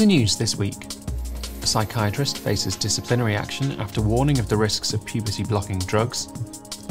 the 0.00 0.06
news 0.06 0.34
this 0.34 0.56
week, 0.56 0.86
a 1.62 1.66
psychiatrist 1.66 2.38
faces 2.38 2.74
disciplinary 2.74 3.36
action 3.36 3.72
after 3.72 4.00
warning 4.00 4.38
of 4.38 4.48
the 4.48 4.56
risks 4.56 4.94
of 4.94 5.04
puberty 5.04 5.44
blocking 5.44 5.78
drugs. 5.80 6.28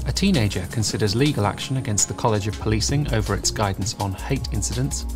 A 0.06 0.12
teenager 0.12 0.68
considers 0.70 1.16
legal 1.16 1.48
action 1.48 1.78
against 1.78 2.08
the 2.08 2.14
College 2.14 2.48
of 2.48 2.60
Policing 2.60 3.12
over 3.12 3.34
its 3.34 3.50
guidance 3.50 3.96
on 3.96 4.14
hate 4.14 4.48
incidents. 4.54 5.08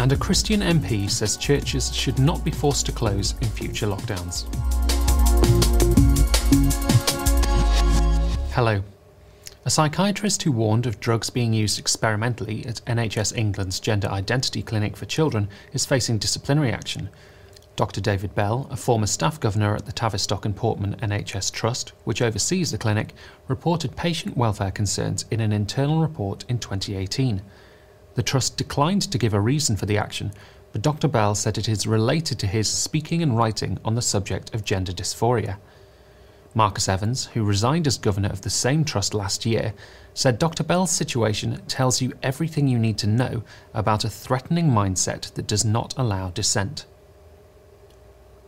And 0.00 0.10
a 0.10 0.16
Christian 0.16 0.60
MP 0.60 1.10
says 1.10 1.36
churches 1.36 1.94
should 1.94 2.18
not 2.18 2.42
be 2.46 2.50
forced 2.50 2.86
to 2.86 2.92
close 2.92 3.34
in 3.42 3.48
future 3.48 3.88
lockdowns. 3.88 4.46
Hello. 8.52 8.82
A 9.66 9.70
psychiatrist 9.70 10.42
who 10.44 10.52
warned 10.52 10.86
of 10.86 10.98
drugs 10.98 11.28
being 11.28 11.52
used 11.52 11.78
experimentally 11.78 12.64
at 12.64 12.82
NHS 12.86 13.36
England's 13.36 13.80
Gender 13.80 14.08
Identity 14.08 14.62
Clinic 14.62 14.96
for 14.96 15.04
Children 15.04 15.50
is 15.74 15.84
facing 15.84 16.16
disciplinary 16.16 16.72
action 16.72 17.10
Dr. 17.76 18.00
David 18.00 18.36
Bell, 18.36 18.68
a 18.70 18.76
former 18.76 19.06
staff 19.06 19.40
governor 19.40 19.74
at 19.74 19.84
the 19.84 19.90
Tavistock 19.90 20.44
and 20.44 20.54
Portman 20.54 20.94
NHS 21.02 21.50
Trust, 21.50 21.92
which 22.04 22.22
oversees 22.22 22.70
the 22.70 22.78
clinic, 22.78 23.14
reported 23.48 23.96
patient 23.96 24.36
welfare 24.36 24.70
concerns 24.70 25.24
in 25.32 25.40
an 25.40 25.52
internal 25.52 26.00
report 26.00 26.44
in 26.48 26.60
2018. 26.60 27.42
The 28.14 28.22
Trust 28.22 28.56
declined 28.56 29.02
to 29.10 29.18
give 29.18 29.34
a 29.34 29.40
reason 29.40 29.74
for 29.74 29.86
the 29.86 29.98
action, 29.98 30.32
but 30.70 30.82
Dr. 30.82 31.08
Bell 31.08 31.34
said 31.34 31.58
it 31.58 31.68
is 31.68 31.84
related 31.84 32.38
to 32.38 32.46
his 32.46 32.68
speaking 32.68 33.24
and 33.24 33.36
writing 33.36 33.80
on 33.84 33.96
the 33.96 34.02
subject 34.02 34.54
of 34.54 34.64
gender 34.64 34.92
dysphoria. 34.92 35.56
Marcus 36.54 36.88
Evans, 36.88 37.26
who 37.26 37.42
resigned 37.42 37.88
as 37.88 37.98
governor 37.98 38.28
of 38.28 38.42
the 38.42 38.50
same 38.50 38.84
trust 38.84 39.14
last 39.14 39.44
year, 39.44 39.74
said 40.14 40.38
Dr. 40.38 40.62
Bell's 40.62 40.92
situation 40.92 41.60
tells 41.66 42.00
you 42.00 42.12
everything 42.22 42.68
you 42.68 42.78
need 42.78 42.98
to 42.98 43.08
know 43.08 43.42
about 43.72 44.04
a 44.04 44.08
threatening 44.08 44.70
mindset 44.70 45.34
that 45.34 45.48
does 45.48 45.64
not 45.64 45.92
allow 45.96 46.30
dissent. 46.30 46.86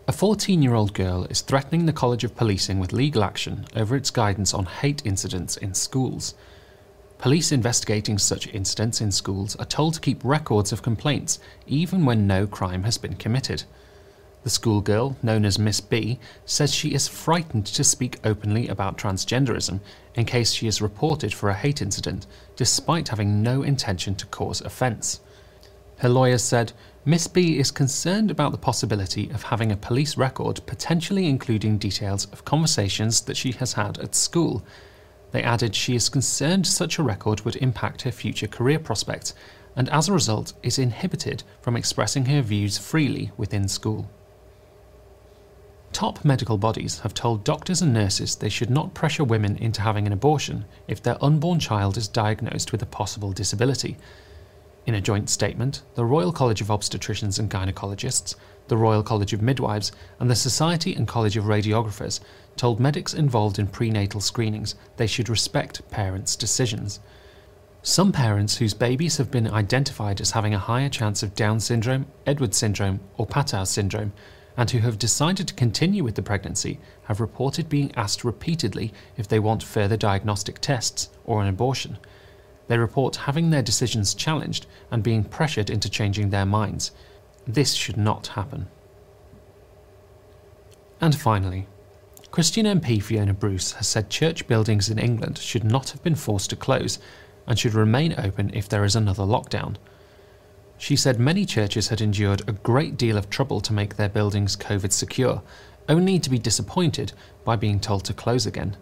A 0.08 0.12
14 0.12 0.62
year 0.62 0.74
old 0.74 0.94
girl 0.94 1.24
is 1.24 1.40
threatening 1.40 1.84
the 1.84 1.92
College 1.92 2.22
of 2.22 2.36
Policing 2.36 2.78
with 2.78 2.92
legal 2.92 3.24
action 3.24 3.66
over 3.74 3.96
its 3.96 4.12
guidance 4.12 4.54
on 4.54 4.66
hate 4.66 5.02
incidents 5.04 5.56
in 5.56 5.74
schools. 5.74 6.36
Police 7.18 7.50
investigating 7.50 8.16
such 8.16 8.46
incidents 8.54 9.00
in 9.00 9.10
schools 9.10 9.56
are 9.56 9.64
told 9.64 9.94
to 9.94 10.00
keep 10.00 10.20
records 10.22 10.70
of 10.70 10.80
complaints 10.80 11.40
even 11.66 12.04
when 12.04 12.28
no 12.28 12.46
crime 12.46 12.84
has 12.84 12.98
been 12.98 13.16
committed. 13.16 13.64
The 14.44 14.50
schoolgirl, 14.50 15.16
known 15.24 15.44
as 15.44 15.58
Miss 15.58 15.80
B, 15.80 16.20
says 16.44 16.72
she 16.72 16.94
is 16.94 17.08
frightened 17.08 17.66
to 17.66 17.82
speak 17.82 18.20
openly 18.22 18.68
about 18.68 18.98
transgenderism 18.98 19.80
in 20.14 20.24
case 20.24 20.52
she 20.52 20.68
is 20.68 20.80
reported 20.80 21.34
for 21.34 21.48
a 21.48 21.54
hate 21.54 21.82
incident, 21.82 22.28
despite 22.54 23.08
having 23.08 23.42
no 23.42 23.64
intention 23.64 24.14
to 24.14 24.26
cause 24.26 24.60
offence. 24.60 25.18
Her 25.98 26.08
lawyer 26.08 26.38
said 26.38 26.74
Miss 27.08 27.28
B 27.28 27.56
is 27.56 27.70
concerned 27.70 28.32
about 28.32 28.50
the 28.50 28.58
possibility 28.58 29.30
of 29.30 29.44
having 29.44 29.70
a 29.70 29.76
police 29.76 30.16
record 30.16 30.60
potentially 30.66 31.28
including 31.28 31.78
details 31.78 32.24
of 32.32 32.44
conversations 32.44 33.20
that 33.20 33.36
she 33.36 33.52
has 33.52 33.74
had 33.74 33.96
at 33.98 34.16
school. 34.16 34.64
They 35.30 35.44
added 35.44 35.76
she 35.76 35.94
is 35.94 36.08
concerned 36.08 36.66
such 36.66 36.98
a 36.98 37.04
record 37.04 37.42
would 37.42 37.54
impact 37.56 38.02
her 38.02 38.10
future 38.10 38.48
career 38.48 38.80
prospects 38.80 39.34
and 39.76 39.88
as 39.90 40.08
a 40.08 40.12
result 40.12 40.54
is 40.64 40.80
inhibited 40.80 41.44
from 41.60 41.76
expressing 41.76 42.24
her 42.24 42.42
views 42.42 42.76
freely 42.76 43.30
within 43.36 43.68
school. 43.68 44.10
Top 45.92 46.24
medical 46.24 46.58
bodies 46.58 46.98
have 46.98 47.14
told 47.14 47.44
doctors 47.44 47.82
and 47.82 47.94
nurses 47.94 48.34
they 48.34 48.48
should 48.48 48.68
not 48.68 48.94
pressure 48.94 49.22
women 49.22 49.56
into 49.58 49.80
having 49.80 50.08
an 50.08 50.12
abortion 50.12 50.64
if 50.88 51.00
their 51.00 51.22
unborn 51.24 51.60
child 51.60 51.96
is 51.96 52.08
diagnosed 52.08 52.72
with 52.72 52.82
a 52.82 52.86
possible 52.86 53.30
disability, 53.30 53.96
in 54.86 54.94
a 54.94 55.00
joint 55.00 55.28
statement, 55.28 55.82
the 55.96 56.04
Royal 56.04 56.32
College 56.32 56.60
of 56.60 56.68
Obstetricians 56.68 57.38
and 57.38 57.50
Gynecologists, 57.50 58.36
the 58.68 58.76
Royal 58.76 59.02
College 59.02 59.32
of 59.32 59.42
Midwives, 59.42 59.92
and 60.20 60.30
the 60.30 60.36
Society 60.36 60.94
and 60.94 61.08
College 61.08 61.36
of 61.36 61.44
Radiographers 61.44 62.20
told 62.56 62.80
medics 62.80 63.12
involved 63.12 63.58
in 63.58 63.66
prenatal 63.66 64.20
screenings 64.20 64.76
they 64.96 65.06
should 65.06 65.28
respect 65.28 65.88
parents' 65.90 66.36
decisions. 66.36 67.00
Some 67.82 68.12
parents 68.12 68.56
whose 68.56 68.74
babies 68.74 69.16
have 69.16 69.30
been 69.30 69.50
identified 69.50 70.20
as 70.20 70.30
having 70.32 70.54
a 70.54 70.58
higher 70.58 70.88
chance 70.88 71.22
of 71.22 71.34
Down 71.34 71.60
syndrome, 71.60 72.06
Edwards 72.26 72.56
syndrome, 72.56 73.00
or 73.16 73.26
Patau 73.26 73.66
syndrome, 73.66 74.12
and 74.56 74.70
who 74.70 74.78
have 74.78 74.98
decided 74.98 75.48
to 75.48 75.54
continue 75.54 76.02
with 76.02 76.14
the 76.14 76.22
pregnancy 76.22 76.78
have 77.04 77.20
reported 77.20 77.68
being 77.68 77.92
asked 77.94 78.24
repeatedly 78.24 78.92
if 79.16 79.28
they 79.28 79.38
want 79.38 79.62
further 79.62 79.96
diagnostic 79.96 80.60
tests 80.60 81.10
or 81.24 81.42
an 81.42 81.48
abortion. 81.48 81.98
They 82.68 82.78
report 82.78 83.16
having 83.16 83.50
their 83.50 83.62
decisions 83.62 84.14
challenged 84.14 84.66
and 84.90 85.02
being 85.02 85.24
pressured 85.24 85.70
into 85.70 85.88
changing 85.88 86.30
their 86.30 86.46
minds. 86.46 86.90
This 87.46 87.74
should 87.74 87.96
not 87.96 88.28
happen. 88.28 88.68
And 91.00 91.14
finally, 91.14 91.66
Christian 92.30 92.66
MP 92.66 93.02
Fiona 93.02 93.32
Bruce 93.32 93.72
has 93.72 93.86
said 93.86 94.10
church 94.10 94.46
buildings 94.46 94.90
in 94.90 94.98
England 94.98 95.38
should 95.38 95.64
not 95.64 95.90
have 95.90 96.02
been 96.02 96.14
forced 96.14 96.50
to 96.50 96.56
close 96.56 96.98
and 97.46 97.58
should 97.58 97.74
remain 97.74 98.14
open 98.18 98.50
if 98.52 98.68
there 98.68 98.84
is 98.84 98.96
another 98.96 99.22
lockdown. 99.22 99.76
She 100.78 100.96
said 100.96 101.18
many 101.18 101.46
churches 101.46 101.88
had 101.88 102.00
endured 102.00 102.42
a 102.46 102.52
great 102.52 102.96
deal 102.96 103.16
of 103.16 103.30
trouble 103.30 103.60
to 103.62 103.72
make 103.72 103.96
their 103.96 104.08
buildings 104.08 104.56
COVID 104.56 104.92
secure, 104.92 105.42
only 105.88 106.18
to 106.18 106.28
be 106.28 106.38
disappointed 106.38 107.12
by 107.44 107.56
being 107.56 107.80
told 107.80 108.04
to 108.04 108.12
close 108.12 108.44
again. 108.44 108.76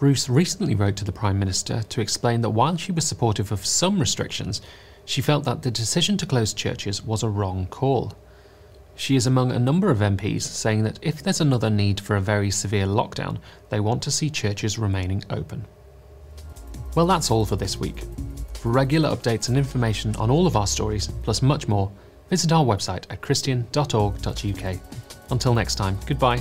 Bruce 0.00 0.30
recently 0.30 0.74
wrote 0.74 0.96
to 0.96 1.04
the 1.04 1.12
Prime 1.12 1.38
Minister 1.38 1.82
to 1.90 2.00
explain 2.00 2.40
that 2.40 2.48
while 2.48 2.74
she 2.78 2.90
was 2.90 3.06
supportive 3.06 3.52
of 3.52 3.66
some 3.66 4.00
restrictions, 4.00 4.62
she 5.04 5.20
felt 5.20 5.44
that 5.44 5.60
the 5.60 5.70
decision 5.70 6.16
to 6.16 6.24
close 6.24 6.54
churches 6.54 7.04
was 7.04 7.22
a 7.22 7.28
wrong 7.28 7.66
call. 7.66 8.14
She 8.96 9.14
is 9.14 9.26
among 9.26 9.52
a 9.52 9.58
number 9.58 9.90
of 9.90 9.98
MPs 9.98 10.40
saying 10.40 10.84
that 10.84 10.98
if 11.02 11.22
there's 11.22 11.42
another 11.42 11.68
need 11.68 12.00
for 12.00 12.16
a 12.16 12.20
very 12.20 12.50
severe 12.50 12.86
lockdown, 12.86 13.40
they 13.68 13.78
want 13.78 14.02
to 14.04 14.10
see 14.10 14.30
churches 14.30 14.78
remaining 14.78 15.22
open. 15.28 15.66
Well, 16.94 17.06
that's 17.06 17.30
all 17.30 17.44
for 17.44 17.56
this 17.56 17.76
week. 17.76 18.04
For 18.54 18.72
regular 18.72 19.10
updates 19.10 19.50
and 19.50 19.58
information 19.58 20.16
on 20.16 20.30
all 20.30 20.46
of 20.46 20.56
our 20.56 20.66
stories, 20.66 21.08
plus 21.22 21.42
much 21.42 21.68
more, 21.68 21.92
visit 22.30 22.52
our 22.52 22.64
website 22.64 23.04
at 23.10 23.20
christian.org.uk. 23.20 24.80
Until 25.30 25.54
next 25.54 25.74
time, 25.74 25.98
goodbye. 26.06 26.40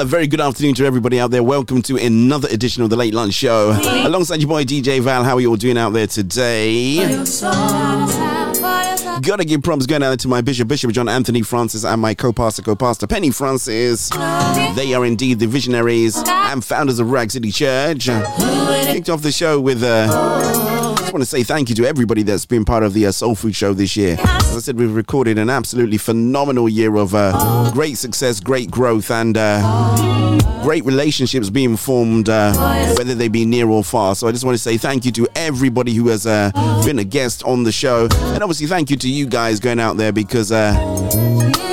A 0.00 0.04
very 0.06 0.26
good 0.26 0.40
afternoon 0.40 0.72
to 0.76 0.86
everybody 0.86 1.20
out 1.20 1.30
there. 1.30 1.42
Welcome 1.42 1.82
to 1.82 1.98
another 1.98 2.48
edition 2.48 2.82
of 2.82 2.88
the 2.88 2.96
Late 2.96 3.12
Lunch 3.12 3.34
Show. 3.34 3.78
Alongside 4.06 4.40
your 4.40 4.48
boy 4.48 4.64
DJ 4.64 4.98
Val, 4.98 5.22
how 5.24 5.34
are 5.34 5.42
you 5.42 5.50
all 5.50 5.56
doing 5.56 5.76
out 5.76 5.90
there 5.90 6.06
today? 6.06 6.96
Gotta 9.20 9.44
give 9.44 9.62
props 9.62 9.84
going 9.84 10.02
out 10.02 10.18
to 10.20 10.28
my 10.28 10.40
Bishop, 10.40 10.68
Bishop 10.68 10.92
John 10.92 11.06
Anthony 11.06 11.42
Francis, 11.42 11.84
and 11.84 12.00
my 12.00 12.14
co-pastor, 12.14 12.62
co-pastor 12.62 13.06
Penny 13.08 13.30
Francis. 13.30 14.08
They 14.74 14.94
are 14.94 15.04
indeed 15.04 15.38
the 15.38 15.46
visionaries 15.46 16.16
and 16.26 16.64
founders 16.64 16.98
of 16.98 17.08
Ruach 17.08 17.30
City 17.30 17.52
Church. 17.52 18.06
Kicked 18.06 19.10
off 19.10 19.20
the 19.20 19.30
show 19.30 19.60
with 19.60 19.82
uh, 19.82 20.79
just 21.10 21.14
want 21.14 21.22
to 21.22 21.36
say 21.36 21.42
thank 21.42 21.68
you 21.68 21.74
to 21.74 21.84
everybody 21.86 22.22
that's 22.22 22.46
been 22.46 22.64
part 22.64 22.84
of 22.84 22.94
the 22.94 23.04
uh, 23.04 23.10
Soul 23.10 23.34
Food 23.34 23.56
Show 23.56 23.74
this 23.74 23.96
year. 23.96 24.16
As 24.20 24.56
I 24.56 24.60
said, 24.60 24.78
we've 24.78 24.94
recorded 24.94 25.38
an 25.38 25.50
absolutely 25.50 25.98
phenomenal 25.98 26.68
year 26.68 26.94
of 26.94 27.16
uh, 27.16 27.68
great 27.72 27.98
success, 27.98 28.38
great 28.38 28.70
growth, 28.70 29.10
and 29.10 29.36
uh, 29.36 30.62
great 30.62 30.84
relationships 30.84 31.50
being 31.50 31.76
formed, 31.76 32.28
uh, 32.28 32.54
whether 32.96 33.16
they 33.16 33.26
be 33.26 33.44
near 33.44 33.68
or 33.68 33.82
far. 33.82 34.14
So 34.14 34.28
I 34.28 34.30
just 34.30 34.44
want 34.44 34.54
to 34.54 34.62
say 34.62 34.76
thank 34.76 35.04
you 35.04 35.10
to 35.10 35.26
everybody 35.34 35.94
who 35.94 36.06
has 36.10 36.28
uh, 36.28 36.52
been 36.84 37.00
a 37.00 37.04
guest 37.04 37.42
on 37.42 37.64
the 37.64 37.72
show, 37.72 38.06
and 38.12 38.40
obviously 38.40 38.68
thank 38.68 38.88
you 38.88 38.96
to 38.98 39.08
you 39.08 39.26
guys 39.26 39.58
going 39.58 39.80
out 39.80 39.96
there 39.96 40.12
because 40.12 40.52
uh, 40.52 41.69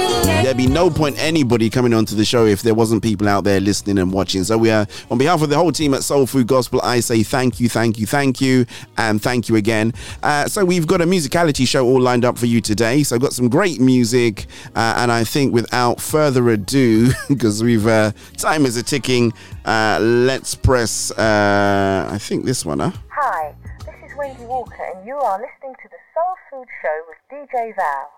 there'd 0.57 0.69
be 0.69 0.74
no 0.74 0.89
point 0.89 1.15
anybody 1.19 1.69
coming 1.69 1.94
onto 1.94 2.15
the 2.15 2.25
show 2.25 2.45
if 2.45 2.62
there 2.62 2.74
wasn't 2.74 3.04
people 3.04 3.27
out 3.27 3.44
there 3.44 3.59
listening 3.59 4.00
and 4.00 4.12
watching. 4.12 4.44
So 4.44 4.57
we 4.57 4.71
are 4.71 4.88
on 5.12 5.18
behalf 5.18 5.42
of 5.42 5.50
the 5.50 5.56
whole 5.56 5.71
team 5.71 5.94
at 5.94 6.04
Soul 6.04 6.25
Food 6.25 6.48
Gospel. 6.48 6.81
I 6.83 7.00
say 7.00 7.21
thank 7.24 7.59
you, 7.59 7.69
thank 7.69 8.00
you, 8.00 8.07
thank 8.07 8.42
you, 8.42 8.65
and 8.98 9.21
thank 9.21 9.50
you 9.50 9.56
again. 9.56 9.94
Uh, 10.24 10.48
so 10.48 10.65
we've 10.65 10.88
got 10.88 11.01
a 11.01 11.06
musicality 11.06 11.68
show 11.68 11.86
all 11.86 12.01
lined 12.01 12.25
up 12.25 12.38
for 12.38 12.48
you 12.48 12.59
today. 12.59 13.04
So 13.04 13.15
I've 13.15 13.21
got 13.21 13.33
some 13.33 13.50
great 13.50 13.80
music, 13.80 14.48
uh, 14.75 14.95
and 14.98 15.12
I 15.12 15.24
think 15.24 15.54
without 15.54 16.01
further 16.01 16.50
ado, 16.50 17.12
because 17.27 17.63
we've 17.63 17.86
uh, 17.86 18.12
time 18.38 18.65
is 18.65 18.77
a 18.77 18.83
ticking, 18.83 19.33
uh, 19.65 20.00
let's 20.01 20.56
press. 20.56 21.12
Uh, 21.12 22.10
I 22.12 22.18
think 22.18 22.45
this 22.45 22.65
one, 22.65 22.80
huh? 22.80 22.92
Hi, 23.10 23.53
this 23.86 23.95
is 24.10 24.18
Wendy 24.18 24.45
Walker, 24.45 24.75
and 24.95 25.06
you 25.06 25.15
are 25.15 25.39
listening 25.39 25.75
to 25.83 25.89
the 25.89 25.98
Soul 26.15 26.36
Food 26.50 26.68
Show 26.81 27.01
with 27.07 27.18
DJ 27.31 27.75
Val. 27.75 28.16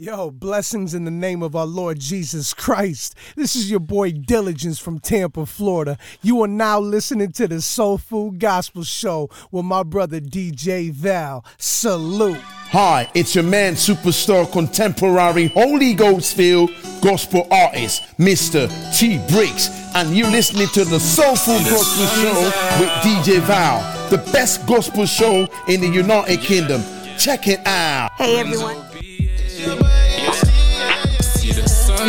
Yo, 0.00 0.30
blessings 0.30 0.94
in 0.94 1.04
the 1.04 1.10
name 1.10 1.42
of 1.42 1.56
our 1.56 1.66
Lord 1.66 1.98
Jesus 1.98 2.54
Christ. 2.54 3.16
This 3.34 3.56
is 3.56 3.68
your 3.68 3.80
boy 3.80 4.12
Diligence 4.12 4.78
from 4.78 5.00
Tampa, 5.00 5.44
Florida. 5.44 5.98
You 6.22 6.40
are 6.40 6.46
now 6.46 6.78
listening 6.78 7.32
to 7.32 7.48
the 7.48 7.60
Soul 7.60 7.98
Food 7.98 8.38
Gospel 8.38 8.84
Show 8.84 9.28
with 9.50 9.64
my 9.64 9.82
brother 9.82 10.20
DJ 10.20 10.92
Val. 10.92 11.44
Salute. 11.58 12.38
Hi, 12.70 13.10
it's 13.12 13.34
your 13.34 13.42
man, 13.42 13.74
superstar, 13.74 14.48
contemporary, 14.52 15.48
Holy 15.48 15.94
Ghost 15.94 16.36
filled 16.36 16.70
gospel 17.02 17.48
artist, 17.50 18.04
Mr. 18.18 18.68
T 18.96 19.18
Briggs, 19.34 19.68
and 19.96 20.16
you're 20.16 20.30
listening 20.30 20.68
to 20.74 20.84
the 20.84 21.00
Soul 21.00 21.34
Food 21.34 21.64
Gospel 21.68 22.06
Show 22.22 22.40
with 22.78 22.90
DJ 23.02 23.40
Val, 23.40 24.10
the 24.10 24.18
best 24.30 24.64
gospel 24.64 25.06
show 25.06 25.48
in 25.66 25.80
the 25.80 25.88
United 25.88 26.38
Kingdom. 26.38 26.84
Check 27.18 27.48
it 27.48 27.66
out. 27.66 28.12
Hey 28.12 28.38
everyone. 28.38 28.87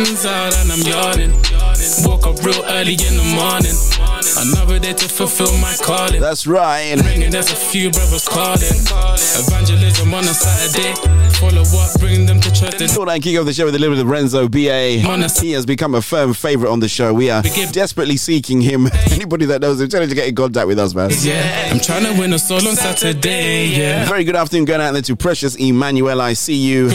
Sun's 0.04 0.24
out 0.24 0.56
and 0.56 0.72
I'm 0.72 0.80
yawning. 0.80 1.59
Woke 2.04 2.26
up 2.26 2.44
real 2.44 2.62
early 2.66 2.92
in 2.92 3.16
the 3.16 3.24
morning. 3.34 3.72
Another 4.38 4.78
day 4.78 4.92
to 4.92 5.08
fulfill 5.08 5.56
my 5.58 5.74
calling. 5.82 6.20
That's 6.20 6.46
right. 6.46 6.94
Ringing, 7.04 7.30
there's 7.30 7.50
a 7.50 7.56
few 7.56 7.90
brothers 7.90 8.28
calling. 8.28 8.60
Evangelism 8.60 10.12
on 10.12 10.24
a 10.24 10.34
Saturday. 10.34 10.94
Follow 11.40 11.62
up, 11.62 11.98
bring 12.00 12.26
them 12.26 12.38
to 12.40 12.52
church. 12.52 12.74
Thought 12.90 13.08
I'd 13.08 13.22
kick 13.22 13.38
off 13.38 13.46
the 13.46 13.52
show 13.54 13.64
with 13.64 13.74
a 13.74 13.78
little 13.78 13.96
bit 13.96 14.02
of 14.04 14.10
Renzo 14.10 14.46
BA. 14.48 15.00
He 15.40 15.52
has 15.52 15.64
become 15.64 15.94
a 15.94 16.02
firm 16.02 16.34
favorite 16.34 16.70
on 16.70 16.80
the 16.80 16.88
show. 16.88 17.14
We 17.14 17.30
are 17.30 17.42
desperately 17.72 18.18
seeking 18.18 18.60
him. 18.60 18.88
Anybody 19.10 19.46
that 19.46 19.62
knows 19.62 19.80
him, 19.80 19.88
tell 19.88 20.02
him 20.02 20.08
to 20.10 20.14
get 20.14 20.28
in 20.28 20.34
contact 20.34 20.66
with 20.66 20.78
us, 20.78 20.94
man. 20.94 21.10
Yeah, 21.20 21.70
I'm 21.72 21.80
trying 21.80 22.04
to 22.04 22.18
win 22.18 22.32
a 22.34 22.38
soul 22.38 22.66
on 22.68 22.76
Saturday. 22.76 23.68
Yeah. 23.68 24.06
Very 24.06 24.24
good 24.24 24.36
afternoon, 24.36 24.66
going 24.66 24.80
out 24.82 24.92
there 24.92 25.02
to 25.02 25.16
Precious 25.16 25.56
Emmanuel. 25.56 26.20
I 26.20 26.34
see 26.34 26.56
you. 26.56 26.90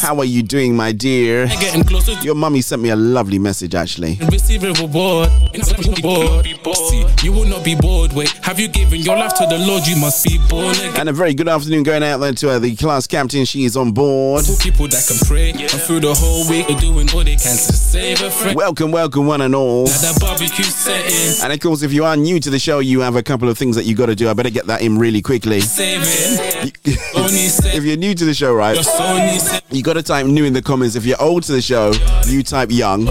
How 0.00 0.18
are 0.18 0.24
you 0.24 0.42
doing, 0.42 0.74
my 0.74 0.90
dear? 0.90 1.46
Getting 1.46 1.84
closer 1.84 2.12
Your 2.22 2.34
mummy 2.34 2.62
sent 2.62 2.82
me 2.82 2.90
a 2.90 2.96
lovely 2.96 3.38
message, 3.38 3.74
actually. 3.74 4.18
Receive 4.28 4.64
a 4.64 4.72
reward. 4.72 5.30
See, 5.64 7.06
you 7.22 7.32
will 7.32 7.46
not 7.46 7.64
be 7.64 7.74
bored. 7.74 8.12
Wait, 8.12 8.30
have 8.42 8.58
you 8.58 8.68
given 8.68 9.00
your 9.00 9.16
life 9.16 9.34
to 9.34 9.46
the 9.46 9.58
Lord? 9.58 9.86
You 9.86 9.96
must 9.96 10.24
be 10.24 10.38
born 10.48 10.74
again. 10.76 11.00
And 11.00 11.08
a 11.08 11.12
very 11.12 11.34
good 11.34 11.48
afternoon 11.48 11.82
going 11.82 12.02
out 12.02 12.18
there 12.18 12.32
to 12.32 12.50
uh, 12.50 12.58
the 12.58 12.74
class 12.76 13.06
captain. 13.06 13.44
She 13.44 13.64
is 13.64 13.76
on 13.76 13.92
board. 13.92 14.44
Two 14.44 14.56
people 14.56 14.88
that 14.88 15.04
can 15.06 15.16
pray 15.26 15.50
and 15.50 15.70
through 15.70 16.00
the 16.00 16.14
whole 16.14 16.48
week 16.48 16.66
they're 16.68 16.78
doing 16.78 17.08
all 17.12 17.24
they 17.24 17.36
can 17.36 17.56
to 17.56 17.72
save 17.72 18.22
a 18.22 18.30
friend. 18.30 18.56
Welcome, 18.56 18.90
welcome, 18.90 19.26
one 19.26 19.40
and 19.40 19.54
all. 19.54 19.84
Now 19.84 19.98
that 19.98 20.18
barbecue 20.20 20.64
setting, 20.64 21.44
And 21.44 21.52
of 21.52 21.60
course, 21.60 21.82
if 21.82 21.92
you 21.92 22.04
are 22.04 22.16
new 22.16 22.40
to 22.40 22.50
the 22.50 22.58
show, 22.58 22.78
you 22.78 23.00
have 23.00 23.16
a 23.16 23.22
couple 23.22 23.48
of 23.48 23.58
things 23.58 23.76
that 23.76 23.84
you 23.84 23.94
got 23.94 24.06
to 24.06 24.14
do. 24.14 24.28
I 24.28 24.34
better 24.34 24.50
get 24.50 24.66
that 24.66 24.82
in 24.82 24.98
really 24.98 25.22
quickly. 25.22 25.60
saving. 25.60 26.72
Only 27.16 27.48
say 27.48 27.76
if 27.76 27.84
you're 27.84 27.96
new 27.96 28.14
to 28.14 28.24
the 28.24 28.34
show, 28.34 28.54
right, 28.54 28.74
your 28.74 28.84
soul 28.84 29.16
needs 29.18 29.52
it 29.52 29.64
you 29.74 29.82
got 29.82 29.94
to 29.94 30.02
type 30.02 30.26
new 30.26 30.44
in 30.44 30.52
the 30.52 30.62
comments. 30.62 30.94
If 30.94 31.04
you're 31.04 31.20
old 31.20 31.42
to 31.44 31.52
the 31.52 31.60
show, 31.60 31.92
you 32.26 32.42
type 32.42 32.70
young. 32.70 33.06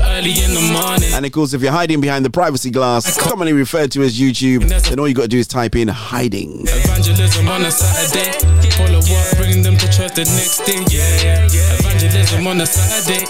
Early 1.04 1.06
in 1.06 1.12
the 1.12 1.16
morning. 1.16 1.18
And 1.18 1.26
of 1.26 1.32
course, 1.32 1.54
if 1.54 1.62
you're 1.62 1.72
hiding 1.72 2.02
behind 2.02 2.26
the 2.26 2.30
privacy 2.30 2.72
glass, 2.72 3.18
commonly 3.18 3.54
referred 3.54 3.92
to 3.94 4.04
as 4.04 4.20
YouTube, 4.20 4.68
then 4.90 5.00
all 5.00 5.08
you 5.08 5.14
got 5.14 5.24
to 5.24 5.28
do 5.28 5.40
is 5.40 5.48
type 5.48 5.76
in 5.76 5.88
hiding. 5.88 6.62
Evangelism 6.68 7.48
on 7.48 7.64
a 7.64 7.72
Saturday. 7.72 8.32
Follow 8.74 9.00
up, 9.00 9.38
bring 9.38 9.62
them 9.62 9.78
to 9.78 9.88
church 9.92 10.16
the 10.16 10.26
next 10.26 10.66
day. 10.66 10.84
Yeah, 10.90 11.48
yeah. 11.52 11.78
Evangelism 11.80 12.48
on 12.48 12.62
a 12.62 12.66
Saturday. 12.66 13.26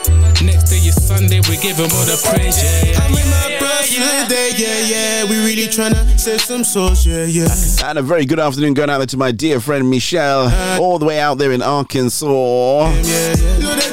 Next 0.45 0.69
day 0.69 0.77
is 0.77 0.95
Sunday. 0.95 1.41
We 1.49 1.57
give 1.57 1.77
them 1.77 1.91
all 1.91 2.05
the 2.05 2.19
praise. 2.31 2.57
Yeah, 2.61 2.99
I'm 2.99 3.11
with 3.11 3.27
my 3.29 3.57
bros 3.59 3.89
today, 3.89 4.51
yeah, 4.55 5.23
yeah. 5.23 5.29
We 5.29 5.37
really 5.45 5.67
tryna 5.67 6.19
save 6.19 6.41
some 6.41 6.63
souls, 6.63 7.05
yeah, 7.05 7.25
yeah. 7.25 7.47
And 7.83 7.97
a 7.97 8.01
very 8.01 8.25
good 8.25 8.39
afternoon 8.39 8.73
going 8.73 8.89
out 8.89 8.99
there 8.99 9.07
to 9.07 9.17
my 9.17 9.31
dear 9.31 9.59
friend 9.59 9.89
Michelle, 9.89 10.47
uh, 10.47 10.79
all 10.81 10.99
the 10.99 11.05
way 11.05 11.19
out 11.19 11.37
there 11.37 11.51
in 11.51 11.61
Arkansas. 11.61 12.25
Yeah, 12.25 13.01
yeah. 13.03 13.67
Lord, 13.67 13.92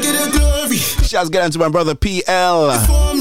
Shouts 1.11 1.29
get 1.29 1.43
out 1.43 1.51
to 1.55 1.59
my 1.59 1.69
brother 1.69 1.97
PL 1.97 2.71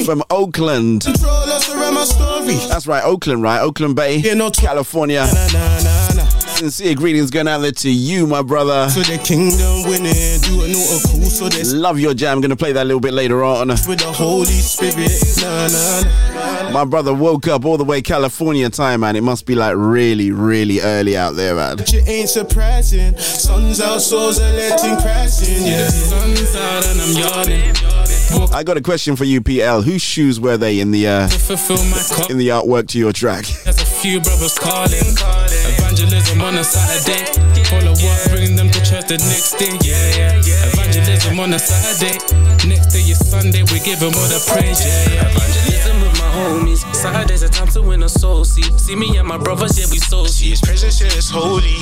from 0.06 0.22
Oakland. 0.30 1.06
Control 1.06 1.32
us 1.32 1.68
around 1.74 1.96
my 1.96 2.04
story. 2.04 2.54
That's 2.70 2.86
right, 2.86 3.04
Oakland, 3.04 3.42
right? 3.42 3.62
Oakland 3.62 3.96
Bay, 3.96 4.18
Yeah, 4.18 4.36
no 4.36 4.52
t- 4.52 4.62
California. 4.62 5.26
Sincere 6.60 6.94
greetings 6.94 7.32
going 7.32 7.48
out 7.48 7.60
there 7.60 7.72
to 7.72 7.90
you, 7.90 8.28
my 8.28 8.42
brother. 8.42 8.90
So 8.90 9.00
the 9.00 9.18
kingdom 9.18 9.84
winning, 9.90 10.42
do 10.42 10.62
a 10.62 10.68
note 10.68 10.92
of 10.92 11.10
cool, 11.10 11.24
so 11.24 11.48
this 11.48 11.72
Love 11.72 12.02
your 12.02 12.14
jam. 12.14 12.42
Gonna 12.42 12.58
play 12.58 12.74
that 12.74 12.84
a 12.84 12.84
little 12.84 13.00
bit 13.00 13.14
later 13.14 13.46
on. 13.46 13.70
with 13.70 14.00
the 14.00 14.12
Holy 14.14 14.44
Spirit. 14.44 15.10
Nah, 15.42 15.70
nah, 15.70 16.64
nah. 16.64 16.70
My 16.72 16.84
brother 16.84 17.14
woke 17.14 17.48
up 17.48 17.64
all 17.64 17.78
the 17.78 17.86
way 17.86 18.02
California 18.02 18.70
time, 18.70 19.00
man. 19.00 19.16
It 19.16 19.24
must 19.24 19.46
be 19.46 19.56
like 19.56 19.76
really, 19.78 20.32
really 20.32 20.82
early 20.82 21.16
out 21.16 21.38
there, 21.38 21.56
man. 21.56 21.78
But 21.78 21.94
you 21.94 22.02
ain't 22.06 22.28
surprising. 22.28 23.18
Suns 23.18 23.80
out, 23.80 24.02
souls 24.02 24.42
are 24.42 24.52
letting 24.52 24.98
crashing, 24.98 25.66
yeah. 25.66 25.88
sun's 25.88 26.56
out 26.58 26.86
and 26.88 27.00
I'm 27.00 27.16
yawning. 27.16 28.54
I 28.54 28.64
got 28.64 28.76
a 28.76 28.82
question 28.82 29.16
for 29.16 29.24
you, 29.24 29.42
PL. 29.42 29.82
Whose 29.84 30.02
shoes 30.02 30.42
were 30.42 30.58
they 30.58 30.82
in 30.82 30.92
the 30.92 31.08
uh, 31.08 31.28
to 31.30 31.40
fulfill 31.40 31.84
my 31.86 32.04
call. 32.12 32.30
in 32.30 32.38
the 32.38 32.50
artwork 32.50 32.90
to 32.90 33.00
your 33.00 33.14
track? 33.14 33.46
There's 33.64 33.82
a 33.82 33.86
few 33.86 34.20
brothers 34.20 34.60
calling. 34.60 34.90
Evangelism 36.10 36.42
on 36.42 36.58
a 36.58 36.64
Saturday. 36.64 37.22
Follow 37.70 37.94
up, 37.94 38.30
bring 38.34 38.56
them 38.56 38.68
to 38.72 38.82
church 38.82 39.06
the 39.06 39.22
next 39.30 39.62
day. 39.62 39.78
Yeah, 39.86 40.42
yeah. 40.42 40.74
Evangelism 40.74 41.40
on 41.40 41.54
a 41.54 41.60
Saturday. 41.60 42.18
Next 42.66 42.90
day 42.90 43.06
is 43.06 43.22
Sunday. 43.22 43.62
We 43.70 43.78
give 43.86 44.00
them 44.02 44.18
all 44.18 44.26
the 44.26 44.42
praise. 44.50 44.82
Yeah, 44.82 44.90
yeah. 45.14 45.30
Evangelism 45.30 45.99
homies. 46.40 46.82
Saturday's 46.96 47.44
a 47.44 47.50
time 47.50 47.68
to 47.70 47.82
win 47.82 48.04
a 48.04 48.10
soul. 48.10 48.46
See, 48.46 48.64
see 48.78 48.96
me 48.96 49.18
and 49.18 49.28
my 49.28 49.38
brothers, 49.38 49.78
yeah, 49.80 49.86
we 49.92 50.00
soul. 50.00 50.26
See 50.26 50.50
his 50.52 50.62
presence 50.62 51.00
here 51.00 51.12
is 51.18 51.30
holy. 51.30 51.76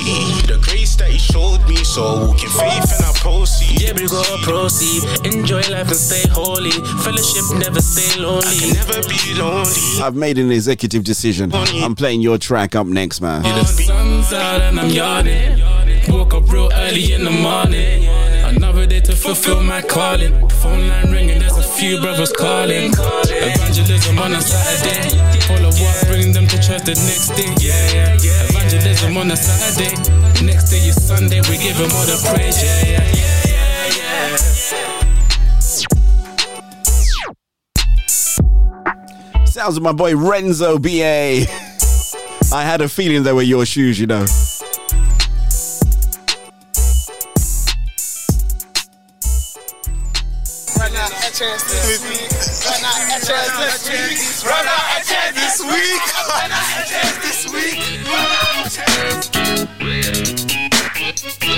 The 0.46 0.58
grace 0.62 0.96
that 0.96 1.10
he 1.10 1.18
showed 1.18 1.66
me, 1.68 1.76
so 1.84 2.26
walk 2.26 2.42
in 2.42 2.50
faith 2.50 2.90
and 2.94 3.04
I 3.04 3.12
proceed. 3.16 3.80
Yeah, 3.80 3.92
we 3.94 4.06
gotta 4.08 4.38
proceed. 4.42 5.02
Enjoy 5.26 5.62
life 5.70 5.88
and 5.88 5.96
stay 5.96 6.28
holy. 6.30 6.72
Fellowship, 7.04 7.44
never 7.58 7.80
stay 7.80 8.20
lonely. 8.20 8.46
I 8.46 8.54
can 8.58 8.74
Never 8.78 9.02
be 9.08 9.34
lonely. 9.34 10.02
I've 10.02 10.14
made 10.16 10.38
an 10.38 10.50
executive 10.50 11.04
decision. 11.04 11.50
I'm 11.54 11.94
playing 11.94 12.20
your 12.20 12.38
track 12.38 12.74
up 12.74 12.86
next, 12.86 13.20
man. 13.20 13.42
The 13.42 13.64
sun's 13.64 14.32
out 14.32 14.60
and 14.62 14.80
I'm 14.80 14.90
yawning. 14.90 15.60
Woke 16.08 16.34
up 16.34 16.50
real 16.50 16.70
early 16.74 17.12
in 17.12 17.24
the 17.24 17.30
morning. 17.30 18.06
Another 18.44 18.86
day 18.86 19.00
to 19.00 19.14
fulfill 19.14 19.62
my 19.62 19.82
calling. 19.82 20.32
Phone 20.48 20.88
line 20.88 21.10
ringing, 21.12 21.38
there's 21.40 21.58
a 21.58 21.62
few 21.62 22.00
brothers 22.00 22.32
calling. 22.32 22.92
Evangelism 23.54 24.18
on 24.18 24.32
a 24.32 24.40
Saturday. 24.40 25.40
Follow 25.48 25.68
up, 25.70 26.06
bring 26.06 26.32
them 26.32 26.46
to 26.46 26.56
church 26.56 26.82
the 26.84 26.94
next 26.94 27.28
day. 27.36 27.54
Yeah, 27.60 28.16
yeah. 28.20 28.48
Evangelism 28.50 29.16
on 29.16 29.30
a 29.30 29.36
Saturday. 29.36 29.96
Next 30.44 30.70
day 30.70 30.88
is 30.88 31.02
Sunday, 31.02 31.40
we 31.48 31.56
give 31.58 31.76
them 31.78 31.90
all 31.92 32.06
the 32.06 32.18
praise. 32.30 32.62
Yeah, 32.62 32.84
yeah, 32.84 33.04
yeah. 33.14 34.36
Sounds 39.46 39.76
of 39.76 39.82
my 39.82 39.92
boy 39.92 40.16
Renzo 40.16 40.78
BA. 40.78 41.46
I 42.52 42.62
had 42.62 42.80
a 42.80 42.88
feeling 42.88 43.22
they 43.24 43.32
were 43.32 43.42
your 43.42 43.66
shoes, 43.66 43.98
you 43.98 44.06
know. 44.06 44.24
chance 51.38 51.62
this 51.70 52.02
week. 52.02 52.26
Run 52.66 52.82
out 52.82 52.98
a 52.98 53.22
chance 53.24 53.54
this 53.62 53.86
week. 53.86 54.18
Run 54.50 54.66
out 54.66 54.90
a 54.90 55.06
chance 55.06 55.38
this 55.38 55.62
week. 55.62 56.02
Run 56.26 56.50
out 56.50 56.66
a 56.74 56.84
chance 56.90 57.16
this 57.22 57.46
week. 57.54 57.78
Run 58.08 58.26
out 58.26 58.66
a 58.66 58.70
chance. 58.74 59.30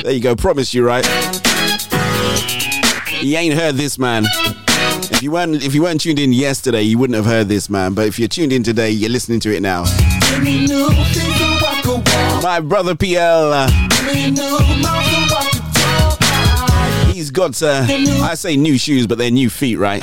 There 0.03 0.13
you 0.13 0.21
go. 0.21 0.37
Promise 0.37 0.75
you, 0.75 0.85
right? 0.87 1.07
You 3.23 3.39
ain't 3.39 3.55
heard 3.55 3.77
this 3.77 3.99
man. 3.99 4.27
If 5.13 5.23
you 5.23 5.31
weren't 5.31 5.65
if 5.65 5.75
you 5.75 5.83
weren't 5.83 6.03
tuned 6.03 6.19
in 6.19 6.35
yesterday, 6.35 6.83
you 6.83 6.99
wouldn't 6.99 7.17
have 7.17 7.25
heard 7.25 7.49
this 7.49 7.71
man. 7.71 7.95
But 7.95 8.07
if 8.07 8.19
you're 8.19 8.29
tuned 8.29 8.53
in 8.53 8.63
today, 8.63 8.91
you're 8.91 9.09
listening 9.09 9.41
to 9.41 9.57
it 9.57 9.63
now. 9.63 9.85
My 12.43 12.61
brother 12.61 12.95
PL. 12.95 13.53
Uh, 13.53 15.10
He's 17.21 17.31
got, 17.31 17.63
uh, 17.63 17.85
I 17.87 18.35
say 18.35 18.57
new 18.57 18.79
shoes, 18.79 19.07
but 19.07 19.19
they're 19.19 19.31
new 19.31 19.51
feet, 19.51 19.77
right? 19.77 20.03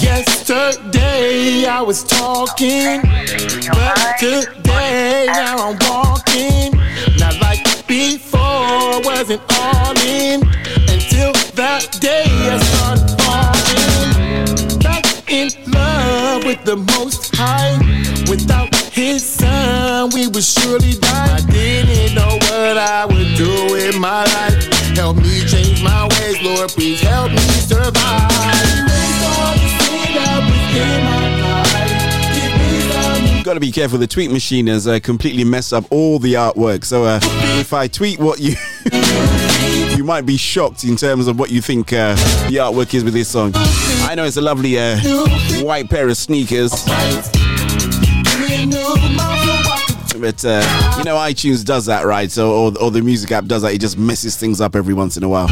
Yesterday 0.00 1.66
I 1.66 1.82
was 1.84 2.04
talking, 2.04 3.02
but 3.02 4.16
today 4.18 5.26
now 5.26 5.58
I'm 5.58 5.78
walking. 5.90 6.72
Not 7.18 7.38
like 7.42 7.86
before, 7.86 9.02
wasn't 9.02 9.42
all 9.60 9.94
in 10.06 10.40
until 10.88 11.34
that 11.52 11.98
day 12.00 12.24
I 12.24 12.58
started 12.70 13.10
falling. 13.26 14.78
Back 14.78 15.30
in 15.30 15.50
love 15.70 16.46
with 16.46 16.64
the 16.64 16.76
most 16.96 17.36
high. 17.36 17.76
Without 18.30 18.74
his 18.74 19.22
son, 19.22 20.08
we 20.14 20.28
would 20.28 20.42
surely 20.42 20.94
die. 20.94 21.47
My 23.98 24.24
life. 24.24 24.64
Help 24.96 25.16
me 25.16 25.44
change 25.44 25.82
my 25.82 26.08
ways, 26.08 26.42
Lord, 26.42 26.70
please 26.70 27.00
help 27.00 27.30
me 27.30 27.38
survive. 27.38 28.28
Got 33.44 33.54
to 33.54 33.60
be 33.60 33.72
careful. 33.72 33.98
The 33.98 34.06
tweet 34.06 34.30
machine 34.30 34.66
has 34.66 34.86
uh, 34.86 35.00
completely 35.00 35.42
messed 35.42 35.72
up 35.72 35.86
all 35.90 36.18
the 36.18 36.34
artwork. 36.34 36.84
So 36.84 37.04
uh, 37.04 37.18
if 37.58 37.72
I 37.72 37.88
tweet 37.88 38.18
what 38.18 38.40
you, 38.40 38.56
you 39.96 40.04
might 40.04 40.26
be 40.26 40.36
shocked 40.36 40.84
in 40.84 40.96
terms 40.96 41.28
of 41.28 41.38
what 41.38 41.50
you 41.50 41.62
think 41.62 41.92
uh, 41.92 42.14
the 42.48 42.56
artwork 42.56 42.92
is 42.92 43.04
with 43.04 43.14
this 43.14 43.28
song. 43.28 43.52
I 43.54 44.14
know 44.14 44.24
it's 44.24 44.36
a 44.36 44.42
lovely 44.42 44.78
uh, 44.78 44.98
white 45.62 45.88
pair 45.88 46.08
of 46.08 46.16
sneakers. 46.18 46.72
But 50.20 50.44
uh, 50.44 50.94
you 50.98 51.04
know, 51.04 51.16
iTunes 51.16 51.64
does 51.64 51.86
that, 51.86 52.04
right? 52.04 52.30
So, 52.30 52.52
or, 52.52 52.82
or 52.82 52.90
the 52.90 53.02
music 53.02 53.32
app 53.32 53.46
does 53.46 53.62
that. 53.62 53.72
It 53.72 53.80
just 53.80 53.98
messes 53.98 54.36
things 54.36 54.60
up 54.60 54.74
every 54.76 54.94
once 54.94 55.16
in 55.16 55.22
a 55.22 55.28
while. 55.28 55.48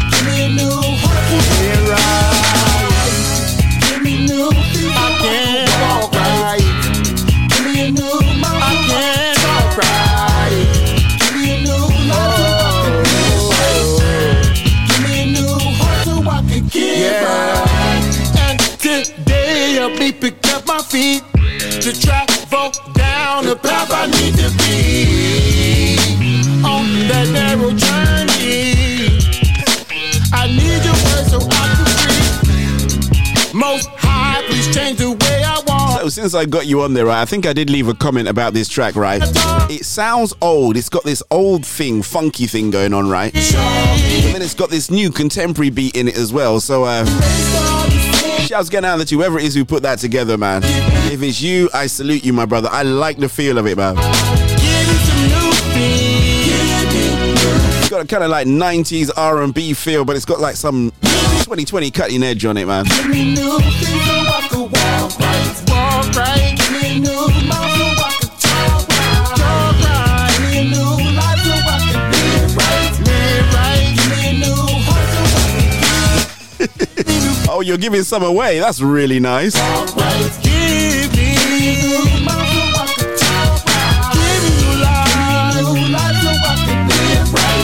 So 36.06 36.10
since 36.10 36.36
I 36.36 36.44
got 36.44 36.66
you 36.66 36.82
on 36.82 36.94
there, 36.94 37.06
right, 37.06 37.20
I 37.20 37.24
think 37.24 37.46
I 37.46 37.52
did 37.52 37.68
leave 37.68 37.88
a 37.88 37.94
comment 37.94 38.28
about 38.28 38.52
this 38.52 38.68
track, 38.68 38.94
right? 38.94 39.20
It 39.68 39.84
sounds 39.84 40.32
old. 40.40 40.76
It's 40.76 40.88
got 40.88 41.02
this 41.02 41.20
old 41.32 41.66
thing, 41.66 42.00
funky 42.00 42.46
thing 42.46 42.70
going 42.70 42.94
on, 42.94 43.10
right? 43.10 43.34
And 43.34 44.32
then 44.32 44.40
it's 44.40 44.54
got 44.54 44.70
this 44.70 44.88
new 44.88 45.10
contemporary 45.10 45.70
beat 45.70 45.96
in 45.96 46.06
it 46.06 46.16
as 46.16 46.32
well. 46.32 46.60
So, 46.60 46.84
uh, 46.84 47.04
shouts 48.38 48.68
going 48.68 48.84
out 48.84 49.04
to 49.04 49.14
whoever 49.16 49.40
it 49.40 49.46
is 49.46 49.56
who 49.56 49.64
put 49.64 49.82
that 49.82 49.98
together, 49.98 50.38
man. 50.38 50.62
If 51.12 51.24
it's 51.24 51.40
you, 51.40 51.68
I 51.74 51.88
salute 51.88 52.24
you, 52.24 52.32
my 52.32 52.46
brother. 52.46 52.68
I 52.70 52.84
like 52.84 53.16
the 53.16 53.28
feel 53.28 53.58
of 53.58 53.66
it, 53.66 53.76
man. 53.76 53.96
It's 57.78 57.88
got 57.88 58.02
a 58.02 58.06
kind 58.06 58.22
of 58.22 58.30
like 58.30 58.46
90s 58.46 59.10
R&B 59.16 59.74
feel, 59.74 60.04
but 60.04 60.14
it's 60.14 60.24
got 60.24 60.38
like 60.38 60.54
some 60.54 60.92
2020 61.02 61.90
cutting 61.90 62.22
edge 62.22 62.44
on 62.44 62.56
it, 62.58 62.66
man. 62.68 62.84
oh, 77.48 77.62
you're 77.62 77.76
giving 77.76 78.02
some 78.02 78.22
away. 78.22 78.58
That's 78.58 78.80
really 78.80 79.20
nice. 79.20 79.54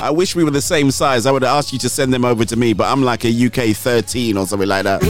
I 0.02 0.10
wish 0.10 0.34
we 0.34 0.42
were 0.42 0.50
the 0.50 0.60
same 0.60 0.90
size. 0.90 1.26
I 1.26 1.30
would 1.30 1.42
have 1.42 1.56
asked 1.56 1.72
you 1.72 1.78
to 1.78 1.88
send 1.88 2.12
them 2.12 2.24
over 2.24 2.44
to 2.44 2.56
me, 2.56 2.72
but 2.72 2.90
I'm 2.90 3.04
like 3.04 3.24
a 3.24 3.28
UK 3.28 3.76
13 3.76 4.36
or 4.36 4.48
something 4.48 4.68
like 4.68 4.82
that. 4.82 5.00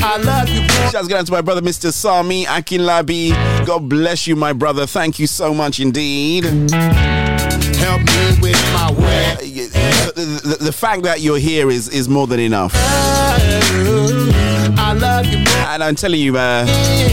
I 0.00 0.16
love 0.18 0.48
you. 0.48 0.62
Shouts 0.92 1.08
going 1.08 1.18
out 1.18 1.26
to 1.26 1.32
my 1.32 1.40
brother, 1.40 1.60
Mr. 1.60 1.92
Sami 1.92 2.44
Akinlabi. 2.44 3.66
God 3.66 3.88
bless 3.88 4.28
you, 4.28 4.36
my 4.36 4.52
brother. 4.52 4.86
Thank 4.86 5.18
you 5.18 5.26
so 5.26 5.52
much 5.52 5.80
indeed. 5.80 6.44
Help 6.44 8.00
me 8.00 8.38
with 8.40 8.62
my 8.72 8.94
way. 8.96 9.32
Uh, 9.74 10.12
the, 10.12 10.56
the, 10.60 10.64
the 10.66 10.72
fact 10.72 11.02
that 11.02 11.20
you're 11.20 11.38
here 11.38 11.68
is, 11.68 11.88
is 11.88 12.08
more 12.08 12.28
than 12.28 12.38
enough. 12.38 12.72
Love 15.00 15.26
you. 15.26 15.44
And 15.68 15.84
I'm 15.84 15.94
telling 15.94 16.20
you, 16.20 16.36
uh, 16.36 16.66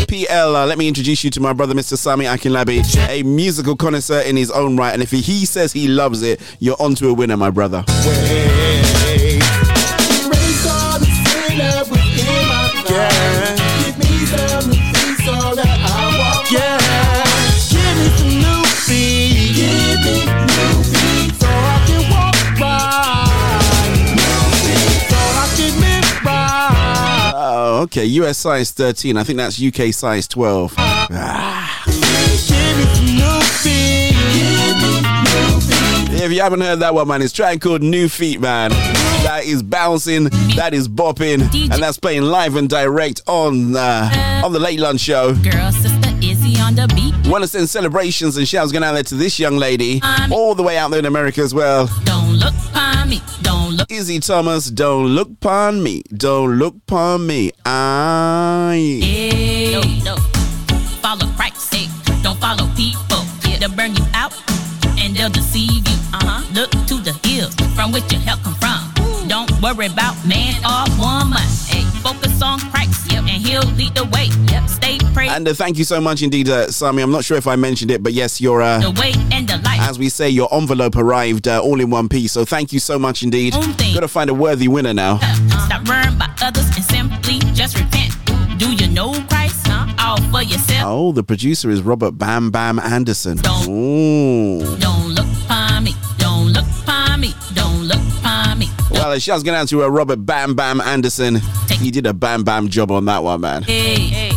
PL, 0.07 0.55
uh, 0.55 0.65
let 0.65 0.77
me 0.77 0.87
introduce 0.87 1.23
you 1.23 1.29
to 1.31 1.41
my 1.41 1.51
brother, 1.53 1.73
Mr. 1.73 1.97
Sami 1.97 2.25
Akinlabi, 2.25 2.81
a 3.09 3.23
musical 3.23 3.75
connoisseur 3.75 4.21
in 4.21 4.37
his 4.37 4.49
own 4.51 4.77
right. 4.77 4.93
And 4.93 5.03
if 5.03 5.11
he 5.11 5.45
says 5.45 5.73
he 5.73 5.87
loves 5.87 6.21
it, 6.21 6.39
you're 6.59 6.77
onto 6.79 7.09
a 7.09 7.13
winner, 7.13 7.35
my 7.35 7.49
brother. 7.49 7.83
Okay. 27.93 28.05
US 28.05 28.39
size 28.39 28.71
13. 28.71 29.17
I 29.17 29.23
think 29.23 29.37
that's 29.37 29.61
UK 29.61 29.93
size 29.93 30.27
12. 30.27 30.73
Ah. 30.77 31.83
If 36.15 36.31
you 36.31 36.41
haven't 36.41 36.61
heard 36.61 36.79
that 36.79 36.93
one, 36.93 37.07
man, 37.07 37.21
it's 37.21 37.33
trying 37.33 37.59
called 37.59 37.83
New 37.83 38.07
Feet, 38.07 38.39
man. 38.39 38.71
That 38.71 39.43
is 39.43 39.61
bouncing, 39.61 40.25
that 40.55 40.73
is 40.73 40.87
bopping, 40.87 41.41
and 41.41 41.83
that's 41.83 41.99
playing 41.99 42.23
live 42.23 42.55
and 42.55 42.69
direct 42.69 43.21
on 43.27 43.75
uh, 43.75 44.41
on 44.43 44.53
the 44.53 44.59
Late 44.59 44.79
Lunch 44.79 45.01
Show. 45.01 45.35
Girl, 45.35 45.71
sister 46.43 46.63
on 46.63 46.75
the 46.75 46.87
beat. 46.95 47.13
Want 47.29 47.43
to 47.43 47.47
send 47.47 47.69
celebrations 47.69 48.37
and 48.37 48.47
shouts 48.47 48.71
going 48.71 48.83
out 48.83 48.93
there 48.93 49.03
to 49.03 49.15
this 49.15 49.39
young 49.39 49.57
lady, 49.57 50.01
all 50.31 50.55
the 50.55 50.63
way 50.63 50.77
out 50.77 50.91
there 50.91 50.99
in 50.99 51.05
America 51.05 51.41
as 51.41 51.53
well. 51.53 51.89
Don't 52.03 52.33
look 52.33 52.53
upon 52.69 53.09
me. 53.09 53.21
Don't 53.41 53.71
look. 53.71 53.91
Izzy 53.91 54.19
Thomas, 54.19 54.69
don't 54.69 55.07
look 55.07 55.29
upon 55.29 55.83
me, 55.83 56.03
don't 56.15 56.57
look 56.57 56.75
upon 56.75 57.27
me. 57.27 57.51
I. 57.65 58.99
Hey. 59.01 59.73
No, 59.73 59.81
no. 60.03 60.15
Follow 61.01 61.27
Christ. 61.35 61.73
Hey. 61.73 61.87
Don't 62.21 62.39
follow 62.39 62.67
people. 62.75 63.23
Yeah. 63.47 63.59
They'll 63.59 63.75
burn 63.75 63.95
you 63.95 64.05
out 64.13 64.33
and 64.99 65.15
they'll 65.15 65.29
deceive 65.29 65.87
you. 65.87 65.97
Uh 66.13 66.19
huh. 66.23 66.53
Look 66.53 66.71
to 66.71 66.95
the 66.95 67.13
hills 67.27 67.55
from 67.75 67.91
which 67.91 68.11
your 68.11 68.21
help 68.21 68.41
come 68.43 68.55
from. 68.55 69.27
Don't 69.27 69.49
worry 69.61 69.87
about 69.87 70.15
man 70.25 70.55
or 70.63 70.83
woman. 70.99 71.39
Hey. 71.67 71.83
Focus 72.01 72.41
on 72.41 72.59
Christ. 72.71 73.11
Yep. 73.11 73.23
And 73.23 73.41
he'll 73.41 73.63
lead 73.75 73.95
the 73.95 74.05
way. 74.05 74.27
And 75.29 75.47
uh, 75.47 75.53
thank 75.53 75.77
you 75.77 75.83
so 75.83 75.99
much 76.01 76.21
indeed, 76.21 76.49
uh, 76.49 76.67
Sami. 76.71 77.01
I'm 77.01 77.11
not 77.11 77.23
sure 77.25 77.37
if 77.37 77.47
I 77.47 77.55
mentioned 77.55 77.91
it, 77.91 78.03
but 78.03 78.13
yes, 78.13 78.39
your 78.41 78.61
uh, 78.61 78.79
the 78.79 78.91
way 78.99 79.13
and 79.31 79.47
the 79.47 79.57
life. 79.59 79.79
as 79.81 79.97
we 79.99 80.09
say, 80.09 80.29
your 80.29 80.53
envelope 80.53 80.95
arrived 80.95 81.47
uh, 81.47 81.61
all 81.61 81.79
in 81.79 81.89
one 81.89 82.09
piece. 82.09 82.31
So 82.31 82.45
thank 82.45 82.73
you 82.73 82.79
so 82.79 82.97
much 82.99 83.23
indeed. 83.23 83.53
Got 83.53 83.99
to 84.01 84.07
find 84.07 84.29
a 84.29 84.33
worthy 84.33 84.67
winner 84.67 84.93
now. 84.93 85.17
Stop 85.65 85.87
worrying 85.87 86.15
about 86.15 86.41
others 86.41 86.65
and 86.75 86.83
simply 86.85 87.39
just 87.53 87.77
repent. 87.79 88.13
Do 88.59 88.73
you 88.73 88.87
know 88.89 89.13
Christ? 89.29 89.65
Huh? 89.67 89.93
All 89.99 90.17
for 90.31 90.43
yourself. 90.43 90.83
Oh, 90.85 91.11
the 91.11 91.23
producer 91.23 91.69
is 91.69 91.81
Robert 91.81 92.11
Bam 92.11 92.51
Bam 92.51 92.79
Anderson. 92.79 93.37
Don't. 93.37 93.67
Ooh. 93.67 94.77
Don't 94.77 95.09
look 95.09 95.25
upon 95.45 95.83
me. 95.83 95.93
Don't 96.17 96.47
look 96.47 96.65
upon 96.83 97.21
me. 97.21 97.33
Don't 97.53 97.83
look 97.83 98.01
upon 98.19 98.59
me. 98.59 98.67
Well, 98.91 99.17
shouts 99.19 99.43
going 99.43 99.57
out 99.57 99.67
to 99.69 99.83
uh, 99.83 99.87
Robert 99.87 100.25
Bam 100.25 100.55
Bam 100.55 100.81
Anderson. 100.81 101.39
He 101.69 101.91
did 101.91 102.05
a 102.05 102.13
bam 102.13 102.43
bam 102.43 102.69
job 102.69 102.91
on 102.91 103.05
that 103.05 103.23
one, 103.23 103.41
man. 103.41 103.63
Hey, 103.63 103.95
hey, 103.95 104.32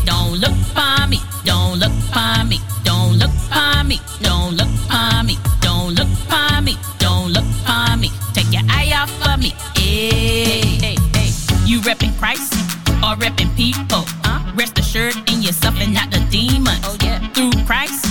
or 13.16 13.20
repping 13.20 13.54
people. 13.56 14.04
Uh, 14.24 14.40
rest 14.54 14.78
assured 14.78 15.16
in 15.30 15.42
yourself 15.42 15.74
and 15.80 15.92
not 15.92 16.10
the 16.10 16.20
demons. 16.30 16.80
Oh, 16.84 16.96
yeah. 17.02 17.18
Through 17.32 17.52
Christ, 17.64 18.06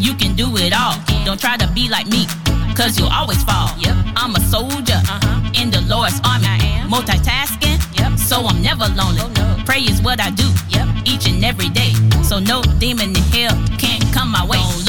you 0.00 0.14
can 0.14 0.34
do 0.34 0.56
it 0.56 0.72
all. 0.72 0.94
Don't 1.24 1.40
try 1.40 1.56
to 1.56 1.68
be 1.72 1.88
like 1.88 2.06
me, 2.06 2.26
cause 2.74 2.98
you'll 2.98 3.12
always 3.12 3.42
fall. 3.44 3.70
Yep. 3.78 3.96
I'm 4.16 4.34
a 4.34 4.40
soldier 4.40 5.00
uh-huh. 5.08 5.60
in 5.60 5.70
the 5.70 5.80
Lord's 5.82 6.20
army. 6.24 6.46
I 6.46 6.58
am. 6.80 6.90
Multitasking, 6.90 7.78
yep. 7.98 8.18
so 8.18 8.46
I'm 8.46 8.62
never 8.62 8.86
lonely. 8.96 9.20
Oh, 9.20 9.32
no. 9.36 9.64
Pray 9.64 9.80
is 9.82 10.00
what 10.00 10.20
I 10.20 10.30
do 10.30 10.48
yep. 10.70 10.88
each 11.04 11.28
and 11.28 11.44
every 11.44 11.68
day. 11.68 11.92
So 12.22 12.38
no 12.38 12.62
demon 12.78 13.10
in 13.10 13.22
hell 13.32 13.56
can't 13.78 14.04
come 14.12 14.30
my 14.30 14.44
way. 14.46 14.58
Don't 14.84 14.87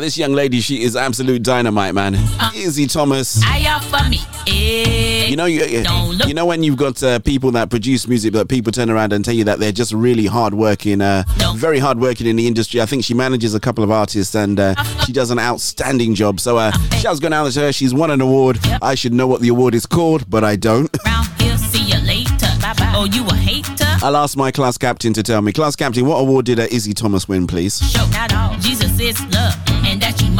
Uh, 0.00 0.02
this 0.02 0.16
young 0.16 0.32
lady, 0.32 0.60
she 0.62 0.82
is 0.82 0.96
absolute 0.96 1.42
dynamite, 1.42 1.94
man. 1.94 2.14
Uh. 2.14 2.50
Izzy 2.54 2.86
Thomas. 2.86 3.38
I 3.44 3.66
offer 3.68 4.08
me. 4.08 4.20
Eh, 4.46 5.26
You 5.28 5.36
know, 5.36 5.44
you, 5.44 5.84
you 6.26 6.32
know 6.32 6.46
when 6.46 6.62
you've 6.62 6.78
got 6.78 7.02
uh, 7.02 7.18
people 7.18 7.50
that 7.50 7.68
produce 7.68 8.08
music, 8.08 8.32
but 8.32 8.48
people 8.48 8.72
turn 8.72 8.88
around 8.88 9.12
and 9.12 9.22
tell 9.22 9.34
you 9.34 9.44
that 9.44 9.58
they're 9.58 9.72
just 9.72 9.92
really 9.92 10.24
hardworking, 10.24 11.02
uh, 11.02 11.24
No. 11.38 11.52
very 11.52 11.78
hardworking 11.78 12.26
in 12.26 12.36
the 12.36 12.46
industry. 12.46 12.80
I 12.80 12.86
think 12.86 13.04
she 13.04 13.12
manages 13.12 13.54
a 13.54 13.60
couple 13.60 13.84
of 13.84 13.90
artists 13.90 14.34
and 14.34 14.58
uh, 14.58 14.74
she 15.04 15.12
does 15.12 15.30
an 15.30 15.38
outstanding 15.38 16.14
job. 16.14 16.40
So 16.40 16.56
uh, 16.56 16.72
shouts 17.00 17.20
going 17.20 17.34
out 17.34 17.52
to 17.52 17.60
her. 17.60 17.70
She's 17.72 17.92
won 17.92 18.10
an 18.10 18.22
award. 18.22 18.58
Yep. 18.64 18.78
I 18.82 18.94
should 18.94 19.12
know 19.12 19.26
what 19.26 19.42
the 19.42 19.48
award 19.48 19.74
is 19.74 19.84
called, 19.84 20.30
but 20.30 20.44
I 20.44 20.56
don't. 20.56 20.88
round 21.04 21.28
here, 21.42 21.58
see 21.58 21.82
you 21.84 21.98
later. 22.06 22.46
Bye 22.62 22.72
bye. 22.78 22.92
Oh, 22.96 23.04
you 23.04 23.26
a 23.26 23.34
hater? 23.34 23.84
I'll 24.02 24.16
ask 24.16 24.34
my 24.34 24.50
class 24.50 24.78
captain 24.78 25.12
to 25.12 25.22
tell 25.22 25.42
me. 25.42 25.52
Class 25.52 25.76
captain, 25.76 26.06
what 26.06 26.16
award 26.16 26.46
did 26.46 26.58
uh, 26.58 26.66
Izzy 26.70 26.94
Thomas 26.94 27.28
win, 27.28 27.46
please? 27.46 27.78
Show 27.90 28.06
not 28.08 28.32
all. 28.34 28.56
Jesus 28.60 28.98
is 28.98 29.20
love, 29.26 29.54
and 29.68 29.79
that 29.79 29.79
you 29.79 29.79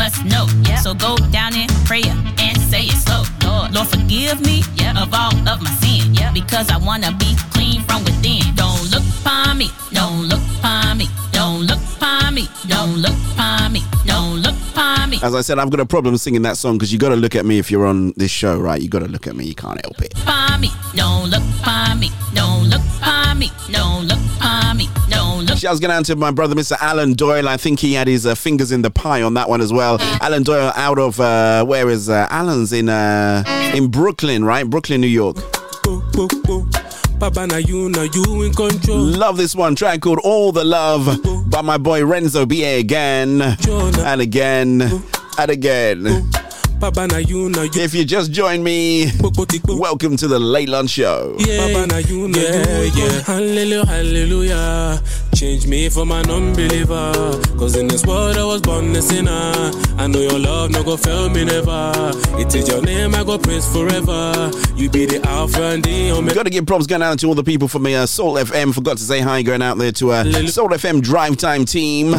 must 0.01 0.25
know. 0.25 0.47
So 0.83 0.95
go 0.95 1.15
down 1.31 1.55
in 1.55 1.69
prayer 1.85 2.15
and 2.39 2.57
say 2.73 2.85
it 2.89 2.99
slow. 3.05 3.23
Lord, 3.45 3.75
Lord 3.75 3.89
forgive 3.89 4.41
me 4.41 4.63
of 4.97 5.13
all 5.13 5.37
of 5.53 5.61
my 5.61 5.71
sin. 5.83 6.17
Because 6.33 6.71
I 6.71 6.79
wanna 6.79 7.13
be 7.19 7.37
clean 7.53 7.83
from 7.83 8.03
within. 8.05 8.41
Don't 8.55 8.85
look 8.91 9.05
upon 9.21 9.59
me. 9.59 9.69
Don't 9.93 10.23
look 10.31 10.41
upon 10.59 10.97
me. 10.97 11.07
Don't 11.33 11.67
look 11.69 11.83
upon 11.97 12.35
me. 12.35 12.49
Don't 12.67 12.97
look 13.05 13.19
upon 13.33 13.73
me. 13.75 13.83
Don't 14.07 14.37
look 14.41 14.57
upon 14.73 15.11
me. 15.11 15.19
As 15.23 15.35
I 15.35 15.43
said, 15.43 15.59
I've 15.59 15.69
got 15.69 15.81
a 15.81 15.87
problem 15.87 16.17
singing 16.17 16.43
that 16.49 16.57
song 16.57 16.79
because 16.79 16.91
you 16.95 16.99
got 16.99 17.11
to 17.11 17.21
look 17.25 17.35
at 17.35 17.45
me 17.45 17.59
if 17.59 17.71
you're 17.71 17.87
on 17.87 18.15
this 18.17 18.31
show, 18.31 18.59
right? 18.59 18.81
You 18.81 18.89
got 18.89 19.01
to 19.01 19.09
look 19.09 19.27
at 19.27 19.37
me. 19.37 19.45
You 19.45 19.55
can't 19.55 19.81
help 19.85 20.01
it. 20.01 20.15
Upon 20.23 20.63
me. 20.63 20.71
Don't 20.95 21.29
look 21.29 21.45
upon 21.61 22.01
me. 22.01 22.09
Don't 22.33 22.65
look 22.73 22.85
upon 22.97 23.39
me. 23.39 23.51
Don't 23.71 24.07
look 24.09 24.23
upon 24.39 24.79
me. 24.79 24.89
Don't 25.61 25.69
look. 25.69 25.71
Shouts 25.71 25.81
going 25.81 25.91
to 25.91 25.95
answer 25.97 26.17
my 26.17 26.31
brother, 26.31 26.55
Mr. 26.55 26.77
Alan 26.81 27.13
Doyle. 27.15 27.49
I 27.49 27.57
think 27.57 27.81
he 27.81 27.95
had 27.95 28.09
his 28.09 28.27
uh, 28.27 28.35
fingers 28.35 28.73
in 28.73 28.83
the 28.83 28.91
pie 28.91 29.23
on 29.23 29.35
that 29.35 29.49
one 29.49 29.61
as 29.61 29.73
well. 29.73 29.99
Alan 30.21 30.43
Doyle 30.43 30.73
out 30.77 30.99
of 30.99 31.21
uh, 31.21 31.65
where 31.65 31.89
is 31.89 32.09
uh, 32.09 32.27
Alan's 32.31 32.73
in 32.73 32.89
uh, 32.89 33.45
in 33.75 33.89
Brooklyn, 33.89 34.45
right? 34.45 34.69
Brooklyn, 34.69 35.01
New 35.01 35.07
York. 35.07 35.37
Love 39.19 39.37
this 39.37 39.55
one 39.55 39.75
track 39.75 40.01
called 40.01 40.21
All 40.25 40.53
the 40.53 40.65
Love 40.65 41.51
by 41.51 41.61
my 41.63 41.77
boy 41.77 42.05
Renzo 42.05 42.47
B.A. 42.47 42.79
again 42.81 43.43
and 43.43 44.21
again 44.21 44.83
and 45.39 45.51
again. 45.51 46.31
Papa, 46.81 47.07
now 47.09 47.19
you 47.19 47.51
know 47.51 47.63
you. 47.65 47.71
If 47.75 47.93
you 47.95 48.05
just 48.07 48.33
joined 48.33 48.65
me, 48.65 49.11
welcome 49.69 50.17
to 50.17 50.27
the 50.27 50.39
Late 50.39 50.69
Lunch 50.71 50.91
Show. 50.91 51.37
Yeah, 51.39 51.67
Papa, 51.75 51.87
now 51.89 51.99
you 51.99 52.29
know 52.29 52.39
yeah. 52.41 52.83
Yeah. 52.95 53.21
Hallelujah, 53.23 53.85
hallelujah. 53.87 55.03
Change 55.35 55.67
me 55.67 55.89
from 55.91 56.11
an 56.11 56.31
unbeliever. 56.31 57.13
Cause 57.59 57.77
in 57.77 57.87
this 57.87 58.07
world 58.07 58.37
I 58.39 58.45
was 58.45 58.63
born 58.63 58.97
a 58.97 59.03
sinner. 59.03 59.31
I 59.99 60.07
know 60.07 60.21
your 60.21 60.39
love 60.39 60.71
no 60.71 60.83
go 60.83 60.97
fail 60.97 61.29
me 61.29 61.45
never. 61.45 61.93
It 62.39 62.55
is 62.55 62.67
your 62.69 62.81
name 62.83 63.15
I 63.15 63.25
go 63.25 63.39
praise 63.39 63.71
forever. 63.71 64.51
You 64.75 64.89
be 64.89 65.05
the 65.07 65.21
Alpha 65.27 65.63
and 65.63 65.85
the 65.85 66.13
Omega. 66.13 66.35
Got 66.35 66.43
to 66.45 66.51
give 66.51 66.67
props 66.67 66.87
going 66.87 67.03
out 67.03 67.19
to 67.19 67.27
all 67.27 67.35
the 67.35 67.45
people 67.45 67.69
from 67.69 67.85
uh, 67.87 68.07
Soul 68.07 68.35
FM. 68.37 68.75
Forgot 68.75 68.97
to 68.99 69.03
say 69.05 69.21
hi 69.21 69.43
going 69.43 69.61
out 69.63 69.77
there 69.77 69.93
to 69.93 70.13
uh, 70.13 70.25
Soul 70.47 70.71
FM 70.71 71.03
Drive 71.03 71.37
Time 71.37 71.65
team. 71.67 72.13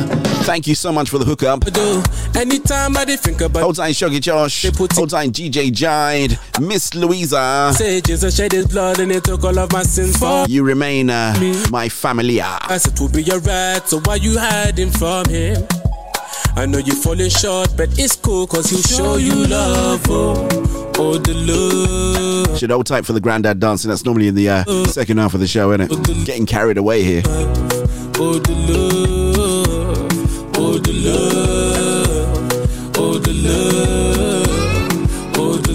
Thank 0.43 0.67
you 0.67 0.75
so 0.75 0.91
much 0.91 1.09
for 1.09 1.17
the 1.17 1.25
hookup. 1.25 1.61
Do 1.61 2.03
anytime 2.35 2.95
I 2.97 3.05
dey 3.05 3.17
think 3.17 3.41
about 3.41 3.63
Hold 3.63 3.75
tight, 3.75 3.93
Shoggy 3.95 4.21
Josh. 4.51 4.95
Hold 4.95 5.09
tight, 5.09 5.31
DJ 5.31 5.71
Jide. 5.71 6.37
Miss 6.61 6.93
Louisa. 6.93 7.71
Say 7.75 8.01
Jesus 8.01 8.35
shed 8.35 8.51
his 8.51 8.67
blood 8.67 8.99
and 8.99 9.11
he 9.11 9.19
took 9.19 9.43
all 9.43 9.57
of 9.57 9.71
my 9.71 9.83
sins 9.83 10.17
for 10.17 10.45
You 10.47 10.63
remain 10.63 11.09
uh, 11.09 11.33
my 11.71 11.89
familia. 11.89 12.57
I 12.61 12.77
said 12.77 12.95
to 12.97 13.09
be 13.09 13.23
your 13.23 13.39
right, 13.39 13.81
so 13.87 13.99
why 14.01 14.15
you 14.15 14.37
hiding 14.37 14.91
from 14.91 15.25
him? 15.29 15.65
I 16.55 16.65
know 16.65 16.79
you're 16.79 16.95
falling 16.95 17.29
short, 17.29 17.69
but 17.77 17.97
it's 17.97 18.15
cool 18.17 18.45
cause 18.45 18.69
he'll 18.69 18.81
show 18.81 19.15
you 19.15 19.47
love. 19.47 20.05
Oh, 20.09 20.47
oh 20.97 21.17
the 21.17 21.33
love. 21.33 22.59
Should 22.59 22.71
hold 22.71 22.85
tight 22.87 23.05
for 23.05 23.13
the 23.13 23.21
granddad 23.21 23.59
dancing. 23.59 23.89
That's 23.89 24.03
normally 24.03 24.27
in 24.27 24.35
the 24.35 24.49
uh, 24.49 24.85
second 24.85 25.17
half 25.17 25.33
of 25.33 25.39
the 25.39 25.47
show, 25.47 25.71
isn't 25.71 25.89
it? 25.91 26.25
Getting 26.25 26.45
carried 26.45 26.77
away 26.77 27.03
here. 27.03 27.21
Oh 27.25 28.37
the 28.37 28.53
love. 28.67 30.57
Oh 30.57 30.77
the 30.77 30.93
love. 30.93 32.97
Oh 32.97 33.17
the 33.17 33.33
love. 33.33 34.10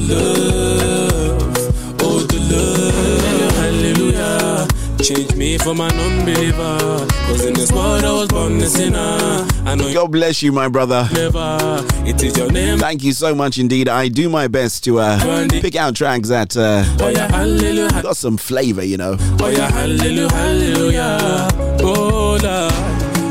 Oh 0.09 1.39
love. 1.39 2.03
Oh 2.03 2.21
the 2.21 2.39
love. 2.51 3.53
Hallelujah. 3.57 4.67
Change 5.03 5.35
me 5.37 5.59
from 5.59 5.81
an 5.81 5.93
unbeliever. 5.99 7.07
Cause 7.27 7.45
in 7.45 7.55
this 7.55 7.71
world 7.73 8.05
I 8.05 8.13
was 8.13 8.29
born 8.29 8.57
a 8.59 8.67
sinner. 8.67 9.47
I 9.65 9.75
know 9.75 9.93
God 9.93 10.13
bless 10.13 10.43
you, 10.43 10.53
my 10.53 10.69
brother. 10.69 11.09
It 11.13 12.23
is 12.23 12.37
your 12.37 12.51
name. 12.51 12.79
Thank 12.79 13.03
you 13.05 13.13
so 13.13 13.35
much 13.35 13.59
indeed. 13.59 13.89
I 13.89 14.09
do 14.09 14.29
my 14.29 14.49
best 14.49 14.85
to 14.85 14.99
uh, 15.01 15.49
pick 15.49 15.77
out 15.77 15.95
tracks 15.97 16.29
that 16.29 16.57
uh, 16.57 16.85
Oh 17.01 17.09
yeah, 17.09 17.29
hallelujah. 17.29 18.03
got 18.03 18.17
some 18.17 18.37
flavor, 18.37 18.85
you 18.85 18.97
know. 18.97 19.17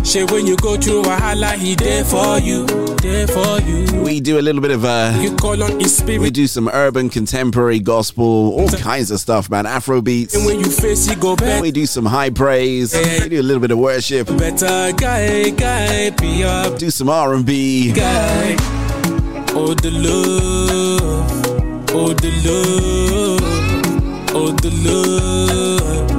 Say 0.06 0.24
when 0.24 0.46
you 0.48 0.56
go 0.58 0.78
through 0.78 1.02
a 1.02 1.16
holla, 1.16 1.52
he 1.58 1.76
there 1.76 2.06
for 2.06 2.40
you, 2.40 2.66
there 3.02 3.28
for 3.28 3.60
you. 3.62 3.86
We 4.04 4.20
do 4.22 4.40
a 4.40 4.42
little 4.42 4.62
bit 4.62 4.72
of 4.72 4.86
uh, 4.86 5.18
You 5.20 5.36
call 5.36 5.62
on 5.62 5.80
his 5.80 6.02
we 6.04 6.30
do 6.30 6.46
some 6.48 6.70
urban, 6.70 7.10
contemporary, 7.10 7.80
gospel, 7.80 8.24
all 8.24 8.70
kinds 8.70 9.10
of 9.12 9.20
stuff, 9.20 9.50
man. 9.50 9.66
Afro 9.66 10.02
beats. 10.02 10.36
And 10.36 10.46
when 10.46 10.60
you 10.60 10.70
face 10.70 11.08
it, 11.10 11.20
go 11.20 11.36
back. 11.36 11.62
We 11.62 11.72
do 11.72 11.86
some 11.88 12.06
high 12.06 12.30
praise. 12.30 12.94
We 12.96 13.30
do 13.30 13.42
a 13.42 13.44
little 13.44 13.60
bit 13.60 13.72
of 13.72 13.80
worship. 13.80 14.28
Better 14.28 14.94
guy, 14.96 15.50
guy, 15.50 16.12
be 16.12 16.44
up 16.44 16.78
Do 16.78 16.90
some 16.92 17.10
R 17.10 17.34
and 17.34 17.46
B. 17.46 17.92
guy. 17.92 18.56
Oh 19.58 19.74
the 19.74 19.90
love, 19.90 21.32
oh 21.92 22.14
the 22.14 22.32
love, 22.46 23.42
oh 24.36 24.52
the 24.52 24.70
love, 24.86 26.12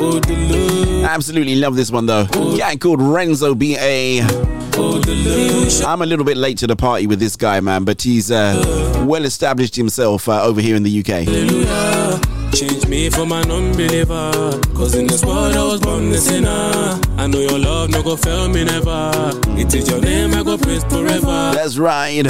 oh 0.00 0.18
the 0.18 0.34
love, 0.50 0.79
Absolutely 1.04 1.56
love 1.56 1.76
this 1.76 1.90
one 1.90 2.06
though. 2.06 2.26
Yeah, 2.54 2.74
called 2.76 3.00
Renzo 3.02 3.54
B 3.54 3.76
A. 3.78 4.20
the 4.20 5.80
love. 5.80 5.84
I'm 5.86 6.02
a 6.02 6.06
little 6.06 6.24
bit 6.24 6.36
late 6.36 6.58
to 6.58 6.66
the 6.66 6.76
party 6.76 7.06
with 7.06 7.18
this 7.20 7.36
guy, 7.36 7.60
man, 7.60 7.84
but 7.84 8.02
he's 8.02 8.30
uh, 8.30 9.04
well 9.06 9.24
established 9.24 9.76
himself 9.76 10.28
uh, 10.28 10.42
over 10.42 10.60
here 10.60 10.76
in 10.76 10.82
the 10.82 11.00
UK. 11.00 12.39
Change 12.52 12.86
me 12.88 13.08
from 13.10 13.32
an 13.32 13.50
unbeliever. 13.50 14.60
Cause 14.74 14.94
in 14.94 15.06
this 15.06 15.24
world 15.24 15.54
I 15.54 15.64
was 15.64 15.80
born 15.80 16.10
a 16.12 16.18
sinner. 16.18 17.00
I 17.16 17.26
know 17.26 17.38
your 17.40 17.58
love 17.58 17.90
no 17.90 18.02
go 18.02 18.16
fail 18.16 18.48
me 18.48 18.64
never. 18.64 19.12
It 19.58 19.72
is 19.74 19.88
your 19.88 20.00
name 20.00 20.34
I 20.34 20.42
go 20.42 20.58
praise 20.58 20.84
forever. 20.84 21.52
That's 21.54 21.78
right. 21.78 22.22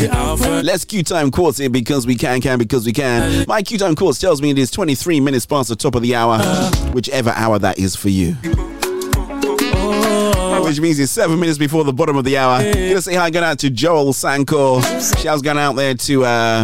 Let's 0.62 0.84
Q 0.84 1.02
time 1.02 1.30
quartz 1.30 1.58
here 1.58 1.70
because 1.70 2.06
we 2.06 2.14
can, 2.14 2.40
can 2.40 2.58
because 2.58 2.86
we 2.86 2.92
can. 2.92 3.44
My 3.48 3.62
Q 3.62 3.78
time 3.78 3.94
quartz 3.96 4.18
tells 4.18 4.42
me 4.42 4.50
it 4.50 4.58
is 4.58 4.70
23 4.70 5.20
minutes 5.20 5.46
past 5.46 5.68
the 5.68 5.76
top 5.76 5.94
of 5.94 6.02
the 6.02 6.14
hour, 6.14 6.38
whichever 6.92 7.30
hour 7.30 7.58
that 7.58 7.78
is 7.78 7.96
for 7.96 8.08
you. 8.08 8.36
Which 10.70 10.78
means 10.80 11.00
it's 11.00 11.10
seven 11.10 11.40
minutes 11.40 11.58
before 11.58 11.82
the 11.82 11.92
bottom 11.92 12.16
of 12.16 12.22
the 12.22 12.38
hour. 12.38 12.62
Gonna 12.62 13.02
say 13.02 13.16
hi, 13.16 13.28
going 13.30 13.44
out 13.44 13.58
to 13.58 13.70
Joel 13.70 14.12
Sankor. 14.12 14.80
Shouts 15.20 15.42
going 15.42 15.58
out 15.58 15.74
there 15.74 15.94
to 15.94 16.24
uh, 16.24 16.62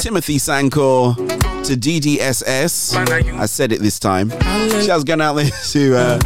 Timothy 0.00 0.38
Sankor, 0.38 1.14
to 1.14 1.76
DDSS. 1.76 2.96
I 3.38 3.46
said 3.46 3.70
it 3.70 3.80
this 3.80 4.00
time. 4.00 4.30
Shouts 4.84 5.04
going 5.04 5.20
out 5.20 5.34
there 5.34 5.50
to 5.68 5.94
uh, 5.96 6.18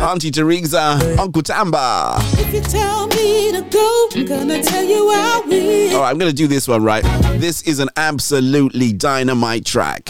Auntie 0.00 0.30
Teresa, 0.30 1.16
Uncle 1.18 1.40
Tamba. 1.40 2.16
If 2.18 2.52
you 2.52 2.60
tell 2.60 3.06
me 3.06 3.52
to 3.52 3.62
go, 3.70 4.08
I'm 4.14 4.26
gonna 4.26 4.62
tell 4.62 4.84
you 4.84 5.08
I 5.10 5.42
will. 5.46 5.96
All 5.96 6.02
right, 6.02 6.10
I'm 6.10 6.18
gonna 6.18 6.34
do 6.34 6.48
this 6.48 6.68
one 6.68 6.84
right. 6.84 7.02
This 7.40 7.62
is 7.62 7.78
an 7.78 7.88
absolutely 7.96 8.92
dynamite 8.92 9.64
track. 9.64 10.04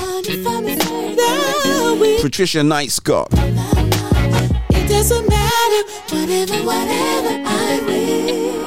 Patricia 2.20 2.64
Knight 2.64 2.90
Scott. 2.90 3.32
Doesn't 5.02 5.28
matter, 5.28 5.82
whatever, 6.14 6.62
whatever 6.64 7.42
I 7.44 7.80
will. 7.86 8.62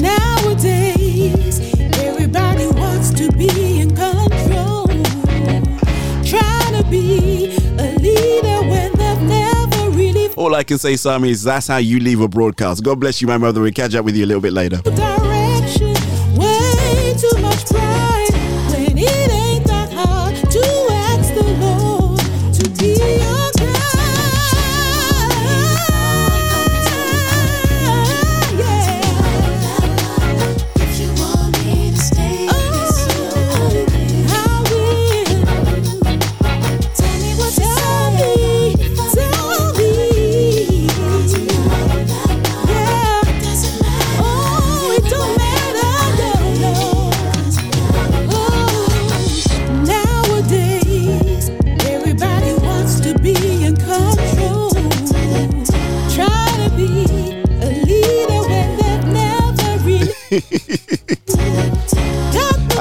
Nowadays, 0.00 1.60
everybody 1.98 2.66
wants 2.68 3.10
to 3.10 3.30
be 3.32 3.80
in 3.80 3.94
control. 3.94 4.86
Trying 6.24 6.82
to 6.82 6.86
be 6.88 7.58
a 7.78 7.92
leader 7.98 8.62
when 8.70 8.90
they've 8.94 9.22
never 9.24 9.90
really 9.90 10.28
All 10.34 10.54
I 10.54 10.64
can 10.64 10.78
say, 10.78 10.96
Sammy, 10.96 11.32
is 11.32 11.42
that's 11.42 11.66
how 11.66 11.76
you 11.76 12.00
leave 12.00 12.22
a 12.22 12.28
broadcast. 12.28 12.82
God 12.82 12.98
bless 13.00 13.20
you, 13.20 13.28
my 13.28 13.36
mother. 13.36 13.60
We'll 13.60 13.72
catch 13.72 13.94
up 13.94 14.06
with 14.06 14.16
you 14.16 14.24
a 14.24 14.28
little 14.28 14.40
bit 14.40 14.54
later. 14.54 14.78
direction. 14.78 15.97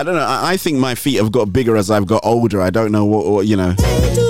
Don't 0.07 0.15
know. 0.15 0.21
I, 0.21 0.53
I 0.53 0.57
think 0.57 0.79
my 0.79 0.95
feet 0.95 1.17
have 1.17 1.31
got 1.31 1.53
bigger 1.53 1.75
as 1.75 1.91
I've 1.91 2.07
got 2.07 2.21
older. 2.23 2.61
I 2.61 2.69
don't 2.69 2.91
know 2.91 3.05
what, 3.05 3.27
what, 3.27 3.45
you 3.45 3.55
know. 3.55 3.75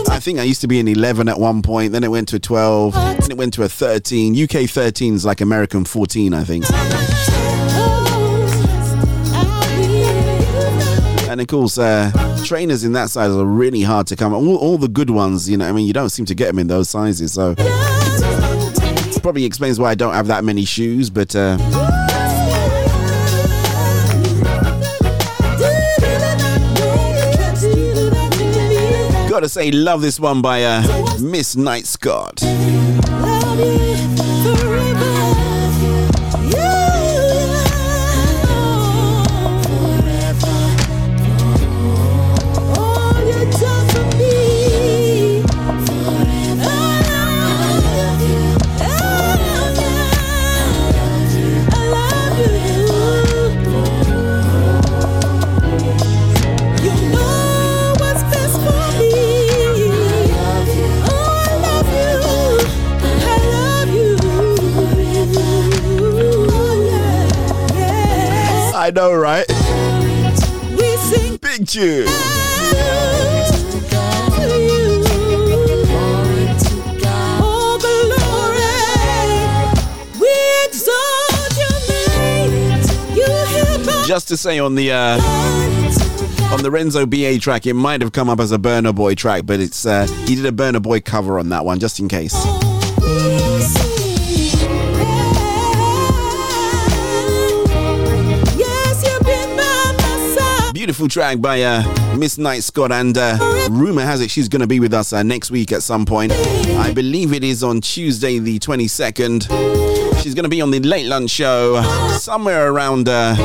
I 0.10 0.20
think 0.20 0.40
I 0.40 0.44
used 0.44 0.62
to 0.62 0.68
be 0.68 0.80
an 0.80 0.88
11 0.88 1.30
at 1.30 1.40
one 1.40 1.62
point, 1.62 1.94
then 1.94 2.04
it 2.04 2.10
went 2.10 2.28
to 2.30 2.38
a 2.38 2.40
12, 2.40 2.94
then 2.94 3.32
it 3.32 3.38
went 3.38 3.54
to 3.54 3.64
a 3.64 3.70
13. 3.70 4.44
UK 4.44 4.70
13 4.70 5.14
is 5.14 5.26
like 5.26 5.40
American 5.40 5.86
14, 5.86 6.34
I 6.34 6.44
think. 6.44 6.66
And 11.30 11.40
of 11.40 11.48
course, 11.48 11.78
uh, 11.78 12.12
trainers 12.44 12.84
in 12.84 12.94
that 12.94 13.12
size 13.12 13.32
are 13.32 13.46
really 13.46 13.84
hard 13.84 14.08
to 14.08 14.16
come. 14.16 14.34
All, 14.34 14.56
all 14.58 14.78
the 14.80 14.88
good 14.88 15.12
ones, 15.12 15.48
you 15.48 15.58
know, 15.58 15.70
I 15.70 15.72
mean, 15.72 15.86
you 15.86 15.94
don't 15.94 16.10
seem 16.10 16.26
to 16.26 16.36
get 16.36 16.48
them 16.48 16.60
in 16.60 16.68
those 16.68 16.90
sizes. 16.90 17.34
So 17.34 17.54
probably 19.22 19.46
explains 19.46 19.80
why 19.80 19.92
I 19.92 19.96
don't 19.96 20.14
have 20.14 20.28
that 20.28 20.44
many 20.44 20.66
shoes, 20.66 21.12
but. 21.12 21.36
Uh, 21.36 22.07
Gotta 29.38 29.50
say, 29.50 29.70
love 29.70 30.02
this 30.02 30.20
one 30.20 30.42
by 30.42 30.64
uh, 30.64 30.82
Miss 31.20 31.56
Knight 31.56 31.86
Scott. 31.86 32.42
Know, 68.98 69.14
right? 69.14 69.46
Big 71.40 71.68
tune. 71.68 72.08
Just 84.08 84.30
to 84.30 84.36
say 84.36 84.58
on 84.58 84.74
the 84.74 84.92
uh, 84.92 85.20
on 86.52 86.64
the 86.64 86.72
Renzo 86.72 87.06
BA 87.06 87.38
track, 87.38 87.68
it 87.68 87.76
might 87.76 88.02
have 88.02 88.14
come 88.14 88.32
up 88.32 88.40
as 88.40 88.52
a 88.52 88.58
Burna 88.58 88.96
Boy 88.96 89.14
track, 89.14 89.46
but 89.46 89.60
it's 89.60 89.86
uh, 89.86 90.08
he 90.26 90.34
did 90.34 90.48
a 90.48 90.52
Burna 90.52 90.82
Boy 90.82 91.02
cover 91.02 91.38
on 91.38 91.50
that 91.50 91.64
one, 91.64 91.78
just 91.78 92.00
in 92.00 92.08
case. 92.10 92.34
Beautiful 100.88 101.10
track 101.10 101.42
by 101.42 101.64
uh, 101.64 102.16
Miss 102.16 102.38
Knight 102.38 102.64
Scott, 102.64 102.94
and 102.94 103.18
uh, 103.18 103.68
rumor 103.70 104.04
has 104.04 104.22
it 104.22 104.32
she's 104.32 104.48
going 104.48 104.62
to 104.62 104.68
be 104.68 104.80
with 104.80 104.94
us 104.94 105.12
uh, 105.12 105.22
next 105.22 105.52
week 105.52 105.74
at 105.74 105.84
some 105.84 106.06
point. 106.06 106.32
I 106.32 106.94
believe 106.94 107.34
it 107.34 107.44
is 107.44 107.62
on 107.62 107.82
Tuesday, 107.82 108.40
the 108.40 108.58
22nd. 108.58 110.24
She's 110.24 110.34
going 110.34 110.44
to 110.44 110.50
be 110.50 110.62
on 110.62 110.72
the 110.72 110.80
late 110.80 111.06
lunch 111.06 111.30
show 111.32 111.82
somewhere 112.18 112.72
around 112.72 113.10
uh, 113.10 113.36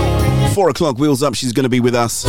four 0.51 0.71
o'clock. 0.71 0.99
Wheels 0.99 1.21
up. 1.25 1.35
She's 1.35 1.53
going 1.53 1.65
to 1.65 1.69
be 1.69 1.81
with 1.81 1.97
us. 1.97 2.25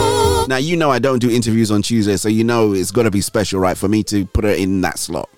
Now 0.48 0.58
you 0.58 0.76
know 0.76 0.90
I 0.90 0.98
don't 0.98 1.20
do 1.20 1.30
interviews 1.30 1.70
on 1.70 1.84
Tuesday, 1.84 2.18
so 2.18 2.28
you 2.28 2.44
know 2.44 2.74
it's 2.74 2.90
got 2.90 3.04
to 3.04 3.12
be 3.12 3.22
special, 3.22 3.60
right, 3.60 3.78
for 3.78 3.88
me 3.88 4.02
to 4.06 4.26
put 4.26 4.46
her 4.46 4.54
in 4.54 4.82
that 4.82 4.98
slot. 4.98 5.30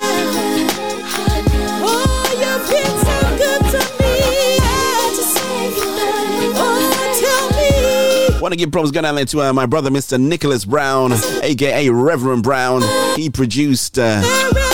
Want 8.46 8.54
to 8.54 8.60
give 8.60 8.72
props 8.72 8.92
going 8.92 9.06
out 9.06 9.28
to 9.30 9.42
uh, 9.42 9.54
my 9.54 9.66
brother, 9.66 9.90
Mr. 9.90 10.22
Nicholas 10.22 10.66
Brown, 10.66 11.14
aka 11.42 11.90
Reverend 11.90 12.44
Brown. 12.44 12.84
He 13.16 13.28
produced, 13.28 13.98
uh, 13.98 14.22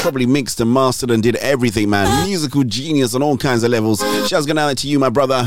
probably 0.02 0.26
mixed 0.26 0.60
and 0.60 0.74
mastered 0.74 1.10
and 1.10 1.24
did 1.24 1.38
everything, 1.38 1.90
man. 1.90 2.28
Musical 2.28 2.66
genius 2.66 3.16
on 3.16 3.24
all 3.24 3.38
kinds 3.38 3.64
of 3.64 3.72
levels. 3.72 4.02
Shouts 4.28 4.46
going 4.46 4.58
out 4.58 4.78
to 4.80 4.90
you, 4.90 5.00
my 5.00 5.08
brother. 5.08 5.46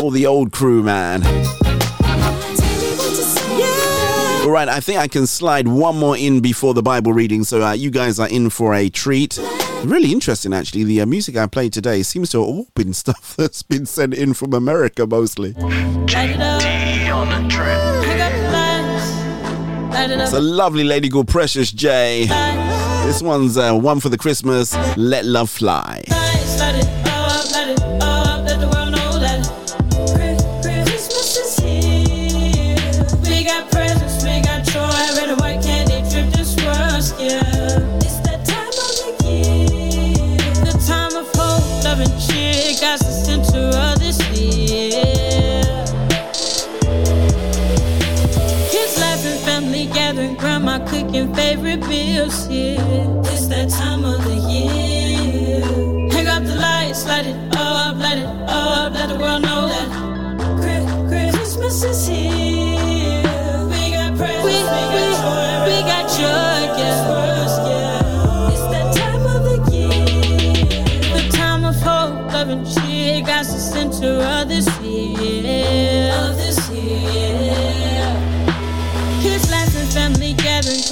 All 0.00 0.10
the 0.10 0.24
old 0.26 0.52
crew, 0.52 0.82
man. 0.82 1.22
All 4.42 4.50
right, 4.50 4.70
I 4.70 4.80
think 4.80 5.00
I 5.00 5.06
can 5.06 5.26
slide 5.26 5.68
one 5.68 5.98
more 5.98 6.16
in 6.16 6.40
before 6.40 6.72
the 6.72 6.82
Bible 6.82 7.12
reading, 7.12 7.44
so 7.44 7.62
uh, 7.62 7.72
you 7.72 7.90
guys 7.90 8.18
are 8.18 8.28
in 8.30 8.48
for 8.48 8.74
a 8.74 8.88
treat. 8.88 9.38
Really 9.84 10.12
interesting, 10.12 10.52
actually. 10.54 10.84
The 10.84 11.00
uh, 11.00 11.06
music 11.06 11.36
I 11.36 11.46
played 11.46 11.72
today 11.72 12.02
seems 12.02 12.30
to 12.30 12.40
have 12.40 12.48
all 12.48 12.66
been 12.74 12.92
stuff 13.02 13.34
that's 13.36 13.62
been 13.62 13.86
sent 13.86 14.14
in 14.14 14.32
from 14.34 14.52
America 14.54 15.06
mostly. 15.06 15.54
It's 20.22 20.32
a 20.32 20.40
lovely 20.40 20.84
lady 20.84 21.08
called 21.08 21.28
Precious 21.28 21.70
J. 21.72 22.26
This 23.06 23.22
one's 23.22 23.58
uh, 23.58 23.74
one 23.74 24.00
for 24.00 24.08
the 24.08 24.18
Christmas. 24.18 24.74
Let 24.96 25.24
love 25.24 25.50
fly. 25.50 26.02
Favorite 51.34 51.86
meals, 51.88 52.48
yeah. 52.48 52.80
It's 53.32 53.46
that 53.48 53.70
time 53.70 54.04
of 54.04 54.24
the 54.24 54.34
year. 54.34 55.60
Hang 56.10 56.26
up 56.28 56.44
the 56.44 56.56
lights, 56.56 57.06
light 57.06 57.26
it 57.26 57.36
up, 57.56 57.96
light 57.98 58.18
it 58.18 58.26
up, 58.48 58.92
let 58.94 59.08
the 59.08 59.16
world 59.16 59.42
know 59.42 59.68
that 59.68 59.88
Christmas 61.08 61.84
is 61.84 62.06
here. 62.06 63.66
We 63.72 63.92
got 63.92 64.16
presents, 64.16 64.44
we, 64.44 64.56
we, 64.56 64.62
got 64.62 65.14
joy, 65.22 65.52
we 65.68 65.78
got 65.92 66.04
joy, 66.18 66.60
yeah. 67.68 68.52
It's 68.52 68.66
that 68.72 68.88
time 68.96 69.24
of 69.34 69.42
the 69.48 69.56
year. 69.72 70.04
The 71.16 71.22
time 71.36 71.64
of 71.64 71.76
hope, 71.76 72.32
love, 72.32 72.48
and 72.48 72.66
cheer. 72.66 73.22
God's 73.22 73.52
the 73.52 73.60
center 73.60 74.22
of 74.22 74.48
this 74.48 74.71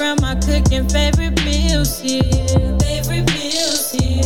gathering, 0.00 0.16
grandma 0.16 0.40
cooking 0.40 0.88
favorite 0.88 1.44
meals 1.44 2.00
here. 2.00 2.22
Favorite 2.80 3.30
meals 3.32 3.92
here. 3.92 4.22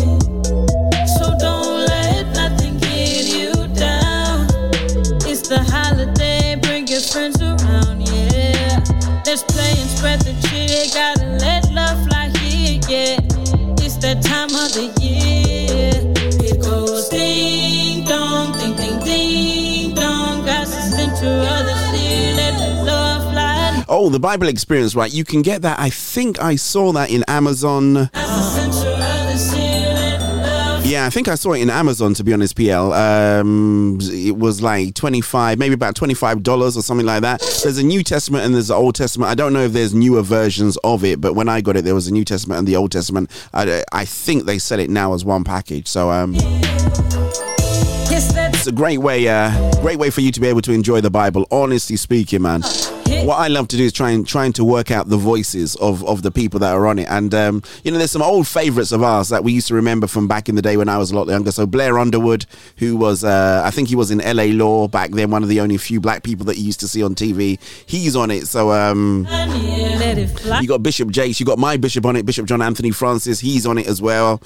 So 1.07 1.35
don't 1.39 1.87
let 1.87 2.27
nothing 2.35 2.79
get 2.79 3.27
you 3.27 3.53
down. 3.75 4.47
It's 5.27 5.49
the 5.49 5.63
holiday, 5.63 6.57
bring 6.63 6.87
your 6.87 7.01
friends 7.01 7.41
around, 7.43 8.09
yeah. 8.09 8.83
Let's 9.27 9.43
play 9.43 9.75
and 9.77 9.91
spread 9.91 10.21
the 10.21 10.35
cheer. 10.49 10.87
Gotta 10.95 11.27
let 11.39 11.71
love 11.73 12.03
fly 12.07 12.31
here, 12.39 12.81
yeah. 12.89 13.19
It's 13.85 13.97
that 13.99 14.23
time 14.23 14.51
of 14.55 14.73
the 14.73 14.93
year. 15.01 15.64
Oh, 23.89 24.09
the 24.11 24.21
Bible 24.21 24.49
experience, 24.49 24.95
right? 24.95 25.13
You 25.13 25.25
can 25.25 25.43
get 25.43 25.63
that. 25.63 25.79
I 25.79 25.91
think 25.91 26.41
I 26.41 26.57
saw 26.57 26.93
that 26.93 27.11
in 27.11 27.25
Amazon. 27.29 28.11
Yeah, 30.87 31.07
I 31.07 31.11
think 31.11 31.29
I 31.29 31.35
saw 31.35 31.55
it 31.55 31.63
in 31.63 31.71
Amazon 31.71 32.13
to 32.15 32.23
be 32.23 32.33
honest, 32.35 32.57
PL. 32.57 32.93
Um, 32.93 33.99
it 34.03 34.37
was 34.37 34.61
like 34.61 34.95
25, 34.95 35.59
maybe 35.59 35.73
about 35.75 35.95
$25 35.97 36.77
or 36.77 36.83
something 36.83 37.07
like 37.07 37.23
that. 37.23 37.41
There's 37.63 37.79
a 37.79 37.83
New 37.83 38.03
Testament 38.03 38.45
and 38.45 38.55
there's 38.55 38.69
the 38.69 38.75
Old 38.75 38.95
Testament. 38.95 39.31
I 39.31 39.35
don't 39.35 39.55
know 39.55 39.63
if 39.63 39.73
there's 39.73 39.95
newer 39.95 40.23
versions 40.23 40.77
of 40.85 41.03
it, 41.03 41.23
but 41.23 41.35
when 41.35 41.49
I 41.49 41.63
got 41.63 41.77
it, 41.77 41.85
there 41.85 41.95
was 41.95 42.07
a 42.07 42.13
New 42.13 42.25
Testament 42.25 42.59
and 42.59 42.69
the 42.69 42.77
Old 42.77 42.93
Testament. 42.93 43.31
I, 43.55 43.83
I 43.93 44.05
think 44.05 44.45
they 44.45 44.59
sell 44.59 44.79
it 44.79 44.91
now 44.91 45.15
as 45.15 45.25
one 45.25 45.43
package. 45.43 45.89
So, 45.89 46.11
um, 46.11 46.35
it's 48.65 48.67
a 48.67 48.73
great 48.73 48.99
way, 48.99 49.27
uh, 49.27 49.51
great 49.81 49.99
way 49.99 50.11
for 50.11 50.21
you 50.21 50.31
to 50.33 50.41
be 50.41 50.47
able 50.47 50.63
to 50.63 50.73
enjoy 50.73 51.01
the 51.01 51.11
Bible, 51.11 51.47
honestly 51.51 51.97
speaking, 51.97 52.43
man. 52.43 52.63
What 53.25 53.37
I 53.37 53.49
love 53.49 53.69
to 53.69 53.77
do 53.77 53.85
is 53.85 53.93
trying 53.93 54.25
trying 54.25 54.53
to 54.55 54.65
work 54.65 54.91
out 54.91 55.09
the 55.09 55.17
voices 55.17 55.77
of, 55.77 56.05
of 56.05 56.23
the 56.23 56.31
people 56.31 56.61
that 56.61 56.73
are 56.73 56.87
on 56.87 56.99
it. 56.99 57.09
And 57.09 57.35
um, 57.35 57.63
you 57.83 57.91
know, 57.91 57.99
there's 57.99 58.11
some 58.11 58.23
old 58.23 58.47
favourites 58.47 58.93
of 58.93 59.03
ours 59.03 59.29
that 59.29 59.45
we 59.45 59.53
used 59.53 59.69
to 59.69 59.75
remember 59.75 60.07
from 60.07 60.29
back 60.29 60.49
in 60.49 60.55
the 60.55 60.63
day 60.63 60.77
when 60.77 60.89
I 60.89 60.99
was 60.99 61.11
a 61.11 61.17
lot 61.17 61.29
younger. 61.29 61.53
So 61.53 61.67
Blair 61.67 61.99
Underwood, 61.99 62.47
who 62.79 62.97
was 62.97 63.25
uh, 63.25 63.63
I 63.65 63.71
think 63.71 63.89
he 63.89 63.97
was 63.97 64.11
in 64.11 64.19
LA 64.19 64.45
Law 64.45 64.89
back 64.89 65.11
then, 65.11 65.31
one 65.31 65.43
of 65.43 65.49
the 65.49 65.61
only 65.61 65.77
few 65.79 66.01
black 66.01 66.23
people 66.23 66.47
that 66.47 66.57
you 66.57 66.65
used 66.65 66.81
to 66.81 66.89
see 66.89 67.03
on 67.03 67.15
TV. 67.15 67.59
He's 67.87 68.17
on 68.17 68.31
it. 68.31 68.47
So 68.47 68.73
um, 68.73 69.27
you 70.61 70.69
got 70.69 70.83
Bishop 70.83 71.11
Jakes, 71.11 71.41
you 71.41 71.47
got 71.47 71.59
my 71.59 71.77
bishop 71.77 72.07
on 72.07 72.17
it, 72.17 72.27
Bishop 72.27 72.47
John 72.47 72.63
Anthony 72.63 72.91
Francis. 72.91 73.41
He's 73.41 73.67
on 73.67 73.79
it 73.79 73.87
as 73.87 74.01
well. 74.01 74.41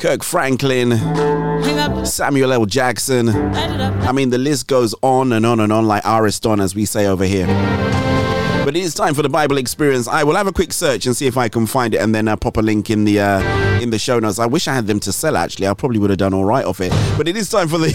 Kirk 0.00 0.22
Franklin, 0.22 0.90
Samuel 2.04 2.52
L. 2.52 2.66
Jackson. 2.66 3.28
I 3.28 4.12
mean, 4.12 4.30
the 4.30 4.38
list 4.38 4.66
goes 4.66 4.94
on 5.02 5.32
and 5.32 5.44
on 5.46 5.60
and 5.60 5.72
on, 5.72 5.86
like 5.86 6.04
Ariston, 6.04 6.60
as 6.60 6.74
we 6.74 6.84
say 6.84 7.06
over 7.06 7.24
here. 7.24 7.46
But 8.68 8.76
it 8.76 8.80
is 8.80 8.92
time 8.92 9.14
for 9.14 9.22
the 9.22 9.30
Bible 9.30 9.56
experience. 9.56 10.06
I 10.06 10.24
will 10.24 10.34
have 10.34 10.46
a 10.46 10.52
quick 10.52 10.74
search 10.74 11.06
and 11.06 11.16
see 11.16 11.26
if 11.26 11.38
I 11.38 11.48
can 11.48 11.64
find 11.64 11.94
it, 11.94 12.02
and 12.02 12.14
then 12.14 12.28
uh, 12.28 12.36
pop 12.36 12.58
a 12.58 12.60
link 12.60 12.90
in 12.90 13.04
the 13.06 13.18
uh, 13.18 13.80
in 13.80 13.88
the 13.88 13.98
show 13.98 14.18
notes. 14.18 14.38
I 14.38 14.44
wish 14.44 14.68
I 14.68 14.74
had 14.74 14.86
them 14.86 15.00
to 15.00 15.10
sell. 15.10 15.38
Actually, 15.38 15.68
I 15.68 15.72
probably 15.72 15.98
would 15.98 16.10
have 16.10 16.18
done 16.18 16.34
all 16.34 16.44
right 16.44 16.66
off 16.66 16.82
it. 16.82 16.92
But 17.16 17.28
it 17.28 17.34
is 17.34 17.48
time 17.48 17.68
for 17.68 17.78
the 17.78 17.94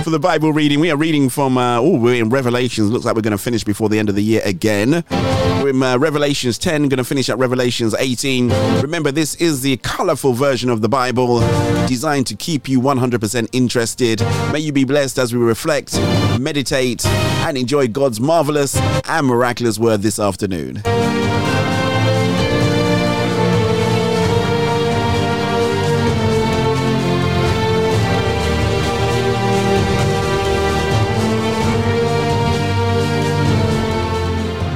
for 0.04 0.10
the 0.10 0.20
Bible 0.20 0.52
reading. 0.52 0.78
We 0.78 0.92
are 0.92 0.96
reading 0.96 1.30
from 1.30 1.58
uh, 1.58 1.80
oh, 1.80 1.98
we're 1.98 2.22
in 2.22 2.28
Revelations. 2.28 2.92
Looks 2.92 3.04
like 3.04 3.16
we're 3.16 3.22
going 3.22 3.32
to 3.32 3.38
finish 3.38 3.64
before 3.64 3.88
the 3.88 3.98
end 3.98 4.08
of 4.08 4.14
the 4.14 4.22
year 4.22 4.40
again. 4.44 5.02
We're 5.10 5.70
in 5.70 5.82
uh, 5.82 5.98
Revelations 5.98 6.58
10. 6.58 6.82
Going 6.90 6.98
to 6.98 7.04
finish 7.04 7.28
at 7.28 7.38
Revelations 7.38 7.92
18. 7.98 8.50
Remember, 8.82 9.10
this 9.10 9.34
is 9.36 9.62
the 9.62 9.78
colorful 9.78 10.32
version 10.32 10.70
of 10.70 10.80
the 10.80 10.88
Bible, 10.88 11.40
designed 11.88 12.28
to 12.28 12.36
keep 12.36 12.68
you 12.68 12.80
100% 12.80 13.48
interested. 13.50 14.20
May 14.52 14.60
you 14.60 14.70
be 14.70 14.84
blessed 14.84 15.18
as 15.18 15.34
we 15.34 15.40
reflect, 15.40 15.98
meditate, 16.38 17.04
and 17.06 17.58
enjoy 17.58 17.88
God's 17.88 18.20
marvelous 18.20 18.76
and 18.76 19.26
miraculous 19.26 19.76
word 19.76 20.03
this 20.04 20.18
afternoon. 20.18 20.74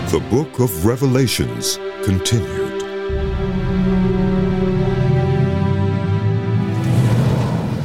The 0.09 0.19
Book 0.31 0.61
of 0.61 0.87
Revelations 0.87 1.79
continued. 2.03 2.81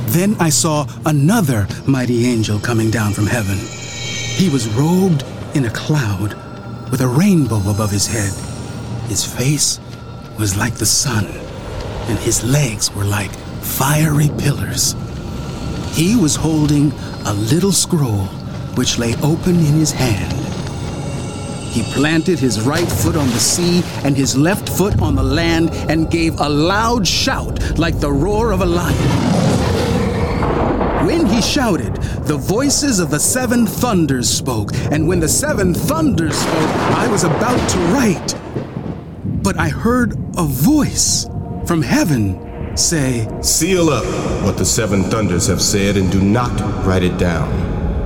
Then 0.07 0.37
I 0.39 0.47
saw 0.47 0.87
another 1.05 1.67
mighty 1.85 2.25
angel 2.25 2.57
coming 2.57 2.89
down 2.89 3.11
from 3.11 3.27
heaven. 3.27 3.57
He 4.37 4.47
was 4.47 4.69
robed 4.69 5.25
in 5.55 5.65
a 5.65 5.69
cloud 5.69 6.42
with 6.93 7.01
a 7.01 7.07
rainbow 7.07 7.57
above 7.71 7.89
his 7.89 8.05
head. 8.05 8.31
His 9.09 9.25
face 9.25 9.79
was 10.37 10.55
like 10.55 10.75
the 10.75 10.85
sun, 10.85 11.25
and 12.07 12.19
his 12.19 12.43
legs 12.43 12.93
were 12.93 13.03
like 13.03 13.31
fiery 13.61 14.29
pillars. 14.37 14.93
He 15.95 16.15
was 16.15 16.35
holding 16.35 16.91
a 17.25 17.33
little 17.33 17.71
scroll 17.71 18.27
which 18.77 18.99
lay 18.99 19.15
open 19.23 19.55
in 19.55 19.73
his 19.73 19.91
hand. 19.91 20.37
He 21.73 21.81
planted 21.95 22.37
his 22.37 22.61
right 22.61 22.91
foot 23.01 23.15
on 23.15 23.25
the 23.29 23.39
sea 23.39 23.81
and 24.05 24.15
his 24.15 24.37
left 24.37 24.69
foot 24.69 25.01
on 25.01 25.15
the 25.15 25.23
land 25.23 25.71
and 25.89 26.11
gave 26.11 26.39
a 26.39 26.47
loud 26.47 27.07
shout 27.07 27.59
like 27.79 27.99
the 27.99 28.11
roar 28.11 28.51
of 28.51 28.61
a 28.61 28.67
lion. 28.67 29.92
When 31.05 31.25
he 31.25 31.41
shouted, 31.41 31.95
the 32.23 32.37
voices 32.37 32.99
of 32.99 33.09
the 33.09 33.19
seven 33.19 33.67
thunders 33.67 34.29
spoke, 34.29 34.73
and 34.89 35.05
when 35.05 35.19
the 35.19 35.27
seven 35.27 35.73
thunders 35.73 36.37
spoke, 36.37 36.69
I 36.95 37.09
was 37.09 37.25
about 37.25 37.69
to 37.71 37.77
write. 37.93 38.35
But 39.43 39.59
I 39.59 39.67
heard 39.67 40.13
a 40.37 40.45
voice 40.45 41.27
from 41.65 41.81
heaven 41.81 42.77
say, 42.77 43.27
Seal 43.41 43.89
up 43.89 44.05
what 44.45 44.57
the 44.57 44.63
seven 44.65 45.03
thunders 45.03 45.45
have 45.47 45.61
said 45.61 45.97
and 45.97 46.09
do 46.09 46.21
not 46.21 46.57
write 46.85 47.03
it 47.03 47.17
down. 47.17 47.49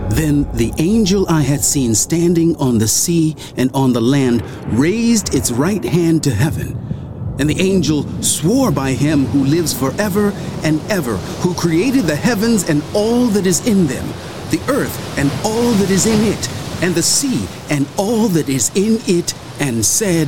Then 0.09 0.51
the 0.53 0.73
angel 0.79 1.27
I 1.29 1.41
had 1.41 1.63
seen 1.63 1.93
standing 1.93 2.55
on 2.55 2.79
the 2.79 2.87
sea 2.87 3.35
and 3.57 3.69
on 3.75 3.93
the 3.93 4.01
land 4.01 4.41
raised 4.73 5.35
its 5.35 5.51
right 5.51 5.85
hand 5.85 6.23
to 6.23 6.33
heaven. 6.33 6.96
And 7.39 7.49
the 7.49 7.59
angel 7.59 8.03
swore 8.21 8.71
by 8.71 8.93
him 8.93 9.25
who 9.25 9.45
lives 9.45 9.73
forever 9.73 10.33
and 10.63 10.81
ever, 10.89 11.17
who 11.41 11.53
created 11.53 12.05
the 12.05 12.15
heavens 12.15 12.67
and 12.67 12.83
all 12.93 13.27
that 13.27 13.45
is 13.45 13.65
in 13.67 13.87
them, 13.87 14.07
the 14.49 14.61
earth 14.69 15.17
and 15.19 15.31
all 15.45 15.71
that 15.73 15.91
is 15.91 16.05
in 16.05 16.19
it, 16.33 16.49
and 16.81 16.95
the 16.95 17.03
sea 17.03 17.47
and 17.69 17.87
all 17.97 18.27
that 18.29 18.49
is 18.49 18.71
in 18.75 18.99
it, 19.05 19.33
and 19.59 19.85
said, 19.85 20.27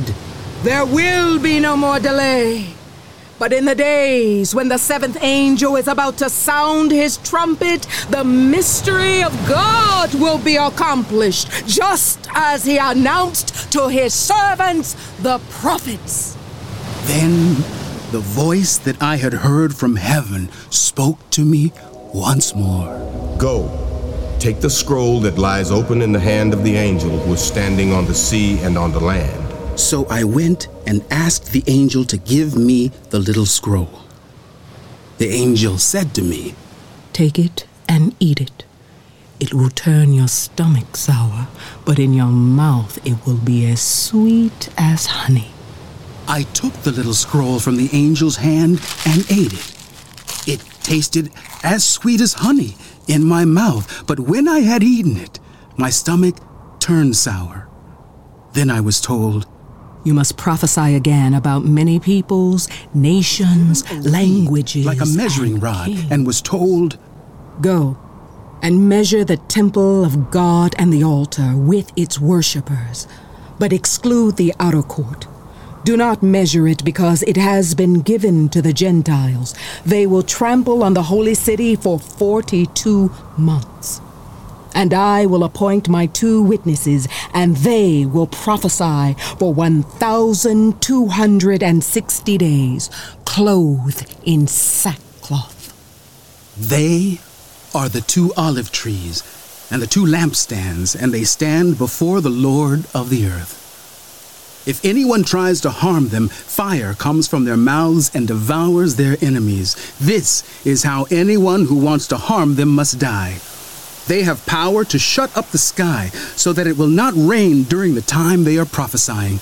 There 0.62 0.86
will 0.86 1.38
be 1.40 1.58
no 1.58 1.76
more 1.76 1.98
delay. 1.98 2.74
But 3.40 3.54
in 3.54 3.64
the 3.64 3.74
days 3.74 4.54
when 4.54 4.68
the 4.68 4.76
seventh 4.76 5.16
angel 5.22 5.76
is 5.76 5.88
about 5.88 6.18
to 6.18 6.28
sound 6.28 6.90
his 6.90 7.16
trumpet, 7.16 7.86
the 8.10 8.22
mystery 8.22 9.22
of 9.22 9.32
God 9.48 10.14
will 10.14 10.36
be 10.36 10.56
accomplished, 10.56 11.48
just 11.66 12.28
as 12.34 12.66
he 12.66 12.76
announced 12.76 13.72
to 13.72 13.88
his 13.88 14.12
servants, 14.12 14.94
the 15.22 15.38
prophets. 15.48 16.36
Then 17.10 17.56
the 18.12 18.22
voice 18.22 18.78
that 18.78 19.02
I 19.02 19.16
had 19.16 19.32
heard 19.32 19.74
from 19.74 19.96
heaven 19.96 20.48
spoke 20.70 21.18
to 21.30 21.44
me 21.44 21.72
once 22.14 22.54
more. 22.54 22.86
Go, 23.36 23.66
take 24.38 24.60
the 24.60 24.70
scroll 24.70 25.18
that 25.22 25.36
lies 25.36 25.72
open 25.72 26.02
in 26.02 26.12
the 26.12 26.20
hand 26.20 26.54
of 26.54 26.62
the 26.62 26.76
angel 26.76 27.10
who 27.10 27.32
is 27.32 27.40
standing 27.40 27.92
on 27.92 28.04
the 28.06 28.14
sea 28.14 28.60
and 28.60 28.78
on 28.78 28.92
the 28.92 29.00
land. 29.00 29.42
So 29.76 30.06
I 30.06 30.22
went 30.22 30.68
and 30.86 31.04
asked 31.10 31.50
the 31.50 31.64
angel 31.66 32.04
to 32.04 32.16
give 32.16 32.56
me 32.56 32.92
the 33.10 33.18
little 33.18 33.46
scroll. 33.46 34.02
The 35.18 35.30
angel 35.30 35.78
said 35.78 36.14
to 36.14 36.22
me, 36.22 36.54
Take 37.12 37.40
it 37.40 37.66
and 37.88 38.14
eat 38.20 38.40
it. 38.40 38.62
It 39.40 39.52
will 39.52 39.70
turn 39.70 40.12
your 40.12 40.28
stomach 40.28 40.96
sour, 40.96 41.48
but 41.84 41.98
in 41.98 42.14
your 42.14 42.30
mouth 42.30 43.04
it 43.04 43.26
will 43.26 43.42
be 43.52 43.66
as 43.66 43.82
sweet 43.82 44.68
as 44.78 45.06
honey. 45.06 45.50
I 46.30 46.44
took 46.54 46.72
the 46.84 46.92
little 46.92 47.12
scroll 47.12 47.58
from 47.58 47.76
the 47.76 47.90
angel's 47.92 48.36
hand 48.36 48.80
and 49.04 49.28
ate 49.32 49.52
it. 49.52 49.74
It 50.46 50.60
tasted 50.84 51.32
as 51.64 51.82
sweet 51.82 52.20
as 52.20 52.34
honey 52.34 52.76
in 53.08 53.24
my 53.24 53.44
mouth, 53.44 54.06
but 54.06 54.20
when 54.20 54.46
I 54.46 54.60
had 54.60 54.84
eaten 54.84 55.16
it, 55.16 55.40
my 55.76 55.90
stomach 55.90 56.36
turned 56.78 57.16
sour. 57.16 57.68
Then 58.52 58.70
I 58.70 58.80
was 58.80 59.00
told, 59.00 59.48
You 60.04 60.14
must 60.14 60.36
prophesy 60.36 60.94
again 60.94 61.34
about 61.34 61.64
many 61.64 61.98
peoples, 61.98 62.68
nations, 62.94 63.82
languages. 64.06 64.86
like 64.86 65.00
a 65.00 65.06
measuring 65.06 65.54
and 65.54 65.62
rod, 65.64 65.86
kings. 65.86 66.12
and 66.12 66.24
was 66.24 66.40
told, 66.40 66.96
Go 67.60 67.98
and 68.62 68.88
measure 68.88 69.24
the 69.24 69.36
temple 69.36 70.04
of 70.04 70.30
God 70.30 70.76
and 70.78 70.92
the 70.92 71.02
altar 71.02 71.56
with 71.56 71.90
its 71.96 72.20
worshippers, 72.20 73.08
but 73.58 73.72
exclude 73.72 74.36
the 74.36 74.54
outer 74.60 74.82
court. 74.82 75.26
Do 75.82 75.96
not 75.96 76.22
measure 76.22 76.68
it 76.68 76.84
because 76.84 77.22
it 77.22 77.38
has 77.38 77.74
been 77.74 78.02
given 78.02 78.50
to 78.50 78.60
the 78.60 78.74
Gentiles. 78.74 79.54
They 79.86 80.06
will 80.06 80.22
trample 80.22 80.82
on 80.82 80.94
the 80.94 81.04
holy 81.04 81.34
city 81.34 81.74
for 81.74 81.98
42 81.98 83.10
months. 83.38 84.02
And 84.74 84.92
I 84.92 85.24
will 85.26 85.42
appoint 85.42 85.88
my 85.88 86.04
two 86.06 86.42
witnesses, 86.42 87.08
and 87.32 87.56
they 87.56 88.04
will 88.04 88.26
prophesy 88.26 89.14
for 89.38 89.54
1,260 89.54 92.38
days, 92.38 92.90
clothed 93.24 94.14
in 94.24 94.46
sackcloth. 94.46 95.72
They 96.58 97.20
are 97.74 97.88
the 97.88 98.02
two 98.02 98.34
olive 98.36 98.70
trees 98.70 99.22
and 99.70 99.80
the 99.80 99.86
two 99.86 100.04
lampstands, 100.04 100.94
and 101.00 101.14
they 101.14 101.24
stand 101.24 101.78
before 101.78 102.20
the 102.20 102.28
Lord 102.28 102.84
of 102.92 103.08
the 103.08 103.26
earth. 103.26 103.59
If 104.66 104.84
anyone 104.84 105.24
tries 105.24 105.62
to 105.62 105.70
harm 105.70 106.08
them, 106.08 106.28
fire 106.28 106.92
comes 106.92 107.26
from 107.26 107.44
their 107.44 107.56
mouths 107.56 108.10
and 108.14 108.28
devours 108.28 108.96
their 108.96 109.16
enemies. 109.22 109.74
This 109.98 110.44
is 110.66 110.82
how 110.82 111.06
anyone 111.10 111.64
who 111.64 111.76
wants 111.76 112.06
to 112.08 112.18
harm 112.18 112.56
them 112.56 112.68
must 112.68 112.98
die. 112.98 113.38
They 114.06 114.22
have 114.22 114.44
power 114.44 114.84
to 114.84 114.98
shut 114.98 115.34
up 115.36 115.50
the 115.50 115.58
sky 115.58 116.08
so 116.36 116.52
that 116.52 116.66
it 116.66 116.76
will 116.76 116.88
not 116.88 117.14
rain 117.16 117.62
during 117.62 117.94
the 117.94 118.02
time 118.02 118.44
they 118.44 118.58
are 118.58 118.66
prophesying. 118.66 119.40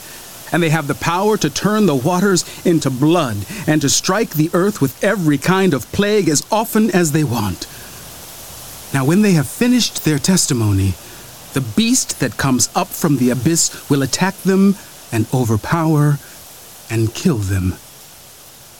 And 0.52 0.62
they 0.62 0.70
have 0.70 0.86
the 0.86 0.94
power 0.94 1.36
to 1.38 1.50
turn 1.50 1.86
the 1.86 1.96
waters 1.96 2.44
into 2.64 2.88
blood 2.88 3.38
and 3.66 3.80
to 3.82 3.88
strike 3.88 4.30
the 4.30 4.50
earth 4.54 4.80
with 4.80 5.02
every 5.02 5.36
kind 5.36 5.74
of 5.74 5.90
plague 5.90 6.28
as 6.28 6.46
often 6.50 6.90
as 6.92 7.12
they 7.12 7.24
want. 7.24 7.66
Now, 8.94 9.04
when 9.04 9.22
they 9.22 9.32
have 9.32 9.48
finished 9.48 10.04
their 10.04 10.18
testimony, 10.18 10.94
the 11.54 11.60
beast 11.60 12.20
that 12.20 12.36
comes 12.36 12.68
up 12.74 12.88
from 12.88 13.16
the 13.16 13.30
abyss 13.30 13.88
will 13.90 14.02
attack 14.02 14.36
them 14.42 14.76
and 15.12 15.26
overpower 15.32 16.18
and 16.90 17.14
kill 17.14 17.38
them. 17.38 17.74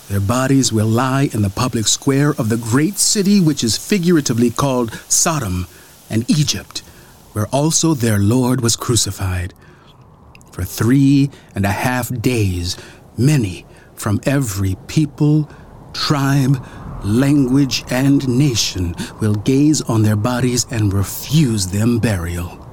Their 0.08 0.20
bodies 0.20 0.72
will 0.72 0.86
lie 0.86 1.28
in 1.32 1.42
the 1.42 1.50
public 1.50 1.86
square 1.86 2.30
of 2.30 2.48
the 2.48 2.56
great 2.56 2.98
city 2.98 3.40
which 3.40 3.62
is 3.62 3.76
figuratively 3.76 4.50
called 4.50 4.92
Sodom 5.08 5.66
and 6.08 6.28
Egypt, 6.30 6.78
where 7.34 7.46
also 7.48 7.94
their 7.94 8.18
Lord 8.18 8.62
was 8.62 8.74
crucified. 8.74 9.52
For 10.52 10.64
three 10.64 11.30
and 11.54 11.66
a 11.66 11.70
half 11.70 12.08
days, 12.20 12.76
many 13.18 13.66
from 13.94 14.20
every 14.24 14.76
people, 14.86 15.50
tribe, 15.92 16.64
language, 17.04 17.84
and 17.90 18.26
nation 18.28 18.94
will 19.20 19.34
gaze 19.34 19.82
on 19.82 20.02
their 20.02 20.16
bodies 20.16 20.66
and 20.70 20.92
refuse 20.92 21.66
them 21.66 21.98
burial. 21.98 22.67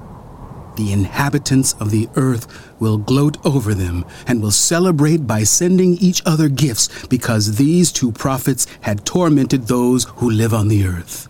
The 0.76 0.92
inhabitants 0.92 1.72
of 1.74 1.90
the 1.90 2.08
earth 2.16 2.46
will 2.78 2.98
gloat 2.98 3.38
over 3.44 3.74
them 3.74 4.04
and 4.26 4.42
will 4.42 4.50
celebrate 4.50 5.26
by 5.26 5.42
sending 5.42 5.94
each 5.94 6.22
other 6.26 6.48
gifts 6.48 7.06
because 7.06 7.56
these 7.56 7.90
two 7.90 8.12
prophets 8.12 8.66
had 8.82 9.06
tormented 9.06 9.66
those 9.66 10.04
who 10.16 10.30
live 10.30 10.52
on 10.52 10.68
the 10.68 10.86
earth. 10.86 11.28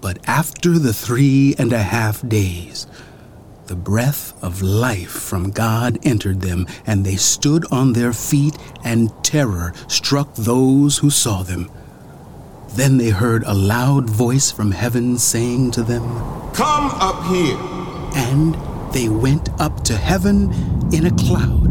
But 0.00 0.18
after 0.28 0.78
the 0.78 0.92
three 0.92 1.54
and 1.58 1.72
a 1.72 1.82
half 1.82 2.26
days, 2.28 2.86
the 3.66 3.74
breath 3.74 4.32
of 4.40 4.62
life 4.62 5.10
from 5.10 5.50
God 5.50 5.98
entered 6.04 6.40
them, 6.40 6.68
and 6.86 7.04
they 7.04 7.16
stood 7.16 7.64
on 7.72 7.92
their 7.92 8.12
feet, 8.12 8.56
and 8.84 9.10
terror 9.24 9.72
struck 9.88 10.32
those 10.36 10.98
who 10.98 11.10
saw 11.10 11.42
them. 11.42 11.68
Then 12.74 12.98
they 12.98 13.10
heard 13.10 13.42
a 13.44 13.54
loud 13.54 14.08
voice 14.08 14.52
from 14.52 14.70
heaven 14.70 15.18
saying 15.18 15.72
to 15.72 15.82
them, 15.82 16.04
Come 16.52 16.90
up 17.00 17.24
here. 17.24 17.58
And 18.14 18.54
they 18.92 19.08
went 19.08 19.48
up 19.60 19.84
to 19.84 19.96
heaven 19.96 20.52
in 20.92 21.06
a 21.06 21.10
cloud, 21.16 21.66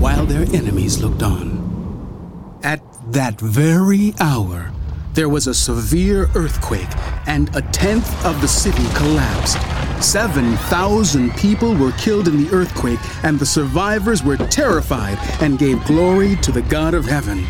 while 0.00 0.26
their 0.26 0.46
enemies 0.54 1.02
looked 1.02 1.22
on. 1.22 2.58
At 2.62 2.82
that 3.12 3.40
very 3.40 4.14
hour, 4.20 4.72
there 5.14 5.28
was 5.28 5.46
a 5.46 5.54
severe 5.54 6.28
earthquake, 6.34 6.88
and 7.26 7.54
a 7.56 7.62
tenth 7.72 8.24
of 8.24 8.40
the 8.40 8.48
city 8.48 8.86
collapsed. 8.94 9.58
7,000 10.00 11.32
people 11.34 11.74
were 11.74 11.92
killed 11.92 12.28
in 12.28 12.44
the 12.44 12.50
earthquake, 12.54 13.00
and 13.24 13.38
the 13.38 13.46
survivors 13.46 14.22
were 14.22 14.36
terrified 14.36 15.18
and 15.42 15.58
gave 15.58 15.84
glory 15.86 16.36
to 16.36 16.52
the 16.52 16.62
God 16.62 16.94
of 16.94 17.04
heaven. 17.04 17.44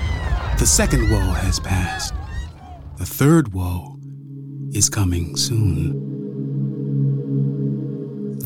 The 0.58 0.66
second 0.66 1.10
woe 1.10 1.18
has 1.18 1.60
passed. 1.60 2.14
The 2.96 3.06
third 3.06 3.52
woe 3.52 3.98
is 4.72 4.88
coming 4.88 5.36
soon. 5.36 6.07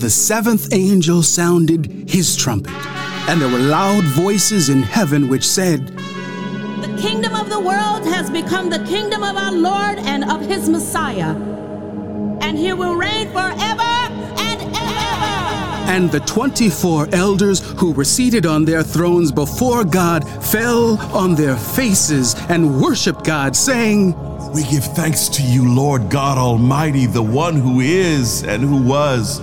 The 0.02 0.10
seventh 0.10 0.72
angel 0.72 1.22
sounded 1.22 2.10
his 2.10 2.34
trumpet, 2.34 2.74
and 3.28 3.40
there 3.40 3.48
were 3.48 3.60
loud 3.60 4.02
voices 4.02 4.68
in 4.68 4.82
heaven 4.82 5.28
which 5.28 5.46
said, 5.46 5.86
The 5.86 6.98
kingdom 7.00 7.36
of 7.36 7.48
the 7.48 7.60
world 7.60 8.04
has 8.06 8.28
become 8.28 8.68
the 8.68 8.84
kingdom 8.84 9.22
of 9.22 9.36
our 9.36 9.52
Lord 9.52 10.00
and 10.00 10.24
of 10.28 10.40
his 10.40 10.68
Messiah, 10.68 11.36
and 12.40 12.58
he 12.58 12.72
will 12.72 12.96
reign 12.96 13.28
forever 13.28 13.80
and 14.40 14.60
ever. 14.76 15.88
And 15.88 16.10
the 16.10 16.18
24 16.26 17.10
elders 17.12 17.60
who 17.78 17.92
were 17.92 18.04
seated 18.04 18.44
on 18.44 18.64
their 18.64 18.82
thrones 18.82 19.30
before 19.30 19.84
God 19.84 20.28
fell 20.46 20.98
on 21.16 21.36
their 21.36 21.56
faces 21.56 22.34
and 22.48 22.82
worshiped 22.82 23.22
God, 23.24 23.54
saying, 23.54 24.16
We 24.52 24.64
give 24.64 24.82
thanks 24.82 25.28
to 25.28 25.42
you, 25.44 25.72
Lord 25.72 26.10
God 26.10 26.38
Almighty, 26.38 27.06
the 27.06 27.22
one 27.22 27.54
who 27.54 27.78
is 27.78 28.42
and 28.42 28.64
who 28.64 28.82
was, 28.82 29.40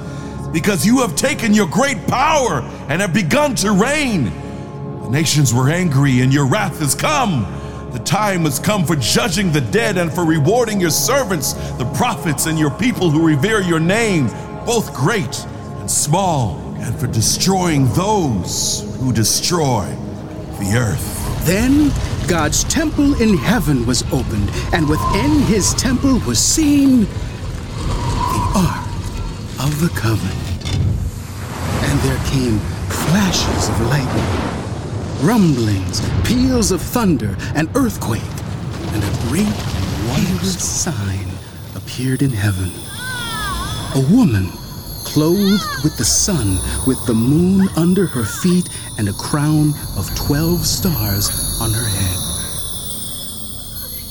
because 0.52 0.86
you 0.86 1.00
have 1.00 1.16
taken 1.16 1.54
your 1.54 1.68
great 1.68 2.06
power 2.08 2.62
and 2.90 3.02
have 3.02 3.14
begun 3.14 3.56
to 3.56 3.72
reign. 3.72 4.26
The 5.04 5.10
nations 5.10 5.54
were 5.54 5.70
angry, 5.70 6.22
and 6.22 6.34
your 6.34 6.48
wrath 6.48 6.80
has 6.80 6.96
come. 6.96 7.44
The 7.92 8.00
time 8.00 8.42
has 8.46 8.60
come 8.60 8.86
for 8.86 8.96
judging 8.96 9.52
the 9.52 9.62
dead 9.62 9.98
and 9.98 10.14
for 10.14 10.24
rewarding 10.26 10.80
your 10.80 10.92
servants, 10.92 11.54
the 11.78 11.92
prophets, 11.96 12.46
and 12.46 12.58
your 12.58 12.72
people 12.72 13.10
who 13.10 13.26
revere 13.26 13.62
your 13.62 13.80
name, 13.80 14.28
both 14.66 14.94
great 14.94 15.46
and 15.80 15.90
small, 15.90 16.60
and 16.78 16.98
for 17.00 17.08
destroying 17.08 17.92
those 17.94 18.98
who 19.00 19.12
destroy 19.12 19.86
the 20.60 20.76
earth. 20.78 21.46
Then 21.46 21.92
God's 22.28 22.64
temple 22.66 23.20
in 23.20 23.38
heaven 23.38 23.86
was 23.88 24.04
opened, 24.14 24.52
and 24.72 24.88
within 24.88 25.40
his 25.42 25.74
temple 25.74 26.20
was 26.28 26.38
seen 26.38 27.02
the 27.02 28.52
Ark 28.56 28.89
of 29.60 29.82
the 29.82 29.90
Covenant. 29.90 30.36
And 31.84 32.00
there 32.00 32.18
came 32.28 32.60
flashes 32.88 33.68
of 33.68 33.82
lightning, 33.88 35.28
rumblings, 35.28 36.02
peals 36.26 36.72
of 36.72 36.82
thunder, 36.82 37.36
an 37.56 37.70
earthquake, 37.76 38.22
and 38.94 39.04
a 39.04 39.28
great 39.28 39.46
and 39.46 40.08
wondrous 40.08 40.64
sign 40.64 41.28
appeared 41.76 42.22
in 42.22 42.30
heaven. 42.30 42.72
A 43.96 44.14
woman 44.14 44.48
clothed 45.04 45.84
with 45.84 45.98
the 45.98 46.06
sun, 46.06 46.58
with 46.88 47.06
the 47.06 47.14
moon 47.14 47.68
under 47.76 48.06
her 48.06 48.24
feet, 48.24 48.70
and 48.98 49.10
a 49.10 49.14
crown 49.14 49.74
of 49.98 50.08
twelve 50.16 50.66
stars 50.66 51.60
on 51.62 51.72
her 51.74 51.88
head. 51.88 52.18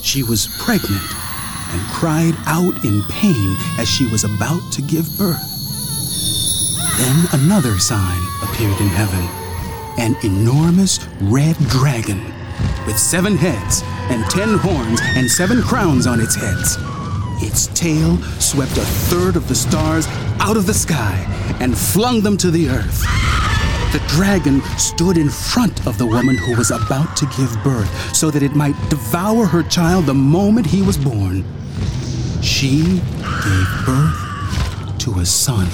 She 0.04 0.22
was 0.22 0.46
pregnant 0.58 1.27
and 1.70 1.80
cried 1.92 2.34
out 2.46 2.84
in 2.84 3.02
pain 3.04 3.56
as 3.78 3.88
she 3.88 4.06
was 4.06 4.24
about 4.24 4.72
to 4.72 4.82
give 4.82 5.06
birth. 5.18 5.44
Then 6.98 7.40
another 7.42 7.78
sign 7.78 8.20
appeared 8.42 8.80
in 8.80 8.88
heaven 8.88 9.28
an 9.98 10.16
enormous 10.24 11.04
red 11.22 11.56
dragon 11.68 12.22
with 12.86 12.98
seven 12.98 13.36
heads 13.36 13.82
and 14.10 14.24
ten 14.30 14.56
horns 14.58 15.00
and 15.16 15.30
seven 15.30 15.60
crowns 15.62 16.06
on 16.06 16.20
its 16.20 16.34
heads. 16.34 16.76
Its 17.40 17.66
tail 17.68 18.16
swept 18.40 18.76
a 18.78 18.84
third 19.10 19.36
of 19.36 19.48
the 19.48 19.54
stars 19.54 20.06
out 20.40 20.56
of 20.56 20.66
the 20.66 20.74
sky 20.74 21.16
and 21.60 21.76
flung 21.76 22.20
them 22.20 22.36
to 22.36 22.50
the 22.50 22.68
earth. 22.68 23.57
The 23.92 24.04
dragon 24.06 24.60
stood 24.76 25.16
in 25.16 25.30
front 25.30 25.86
of 25.86 25.96
the 25.96 26.04
woman 26.04 26.36
who 26.36 26.54
was 26.56 26.70
about 26.70 27.16
to 27.16 27.26
give 27.38 27.56
birth 27.64 28.14
so 28.14 28.30
that 28.30 28.42
it 28.42 28.54
might 28.54 28.76
devour 28.90 29.46
her 29.46 29.62
child 29.62 30.04
the 30.04 30.12
moment 30.12 30.66
he 30.66 30.82
was 30.82 30.98
born. 30.98 31.42
She 32.42 32.82
gave 32.82 33.68
birth 33.86 34.98
to 34.98 35.20
a 35.20 35.24
son, 35.24 35.68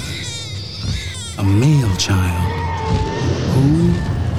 a 1.39 1.43
male 1.43 1.93
child, 1.97 2.51
who 3.51 3.91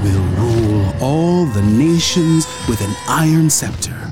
will 0.02 0.24
rule 0.40 0.94
all 1.02 1.44
the 1.44 1.62
nations 1.62 2.46
with 2.68 2.80
an 2.80 2.94
iron 3.06 3.50
scepter. 3.50 4.10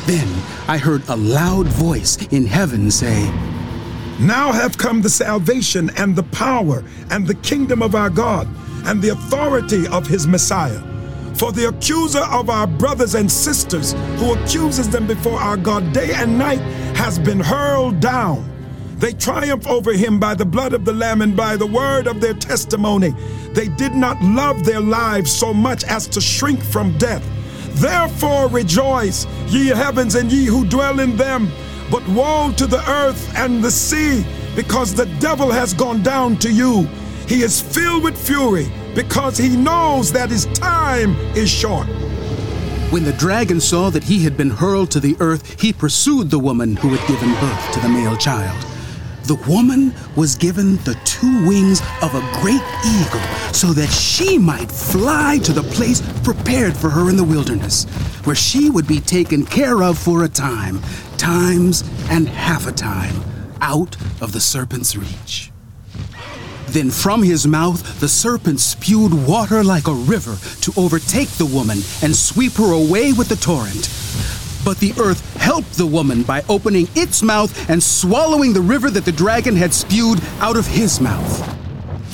Then 0.05 0.27
I 0.67 0.77
heard 0.77 1.01
a 1.09 1.15
loud 1.15 1.65
voice 1.65 2.17
in 2.27 2.45
heaven 2.45 2.91
say, 2.91 3.23
Now 4.19 4.51
have 4.51 4.77
come 4.77 5.01
the 5.01 5.09
salvation 5.09 5.89
and 5.97 6.15
the 6.15 6.23
power 6.23 6.83
and 7.09 7.25
the 7.25 7.35
kingdom 7.35 7.81
of 7.81 7.95
our 7.95 8.11
God 8.11 8.47
and 8.85 9.01
the 9.01 9.09
authority 9.09 9.87
of 9.87 10.05
his 10.05 10.27
Messiah. 10.27 10.92
For 11.43 11.51
the 11.51 11.67
accuser 11.67 12.23
of 12.31 12.49
our 12.49 12.65
brothers 12.65 13.15
and 13.15 13.29
sisters, 13.29 13.91
who 14.15 14.33
accuses 14.33 14.87
them 14.87 15.05
before 15.05 15.37
our 15.37 15.57
God 15.57 15.91
day 15.91 16.13
and 16.13 16.37
night, 16.37 16.61
has 16.95 17.19
been 17.19 17.41
hurled 17.41 17.99
down. 17.99 18.49
They 18.95 19.11
triumph 19.11 19.67
over 19.67 19.91
him 19.91 20.21
by 20.21 20.35
the 20.35 20.45
blood 20.45 20.71
of 20.71 20.85
the 20.85 20.93
Lamb 20.93 21.21
and 21.21 21.35
by 21.35 21.57
the 21.57 21.67
word 21.67 22.07
of 22.07 22.21
their 22.21 22.33
testimony. 22.33 23.09
They 23.51 23.67
did 23.67 23.93
not 23.93 24.21
love 24.21 24.63
their 24.63 24.79
lives 24.79 25.33
so 25.33 25.53
much 25.53 25.83
as 25.83 26.07
to 26.15 26.21
shrink 26.21 26.63
from 26.63 26.97
death. 26.97 27.27
Therefore 27.73 28.47
rejoice, 28.47 29.27
ye 29.47 29.67
heavens 29.67 30.15
and 30.15 30.31
ye 30.31 30.45
who 30.45 30.65
dwell 30.65 31.01
in 31.01 31.17
them. 31.17 31.51
But 31.91 32.07
woe 32.07 32.53
to 32.55 32.67
the 32.67 32.89
earth 32.89 33.35
and 33.35 33.61
the 33.61 33.69
sea, 33.69 34.25
because 34.55 34.95
the 34.95 35.07
devil 35.19 35.51
has 35.51 35.73
gone 35.73 36.03
down 36.03 36.37
to 36.37 36.49
you. 36.49 36.83
He 37.27 37.43
is 37.43 37.59
filled 37.59 38.05
with 38.05 38.17
fury, 38.17 38.71
because 38.95 39.37
he 39.37 39.55
knows 39.55 40.11
that 40.11 40.29
his 40.29 40.45
time 40.53 41.15
is 41.35 41.49
short. 41.49 41.87
When 42.91 43.03
the 43.03 43.13
dragon 43.13 43.59
saw 43.59 43.89
that 43.89 44.03
he 44.03 44.23
had 44.23 44.37
been 44.37 44.51
hurled 44.51 44.91
to 44.91 44.99
the 44.99 45.17
earth, 45.19 45.59
he 45.59 45.73
pursued 45.73 46.29
the 46.29 46.37
woman 46.39 46.75
who 46.75 46.89
had 46.89 47.07
given 47.07 47.33
birth 47.39 47.73
to 47.73 47.79
the 47.79 47.89
male 47.89 48.15
child. 48.17 48.63
The 49.23 49.41
woman 49.47 49.93
was 50.17 50.35
given 50.35 50.75
the 50.83 50.99
two 51.05 51.47
wings 51.47 51.81
of 52.01 52.13
a 52.13 52.39
great 52.41 52.61
eagle 52.85 53.21
so 53.53 53.67
that 53.73 53.87
she 53.87 54.37
might 54.37 54.69
fly 54.69 55.39
to 55.43 55.53
the 55.53 55.63
place 55.63 56.01
prepared 56.23 56.75
for 56.75 56.89
her 56.89 57.09
in 57.09 57.15
the 57.15 57.23
wilderness, 57.23 57.85
where 58.25 58.35
she 58.35 58.69
would 58.69 58.85
be 58.85 58.99
taken 58.99 59.45
care 59.45 59.81
of 59.81 59.97
for 59.97 60.25
a 60.25 60.29
time, 60.29 60.81
times 61.17 61.83
and 62.09 62.27
half 62.27 62.67
a 62.67 62.73
time, 62.73 63.15
out 63.61 63.95
of 64.21 64.33
the 64.33 64.41
serpent's 64.41 64.97
reach. 64.97 65.52
Then 66.73 66.89
from 66.89 67.21
his 67.21 67.45
mouth 67.45 67.99
the 67.99 68.07
serpent 68.07 68.59
spewed 68.59 69.13
water 69.13 69.63
like 69.63 69.87
a 69.87 69.93
river 69.93 70.35
to 70.61 70.73
overtake 70.75 71.29
the 71.29 71.45
woman 71.45 71.77
and 72.01 72.15
sweep 72.15 72.53
her 72.53 72.73
away 72.73 73.13
with 73.13 73.29
the 73.29 73.35
torrent. 73.35 73.91
But 74.65 74.79
the 74.79 74.91
earth 74.99 75.35
helped 75.35 75.73
the 75.73 75.85
woman 75.85 76.23
by 76.23 76.43
opening 76.49 76.87
its 76.95 77.21
mouth 77.21 77.69
and 77.69 77.81
swallowing 77.81 78.53
the 78.53 78.61
river 78.61 78.89
that 78.89 79.05
the 79.05 79.11
dragon 79.11 79.55
had 79.55 79.71
spewed 79.71 80.19
out 80.39 80.57
of 80.57 80.65
his 80.65 80.99
mouth. 80.99 81.47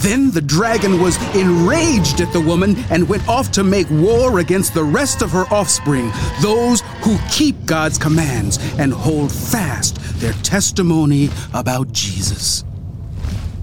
Then 0.01 0.29
the 0.31 0.41
dragon 0.41 1.01
was 1.01 1.15
enraged 1.33 2.19
at 2.19 2.33
the 2.33 2.41
woman 2.41 2.75
and 2.89 3.07
went 3.07 3.27
off 3.29 3.51
to 3.51 3.63
make 3.63 3.89
war 3.89 4.39
against 4.39 4.73
the 4.73 4.83
rest 4.83 5.21
of 5.21 5.31
her 5.31 5.45
offspring, 5.51 6.11
those 6.41 6.81
who 7.03 7.17
keep 7.31 7.55
God's 7.65 7.97
commands 7.97 8.59
and 8.77 8.91
hold 8.91 9.31
fast 9.31 9.99
their 10.19 10.33
testimony 10.33 11.29
about 11.53 11.93
Jesus. 11.93 12.65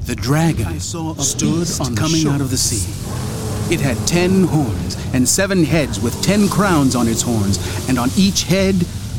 The 0.06 0.14
dragon 0.14 0.78
stood 0.78 1.68
on 1.80 1.96
coming 1.96 2.28
out 2.28 2.40
of 2.40 2.50
the 2.50 2.56
sea. 2.56 2.86
It 3.74 3.80
had 3.80 3.96
ten 4.06 4.44
horns 4.44 4.96
and 5.12 5.28
seven 5.28 5.64
heads 5.64 6.00
with 6.00 6.22
ten 6.22 6.48
crowns 6.48 6.94
on 6.94 7.08
its 7.08 7.22
horns, 7.22 7.58
and 7.88 7.98
on 7.98 8.10
each 8.16 8.44
head 8.44 8.76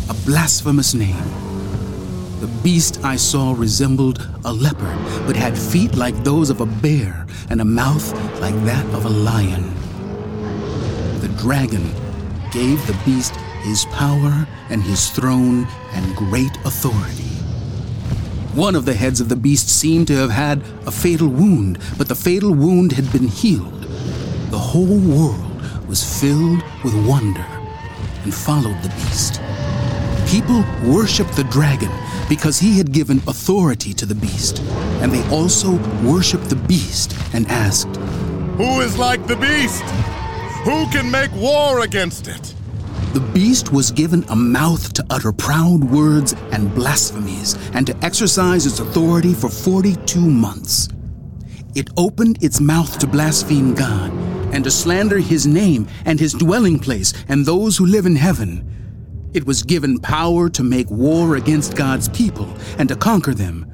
a 0.09 0.13
blasphemous 0.25 0.93
name. 0.93 1.27
The 2.39 2.47
beast 2.63 3.03
I 3.03 3.17
saw 3.17 3.51
resembled 3.51 4.25
a 4.45 4.53
leopard, 4.53 4.97
but 5.27 5.35
had 5.35 5.57
feet 5.57 5.95
like 5.95 6.15
those 6.23 6.49
of 6.49 6.61
a 6.61 6.65
bear 6.65 7.27
and 7.49 7.59
a 7.59 7.65
mouth 7.65 8.13
like 8.39 8.55
that 8.63 8.85
of 8.95 9.03
a 9.03 9.09
lion. 9.09 9.73
The 11.19 11.27
dragon 11.37 11.83
gave 12.53 12.79
the 12.87 12.97
beast 13.03 13.35
his 13.63 13.83
power 13.91 14.47
and 14.69 14.81
his 14.81 15.09
throne 15.09 15.67
and 15.91 16.15
great 16.15 16.55
authority. 16.63 17.46
One 18.57 18.75
of 18.75 18.85
the 18.85 18.95
heads 18.95 19.21
of 19.21 19.29
the 19.29 19.35
beast 19.35 19.69
seemed 19.69 20.07
to 20.07 20.15
have 20.15 20.31
had 20.31 20.63
a 20.87 20.91
fatal 20.91 21.27
wound, 21.27 21.77
but 21.95 22.07
the 22.07 22.15
fatal 22.15 22.55
wound 22.55 22.91
had 22.93 23.11
been 23.11 23.27
healed. 23.27 23.83
The 24.49 24.57
whole 24.57 24.97
world 24.97 25.61
was 25.87 26.03
filled 26.19 26.63
with 26.83 26.95
wonder 27.07 27.45
and 28.23 28.33
followed 28.33 28.81
the 28.81 28.89
beast. 28.89 29.39
People 30.27 30.65
worshiped 30.91 31.35
the 31.35 31.43
dragon 31.51 31.91
because 32.27 32.57
he 32.57 32.79
had 32.79 32.91
given 32.91 33.19
authority 33.27 33.93
to 33.93 34.07
the 34.07 34.15
beast, 34.15 34.57
and 35.03 35.11
they 35.11 35.23
also 35.29 35.73
worshiped 36.03 36.49
the 36.49 36.55
beast 36.55 37.15
and 37.35 37.45
asked, 37.49 37.95
Who 38.57 38.81
is 38.81 38.97
like 38.97 39.27
the 39.27 39.35
beast? 39.35 39.83
Who 40.65 40.87
can 40.87 41.11
make 41.11 41.31
war 41.35 41.81
against 41.81 42.27
it? 42.27 42.55
The 43.17 43.31
beast 43.33 43.73
was 43.73 43.89
given 43.89 44.23
a 44.29 44.35
mouth 44.35 44.93
to 44.93 45.03
utter 45.09 45.33
proud 45.33 45.83
words 45.83 46.35
and 46.51 46.71
blasphemies, 46.75 47.57
and 47.73 47.87
to 47.87 47.97
exercise 48.05 48.67
its 48.67 48.79
authority 48.79 49.33
for 49.33 49.49
42 49.49 50.21
months. 50.21 50.87
It 51.73 51.89
opened 51.97 52.43
its 52.43 52.61
mouth 52.61 52.99
to 52.99 53.07
blaspheme 53.07 53.73
God, 53.73 54.11
and 54.53 54.63
to 54.65 54.69
slander 54.69 55.17
his 55.17 55.47
name 55.47 55.87
and 56.05 56.19
his 56.19 56.33
dwelling 56.33 56.77
place 56.77 57.11
and 57.27 57.43
those 57.43 57.75
who 57.75 57.87
live 57.87 58.05
in 58.05 58.15
heaven. 58.15 58.63
It 59.33 59.47
was 59.47 59.63
given 59.63 59.97
power 59.97 60.47
to 60.51 60.61
make 60.61 60.91
war 60.91 61.37
against 61.37 61.75
God's 61.75 62.09
people 62.09 62.55
and 62.77 62.87
to 62.87 62.95
conquer 62.95 63.33
them, 63.33 63.65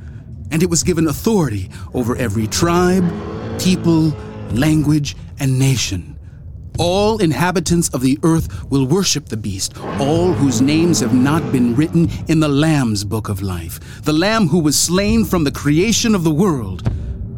and 0.52 0.64
it 0.64 0.70
was 0.70 0.84
given 0.84 1.10
authority 1.10 1.70
over 1.94 2.16
every 2.16 2.48
tribe, 2.48 3.04
people, 3.60 4.16
language, 4.52 5.18
and 5.42 5.60
nation. 5.60 6.13
All 6.80 7.22
inhabitants 7.22 7.90
of 7.90 8.02
the 8.02 8.18
earth 8.24 8.70
will 8.72 8.88
worship 8.88 9.28
the 9.28 9.38
beast, 9.38 9.78
all 10.00 10.34
whose 10.34 10.60
names 10.60 11.00
have 11.02 11.14
not 11.14 11.52
been 11.52 11.76
written 11.76 12.10
in 12.28 12.40
the 12.40 12.48
Lamb's 12.48 13.04
book 13.04 13.30
of 13.30 13.44
life, 13.44 14.02
the 14.04 14.14
Lamb 14.14 14.48
who 14.48 14.60
was 14.60 14.78
slain 14.78 15.24
from 15.24 15.44
the 15.44 15.52
creation 15.52 16.16
of 16.16 16.24
the 16.24 16.34
world. 16.34 16.90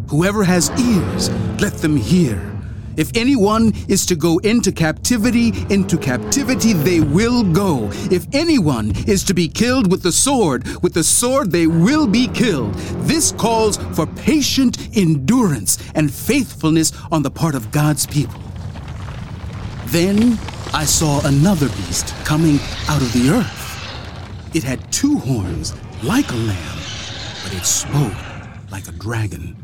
Whoever 0.09 0.45
has 0.45 0.69
ears, 0.79 1.29
let 1.59 1.73
them 1.73 1.97
hear. 1.97 2.51
If 2.95 3.11
anyone 3.13 3.73
is 3.89 4.05
to 4.05 4.15
go 4.15 4.37
into 4.37 4.71
captivity, 4.71 5.51
into 5.69 5.97
captivity 5.97 6.71
they 6.71 7.01
will 7.01 7.43
go. 7.43 7.89
If 8.09 8.25
anyone 8.31 8.93
is 9.05 9.25
to 9.25 9.33
be 9.33 9.49
killed 9.49 9.91
with 9.91 10.01
the 10.01 10.13
sword, 10.13 10.65
with 10.81 10.93
the 10.93 11.03
sword 11.03 11.51
they 11.51 11.67
will 11.67 12.07
be 12.07 12.29
killed. 12.29 12.73
This 13.03 13.33
calls 13.33 13.75
for 13.93 14.05
patient 14.05 14.77
endurance 14.97 15.77
and 15.93 16.13
faithfulness 16.13 16.93
on 17.11 17.23
the 17.23 17.31
part 17.31 17.55
of 17.55 17.69
God's 17.71 18.05
people. 18.05 18.44
Then 19.95 20.37
I 20.73 20.83
saw 20.83 21.25
another 21.25 21.69
beast 21.69 22.13
coming 22.25 22.59
out 22.89 23.01
of 23.01 23.13
the 23.13 23.29
earth. 23.29 24.53
It 24.53 24.61
had 24.61 24.91
two 24.91 25.17
horns, 25.19 25.73
like 26.03 26.29
a 26.31 26.35
lamb, 26.35 26.79
but 27.41 27.53
it 27.53 27.63
spoke 27.63 28.17
like 28.69 28.89
a 28.89 28.91
dragon. 28.91 29.55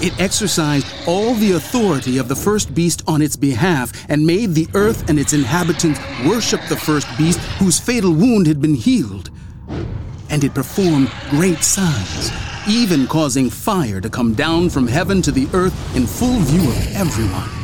It 0.00 0.18
exercised 0.18 0.86
all 1.06 1.34
the 1.34 1.52
authority 1.52 2.16
of 2.16 2.28
the 2.28 2.34
first 2.34 2.74
beast 2.74 3.02
on 3.06 3.20
its 3.20 3.36
behalf 3.36 3.92
and 4.08 4.26
made 4.26 4.54
the 4.54 4.68
earth 4.72 5.10
and 5.10 5.18
its 5.18 5.34
inhabitants 5.34 6.00
worship 6.24 6.62
the 6.70 6.76
first 6.78 7.06
beast 7.18 7.38
whose 7.60 7.78
fatal 7.78 8.14
wound 8.14 8.46
had 8.46 8.62
been 8.62 8.74
healed. 8.74 9.28
And 10.30 10.44
it 10.44 10.54
performed 10.54 11.12
great 11.28 11.62
signs, 11.62 12.32
even 12.66 13.06
causing 13.06 13.50
fire 13.50 14.00
to 14.00 14.08
come 14.08 14.32
down 14.32 14.70
from 14.70 14.86
heaven 14.86 15.20
to 15.20 15.30
the 15.30 15.46
earth 15.52 15.76
in 15.94 16.06
full 16.06 16.38
view 16.38 16.70
of 16.70 16.96
everyone. 16.96 17.61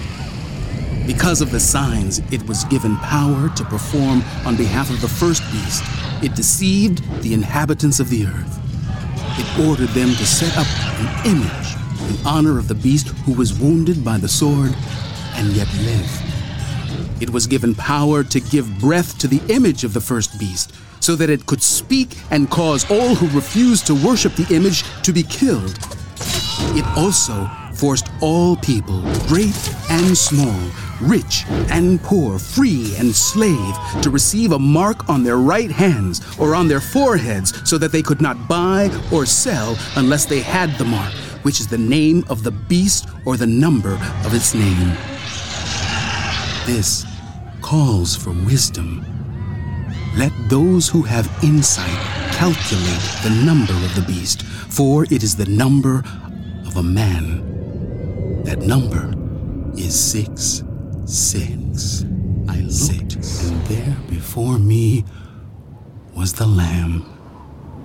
Because 1.09 1.41
of 1.41 1.51
the 1.51 1.59
signs 1.59 2.19
it 2.31 2.47
was 2.47 2.65
given 2.65 2.95
power 2.99 3.49
to 3.49 3.65
perform 3.65 4.23
on 4.45 4.57
behalf 4.57 4.91
of 4.91 5.01
the 5.01 5.09
first 5.09 5.43
beast, 5.51 5.83
it 6.23 6.35
deceived 6.35 7.03
the 7.23 7.33
inhabitants 7.33 7.99
of 7.99 8.11
the 8.11 8.27
earth. 8.27 8.61
It 9.39 9.67
ordered 9.67 9.89
them 9.95 10.11
to 10.11 10.27
set 10.27 10.55
up 10.59 10.67
an 11.01 11.31
image 11.31 12.11
in 12.11 12.27
honor 12.27 12.59
of 12.59 12.69
the 12.69 12.75
beast 12.75 13.09
who 13.25 13.33
was 13.33 13.59
wounded 13.59 14.05
by 14.05 14.19
the 14.19 14.29
sword 14.29 14.75
and 15.37 15.49
yet 15.57 15.73
lived. 15.77 17.23
It 17.23 17.31
was 17.31 17.47
given 17.47 17.75
power 17.75 18.23
to 18.25 18.39
give 18.39 18.79
breath 18.79 19.19
to 19.21 19.29
the 19.29 19.41
image 19.49 19.85
of 19.85 19.95
the 19.95 20.03
first 20.03 20.39
beast, 20.39 20.75
so 21.01 21.17
that 21.17 21.31
it 21.31 21.47
could 21.47 21.63
speak 21.63 22.19
and 22.31 22.51
cause 22.51 22.89
all 22.91 23.15
who 23.15 23.35
refused 23.35 23.87
to 23.87 23.95
worship 23.95 24.35
the 24.35 24.55
image 24.55 24.83
to 25.05 25.15
be 25.15 25.23
killed. 25.23 25.79
It 26.77 26.85
also 26.99 27.51
forced 27.79 28.09
all 28.21 28.57
people, 28.57 29.03
great 29.29 29.55
and 29.89 30.17
small, 30.17 30.61
rich 31.01 31.45
and 31.71 32.03
poor, 32.03 32.39
free 32.39 32.95
and 32.99 33.15
slave, 33.15 33.75
to 34.03 34.11
receive 34.11 34.51
a 34.51 34.59
mark 34.59 35.09
on 35.09 35.23
their 35.23 35.39
right 35.39 35.71
hands 35.71 36.21
or 36.39 36.57
on 36.57 36.67
their 36.67 36.81
foreheads 36.81 37.69
so 37.69 37.79
that 37.79 37.93
they 37.93 38.03
could 38.03 38.21
not 38.21 38.49
buy 38.49 38.91
or 39.13 39.25
sell 39.25 39.79
unless 39.95 40.27
they 40.27 40.41
had 40.41 40.71
the 40.73 40.85
mark, 40.85 41.13
which 41.45 41.61
is 41.61 41.69
the 41.69 41.79
name 41.79 42.25
of 42.29 42.43
the 42.43 42.51
beast 42.51 43.09
or 43.25 43.37
the 43.37 43.47
number 43.47 43.95
of 44.25 44.35
its 44.35 44.55
name. 44.55 44.93
This 46.67 47.07
calls 47.63 48.17
for 48.17 48.31
wisdom. 48.31 49.05
Let 50.17 50.33
those 50.49 50.89
who 50.89 51.03
have 51.03 51.31
insight 51.45 52.01
calculate 52.33 53.05
the 53.23 53.43
number 53.45 53.73
of 53.73 53.95
the 53.95 54.05
beast, 54.07 54.43
for 54.43 55.05
it 55.05 55.23
is 55.23 55.37
the 55.37 55.47
number 55.47 56.03
of 56.67 56.77
a 56.77 56.83
man. 56.83 57.48
That 58.45 58.61
number 58.61 59.13
is 59.77 59.99
six, 59.99 60.63
six. 61.05 62.05
I 62.49 62.61
looked, 62.61 63.17
and 63.17 63.67
there 63.67 63.97
before 64.09 64.59
me 64.59 65.05
was 66.17 66.33
the 66.33 66.47
Lamb, 66.47 67.05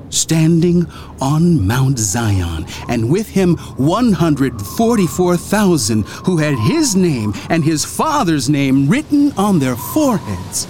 standing 0.09 0.85
on 1.19 1.67
Mount 1.67 1.99
Zion, 1.99 2.65
and 2.87 3.11
with 3.11 3.27
him 3.29 3.57
144,000 3.57 6.03
who 6.25 6.37
had 6.37 6.57
his 6.59 6.95
name 6.95 7.33
and 7.49 7.61
his 7.63 7.83
father's 7.83 8.47
name 8.49 8.87
written 8.87 9.33
on 9.33 9.59
their 9.59 9.75
foreheads. 9.75 10.65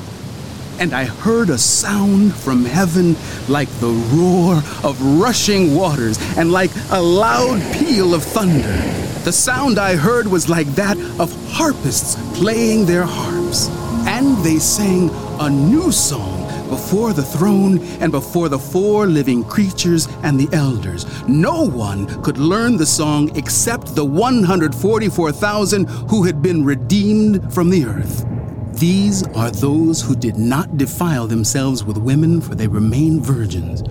And 0.79 0.93
I 0.93 1.05
heard 1.05 1.49
a 1.49 1.57
sound 1.57 2.33
from 2.35 2.65
heaven 2.65 3.15
like 3.47 3.69
the 3.79 3.91
roar 4.13 4.55
of 4.83 5.01
rushing 5.01 5.75
waters 5.75 6.17
and 6.37 6.51
like 6.51 6.71
a 6.91 7.01
loud 7.01 7.61
peal 7.73 8.13
of 8.13 8.23
thunder. 8.23 8.77
The 9.23 9.31
sound 9.31 9.79
I 9.79 9.95
heard 9.95 10.27
was 10.27 10.49
like 10.49 10.67
that 10.75 10.97
of 11.19 11.31
harpists 11.51 12.15
playing 12.37 12.85
their 12.85 13.05
harps. 13.05 13.69
And 14.05 14.37
they 14.43 14.59
sang 14.59 15.09
a 15.39 15.49
new 15.49 15.91
song 15.91 16.43
before 16.69 17.13
the 17.13 17.23
throne 17.23 17.79
and 18.01 18.11
before 18.11 18.49
the 18.49 18.59
four 18.59 19.05
living 19.05 19.43
creatures 19.43 20.07
and 20.23 20.39
the 20.39 20.49
elders. 20.55 21.05
No 21.27 21.63
one 21.63 22.21
could 22.23 22.37
learn 22.37 22.77
the 22.77 22.85
song 22.85 23.29
except 23.37 23.95
the 23.95 24.03
144,000 24.03 25.87
who 26.09 26.23
had 26.23 26.41
been 26.41 26.65
redeemed 26.65 27.53
from 27.53 27.69
the 27.69 27.85
earth. 27.85 28.25
These 28.73 29.23
are 29.35 29.51
those 29.51 30.01
who 30.01 30.15
did 30.15 30.35
not 30.35 30.77
defile 30.77 31.27
themselves 31.27 31.83
with 31.83 31.97
women, 31.97 32.41
for 32.41 32.55
they 32.55 32.67
remain 32.67 33.21
virgins. 33.21 33.83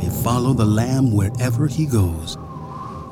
they 0.00 0.08
follow 0.22 0.52
the 0.52 0.64
Lamb 0.64 1.12
wherever 1.12 1.66
he 1.66 1.84
goes. 1.84 2.38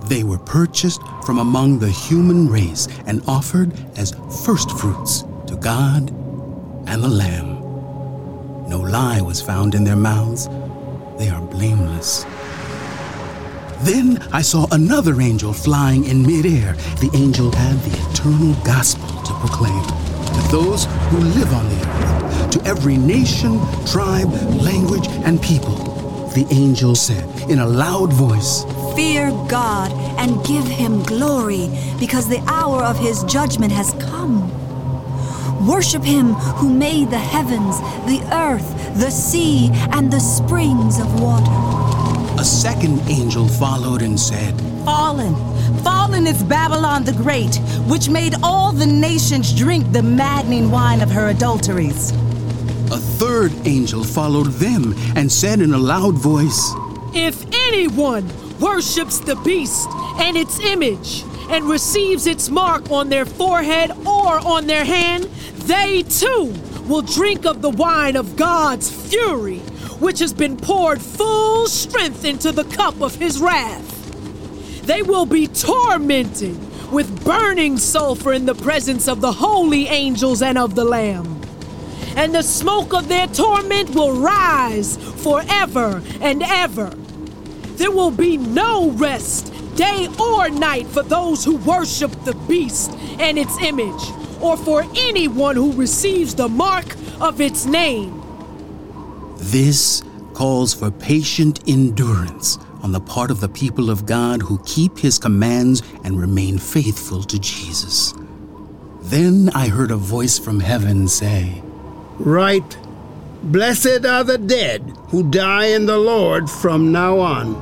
They 0.05 0.22
were 0.22 0.38
purchased 0.38 1.00
from 1.26 1.38
among 1.38 1.80
the 1.80 1.90
human 1.90 2.48
race 2.48 2.86
and 3.07 3.20
offered 3.26 3.72
as 3.98 4.14
firstfruits 4.44 5.22
to 5.48 5.57
God 5.57 6.11
and 6.86 7.03
the 7.03 7.09
Lamb. 7.09 7.61
No 8.68 8.80
lie 8.80 9.20
was 9.20 9.42
found 9.42 9.74
in 9.74 9.84
their 9.84 9.96
mouths. 9.96 10.48
They 11.18 11.28
are 11.28 11.42
blameless. 11.42 12.24
Then 13.82 14.18
I 14.32 14.42
saw 14.42 14.66
another 14.70 15.20
angel 15.20 15.53
flying 15.53 16.05
in 16.05 16.22
midair. 16.22 16.74
The 17.00 17.11
angel 17.14 17.50
had 17.50 17.76
the 17.80 18.11
eternal 18.11 18.55
gospel 18.64 19.20
to 19.22 19.34
proclaim 19.34 19.82
to 20.32 20.42
those 20.50 20.86
who 21.10 21.18
live 21.18 21.52
on 21.52 21.68
the 21.68 21.80
earth, 21.88 22.50
to 22.52 22.64
every 22.64 22.96
nation, 22.96 23.60
tribe, 23.86 24.32
language, 24.60 25.06
and 25.24 25.40
people. 25.40 25.76
The 26.34 26.46
angel 26.50 26.94
said 26.94 27.50
in 27.50 27.58
a 27.58 27.66
loud 27.66 28.12
voice, 28.12 28.64
Fear 28.96 29.30
God 29.48 29.92
and 30.18 30.44
give 30.46 30.66
him 30.66 31.02
glory, 31.02 31.68
because 31.98 32.28
the 32.28 32.42
hour 32.46 32.82
of 32.82 32.98
his 32.98 33.22
judgment 33.24 33.72
has 33.72 33.92
come. 33.94 34.50
Worship 35.66 36.02
him 36.02 36.32
who 36.32 36.72
made 36.72 37.10
the 37.10 37.18
heavens, 37.18 37.78
the 38.06 38.26
earth, 38.32 38.68
the 38.98 39.10
sea, 39.10 39.70
and 39.92 40.10
the 40.10 40.20
springs 40.20 40.98
of 40.98 41.20
water. 41.20 42.40
A 42.40 42.44
second 42.44 43.00
angel 43.08 43.46
followed 43.46 44.02
and 44.02 44.18
said, 44.18 44.58
Fallen, 44.84 45.34
fallen 45.82 46.26
is 46.26 46.42
Babylon 46.42 47.04
the 47.04 47.12
Great, 47.12 47.56
which 47.86 48.08
made 48.08 48.34
all 48.42 48.72
the 48.72 48.86
nations 48.86 49.52
drink 49.54 49.90
the 49.92 50.02
maddening 50.02 50.70
wine 50.70 51.00
of 51.00 51.10
her 51.10 51.28
adulteries. 51.28 52.10
A 52.90 52.98
third 52.98 53.52
angel 53.66 54.04
followed 54.04 54.48
them 54.52 54.94
and 55.16 55.30
said 55.30 55.60
in 55.60 55.72
a 55.72 55.78
loud 55.78 56.14
voice, 56.14 56.72
If 57.14 57.44
anyone 57.68 58.30
worships 58.58 59.18
the 59.18 59.36
beast 59.36 59.88
and 60.18 60.36
its 60.36 60.58
image 60.60 61.24
and 61.48 61.64
receives 61.64 62.26
its 62.26 62.48
mark 62.48 62.90
on 62.90 63.08
their 63.08 63.24
forehead 63.24 63.90
or 64.06 64.38
on 64.46 64.66
their 64.66 64.84
hand, 64.84 65.24
they 65.64 66.02
too 66.02 66.54
will 66.86 67.02
drink 67.02 67.46
of 67.46 67.62
the 67.62 67.70
wine 67.70 68.16
of 68.16 68.36
God's 68.36 68.90
fury, 68.90 69.58
which 70.00 70.18
has 70.18 70.32
been 70.32 70.56
poured 70.56 71.00
full 71.00 71.66
strength 71.68 72.24
into 72.24 72.52
the 72.52 72.64
cup 72.64 73.00
of 73.00 73.14
his 73.14 73.40
wrath. 73.40 73.91
They 74.82 75.02
will 75.02 75.26
be 75.26 75.46
tormented 75.46 76.58
with 76.92 77.24
burning 77.24 77.78
sulfur 77.78 78.32
in 78.32 78.46
the 78.46 78.54
presence 78.54 79.08
of 79.08 79.20
the 79.20 79.32
holy 79.32 79.86
angels 79.86 80.42
and 80.42 80.58
of 80.58 80.74
the 80.74 80.84
Lamb. 80.84 81.40
And 82.16 82.34
the 82.34 82.42
smoke 82.42 82.92
of 82.92 83.08
their 83.08 83.26
torment 83.28 83.90
will 83.90 84.20
rise 84.20 84.96
forever 85.22 86.02
and 86.20 86.42
ever. 86.42 86.90
There 87.76 87.90
will 87.90 88.10
be 88.10 88.36
no 88.36 88.90
rest, 88.90 89.52
day 89.76 90.08
or 90.20 90.50
night, 90.50 90.86
for 90.88 91.02
those 91.02 91.44
who 91.44 91.56
worship 91.56 92.10
the 92.24 92.34
beast 92.46 92.92
and 93.18 93.38
its 93.38 93.56
image, 93.62 94.02
or 94.40 94.56
for 94.56 94.84
anyone 94.94 95.56
who 95.56 95.72
receives 95.72 96.34
the 96.34 96.48
mark 96.48 96.96
of 97.20 97.40
its 97.40 97.64
name. 97.64 98.22
This 99.38 100.02
calls 100.34 100.74
for 100.74 100.90
patient 100.90 101.60
endurance 101.66 102.58
on 102.82 102.92
the 102.92 103.00
part 103.00 103.30
of 103.30 103.40
the 103.40 103.48
people 103.48 103.90
of 103.90 104.06
God 104.06 104.42
who 104.42 104.58
keep 104.64 104.98
his 104.98 105.18
commands 105.18 105.82
and 106.04 106.20
remain 106.20 106.58
faithful 106.58 107.22
to 107.22 107.38
Jesus. 107.38 108.12
Then 109.02 109.50
I 109.54 109.68
heard 109.68 109.90
a 109.90 109.96
voice 109.96 110.38
from 110.38 110.60
heaven 110.60 111.08
say, 111.08 111.62
Right. 112.18 112.76
Blessed 113.42 114.06
are 114.06 114.22
the 114.22 114.38
dead 114.38 114.96
who 115.08 115.28
die 115.28 115.66
in 115.66 115.86
the 115.86 115.98
Lord 115.98 116.48
from 116.48 116.92
now 116.92 117.18
on. 117.18 117.54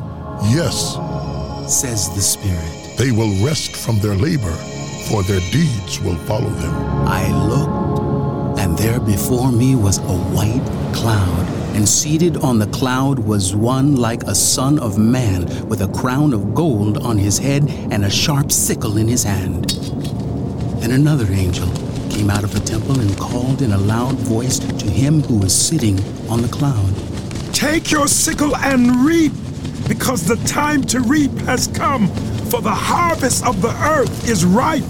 Yes, 0.50 0.94
says 1.66 2.10
the 2.14 2.20
Spirit. 2.20 2.98
They 2.98 3.12
will 3.12 3.32
rest 3.44 3.74
from 3.74 3.98
their 4.00 4.14
labor, 4.14 4.52
for 5.08 5.22
their 5.22 5.40
deeds 5.50 6.00
will 6.00 6.16
follow 6.26 6.50
them. 6.50 6.74
I 7.08 7.30
looked, 7.46 8.58
and 8.60 8.76
there 8.76 9.00
before 9.00 9.50
me 9.50 9.74
was 9.74 9.98
a 9.98 10.18
white 10.36 10.64
cloud, 10.94 11.46
and 11.74 11.88
seated 11.88 12.36
on 12.38 12.58
the 12.58 12.66
cloud 12.68 13.18
was 13.18 13.54
one 13.54 13.96
like 13.96 14.22
a 14.24 14.34
son 14.34 14.78
of 14.78 14.98
man, 14.98 15.68
with 15.68 15.82
a 15.82 15.88
crown 15.88 16.32
of 16.32 16.54
gold 16.54 16.98
on 16.98 17.16
his 17.18 17.38
head 17.38 17.68
and 17.90 18.04
a 18.04 18.10
sharp 18.10 18.52
sickle 18.52 18.96
in 18.96 19.08
his 19.08 19.22
hand. 19.22 19.72
And 20.82 20.92
another 20.92 21.26
angel 21.32 21.68
came 22.10 22.30
out 22.30 22.44
of 22.44 22.52
the 22.52 22.60
temple 22.60 22.98
and 23.00 23.16
called 23.16 23.62
in 23.62 23.72
a 23.72 23.78
loud 23.78 24.16
voice 24.16 24.58
to 24.58 24.86
him 24.86 25.22
who 25.22 25.38
was 25.38 25.54
sitting 25.54 25.98
on 26.28 26.42
the 26.42 26.48
cloud. 26.48 26.92
Take 27.54 27.90
your 27.90 28.08
sickle 28.08 28.56
and 28.56 29.04
reap, 29.04 29.32
because 29.88 30.24
the 30.26 30.36
time 30.46 30.82
to 30.84 31.00
reap 31.00 31.32
has 31.42 31.66
come, 31.68 32.08
for 32.50 32.60
the 32.60 32.74
harvest 32.74 33.46
of 33.46 33.62
the 33.62 33.72
earth 33.84 34.28
is 34.28 34.44
ripe. 34.44 34.84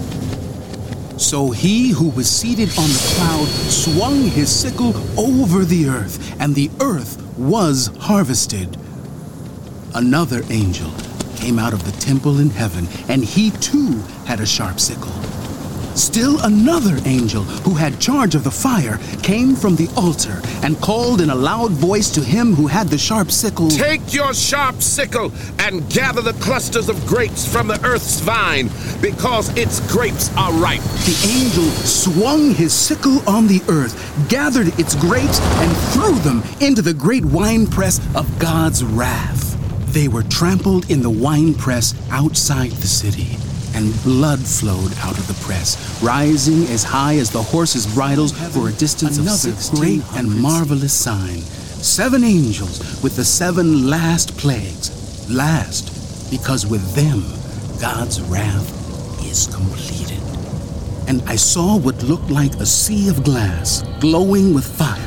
So 1.21 1.51
he 1.51 1.91
who 1.91 2.09
was 2.09 2.27
seated 2.27 2.69
on 2.79 2.89
the 2.89 3.13
cloud 3.15 3.45
swung 3.45 4.23
his 4.23 4.53
sickle 4.53 4.93
over 5.19 5.63
the 5.63 5.87
earth, 5.87 6.35
and 6.41 6.55
the 6.55 6.71
earth 6.81 7.21
was 7.37 7.91
harvested. 7.99 8.75
Another 9.93 10.41
angel 10.49 10.91
came 11.35 11.59
out 11.59 11.73
of 11.73 11.85
the 11.85 11.91
temple 12.01 12.39
in 12.39 12.49
heaven, 12.49 12.87
and 13.07 13.23
he 13.23 13.51
too 13.51 13.99
had 14.25 14.39
a 14.39 14.47
sharp 14.47 14.79
sickle. 14.79 15.13
Still 15.95 16.39
another 16.43 16.97
angel, 17.05 17.43
who 17.43 17.73
had 17.73 17.99
charge 17.99 18.33
of 18.33 18.45
the 18.45 18.51
fire, 18.51 18.97
came 19.23 19.55
from 19.55 19.75
the 19.75 19.89
altar 19.97 20.41
and 20.63 20.79
called 20.79 21.19
in 21.19 21.29
a 21.29 21.35
loud 21.35 21.71
voice 21.71 22.09
to 22.11 22.21
him 22.21 22.53
who 22.53 22.67
had 22.67 22.87
the 22.87 22.97
sharp 22.97 23.29
sickle 23.29 23.69
Take 23.69 24.13
your 24.13 24.33
sharp 24.33 24.81
sickle 24.81 25.33
and 25.59 25.87
gather 25.89 26.21
the 26.21 26.33
clusters 26.33 26.87
of 26.87 27.05
grapes 27.05 27.45
from 27.45 27.67
the 27.67 27.83
earth's 27.85 28.21
vine, 28.21 28.69
because 29.01 29.49
its 29.57 29.79
grapes 29.91 30.35
are 30.37 30.53
ripe. 30.53 30.81
The 30.81 31.29
angel 31.29 31.69
swung 31.85 32.51
his 32.51 32.73
sickle 32.73 33.27
on 33.29 33.47
the 33.47 33.61
earth, 33.67 33.93
gathered 34.29 34.67
its 34.79 34.95
grapes, 34.95 35.41
and 35.41 35.77
threw 35.91 36.15
them 36.19 36.41
into 36.61 36.81
the 36.81 36.93
great 36.93 37.25
winepress 37.25 37.99
of 38.15 38.39
God's 38.39 38.83
wrath. 38.83 39.57
They 39.93 40.07
were 40.07 40.23
trampled 40.23 40.89
in 40.89 41.01
the 41.01 41.09
winepress 41.09 41.93
outside 42.11 42.71
the 42.71 42.87
city 42.87 43.37
and 43.73 43.93
blood 44.03 44.39
flowed 44.39 44.93
out 44.99 45.17
of 45.17 45.27
the 45.27 45.33
press, 45.45 46.01
rising 46.01 46.63
as 46.67 46.83
high 46.83 47.17
as 47.17 47.29
the 47.29 47.41
horses' 47.41 47.91
bridles 47.93 48.31
for 48.53 48.69
a 48.69 48.73
distance 48.73 49.17
Another 49.17 49.49
of 49.49 49.79
great 49.79 50.03
and 50.15 50.29
marvelous 50.41 50.93
sign. 50.93 51.39
Seven 51.81 52.23
angels 52.23 53.01
with 53.01 53.15
the 53.15 53.25
seven 53.25 53.89
last 53.89 54.37
plagues. 54.37 55.29
Last, 55.29 56.29
because 56.29 56.67
with 56.67 56.93
them 56.93 57.23
God's 57.81 58.21
wrath 58.21 59.25
is 59.25 59.47
completed. 59.47 60.19
And 61.07 61.21
I 61.27 61.35
saw 61.35 61.77
what 61.77 62.03
looked 62.03 62.29
like 62.29 62.53
a 62.55 62.65
sea 62.65 63.09
of 63.09 63.23
glass, 63.23 63.83
glowing 63.99 64.53
with 64.53 64.65
fire. 64.65 64.99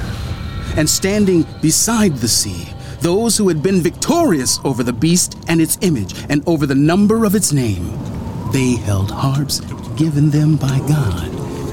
And 0.77 0.91
standing 0.91 1.47
beside 1.63 2.17
the 2.17 2.27
sea, 2.27 2.69
those 3.01 3.37
who 3.37 3.49
had 3.49 3.63
been 3.63 3.81
victorious 3.81 4.59
over 4.65 4.83
the 4.83 4.93
beast 4.93 5.39
and 5.47 5.61
its 5.61 5.79
image, 5.83 6.15
and 6.29 6.43
over 6.49 6.67
the 6.67 6.75
number 6.75 7.25
of 7.25 7.35
its 7.35 7.53
name. 7.53 8.14
They 8.55 8.77
held 8.77 9.11
harps 9.11 9.59
given 9.97 10.31
them 10.31 10.55
by 10.55 10.79
God 10.87 11.29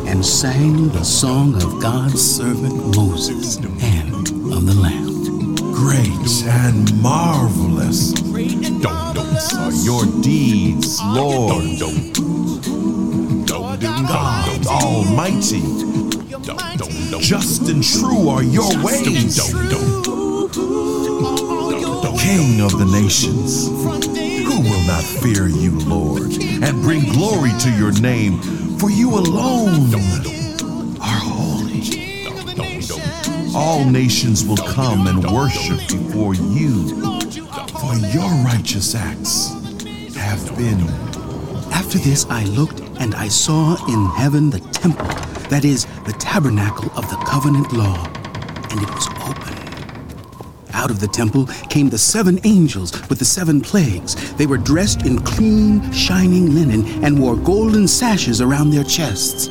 and 0.07 0.25
sang 0.25 0.89
the 0.89 1.03
song 1.03 1.53
of 1.61 1.79
God's 1.79 2.19
servant 2.19 2.95
Moses 2.95 3.57
and 3.57 4.27
of 4.51 4.65
the 4.65 4.73
Lamb. 4.73 5.57
Great 5.75 6.09
and 6.47 6.99
marvelous 6.99 8.13
are 9.53 9.71
your 9.85 10.05
deeds, 10.23 10.99
Lord. 11.03 11.79
God 13.47 14.65
Almighty. 14.65 15.61
Just 17.21 17.69
and 17.69 17.83
true 17.83 18.27
are 18.27 18.41
your 18.41 18.73
ways. 18.83 19.37
King 22.17 22.61
of 22.61 22.71
the 22.79 22.89
nations. 22.91 24.10
Who 24.51 24.59
will 24.59 24.83
not 24.85 25.01
fear 25.01 25.47
you, 25.47 25.79
Lord, 25.79 26.33
and 26.43 26.81
bring 26.81 27.05
glory 27.05 27.51
to 27.59 27.71
your 27.71 27.93
name? 28.01 28.41
For 28.79 28.91
you 28.91 29.09
alone 29.11 29.95
are 30.99 31.21
holy. 31.23 32.27
All 33.55 33.85
nations 33.85 34.45
will 34.45 34.57
come 34.57 35.07
and 35.07 35.23
worship 35.31 35.79
before 35.87 36.35
you, 36.35 36.89
for 37.79 37.95
your 38.11 38.29
righteous 38.43 38.93
acts 38.93 39.53
have 40.15 40.45
been. 40.57 40.81
After 41.71 41.97
this, 41.99 42.25
I 42.29 42.43
looked 42.43 42.81
and 42.99 43.15
I 43.15 43.29
saw 43.29 43.77
in 43.87 44.05
heaven 44.07 44.49
the 44.49 44.59
temple, 44.59 45.07
that 45.47 45.63
is, 45.63 45.85
the 46.05 46.13
tabernacle 46.19 46.91
of 46.97 47.09
the 47.09 47.15
covenant 47.25 47.71
law, 47.71 48.10
Out 50.81 50.89
of 50.89 50.99
the 50.99 51.07
temple 51.07 51.45
came 51.69 51.89
the 51.89 51.97
seven 51.99 52.39
angels 52.43 52.91
with 53.07 53.19
the 53.19 53.25
seven 53.25 53.61
plagues. 53.61 54.33
They 54.33 54.47
were 54.47 54.57
dressed 54.57 55.05
in 55.05 55.19
clean, 55.19 55.91
shining 55.91 56.55
linen 56.55 57.03
and 57.03 57.19
wore 57.19 57.35
golden 57.35 57.87
sashes 57.87 58.41
around 58.41 58.71
their 58.71 58.83
chests. 58.83 59.45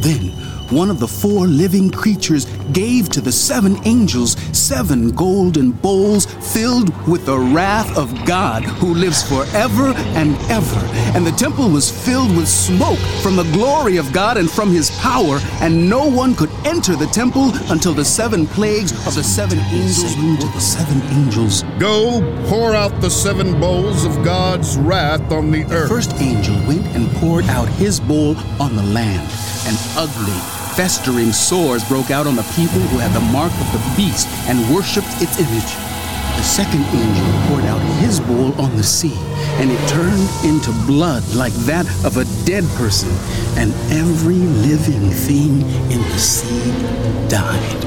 Then 0.00 0.30
one 0.70 0.88
of 0.88 1.00
the 1.00 1.06
four 1.06 1.46
living 1.46 1.90
creatures 1.90 2.46
gave 2.72 3.08
to 3.10 3.20
the 3.20 3.32
seven 3.32 3.76
angels 3.86 4.36
seven 4.56 5.10
golden 5.10 5.72
bowls 5.72 6.26
filled 6.26 6.90
with 7.06 7.26
the 7.26 7.38
wrath 7.38 7.96
of 7.96 8.12
God 8.24 8.62
who 8.62 8.94
lives 8.94 9.22
forever 9.22 9.92
and 10.14 10.36
ever. 10.50 10.80
And 11.14 11.26
the 11.26 11.32
temple 11.32 11.68
was 11.68 11.90
filled 11.90 12.36
with 12.36 12.48
smoke 12.48 12.98
from 13.22 13.36
the 13.36 13.50
glory 13.52 13.96
of 13.96 14.12
God 14.12 14.36
and 14.36 14.50
from 14.50 14.70
his 14.70 14.90
power, 15.00 15.38
and 15.60 15.88
no 15.88 16.08
one 16.08 16.34
could 16.34 16.50
enter 16.64 16.96
the 16.96 17.06
temple 17.06 17.50
until 17.70 17.92
the 17.92 18.04
seven 18.04 18.46
plagues 18.46 18.92
of 19.06 19.14
the 19.14 19.24
seven 19.24 19.58
angels 19.58 20.16
went 20.16 20.40
to 20.40 20.46
the 20.48 20.60
seven 20.60 21.02
angels. 21.16 21.62
Go 21.78 22.20
pour 22.48 22.74
out 22.74 23.00
the 23.00 23.10
seven 23.10 23.58
bowls 23.60 24.04
of 24.04 24.24
God's 24.24 24.76
wrath 24.78 25.32
on 25.32 25.50
the 25.50 25.64
earth. 25.64 25.88
The 25.88 25.94
first 25.94 26.14
angel 26.20 26.54
went 26.66 26.86
and 26.94 27.10
poured 27.16 27.44
out 27.46 27.68
his 27.68 28.00
bowl 28.00 28.36
on 28.60 28.76
the 28.76 28.82
land, 28.82 29.30
and 29.66 29.76
ugly, 29.96 30.61
festering 30.76 31.32
sores 31.32 31.86
broke 31.88 32.10
out 32.10 32.26
on 32.26 32.36
the 32.36 32.42
people 32.54 32.80
who 32.80 32.98
had 32.98 33.12
the 33.12 33.32
mark 33.32 33.52
of 33.52 33.72
the 33.72 33.94
beast 33.96 34.26
and 34.48 34.74
worshipped 34.74 35.20
its 35.20 35.38
image. 35.38 35.72
The 36.36 36.42
second 36.42 36.82
angel 36.84 37.26
poured 37.46 37.64
out 37.64 37.80
his 38.00 38.18
bowl 38.20 38.58
on 38.60 38.74
the 38.76 38.82
sea, 38.82 39.14
and 39.60 39.70
it 39.70 39.88
turned 39.88 40.28
into 40.44 40.72
blood 40.86 41.22
like 41.34 41.52
that 41.66 41.86
of 42.04 42.16
a 42.16 42.24
dead 42.46 42.64
person, 42.76 43.10
and 43.58 43.72
every 43.92 44.38
living 44.38 45.10
thing 45.10 45.60
in 45.90 46.00
the 46.00 46.18
sea 46.18 46.72
died. 47.28 47.82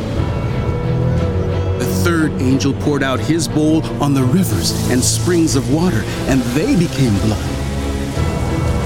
The 1.80 1.86
third 2.04 2.32
angel 2.40 2.74
poured 2.74 3.04
out 3.04 3.20
his 3.20 3.48
bowl 3.48 3.84
on 4.02 4.14
the 4.14 4.24
rivers 4.24 4.72
and 4.92 5.04
springs 5.04 5.56
of 5.56 5.74
water, 5.74 6.04
and 6.30 6.40
they 6.54 6.76
became 6.76 7.18
blood. 7.20 7.44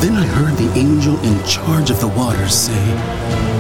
Then 0.02 0.14
I 0.14 0.26
heard 0.26 0.56
the 0.58 0.72
angel 0.80 1.20
in 1.20 1.44
charge 1.46 1.92
of 1.92 2.00
the 2.00 2.08
waters 2.08 2.56
say, 2.56 3.59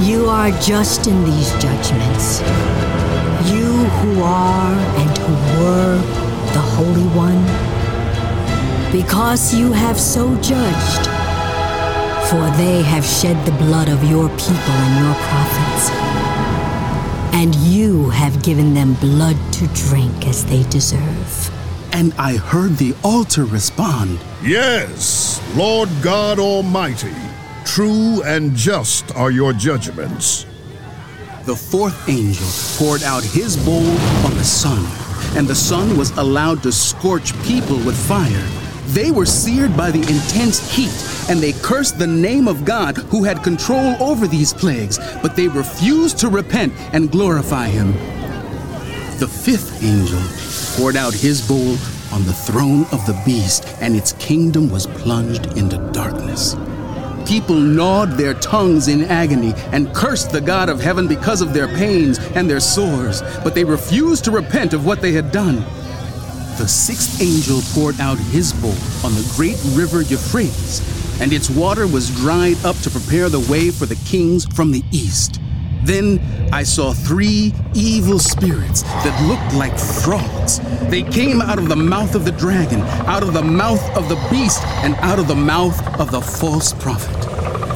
You 0.00 0.26
are 0.28 0.50
just 0.60 1.06
in 1.06 1.24
these 1.24 1.50
judgments. 1.52 2.40
You 3.50 3.72
who 3.96 4.22
are 4.22 4.74
and 4.74 5.18
who 5.18 5.64
were 5.64 5.96
the 6.52 6.60
Holy 6.60 7.08
One, 7.16 7.42
because 8.92 9.54
you 9.54 9.72
have 9.72 9.98
so 9.98 10.34
judged, 10.42 11.06
for 12.28 12.44
they 12.58 12.82
have 12.82 13.04
shed 13.06 13.42
the 13.46 13.52
blood 13.52 13.88
of 13.88 14.04
your 14.04 14.28
people 14.28 14.76
and 14.84 15.04
your 15.04 15.14
prophets, 15.14 15.90
and 17.34 17.54
you 17.54 18.10
have 18.10 18.42
given 18.42 18.74
them 18.74 18.94
blood 18.94 19.36
to 19.54 19.66
drink 19.68 20.26
as 20.26 20.44
they 20.44 20.62
deserve. 20.64 21.50
And 21.92 22.12
I 22.18 22.36
heard 22.36 22.76
the 22.76 22.94
altar 23.02 23.46
respond, 23.46 24.18
Yes, 24.42 25.40
Lord 25.56 25.88
God 26.02 26.38
Almighty, 26.38 27.14
true 27.66 28.22
and 28.22 28.54
just 28.54 29.14
are 29.16 29.30
your 29.30 29.52
judgments. 29.52 30.46
The 31.44 31.56
fourth 31.56 32.08
angel 32.08 32.46
poured 32.78 33.02
out 33.02 33.22
his 33.22 33.56
bowl 33.64 33.90
on 34.24 34.34
the 34.34 34.44
sun, 34.44 34.86
and 35.36 35.46
the 35.46 35.54
sun 35.54 35.96
was 35.98 36.10
allowed 36.16 36.62
to 36.62 36.72
scorch 36.72 37.32
people 37.42 37.76
with 37.78 37.96
fire. 37.96 38.48
They 38.94 39.10
were 39.10 39.26
seared 39.26 39.76
by 39.76 39.90
the 39.90 40.00
intense 40.00 40.74
heat, 40.74 40.94
and 41.28 41.40
they 41.40 41.52
cursed 41.52 41.98
the 41.98 42.06
name 42.06 42.48
of 42.48 42.64
God 42.64 42.96
who 42.96 43.24
had 43.24 43.42
control 43.42 44.00
over 44.00 44.26
these 44.26 44.54
plagues, 44.54 44.98
but 45.20 45.36
they 45.36 45.48
refused 45.48 46.18
to 46.18 46.28
repent 46.28 46.72
and 46.92 47.10
glorify 47.10 47.66
him. 47.66 47.92
The 49.18 49.28
fifth 49.28 49.82
angel 49.82 50.22
poured 50.76 50.96
out 50.96 51.14
his 51.14 51.46
bowl 51.46 51.76
on 52.12 52.24
the 52.24 52.32
throne 52.32 52.82
of 52.92 53.04
the 53.06 53.20
beast, 53.24 53.66
and 53.80 53.96
its 53.96 54.12
kingdom 54.14 54.70
was 54.70 54.86
plunged 54.86 55.58
into 55.58 55.78
darkness. 55.92 56.54
People 57.26 57.56
gnawed 57.56 58.12
their 58.12 58.34
tongues 58.34 58.86
in 58.86 59.02
agony 59.04 59.52
and 59.72 59.92
cursed 59.92 60.30
the 60.30 60.40
God 60.40 60.68
of 60.68 60.80
heaven 60.80 61.08
because 61.08 61.40
of 61.40 61.52
their 61.52 61.66
pains 61.66 62.18
and 62.36 62.48
their 62.48 62.60
sores, 62.60 63.20
but 63.42 63.52
they 63.52 63.64
refused 63.64 64.24
to 64.24 64.30
repent 64.30 64.72
of 64.72 64.86
what 64.86 65.00
they 65.00 65.10
had 65.10 65.32
done. 65.32 65.56
The 66.56 66.68
sixth 66.68 67.20
angel 67.20 67.60
poured 67.74 68.00
out 68.00 68.16
his 68.18 68.52
bowl 68.52 68.70
on 69.04 69.12
the 69.14 69.32
great 69.34 69.60
river 69.76 70.02
Euphrates, 70.02 70.80
and 71.20 71.32
its 71.32 71.50
water 71.50 71.88
was 71.88 72.14
dried 72.14 72.64
up 72.64 72.76
to 72.78 72.90
prepare 72.90 73.28
the 73.28 73.40
way 73.50 73.70
for 73.70 73.86
the 73.86 73.98
kings 74.06 74.46
from 74.54 74.70
the 74.70 74.84
east. 74.92 75.40
Then 75.86 76.20
I 76.52 76.64
saw 76.64 76.92
three 76.92 77.54
evil 77.72 78.18
spirits 78.18 78.82
that 78.82 79.16
looked 79.28 79.54
like 79.54 79.78
frogs. 79.78 80.58
They 80.90 81.04
came 81.04 81.40
out 81.40 81.58
of 81.58 81.68
the 81.68 81.76
mouth 81.76 82.16
of 82.16 82.24
the 82.24 82.32
dragon, 82.32 82.80
out 83.06 83.22
of 83.22 83.32
the 83.32 83.42
mouth 83.42 83.96
of 83.96 84.08
the 84.08 84.16
beast, 84.28 84.64
and 84.82 84.96
out 84.96 85.20
of 85.20 85.28
the 85.28 85.36
mouth 85.36 85.78
of 86.00 86.10
the 86.10 86.20
false 86.20 86.72
prophet. 86.72 87.14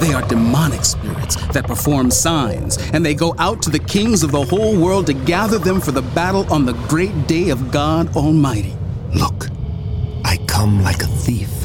They 0.00 0.12
are 0.12 0.26
demonic 0.26 0.84
spirits 0.84 1.36
that 1.52 1.68
perform 1.68 2.10
signs, 2.10 2.78
and 2.92 3.06
they 3.06 3.14
go 3.14 3.32
out 3.38 3.62
to 3.62 3.70
the 3.70 3.78
kings 3.78 4.24
of 4.24 4.32
the 4.32 4.44
whole 4.44 4.76
world 4.76 5.06
to 5.06 5.12
gather 5.12 5.58
them 5.58 5.80
for 5.80 5.92
the 5.92 6.02
battle 6.02 6.52
on 6.52 6.66
the 6.66 6.72
great 6.88 7.28
day 7.28 7.50
of 7.50 7.70
God 7.70 8.16
Almighty. 8.16 8.74
Look, 9.14 9.46
I 10.24 10.36
come 10.48 10.82
like 10.82 11.02
a 11.04 11.06
thief. 11.06 11.59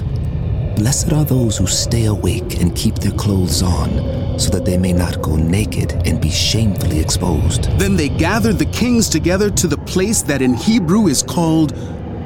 Blessed 0.76 1.14
are 1.14 1.24
those 1.24 1.58
who 1.58 1.68
stay 1.68 2.06
awake 2.06 2.60
and 2.60 2.76
keep 2.76 2.96
their 2.96 3.14
clothes 3.14 3.64
on, 3.64 4.38
so 4.38 4.50
that 4.50 4.66
they 4.66 4.78
may 4.78 4.92
not 4.92 5.22
go 5.22 5.38
naked 5.38 5.94
and 6.06 6.20
be 6.20 6.30
shamefully 6.30 7.00
exposed. 7.00 7.64
Then 7.80 7.96
they 7.96 8.10
gathered 8.10 8.60
the 8.60 8.66
kings 8.66 9.08
together 9.08 9.50
to 9.52 9.68
the 9.68 9.78
place 9.78 10.22
that 10.24 10.42
in 10.42 10.54
Hebrew 10.54 11.08
is 11.08 11.24
called 11.24 11.74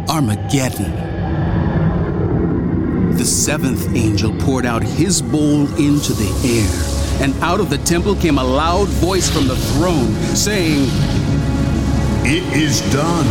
Armageddon. 0.09 0.91
The 3.17 3.25
seventh 3.25 3.95
angel 3.95 4.35
poured 4.39 4.65
out 4.65 4.81
his 4.81 5.21
bowl 5.21 5.67
into 5.77 6.13
the 6.13 6.31
air, 6.43 7.23
and 7.23 7.35
out 7.43 7.59
of 7.59 7.69
the 7.69 7.77
temple 7.77 8.15
came 8.15 8.39
a 8.39 8.43
loud 8.43 8.87
voice 8.87 9.29
from 9.29 9.47
the 9.47 9.57
throne, 9.57 10.11
saying, 10.35 10.89
It 12.25 12.43
is 12.57 12.81
done. 12.91 13.27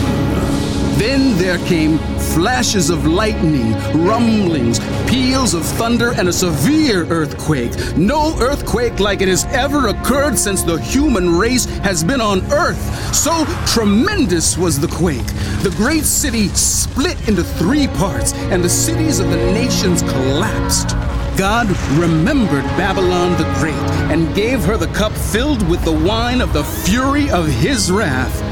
Then 0.99 1.37
there 1.39 1.59
came 1.67 1.99
flashes 2.39 2.89
of 2.89 3.05
lightning, 3.05 3.73
rumblings, 4.07 4.79
peals 5.11 5.55
of 5.55 5.65
thunder, 5.65 6.13
and 6.13 6.29
a 6.29 6.33
severe 6.33 7.05
earthquake. 7.07 7.73
No 7.97 8.39
earthquake 8.39 9.01
like 9.01 9.21
it 9.21 9.27
has 9.27 9.45
ever 9.47 9.89
occurred 9.89 10.39
since 10.39 10.63
the 10.63 10.81
human 10.81 11.37
race 11.37 11.65
has 11.81 12.05
been 12.05 12.21
on 12.21 12.41
earth. 12.53 12.79
So 13.13 13.45
tremendous 13.67 14.57
was 14.57 14.79
the 14.79 14.87
quake. 14.87 15.27
The 15.65 15.75
great 15.77 16.05
city 16.05 16.47
split 16.51 17.29
into 17.29 17.43
three 17.43 17.89
parts, 17.89 18.33
and 18.53 18.63
the 18.63 18.69
cities 18.69 19.19
of 19.19 19.29
the 19.31 19.37
nations 19.37 20.03
collapsed. 20.03 20.91
God 21.37 21.69
remembered 21.99 22.65
Babylon 22.79 23.33
the 23.33 23.53
Great 23.59 23.75
and 24.13 24.33
gave 24.37 24.63
her 24.63 24.77
the 24.77 24.93
cup 24.95 25.11
filled 25.11 25.69
with 25.69 25.85
the 25.85 26.07
wine 26.07 26.41
of 26.41 26.53
the 26.53 26.63
fury 26.63 27.29
of 27.31 27.49
his 27.49 27.91
wrath. 27.91 28.48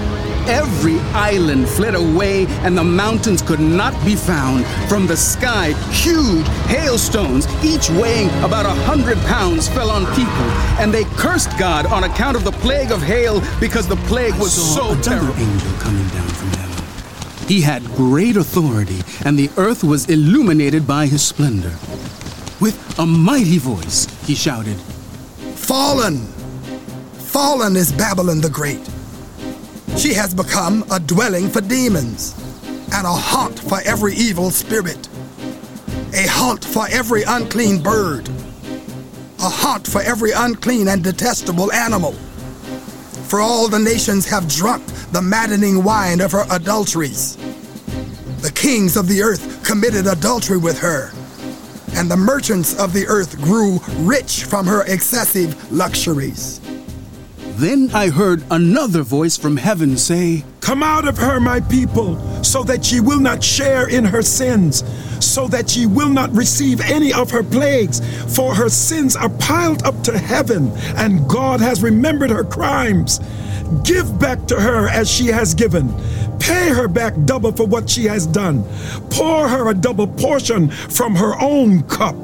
Every 0.48 0.98
island 1.12 1.68
fled 1.68 1.94
away, 1.94 2.46
and 2.64 2.78
the 2.78 2.84
mountains 2.84 3.42
could 3.42 3.60
not 3.60 3.92
be 4.04 4.14
found. 4.14 4.64
From 4.88 5.06
the 5.06 5.16
sky, 5.16 5.72
huge 5.90 6.46
hailstones, 6.68 7.46
each 7.64 7.90
weighing 7.90 8.28
about 8.44 8.64
a 8.64 8.74
hundred 8.84 9.18
pounds, 9.26 9.68
fell 9.68 9.90
on 9.90 10.06
people, 10.14 10.48
and 10.80 10.92
they 10.94 11.04
cursed 11.16 11.58
God 11.58 11.86
on 11.86 12.04
account 12.04 12.36
of 12.36 12.44
the 12.44 12.52
plague 12.52 12.92
of 12.92 13.02
hail 13.02 13.40
because 13.58 13.88
the 13.88 13.96
plague 14.08 14.34
was 14.36 14.52
so 14.52 14.92
another 14.92 15.02
terrible. 15.02 15.34
angel 15.34 15.72
coming 15.78 16.06
down 16.08 16.28
from 16.28 16.48
heaven. 16.50 17.48
He 17.48 17.60
had 17.60 17.84
great 17.96 18.36
authority, 18.36 19.00
and 19.24 19.38
the 19.38 19.50
earth 19.56 19.82
was 19.82 20.08
illuminated 20.08 20.86
by 20.86 21.06
his 21.06 21.22
splendor. 21.22 21.74
With 22.60 22.98
a 22.98 23.04
mighty 23.06 23.58
voice, 23.58 24.06
he 24.26 24.34
shouted, 24.34 24.76
Fallen! 25.56 26.18
Fallen 27.18 27.76
is 27.76 27.92
Babylon 27.92 28.40
the 28.40 28.48
Great. 28.48 28.80
She 29.96 30.12
has 30.12 30.34
become 30.34 30.84
a 30.90 31.00
dwelling 31.00 31.48
for 31.48 31.62
demons 31.62 32.34
and 32.92 33.06
a 33.06 33.12
haunt 33.12 33.58
for 33.58 33.80
every 33.84 34.14
evil 34.14 34.50
spirit, 34.50 35.08
a 36.12 36.26
haunt 36.28 36.64
for 36.64 36.86
every 36.90 37.22
unclean 37.22 37.82
bird, 37.82 38.28
a 39.38 39.48
haunt 39.48 39.86
for 39.86 40.02
every 40.02 40.32
unclean 40.32 40.88
and 40.88 41.02
detestable 41.02 41.72
animal. 41.72 42.12
For 43.28 43.40
all 43.40 43.68
the 43.68 43.78
nations 43.78 44.28
have 44.28 44.46
drunk 44.48 44.86
the 45.12 45.22
maddening 45.22 45.82
wine 45.82 46.20
of 46.20 46.30
her 46.32 46.44
adulteries. 46.50 47.36
The 48.42 48.52
kings 48.54 48.98
of 48.98 49.08
the 49.08 49.22
earth 49.22 49.64
committed 49.64 50.06
adultery 50.06 50.58
with 50.58 50.78
her, 50.78 51.10
and 51.94 52.10
the 52.10 52.18
merchants 52.18 52.78
of 52.78 52.92
the 52.92 53.06
earth 53.06 53.40
grew 53.40 53.80
rich 54.00 54.44
from 54.44 54.66
her 54.66 54.82
excessive 54.84 55.72
luxuries. 55.72 56.60
Then 57.56 57.90
I 57.94 58.10
heard 58.10 58.44
another 58.50 59.02
voice 59.02 59.38
from 59.38 59.56
heaven 59.56 59.96
say, 59.96 60.44
Come 60.60 60.82
out 60.82 61.08
of 61.08 61.16
her, 61.16 61.40
my 61.40 61.60
people, 61.60 62.18
so 62.44 62.62
that 62.64 62.92
ye 62.92 63.00
will 63.00 63.18
not 63.18 63.42
share 63.42 63.88
in 63.88 64.04
her 64.04 64.20
sins, 64.20 64.84
so 65.24 65.48
that 65.48 65.74
ye 65.74 65.86
will 65.86 66.10
not 66.10 66.30
receive 66.32 66.82
any 66.82 67.14
of 67.14 67.30
her 67.30 67.42
plagues. 67.42 68.02
For 68.36 68.54
her 68.54 68.68
sins 68.68 69.16
are 69.16 69.30
piled 69.30 69.84
up 69.84 70.02
to 70.02 70.18
heaven, 70.18 70.70
and 70.96 71.26
God 71.30 71.62
has 71.62 71.82
remembered 71.82 72.28
her 72.28 72.44
crimes. 72.44 73.20
Give 73.84 74.18
back 74.18 74.46
to 74.48 74.60
her 74.60 74.90
as 74.90 75.10
she 75.10 75.28
has 75.28 75.54
given. 75.54 75.88
Pay 76.38 76.68
her 76.68 76.88
back 76.88 77.14
double 77.24 77.52
for 77.52 77.66
what 77.66 77.88
she 77.88 78.04
has 78.04 78.26
done. 78.26 78.64
Pour 79.08 79.48
her 79.48 79.70
a 79.70 79.74
double 79.74 80.06
portion 80.06 80.68
from 80.68 81.14
her 81.14 81.32
own 81.40 81.84
cup. 81.84 82.16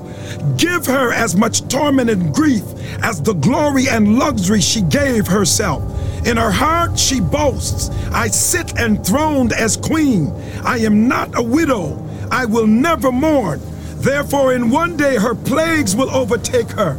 Give 0.56 0.84
her 0.86 1.12
as 1.12 1.36
much 1.36 1.66
torment 1.68 2.10
and 2.10 2.34
grief 2.34 2.62
as 3.02 3.20
the 3.22 3.34
glory 3.34 3.88
and 3.88 4.18
luxury 4.18 4.60
she 4.60 4.82
gave 4.82 5.26
herself. 5.26 5.82
In 6.26 6.36
her 6.36 6.50
heart 6.50 6.98
she 6.98 7.20
boasts, 7.20 7.90
I 8.12 8.28
sit 8.28 8.76
enthroned 8.76 9.52
as 9.52 9.76
queen. 9.76 10.32
I 10.64 10.78
am 10.78 11.08
not 11.08 11.36
a 11.36 11.42
widow. 11.42 11.98
I 12.30 12.44
will 12.44 12.66
never 12.66 13.10
mourn. 13.10 13.60
Therefore, 13.96 14.52
in 14.52 14.70
one 14.70 14.96
day 14.96 15.16
her 15.16 15.34
plagues 15.34 15.94
will 15.94 16.10
overtake 16.10 16.70
her 16.70 16.98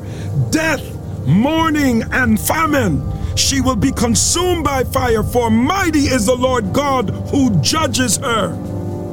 death, 0.52 0.84
mourning, 1.26 2.04
and 2.12 2.40
famine. 2.40 3.02
She 3.36 3.62
will 3.62 3.76
be 3.76 3.92
consumed 3.92 4.64
by 4.64 4.84
fire, 4.84 5.24
for 5.24 5.50
mighty 5.50 6.06
is 6.06 6.28
the 6.28 6.36
Lord 6.36 6.72
God 6.72 7.10
who 7.32 7.50
judges 7.62 8.18
her. 8.18 8.54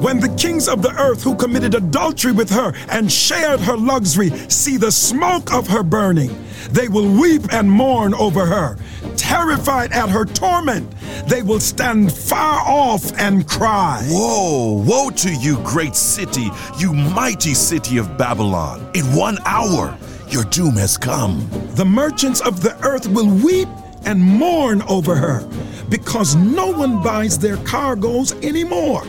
When 0.01 0.19
the 0.19 0.35
kings 0.37 0.67
of 0.67 0.81
the 0.81 0.99
earth 0.99 1.23
who 1.23 1.35
committed 1.35 1.75
adultery 1.75 2.33
with 2.33 2.49
her 2.49 2.73
and 2.89 3.13
shared 3.13 3.61
her 3.61 3.77
luxury 3.77 4.31
see 4.49 4.79
the 4.79 4.91
smoke 4.91 5.53
of 5.53 5.67
her 5.69 5.83
burning, 5.83 6.35
they 6.71 6.89
will 6.89 7.21
weep 7.21 7.53
and 7.53 7.71
mourn 7.71 8.15
over 8.15 8.47
her. 8.47 8.79
Terrified 9.19 9.93
at 9.93 10.09
her 10.09 10.25
torment, 10.25 10.91
they 11.29 11.43
will 11.43 11.61
stand 11.61 12.15
far 12.15 12.61
off 12.61 13.13
and 13.19 13.47
cry. 13.47 14.03
Woe, 14.11 14.83
woe 14.87 15.11
to 15.11 15.35
you, 15.35 15.59
great 15.65 15.95
city, 15.95 16.49
you 16.79 16.95
mighty 16.95 17.53
city 17.53 17.99
of 17.99 18.17
Babylon. 18.17 18.91
In 18.95 19.05
one 19.15 19.37
hour, 19.45 19.99
your 20.29 20.45
doom 20.45 20.77
has 20.77 20.97
come. 20.97 21.47
The 21.75 21.85
merchants 21.85 22.41
of 22.41 22.63
the 22.63 22.75
earth 22.87 23.07
will 23.07 23.29
weep 23.29 23.69
and 24.07 24.19
mourn 24.19 24.81
over 24.89 25.15
her 25.15 25.47
because 25.91 26.37
no 26.37 26.73
one 26.73 27.03
buys 27.03 27.39
their 27.39 27.59
cargoes 27.59 28.33
anymore 28.43 29.05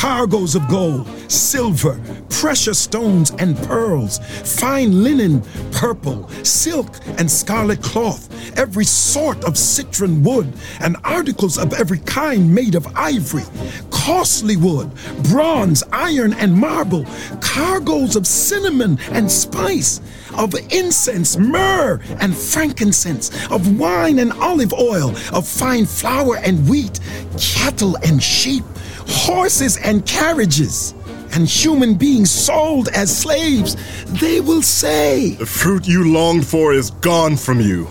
cargoes 0.00 0.54
of 0.54 0.66
gold, 0.66 1.06
silver, 1.30 2.00
precious 2.30 2.78
stones 2.78 3.32
and 3.32 3.54
pearls, 3.64 4.18
fine 4.58 5.04
linen, 5.04 5.42
purple, 5.72 6.26
silk 6.42 6.88
and 7.18 7.30
scarlet 7.30 7.82
cloth, 7.82 8.26
every 8.58 8.86
sort 8.86 9.44
of 9.44 9.58
citron 9.58 10.22
wood, 10.22 10.50
and 10.80 10.96
articles 11.04 11.58
of 11.58 11.74
every 11.74 11.98
kind 11.98 12.54
made 12.54 12.74
of 12.74 12.86
ivory, 12.96 13.42
costly 13.90 14.56
wood, 14.56 14.90
bronze, 15.24 15.82
iron, 15.92 16.32
and 16.32 16.56
marble, 16.56 17.04
cargoes 17.42 18.16
of 18.16 18.26
cinnamon 18.26 18.98
and 19.10 19.30
spice, 19.30 20.00
of 20.38 20.54
incense, 20.70 21.36
myrrh, 21.36 22.00
and 22.20 22.34
frankincense, 22.34 23.28
of 23.50 23.78
wine 23.78 24.18
and 24.18 24.32
olive 24.32 24.72
oil, 24.72 25.14
of 25.34 25.46
fine 25.46 25.84
flour 25.84 26.36
and 26.38 26.66
wheat, 26.70 26.98
cattle 27.36 27.96
and 27.96 28.22
sheep 28.22 28.64
horses 29.10 29.76
and 29.76 30.06
carriages, 30.06 30.94
and 31.32 31.46
human 31.46 31.94
beings 31.94 32.30
sold 32.30 32.88
as 32.88 33.16
slaves, 33.16 33.76
they 34.20 34.40
will 34.40 34.62
say, 34.62 35.32
The 35.36 35.46
fruit 35.46 35.86
you 35.86 36.12
longed 36.12 36.46
for 36.46 36.72
is 36.72 36.90
gone 36.90 37.36
from 37.36 37.60
you. 37.60 37.88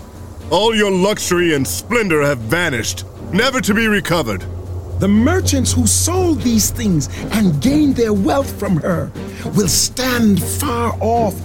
All 0.49 0.76
your 0.76 0.91
luxury 0.91 1.53
and 1.53 1.67
splendor 1.67 2.22
have 2.22 2.39
vanished, 2.39 3.05
never 3.32 3.61
to 3.61 3.74
be 3.74 3.88
recovered. 3.88 4.43
The 4.99 5.07
merchants 5.07 5.72
who 5.72 5.88
sold 5.88 6.41
these 6.41 6.72
things 6.72 7.07
and 7.32 7.61
gained 7.61 7.95
their 7.95 8.11
wealth 8.13 8.59
from 8.59 8.78
her 8.78 9.11
will 9.55 9.70
stand 9.70 10.43
far 10.43 10.97
off, 10.99 11.36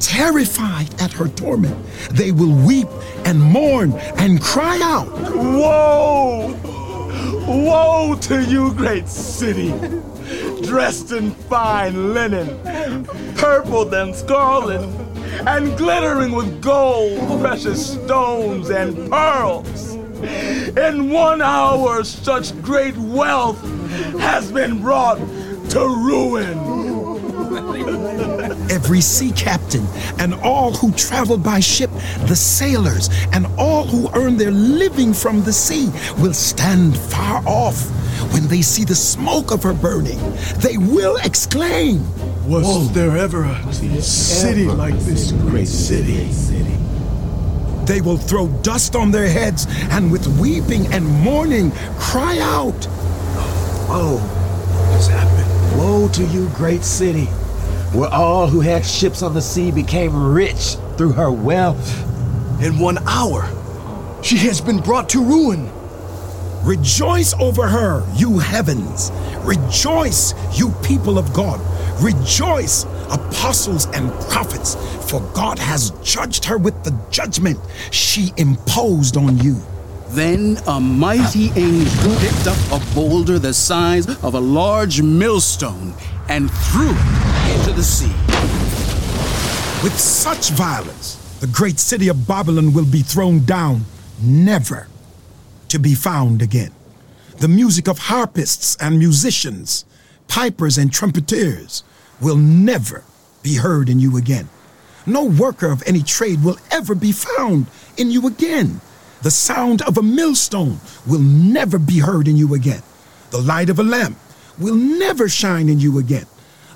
terrified 0.00 1.00
at 1.00 1.12
her 1.12 1.28
torment. 1.28 1.76
They 2.10 2.32
will 2.32 2.52
weep 2.66 2.88
and 3.24 3.40
mourn 3.40 3.92
and 4.16 4.40
cry 4.42 4.80
out, 4.82 5.12
Woe! 5.36 6.77
Woe 7.46 8.16
to 8.22 8.42
you, 8.44 8.72
great 8.74 9.08
city, 9.08 9.70
dressed 10.62 11.12
in 11.12 11.30
fine 11.32 12.14
linen, 12.14 12.58
purple 13.36 13.94
and 13.94 14.14
scarlet, 14.14 14.82
and 15.46 15.76
glittering 15.76 16.32
with 16.32 16.60
gold, 16.62 17.40
precious 17.40 17.94
stones, 17.94 18.70
and 18.70 19.10
pearls. 19.10 19.94
In 20.76 21.10
one 21.10 21.40
hour, 21.42 22.02
such 22.04 22.60
great 22.62 22.96
wealth 22.96 23.60
has 24.18 24.50
been 24.52 24.80
brought 24.80 25.18
to 25.70 25.80
ruin. 25.80 26.58
Every 28.70 29.00
sea 29.00 29.32
captain 29.32 29.86
and 30.18 30.34
all 30.34 30.72
who 30.72 30.92
travel 30.92 31.38
by 31.38 31.60
ship, 31.60 31.90
the 32.26 32.36
sailors 32.36 33.08
and 33.32 33.46
all 33.58 33.84
who 33.84 34.10
earn 34.14 34.36
their 34.36 34.50
living 34.50 35.12
from 35.14 35.42
the 35.42 35.52
sea 35.52 35.90
will 36.18 36.34
stand 36.34 36.96
far 36.96 37.42
off. 37.46 37.88
When 38.32 38.48
they 38.48 38.62
see 38.62 38.84
the 38.84 38.94
smoke 38.94 39.52
of 39.52 39.62
her 39.62 39.72
burning, 39.72 40.18
they 40.58 40.76
will 40.76 41.16
exclaim, 41.24 42.02
Was 42.46 42.64
Whoa. 42.64 42.84
there 42.92 43.16
ever 43.16 43.44
a 43.44 43.72
city 43.72 44.64
like 44.64 44.98
this 45.00 45.32
great 45.32 45.68
city? 45.68 46.30
city? 46.32 46.76
They 47.84 48.00
will 48.02 48.18
throw 48.18 48.48
dust 48.62 48.94
on 48.94 49.10
their 49.10 49.28
heads 49.28 49.66
and 49.90 50.12
with 50.12 50.26
weeping 50.38 50.92
and 50.92 51.06
mourning 51.06 51.70
cry 51.98 52.38
out, 52.40 52.86
oh, 52.88 53.86
Woe! 53.88 54.18
What's 54.92 55.06
happened? 55.06 55.78
Woe 55.78 56.08
to 56.08 56.24
you, 56.26 56.48
great 56.50 56.84
city! 56.84 57.28
Where 57.92 58.12
all 58.12 58.46
who 58.46 58.60
had 58.60 58.84
ships 58.84 59.22
on 59.22 59.32
the 59.34 59.40
sea 59.40 59.70
became 59.70 60.14
rich 60.32 60.76
through 60.96 61.12
her 61.12 61.32
wealth. 61.32 62.04
In 62.62 62.78
one 62.78 62.98
hour, 63.08 63.48
she 64.22 64.36
has 64.38 64.60
been 64.60 64.80
brought 64.80 65.08
to 65.10 65.24
ruin. 65.24 65.70
Rejoice 66.64 67.32
over 67.34 67.66
her, 67.66 68.04
you 68.14 68.38
heavens. 68.38 69.10
Rejoice, 69.42 70.34
you 70.58 70.70
people 70.82 71.18
of 71.18 71.32
God. 71.32 71.60
Rejoice, 72.02 72.84
apostles 73.10 73.86
and 73.94 74.12
prophets, 74.28 74.74
for 75.10 75.20
God 75.32 75.58
has 75.58 75.90
judged 76.02 76.44
her 76.44 76.58
with 76.58 76.84
the 76.84 76.98
judgment 77.10 77.58
she 77.90 78.32
imposed 78.36 79.16
on 79.16 79.38
you. 79.38 79.56
Then 80.10 80.58
a 80.66 80.78
mighty 80.80 81.50
angel 81.56 82.16
picked 82.18 82.46
up 82.46 82.58
a 82.70 82.94
boulder 82.94 83.38
the 83.38 83.54
size 83.54 84.06
of 84.22 84.34
a 84.34 84.40
large 84.40 85.00
millstone 85.00 85.94
and 86.28 86.50
threw 86.50 86.90
it 86.90 87.27
into 87.54 87.72
the 87.72 87.82
sea. 87.82 88.12
With 89.82 89.98
such 89.98 90.50
violence, 90.50 91.16
the 91.40 91.46
great 91.46 91.78
city 91.78 92.08
of 92.08 92.26
Babylon 92.26 92.72
will 92.72 92.84
be 92.84 93.02
thrown 93.02 93.44
down, 93.44 93.84
never 94.20 94.88
to 95.68 95.78
be 95.78 95.94
found 95.94 96.42
again. 96.42 96.72
The 97.38 97.48
music 97.48 97.86
of 97.86 97.98
harpists 97.98 98.76
and 98.80 98.98
musicians, 98.98 99.84
pipers 100.26 100.78
and 100.78 100.92
trumpeters 100.92 101.84
will 102.20 102.36
never 102.36 103.04
be 103.42 103.56
heard 103.56 103.88
in 103.88 104.00
you 104.00 104.16
again. 104.16 104.48
No 105.06 105.24
worker 105.24 105.70
of 105.70 105.82
any 105.86 106.02
trade 106.02 106.42
will 106.42 106.58
ever 106.70 106.94
be 106.94 107.12
found 107.12 107.66
in 107.96 108.10
you 108.10 108.26
again. 108.26 108.80
The 109.22 109.30
sound 109.30 109.82
of 109.82 109.96
a 109.96 110.02
millstone 110.02 110.80
will 111.06 111.20
never 111.20 111.78
be 111.78 112.00
heard 112.00 112.28
in 112.28 112.36
you 112.36 112.54
again. 112.54 112.82
The 113.30 113.40
light 113.40 113.70
of 113.70 113.78
a 113.78 113.84
lamp 113.84 114.18
will 114.58 114.74
never 114.74 115.28
shine 115.28 115.68
in 115.68 115.78
you 115.80 115.98
again. 115.98 116.26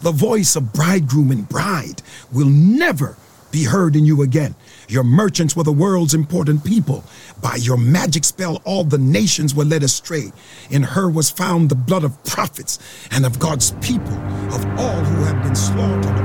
The 0.02 0.10
voice 0.10 0.56
of 0.56 0.72
bridegroom 0.72 1.30
and 1.30 1.48
bride 1.48 2.02
will 2.32 2.48
never 2.48 3.16
be 3.52 3.62
heard 3.62 3.94
in 3.94 4.04
you 4.04 4.22
again. 4.22 4.56
Your 4.88 5.04
merchants 5.04 5.54
were 5.54 5.62
the 5.62 5.70
world's 5.70 6.12
important 6.12 6.64
people. 6.64 7.04
By 7.40 7.54
your 7.54 7.76
magic 7.76 8.24
spell, 8.24 8.60
all 8.64 8.82
the 8.82 8.98
nations 8.98 9.54
were 9.54 9.64
led 9.64 9.84
astray. 9.84 10.32
In 10.70 10.82
her 10.82 11.08
was 11.08 11.30
found 11.30 11.68
the 11.68 11.76
blood 11.76 12.02
of 12.02 12.20
prophets 12.24 12.80
and 13.12 13.24
of 13.24 13.38
God's 13.38 13.70
people, 13.80 14.18
of 14.52 14.66
all 14.76 15.04
who 15.04 15.22
have 15.22 15.40
been 15.44 15.54
slaughtered. 15.54 16.18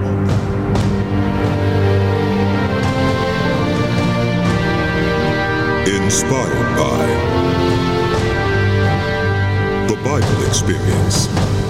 Inspired 5.87 6.77
by 6.77 7.05
the 9.87 9.95
Bible 10.03 10.47
Experience. 10.47 11.66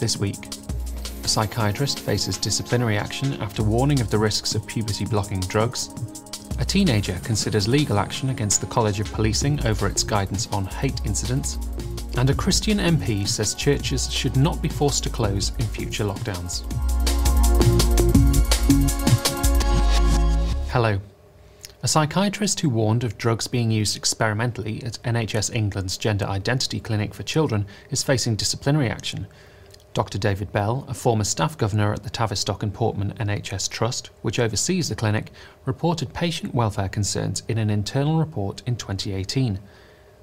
This 0.00 0.16
week, 0.16 0.48
a 1.22 1.28
psychiatrist 1.28 2.00
faces 2.00 2.38
disciplinary 2.38 2.96
action 2.96 3.34
after 3.34 3.62
warning 3.62 4.00
of 4.00 4.10
the 4.10 4.18
risks 4.18 4.54
of 4.54 4.66
puberty 4.66 5.04
blocking 5.04 5.40
drugs. 5.40 5.90
A 6.58 6.64
teenager 6.64 7.20
considers 7.22 7.68
legal 7.68 7.98
action 7.98 8.30
against 8.30 8.62
the 8.62 8.66
College 8.66 8.98
of 8.98 9.12
Policing 9.12 9.64
over 9.66 9.86
its 9.86 10.02
guidance 10.02 10.48
on 10.52 10.64
hate 10.64 11.00
incidents. 11.04 11.58
And 12.16 12.30
a 12.30 12.34
Christian 12.34 12.78
MP 12.78 13.28
says 13.28 13.54
churches 13.54 14.10
should 14.10 14.36
not 14.36 14.62
be 14.62 14.68
forced 14.68 15.04
to 15.04 15.10
close 15.10 15.52
in 15.58 15.66
future 15.66 16.04
lockdowns. 16.04 16.64
Hello. 20.70 20.98
A 21.82 21.88
psychiatrist 21.88 22.60
who 22.60 22.68
warned 22.68 23.04
of 23.04 23.16
drugs 23.16 23.46
being 23.46 23.70
used 23.70 23.96
experimentally 23.96 24.82
at 24.82 25.02
NHS 25.02 25.54
England's 25.54 25.96
Gender 25.96 26.26
Identity 26.26 26.80
Clinic 26.80 27.14
for 27.14 27.22
Children 27.22 27.66
is 27.90 28.02
facing 28.02 28.36
disciplinary 28.36 28.88
action. 28.88 29.26
Dr. 29.92 30.18
David 30.18 30.52
Bell, 30.52 30.84
a 30.86 30.94
former 30.94 31.24
staff 31.24 31.58
governor 31.58 31.92
at 31.92 32.04
the 32.04 32.10
Tavistock 32.10 32.62
and 32.62 32.72
Portman 32.72 33.12
NHS 33.14 33.68
Trust, 33.68 34.10
which 34.22 34.38
oversees 34.38 34.88
the 34.88 34.94
clinic, 34.94 35.32
reported 35.64 36.14
patient 36.14 36.54
welfare 36.54 36.88
concerns 36.88 37.42
in 37.48 37.58
an 37.58 37.70
internal 37.70 38.16
report 38.16 38.62
in 38.66 38.76
2018. 38.76 39.58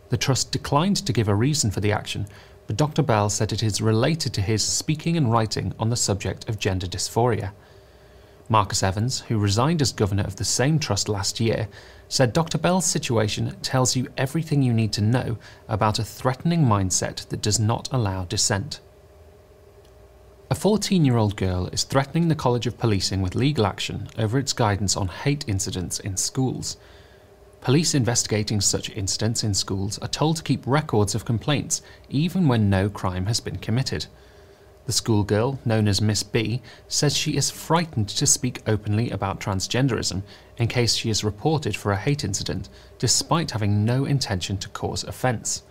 The 0.07 0.15
Trust 0.15 0.53
declined 0.53 1.05
to 1.05 1.11
give 1.11 1.27
a 1.27 1.35
reason 1.35 1.69
for 1.69 1.81
the 1.81 1.91
action, 1.91 2.27
but 2.65 2.77
Dr. 2.77 3.01
Bell 3.01 3.29
said 3.29 3.51
it 3.51 3.61
is 3.61 3.81
related 3.81 4.33
to 4.35 4.41
his 4.41 4.63
speaking 4.63 5.17
and 5.17 5.29
writing 5.29 5.73
on 5.77 5.89
the 5.89 5.97
subject 5.97 6.47
of 6.47 6.59
gender 6.59 6.87
dysphoria. 6.87 7.51
Marcus 8.47 8.81
Evans, 8.81 9.19
who 9.27 9.37
resigned 9.37 9.81
as 9.81 9.91
governor 9.91 10.23
of 10.23 10.37
the 10.37 10.45
same 10.45 10.79
trust 10.79 11.09
last 11.09 11.41
year, 11.41 11.67
said 12.07 12.31
Dr. 12.31 12.57
Bell's 12.57 12.85
situation 12.85 13.57
tells 13.61 13.97
you 13.97 14.07
everything 14.15 14.61
you 14.63 14.71
need 14.71 14.93
to 14.93 15.01
know 15.01 15.37
about 15.67 15.99
a 15.99 16.05
threatening 16.05 16.63
mindset 16.63 17.27
that 17.27 17.41
does 17.41 17.59
not 17.59 17.89
allow 17.91 18.23
dissent. 18.23 18.79
A 20.49 20.55
14 20.55 21.03
year 21.03 21.17
old 21.17 21.35
girl 21.35 21.67
is 21.73 21.83
threatening 21.83 22.29
the 22.29 22.35
College 22.35 22.67
of 22.67 22.77
Policing 22.77 23.21
with 23.21 23.35
legal 23.35 23.65
action 23.65 24.07
over 24.17 24.39
its 24.39 24.53
guidance 24.53 24.95
on 24.95 25.09
hate 25.09 25.43
incidents 25.45 25.99
in 25.99 26.15
schools. 26.15 26.77
Police 27.59 27.93
investigating 27.93 28.61
such 28.61 28.89
incidents 28.91 29.43
in 29.43 29.53
schools 29.53 29.99
are 29.99 30.07
told 30.07 30.37
to 30.37 30.43
keep 30.43 30.65
records 30.65 31.13
of 31.13 31.25
complaints 31.25 31.81
even 32.07 32.47
when 32.47 32.69
no 32.69 32.89
crime 32.89 33.25
has 33.25 33.41
been 33.41 33.57
committed. 33.57 34.05
The 34.85 34.93
schoolgirl, 34.93 35.59
known 35.65 35.85
as 35.85 35.99
Miss 35.99 36.23
B, 36.23 36.61
says 36.87 37.17
she 37.17 37.35
is 37.35 37.51
frightened 37.51 38.07
to 38.07 38.25
speak 38.25 38.61
openly 38.65 39.09
about 39.09 39.41
transgenderism 39.41 40.23
in 40.55 40.69
case 40.69 40.93
she 40.93 41.09
is 41.09 41.25
reported 41.25 41.75
for 41.75 41.91
a 41.91 41.97
hate 41.97 42.23
incident, 42.23 42.69
despite 42.99 43.51
having 43.51 43.83
no 43.83 44.05
intention 44.05 44.57
to 44.59 44.69
cause 44.69 45.03
offence. 45.03 45.63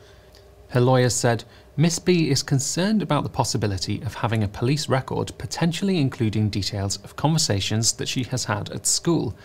Her 0.68 0.82
lawyer 0.82 1.08
said 1.08 1.44
Miss 1.78 1.98
B 1.98 2.30
is 2.30 2.42
concerned 2.42 3.02
about 3.02 3.22
the 3.22 3.28
possibility 3.28 4.00
of 4.00 4.14
having 4.14 4.42
a 4.42 4.48
police 4.48 4.88
record 4.88 5.32
potentially 5.36 5.98
including 5.98 6.48
details 6.48 6.96
of 7.04 7.16
conversations 7.16 7.92
that 7.92 8.08
she 8.08 8.22
has 8.22 8.46
had 8.46 8.70
at 8.70 8.86
school. 8.86 9.36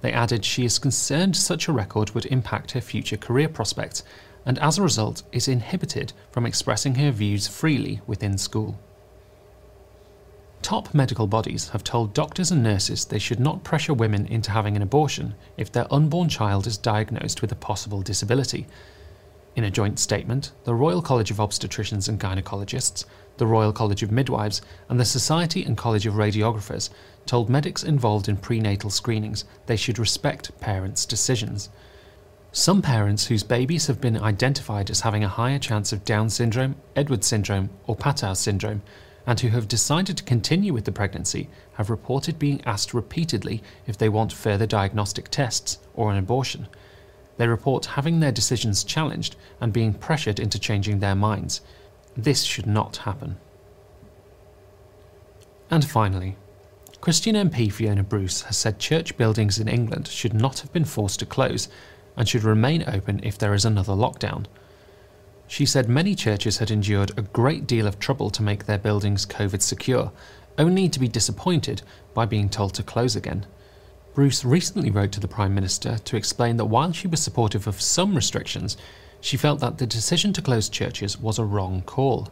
They 0.00 0.12
added 0.12 0.44
she 0.44 0.64
is 0.64 0.78
concerned 0.78 1.34
such 1.34 1.66
a 1.66 1.72
record 1.72 2.10
would 2.10 2.26
impact 2.26 2.70
her 2.72 2.80
future 2.80 3.16
career 3.16 3.48
prospects 3.48 4.04
and 4.46 4.56
as 4.60 4.78
a 4.78 4.82
result 4.82 5.24
is 5.32 5.48
inhibited 5.48 6.12
from 6.30 6.46
expressing 6.46 6.94
her 6.94 7.10
views 7.10 7.48
freely 7.48 8.00
within 8.06 8.38
school. 8.38 8.78
Top 10.62 10.94
medical 10.94 11.26
bodies 11.26 11.70
have 11.70 11.82
told 11.82 12.14
doctors 12.14 12.52
and 12.52 12.62
nurses 12.62 13.04
they 13.04 13.18
should 13.18 13.40
not 13.40 13.64
pressure 13.64 13.94
women 13.94 14.26
into 14.26 14.52
having 14.52 14.76
an 14.76 14.82
abortion 14.82 15.34
if 15.56 15.72
their 15.72 15.92
unborn 15.92 16.28
child 16.28 16.68
is 16.68 16.78
diagnosed 16.78 17.42
with 17.42 17.50
a 17.50 17.56
possible 17.56 18.00
disability. 18.00 18.68
In 19.56 19.64
a 19.64 19.70
joint 19.70 19.98
statement, 19.98 20.50
the 20.64 20.74
Royal 20.74 21.00
College 21.00 21.30
of 21.30 21.36
Obstetricians 21.36 22.08
and 22.08 22.18
Gynecologists, 22.18 23.04
the 23.36 23.46
Royal 23.46 23.72
College 23.72 24.02
of 24.02 24.10
Midwives, 24.10 24.60
and 24.88 24.98
the 24.98 25.04
Society 25.04 25.62
and 25.64 25.76
College 25.76 26.06
of 26.06 26.14
Radiographers 26.14 26.90
told 27.24 27.48
medics 27.48 27.84
involved 27.84 28.28
in 28.28 28.36
prenatal 28.36 28.90
screenings 28.90 29.44
they 29.66 29.76
should 29.76 29.98
respect 29.98 30.58
parents' 30.60 31.06
decisions. 31.06 31.68
Some 32.50 32.82
parents 32.82 33.26
whose 33.26 33.42
babies 33.44 33.86
have 33.86 34.00
been 34.00 34.20
identified 34.20 34.90
as 34.90 35.00
having 35.00 35.22
a 35.22 35.28
higher 35.28 35.58
chance 35.58 35.92
of 35.92 36.04
Down 36.04 36.30
syndrome, 36.30 36.76
Edwards 36.96 37.26
syndrome, 37.26 37.70
or 37.86 37.96
Patau 37.96 38.36
syndrome 38.36 38.82
and 39.26 39.40
who 39.40 39.48
have 39.48 39.68
decided 39.68 40.16
to 40.16 40.24
continue 40.24 40.72
with 40.72 40.84
the 40.84 40.92
pregnancy 40.92 41.48
have 41.74 41.90
reported 41.90 42.38
being 42.38 42.60
asked 42.64 42.92
repeatedly 42.92 43.62
if 43.86 43.96
they 43.96 44.08
want 44.08 44.32
further 44.32 44.66
diagnostic 44.66 45.28
tests 45.28 45.78
or 45.94 46.10
an 46.10 46.18
abortion. 46.18 46.68
They 47.36 47.48
report 47.48 47.86
having 47.86 48.20
their 48.20 48.32
decisions 48.32 48.84
challenged 48.84 49.36
and 49.60 49.72
being 49.72 49.94
pressured 49.94 50.38
into 50.38 50.58
changing 50.58 51.00
their 51.00 51.14
minds. 51.14 51.60
This 52.16 52.42
should 52.42 52.66
not 52.66 52.98
happen. 52.98 53.36
And 55.70 55.84
finally, 55.84 56.36
Christian 57.00 57.34
MP 57.34 57.70
Fiona 57.70 58.02
Bruce 58.02 58.42
has 58.42 58.56
said 58.56 58.78
church 58.78 59.16
buildings 59.16 59.58
in 59.58 59.68
England 59.68 60.08
should 60.08 60.32
not 60.32 60.60
have 60.60 60.72
been 60.72 60.84
forced 60.84 61.18
to 61.18 61.26
close 61.26 61.68
and 62.16 62.28
should 62.28 62.44
remain 62.44 62.84
open 62.86 63.20
if 63.22 63.36
there 63.36 63.54
is 63.54 63.64
another 63.64 63.92
lockdown. 63.92 64.46
She 65.46 65.66
said 65.66 65.88
many 65.88 66.14
churches 66.14 66.58
had 66.58 66.70
endured 66.70 67.10
a 67.18 67.22
great 67.22 67.66
deal 67.66 67.86
of 67.86 67.98
trouble 67.98 68.30
to 68.30 68.42
make 68.42 68.64
their 68.64 68.78
buildings 68.78 69.26
COVID 69.26 69.60
secure, 69.60 70.12
only 70.56 70.88
to 70.88 71.00
be 71.00 71.08
disappointed 71.08 71.82
by 72.14 72.24
being 72.24 72.48
told 72.48 72.74
to 72.74 72.82
close 72.82 73.16
again. 73.16 73.44
Bruce 74.14 74.44
recently 74.44 74.90
wrote 74.90 75.10
to 75.12 75.20
the 75.20 75.26
Prime 75.26 75.54
Minister 75.54 75.98
to 75.98 76.16
explain 76.16 76.56
that 76.56 76.66
while 76.66 76.92
she 76.92 77.08
was 77.08 77.20
supportive 77.20 77.66
of 77.66 77.80
some 77.80 78.14
restrictions, 78.14 78.76
she 79.20 79.36
felt 79.36 79.58
that 79.58 79.78
the 79.78 79.86
decision 79.86 80.32
to 80.34 80.42
close 80.42 80.68
churches 80.68 81.18
was 81.18 81.38
a 81.38 81.44
wrong 81.44 81.82
call. 81.82 82.28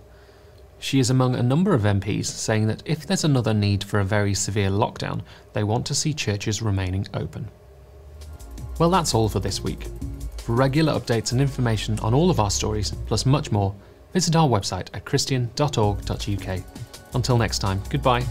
She 0.78 1.00
is 1.00 1.10
among 1.10 1.34
a 1.34 1.42
number 1.42 1.74
of 1.74 1.82
MPs 1.82 2.26
saying 2.26 2.68
that 2.68 2.82
if 2.84 3.06
there's 3.06 3.24
another 3.24 3.52
need 3.52 3.82
for 3.82 3.98
a 3.98 4.04
very 4.04 4.34
severe 4.34 4.70
lockdown, 4.70 5.22
they 5.54 5.64
want 5.64 5.84
to 5.86 5.94
see 5.94 6.12
churches 6.14 6.62
remaining 6.62 7.06
open. 7.14 7.48
Well, 8.78 8.90
that's 8.90 9.14
all 9.14 9.28
for 9.28 9.40
this 9.40 9.62
week. 9.62 9.86
For 10.38 10.54
regular 10.54 10.92
updates 10.92 11.32
and 11.32 11.40
information 11.40 11.98
on 12.00 12.14
all 12.14 12.30
of 12.30 12.40
our 12.40 12.50
stories, 12.50 12.92
plus 13.06 13.26
much 13.26 13.50
more, 13.50 13.74
visit 14.12 14.36
our 14.36 14.48
website 14.48 14.88
at 14.94 15.04
christian.org.uk. 15.04 16.60
Until 17.14 17.38
next 17.38 17.58
time, 17.58 17.82
goodbye. 17.90 18.24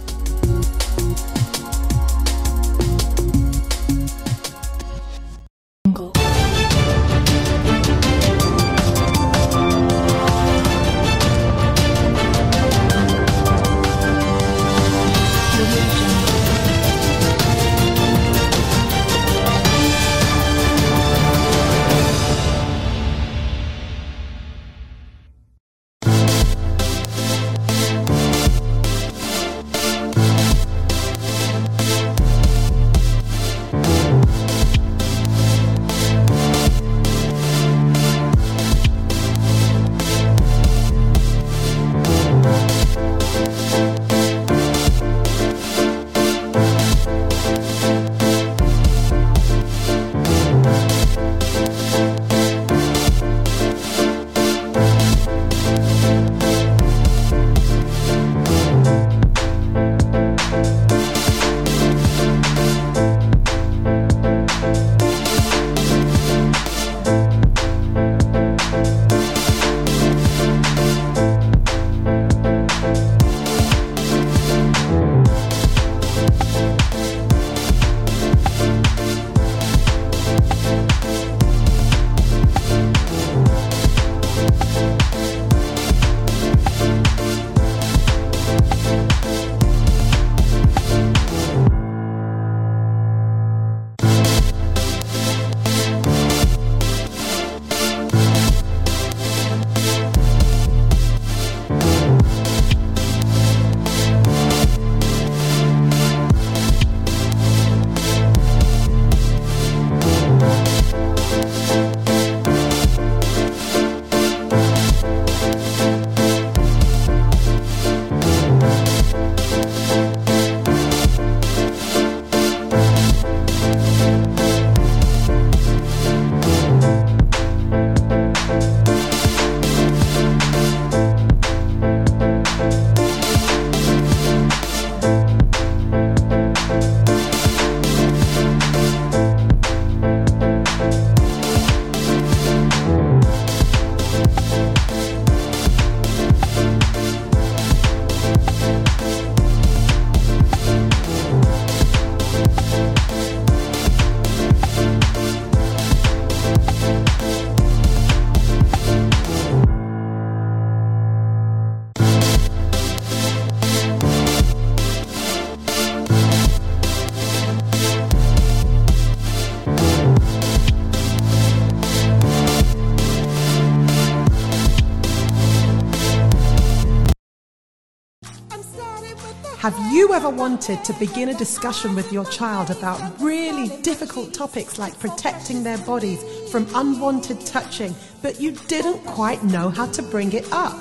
You 180.02 180.16
ever 180.16 180.32
wanted 180.32 180.84
to 180.84 180.93
begin 180.93 181.30
a 181.30 181.34
discussion 181.36 181.93
with 181.93 182.12
your 182.12 182.26
child 182.26 182.72
about 182.72 183.22
really 183.22 183.70
difficult 183.84 184.34
topics 184.34 184.80
like 184.80 184.97
protecting 184.97 185.62
their 185.62 185.78
bodies 185.78 186.24
from 186.49 186.68
unwanted 186.74 187.39
touching, 187.41 187.93
but 188.24 188.41
you 188.41 188.52
didn't 188.68 188.97
quite 189.06 189.43
know 189.43 189.70
how 189.70 189.86
to 189.86 190.02
bring 190.02 190.34
it 190.34 190.52
up? 190.52 190.76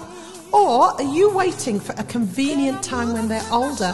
Or 0.54 0.98
are 0.98 1.02
you 1.02 1.28
waiting 1.28 1.78
for 1.78 1.92
a 1.98 2.04
convenient 2.04 2.82
time 2.82 3.12
when 3.12 3.28
they're 3.28 3.46
older? 3.52 3.92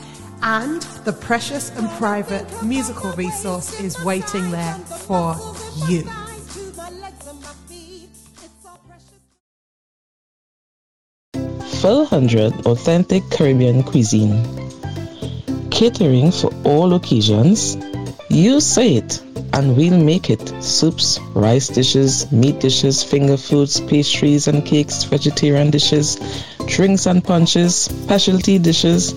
and 0.42 0.82
the 1.04 1.12
precious 1.12 1.70
and 1.76 1.88
private 1.90 2.62
musical 2.62 3.12
resource 3.12 3.78
is 3.80 4.02
waiting 4.02 4.50
there 4.50 4.74
for 4.74 5.36
you. 5.88 6.10
Full 11.80 12.06
100 12.06 12.66
Authentic 12.66 13.22
Caribbean 13.30 13.82
Cuisine. 13.82 14.42
Catering 15.70 16.32
for 16.32 16.50
all 16.64 16.94
occasions. 16.94 17.76
You 18.30 18.60
say 18.60 18.94
it 18.94 19.22
and 19.52 19.76
we'll 19.76 20.02
make 20.02 20.30
it. 20.30 20.40
Soups, 20.62 21.20
rice 21.34 21.68
dishes, 21.68 22.32
meat 22.32 22.60
dishes, 22.60 23.02
finger 23.02 23.36
foods, 23.36 23.78
pastries 23.80 24.48
and 24.48 24.64
cakes, 24.64 25.04
vegetarian 25.04 25.70
dishes, 25.70 26.18
drinks 26.66 27.04
and 27.04 27.22
punches, 27.22 27.74
specialty 27.74 28.58
dishes, 28.58 29.12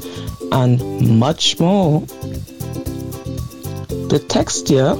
and 0.52 1.18
much 1.18 1.60
more. 1.60 2.02
The 4.12 4.24
texture, 4.28 4.98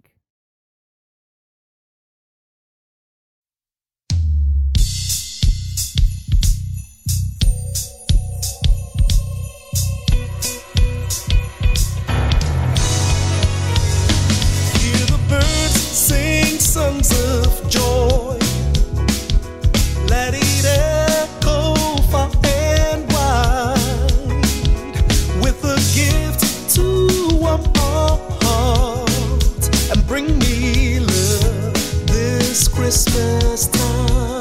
Christmas 32.88 33.68
time. 33.68 34.40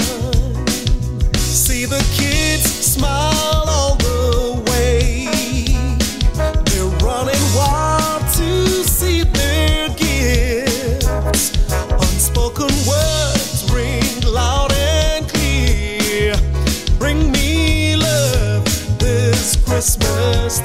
See 1.34 1.84
the 1.84 1.98
kids 2.14 2.62
smile 2.62 3.64
all 3.66 3.96
the 3.96 4.62
way. 4.70 5.26
They're 6.66 6.84
running 7.04 7.42
wild 7.56 8.22
to 8.34 8.84
see 8.84 9.24
their 9.24 9.88
gifts. 9.96 11.58
Unspoken 11.90 12.70
words 12.86 13.68
ring 13.72 14.20
loud 14.32 14.70
and 14.74 15.28
clear. 15.28 16.36
Bring 17.00 17.32
me 17.32 17.96
love 17.96 18.64
this 19.00 19.56
Christmas 19.56 20.60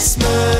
Christmas 0.00 0.59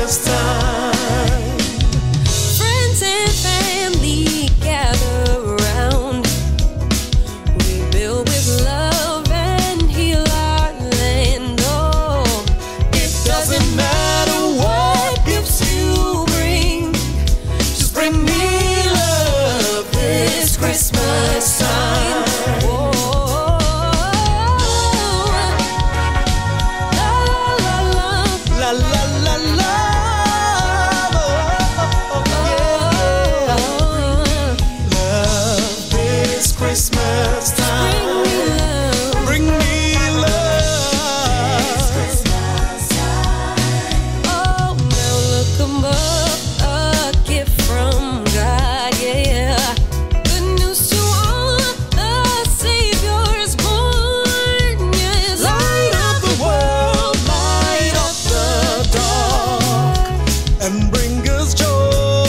and 61.27 61.55
bring 61.55 62.20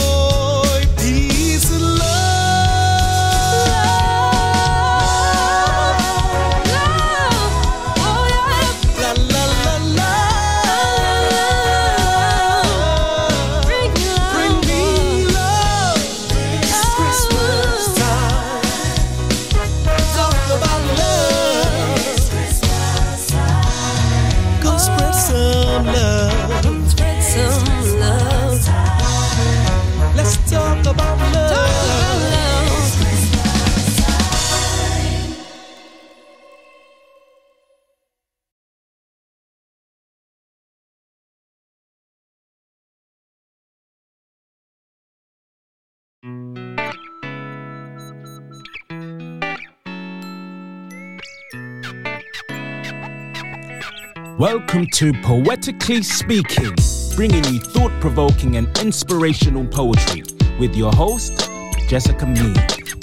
Welcome 54.43 54.87
to 54.95 55.13
Poetically 55.21 56.03
Speaking, 56.03 56.75
bringing 57.15 57.45
you 57.45 57.61
thought 57.61 57.93
provoking 58.01 58.57
and 58.57 58.67
inspirational 58.79 59.65
poetry 59.65 60.23
with 60.59 60.75
your 60.75 60.91
host, 60.91 61.49
Jessica 61.87 62.25
Mead. 62.25 63.02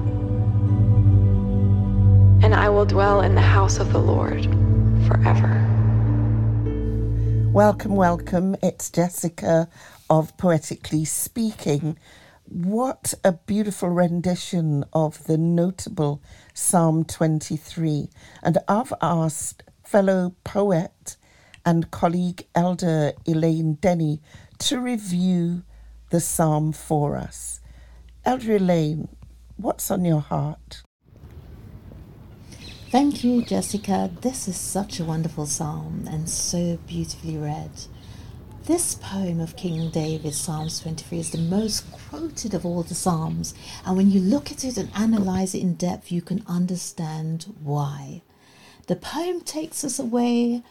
I 2.61 2.69
will 2.69 2.85
dwell 2.85 3.21
in 3.21 3.33
the 3.33 3.41
house 3.41 3.79
of 3.79 3.91
the 3.91 3.97
Lord 3.97 4.43
forever. 5.07 5.67
Welcome, 7.51 7.95
welcome. 7.95 8.55
It's 8.61 8.91
Jessica 8.91 9.67
of 10.11 10.37
Poetically 10.37 11.03
Speaking. 11.03 11.97
What 12.43 13.15
a 13.23 13.31
beautiful 13.31 13.89
rendition 13.89 14.85
of 14.93 15.23
the 15.23 15.39
notable 15.39 16.21
Psalm 16.53 17.03
23. 17.03 18.09
And 18.43 18.59
I've 18.67 18.93
asked 19.01 19.63
fellow 19.83 20.35
poet 20.43 21.17
and 21.65 21.89
colleague 21.89 22.45
Elder 22.53 23.13
Elaine 23.25 23.79
Denny 23.81 24.21
to 24.59 24.79
review 24.79 25.63
the 26.11 26.19
psalm 26.19 26.73
for 26.73 27.17
us. 27.17 27.59
Elder 28.23 28.57
Elaine, 28.57 29.07
what's 29.57 29.89
on 29.89 30.05
your 30.05 30.21
heart? 30.21 30.83
Thank 32.91 33.23
you, 33.23 33.41
Jessica. 33.41 34.11
This 34.19 34.49
is 34.49 34.57
such 34.57 34.99
a 34.99 35.05
wonderful 35.05 35.45
psalm 35.45 36.09
and 36.11 36.29
so 36.29 36.77
beautifully 36.87 37.37
read. 37.37 37.71
This 38.65 38.95
poem 38.95 39.39
of 39.39 39.55
King 39.55 39.89
David, 39.91 40.33
Psalms 40.33 40.81
23, 40.81 41.19
is 41.19 41.29
the 41.29 41.37
most 41.37 41.89
quoted 41.89 42.53
of 42.53 42.65
all 42.65 42.83
the 42.83 42.93
psalms, 42.93 43.53
and 43.85 43.95
when 43.95 44.11
you 44.11 44.19
look 44.19 44.51
at 44.51 44.65
it 44.65 44.75
and 44.75 44.91
analyze 44.93 45.55
it 45.55 45.61
in 45.61 45.75
depth, 45.75 46.11
you 46.11 46.21
can 46.21 46.43
understand 46.47 47.55
why. 47.63 48.23
The 48.87 48.97
poem 48.97 49.39
takes 49.39 49.85
us 49.85 49.97
away 49.97 50.61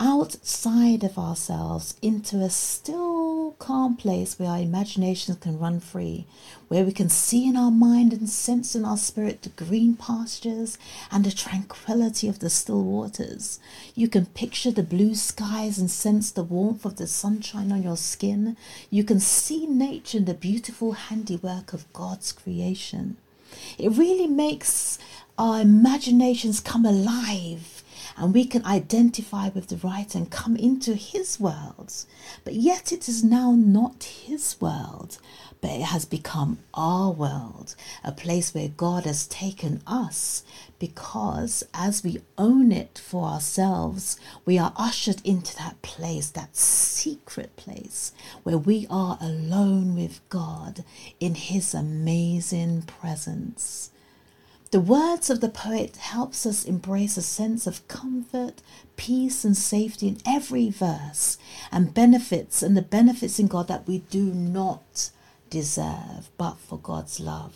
outside 0.00 1.04
of 1.04 1.18
ourselves 1.18 1.94
into 2.02 2.40
a 2.40 2.50
still 2.50 3.54
calm 3.58 3.96
place 3.96 4.38
where 4.38 4.48
our 4.48 4.58
imaginations 4.58 5.38
can 5.38 5.58
run 5.58 5.78
free, 5.80 6.26
where 6.68 6.84
we 6.84 6.92
can 6.92 7.08
see 7.08 7.46
in 7.46 7.56
our 7.56 7.70
mind 7.70 8.12
and 8.12 8.28
sense 8.28 8.74
in 8.74 8.84
our 8.84 8.96
spirit 8.96 9.42
the 9.42 9.48
green 9.50 9.94
pastures 9.94 10.78
and 11.10 11.24
the 11.24 11.30
tranquility 11.30 12.28
of 12.28 12.40
the 12.40 12.50
still 12.50 12.82
waters. 12.82 13.60
You 13.94 14.08
can 14.08 14.26
picture 14.26 14.70
the 14.70 14.82
blue 14.82 15.14
skies 15.14 15.78
and 15.78 15.90
sense 15.90 16.30
the 16.30 16.42
warmth 16.42 16.84
of 16.84 16.96
the 16.96 17.06
sunshine 17.06 17.70
on 17.70 17.82
your 17.82 17.96
skin. 17.96 18.56
You 18.90 19.04
can 19.04 19.20
see 19.20 19.66
nature 19.66 20.18
and 20.18 20.26
the 20.26 20.34
beautiful 20.34 20.92
handiwork 20.92 21.72
of 21.72 21.92
God's 21.92 22.32
creation. 22.32 23.16
It 23.78 23.90
really 23.90 24.26
makes 24.26 24.98
our 25.38 25.60
imaginations 25.60 26.60
come 26.60 26.84
alive 26.84 27.71
and 28.16 28.34
we 28.34 28.44
can 28.44 28.64
identify 28.64 29.48
with 29.48 29.68
the 29.68 29.76
writer 29.76 30.18
and 30.18 30.30
come 30.30 30.56
into 30.56 30.94
his 30.94 31.40
world. 31.40 31.92
But 32.44 32.54
yet 32.54 32.92
it 32.92 33.08
is 33.08 33.24
now 33.24 33.52
not 33.52 34.04
his 34.04 34.56
world, 34.60 35.18
but 35.60 35.70
it 35.70 35.82
has 35.82 36.04
become 36.04 36.58
our 36.74 37.10
world, 37.10 37.74
a 38.02 38.12
place 38.12 38.52
where 38.52 38.68
God 38.68 39.04
has 39.04 39.26
taken 39.26 39.80
us 39.86 40.42
because 40.82 41.62
as 41.72 42.02
we 42.02 42.20
own 42.36 42.72
it 42.72 43.00
for 43.04 43.26
ourselves, 43.26 44.18
we 44.44 44.58
are 44.58 44.72
ushered 44.76 45.22
into 45.24 45.54
that 45.54 45.80
place, 45.80 46.28
that 46.30 46.56
secret 46.56 47.54
place 47.54 48.10
where 48.42 48.58
we 48.58 48.88
are 48.90 49.16
alone 49.20 49.94
with 49.94 50.20
God 50.28 50.82
in 51.20 51.36
his 51.36 51.72
amazing 51.72 52.82
presence. 52.82 53.91
The 54.72 54.80
words 54.80 55.28
of 55.28 55.42
the 55.42 55.50
poet 55.50 55.96
helps 55.96 56.46
us 56.46 56.64
embrace 56.64 57.18
a 57.18 57.22
sense 57.22 57.66
of 57.66 57.86
comfort, 57.88 58.62
peace 58.96 59.44
and 59.44 59.54
safety 59.54 60.08
in 60.08 60.16
every 60.24 60.70
verse 60.70 61.36
and 61.70 61.92
benefits 61.92 62.62
and 62.62 62.74
the 62.74 62.80
benefits 62.80 63.38
in 63.38 63.48
God 63.48 63.68
that 63.68 63.86
we 63.86 63.98
do 63.98 64.32
not 64.32 65.10
deserve 65.50 66.30
but 66.38 66.56
for 66.56 66.78
God's 66.78 67.20
love. 67.20 67.54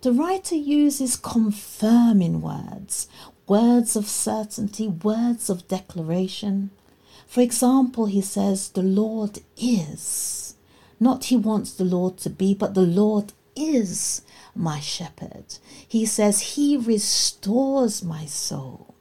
The 0.00 0.14
writer 0.14 0.54
uses 0.54 1.14
confirming 1.14 2.40
words, 2.40 3.06
words 3.46 3.94
of 3.94 4.08
certainty, 4.08 4.88
words 4.88 5.50
of 5.50 5.68
declaration. 5.68 6.70
For 7.26 7.42
example, 7.42 8.06
he 8.06 8.22
says, 8.22 8.70
The 8.70 8.82
Lord 8.82 9.40
is. 9.58 10.54
Not 10.98 11.24
he 11.24 11.36
wants 11.36 11.74
the 11.74 11.84
Lord 11.84 12.16
to 12.18 12.30
be, 12.30 12.54
but 12.54 12.72
the 12.72 12.80
Lord 12.80 13.34
is 13.54 14.22
my 14.54 14.80
shepherd. 14.80 15.44
He 15.86 16.04
says, 16.06 16.54
He 16.56 16.76
restores 16.76 18.02
my 18.02 18.26
soul. 18.26 18.94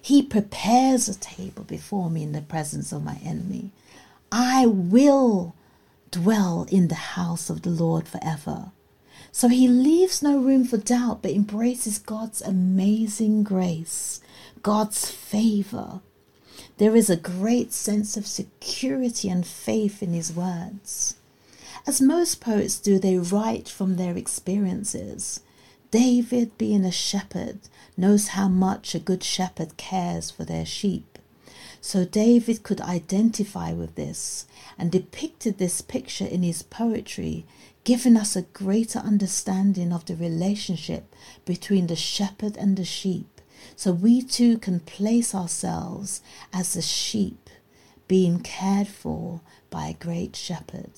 He 0.00 0.22
prepares 0.22 1.08
a 1.08 1.18
table 1.18 1.64
before 1.64 2.10
me 2.10 2.22
in 2.22 2.32
the 2.32 2.42
presence 2.42 2.92
of 2.92 3.04
my 3.04 3.18
enemy. 3.24 3.72
I 4.30 4.66
will 4.66 5.54
dwell 6.10 6.66
in 6.70 6.88
the 6.88 6.94
house 6.94 7.48
of 7.48 7.62
the 7.62 7.70
Lord 7.70 8.06
forever. 8.06 8.72
So 9.32 9.48
he 9.48 9.66
leaves 9.66 10.22
no 10.22 10.38
room 10.38 10.64
for 10.64 10.76
doubt, 10.76 11.22
but 11.22 11.32
embraces 11.32 11.98
God's 11.98 12.40
amazing 12.40 13.42
grace, 13.42 14.20
God's 14.62 15.10
favor. 15.10 16.00
There 16.78 16.94
is 16.94 17.10
a 17.10 17.16
great 17.16 17.72
sense 17.72 18.16
of 18.16 18.26
security 18.26 19.28
and 19.28 19.46
faith 19.46 20.02
in 20.02 20.12
his 20.12 20.32
words. 20.32 21.16
As 21.86 22.00
most 22.00 22.40
poets 22.40 22.78
do, 22.78 22.98
they 22.98 23.18
write 23.18 23.68
from 23.68 23.96
their 23.96 24.16
experiences. 24.16 25.40
David, 25.90 26.56
being 26.56 26.84
a 26.84 26.90
shepherd, 26.90 27.58
knows 27.96 28.28
how 28.28 28.48
much 28.48 28.94
a 28.94 28.98
good 28.98 29.22
shepherd 29.22 29.76
cares 29.76 30.30
for 30.30 30.44
their 30.44 30.64
sheep. 30.64 31.18
So 31.82 32.06
David 32.06 32.62
could 32.62 32.80
identify 32.80 33.74
with 33.74 33.96
this 33.96 34.46
and 34.78 34.90
depicted 34.90 35.58
this 35.58 35.82
picture 35.82 36.24
in 36.24 36.42
his 36.42 36.62
poetry, 36.62 37.44
giving 37.84 38.16
us 38.16 38.34
a 38.34 38.42
greater 38.42 39.00
understanding 39.00 39.92
of 39.92 40.06
the 40.06 40.16
relationship 40.16 41.14
between 41.44 41.88
the 41.88 41.96
shepherd 41.96 42.56
and 42.56 42.78
the 42.78 42.86
sheep. 42.86 43.42
So 43.76 43.92
we 43.92 44.22
too 44.22 44.56
can 44.56 44.80
place 44.80 45.34
ourselves 45.34 46.22
as 46.50 46.72
the 46.72 46.82
sheep 46.82 47.50
being 48.08 48.40
cared 48.40 48.88
for 48.88 49.42
by 49.68 49.88
a 49.88 49.94
great 49.94 50.34
shepherd. 50.34 50.90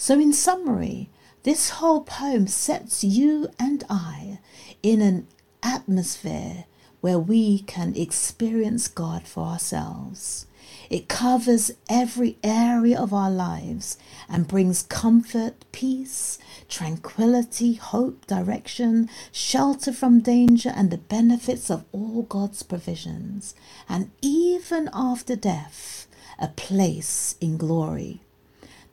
So, 0.00 0.14
in 0.14 0.32
summary, 0.32 1.10
this 1.42 1.70
whole 1.70 2.02
poem 2.02 2.46
sets 2.46 3.02
you 3.02 3.48
and 3.58 3.82
I 3.90 4.38
in 4.80 5.02
an 5.02 5.26
atmosphere 5.60 6.66
where 7.00 7.18
we 7.18 7.58
can 7.62 7.96
experience 7.96 8.86
God 8.86 9.26
for 9.26 9.42
ourselves. 9.42 10.46
It 10.88 11.08
covers 11.08 11.72
every 11.90 12.38
area 12.44 12.96
of 12.96 13.12
our 13.12 13.30
lives 13.30 13.98
and 14.28 14.46
brings 14.46 14.84
comfort, 14.84 15.64
peace, 15.72 16.38
tranquility, 16.68 17.74
hope, 17.74 18.24
direction, 18.28 19.10
shelter 19.32 19.92
from 19.92 20.20
danger, 20.20 20.72
and 20.76 20.92
the 20.92 20.98
benefits 20.98 21.72
of 21.72 21.84
all 21.90 22.22
God's 22.22 22.62
provisions. 22.62 23.52
And 23.88 24.12
even 24.22 24.88
after 24.92 25.34
death, 25.34 26.06
a 26.38 26.46
place 26.46 27.34
in 27.40 27.56
glory. 27.56 28.22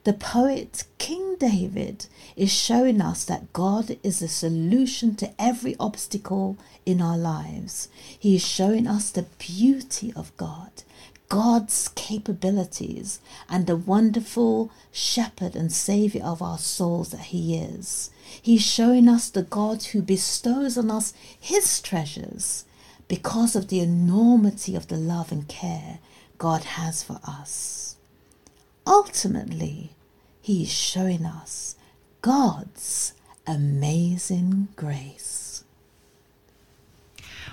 The 0.05 0.13
poet 0.13 0.83
King 0.99 1.35
David 1.39 2.05
is 2.35 2.53
showing 2.53 3.01
us 3.01 3.25
that 3.25 3.51
God 3.53 3.97
is 4.03 4.19
the 4.19 4.27
solution 4.27 5.15
to 5.15 5.33
every 5.41 5.75
obstacle 5.79 6.59
in 6.85 7.01
our 7.01 7.17
lives. 7.17 7.89
He 8.19 8.35
is 8.35 8.45
showing 8.45 8.85
us 8.85 9.09
the 9.09 9.25
beauty 9.39 10.13
of 10.15 10.31
God, 10.37 10.83
God's 11.27 11.87
capabilities, 11.95 13.19
and 13.49 13.65
the 13.65 13.75
wonderful 13.75 14.69
shepherd 14.91 15.55
and 15.55 15.71
savior 15.71 16.23
of 16.23 16.39
our 16.39 16.59
souls 16.59 17.09
that 17.09 17.31
He 17.33 17.57
is. 17.57 18.11
He's 18.39 18.61
showing 18.61 19.09
us 19.09 19.31
the 19.31 19.41
God 19.41 19.85
who 19.85 20.03
bestows 20.03 20.77
on 20.77 20.91
us 20.91 21.15
His 21.39 21.81
treasures 21.81 22.65
because 23.07 23.55
of 23.55 23.69
the 23.69 23.79
enormity 23.79 24.75
of 24.75 24.87
the 24.87 24.97
love 24.97 25.31
and 25.31 25.47
care 25.47 25.97
God 26.37 26.63
has 26.63 27.01
for 27.01 27.19
us. 27.27 27.95
Ultimately, 28.85 29.94
He 30.45 30.61
is 30.61 30.71
showing 30.71 31.25
us 31.25 31.75
God's 32.21 33.13
amazing 33.47 34.67
grace. 34.75 35.63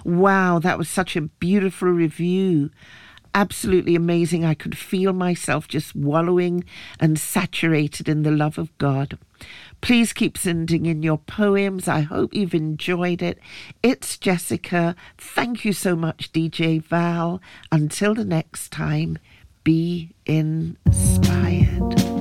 Wow, 0.04 0.58
that 0.58 0.76
was 0.76 0.90
such 0.90 1.16
a 1.16 1.22
beautiful 1.22 1.88
review. 1.88 2.68
Absolutely 3.32 3.94
amazing. 3.94 4.44
I 4.44 4.52
could 4.52 4.76
feel 4.76 5.14
myself 5.14 5.68
just 5.68 5.96
wallowing 5.96 6.64
and 7.00 7.18
saturated 7.18 8.10
in 8.10 8.24
the 8.24 8.30
love 8.30 8.58
of 8.58 8.76
God. 8.76 9.16
Please 9.80 10.12
keep 10.12 10.36
sending 10.36 10.84
in 10.84 11.02
your 11.02 11.16
poems. 11.16 11.88
I 11.88 12.00
hope 12.00 12.34
you've 12.34 12.54
enjoyed 12.54 13.22
it. 13.22 13.38
It's 13.82 14.18
Jessica. 14.18 14.94
Thank 15.16 15.64
you 15.64 15.72
so 15.72 15.96
much, 15.96 16.30
DJ 16.30 16.84
Val. 16.84 17.40
Until 17.70 18.14
the 18.14 18.26
next 18.26 18.70
time, 18.70 19.16
be 19.64 20.10
inspired. 20.26 22.11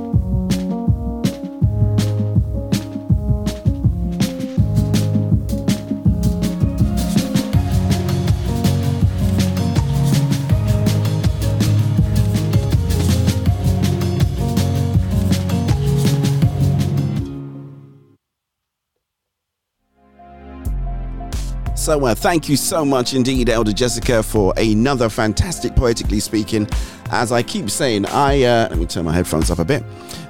So, 21.82 22.06
uh, 22.06 22.14
thank 22.14 22.48
you 22.48 22.58
so 22.58 22.86
much 22.86 23.16
indeed, 23.16 23.50
Elder 23.50 23.74
Jessica, 23.74 24.22
for 24.22 24.54
another 24.56 25.10
fantastic 25.10 25.76
poetically 25.76 26.20
speaking. 26.20 26.68
As 27.10 27.32
I 27.32 27.42
keep 27.42 27.72
saying, 27.72 28.06
I 28.06 28.44
uh, 28.44 28.68
let 28.70 28.78
me 28.78 28.86
turn 28.86 29.04
my 29.04 29.14
headphones 29.16 29.50
up 29.50 29.58
a 29.58 29.66
bit. 29.66 29.84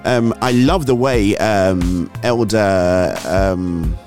Um, 0.05 0.33
I 0.41 0.53
love 0.53 0.85
the 0.85 0.95
way 0.95 1.35
um, 1.39 2.09
Elder 2.23 3.13
um, 3.25 3.97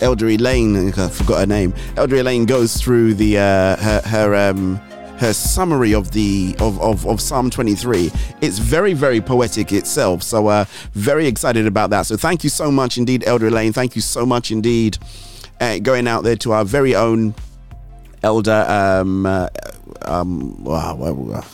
Elder 0.00 0.28
Elaine, 0.28 0.92
I 0.96 1.08
forgot 1.08 1.40
her 1.40 1.46
name. 1.46 1.74
Elder 1.96 2.18
Elaine 2.18 2.46
goes 2.46 2.76
through 2.76 3.14
the 3.14 3.38
uh, 3.38 3.76
her 3.76 4.02
her 4.04 4.50
um, 4.50 4.76
her 5.18 5.32
summary 5.32 5.94
of 5.94 6.12
the 6.12 6.54
of, 6.60 6.80
of, 6.80 7.04
of 7.08 7.20
Psalm 7.20 7.50
23. 7.50 8.12
It's 8.40 8.58
very 8.60 8.92
very 8.92 9.20
poetic 9.20 9.72
itself. 9.72 10.22
So 10.22 10.46
uh, 10.46 10.66
very 10.92 11.26
excited 11.26 11.66
about 11.66 11.90
that. 11.90 12.06
So 12.06 12.16
thank 12.16 12.44
you 12.44 12.50
so 12.50 12.70
much 12.70 12.98
indeed, 12.98 13.24
Elder 13.26 13.48
Elaine. 13.48 13.72
Thank 13.72 13.96
you 13.96 14.00
so 14.00 14.24
much 14.24 14.52
indeed. 14.52 14.96
Uh, 15.60 15.78
going 15.78 16.08
out 16.08 16.24
there 16.24 16.36
to 16.36 16.52
our 16.52 16.64
very 16.64 16.94
own 16.94 17.34
elder 18.22 18.64
um 18.68 19.26
uh, 19.26 19.48
um 20.02 20.62
wow, 20.64 20.94
wow, 20.94 21.44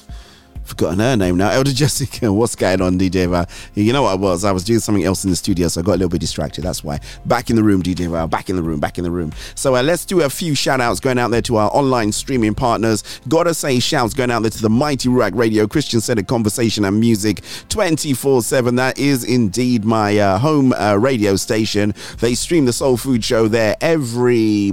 forgotten 0.69 0.99
her 0.99 1.17
name 1.17 1.37
now. 1.37 1.51
Elder 1.51 1.73
Jessica, 1.75 2.33
what's 2.33 2.55
going 2.55 2.81
on, 2.81 2.99
DJ 2.99 3.29
Val? 3.29 3.47
You 3.75 3.93
know 3.93 4.03
what 4.03 4.13
I 4.13 4.15
was? 4.15 4.45
I 4.45 4.53
was 4.53 4.65
doing 4.65 4.81
something 4.81 5.05
else 5.05 5.25
in 5.25 5.31
the 5.31 5.37
studio, 5.37 5.69
so 5.69 5.81
I 5.81 5.85
got 5.85 5.93
a 5.93 5.99
little 5.99 6.09
bit 6.09 6.21
distracted. 6.21 6.63
That's 6.63 6.83
why. 6.83 7.01
Back 7.25 7.51
in 7.51 7.57
the 7.57 7.63
room, 7.63 7.83
DJ 7.83 8.11
Val. 8.11 8.29
Back 8.29 8.51
in 8.51 8.57
the 8.57 8.63
room. 8.63 8.81
Back 8.81 8.99
in 8.99 9.05
the 9.05 9.11
room. 9.11 9.33
So 9.55 9.77
uh, 9.77 9.83
let's 9.83 10.05
do 10.05 10.23
a 10.23 10.31
few 10.31 10.55
shout 10.55 10.81
outs 10.81 11.01
going 11.01 11.19
out 11.19 11.31
there 11.31 11.43
to 11.43 11.57
our 11.57 11.71
online 11.73 12.13
streaming 12.13 12.55
partners. 12.55 13.03
Gotta 13.29 13.55
say, 13.55 13.79
shouts 13.79 14.15
going 14.15 14.31
out 14.31 14.43
there 14.43 14.51
to 14.51 14.63
the 14.63 14.71
Mighty 14.71 15.09
Ruach 15.09 15.35
Radio, 15.35 15.67
Christian 15.67 16.01
Centered 16.01 16.27
Conversation 16.27 16.85
and 16.85 16.99
Music 16.99 17.43
24 17.69 18.43
7. 18.43 18.77
That 18.77 18.99
is 18.99 19.25
indeed 19.25 19.85
my 19.85 20.19
uh, 20.19 20.39
home 20.39 20.73
uh, 20.73 20.97
radio 20.97 21.37
station. 21.37 21.95
They 22.21 22.35
stream 22.35 22.65
the 22.65 22.73
Soul 22.73 22.97
Food 22.97 23.25
Show 23.25 23.49
there 23.49 23.77
every 23.81 24.73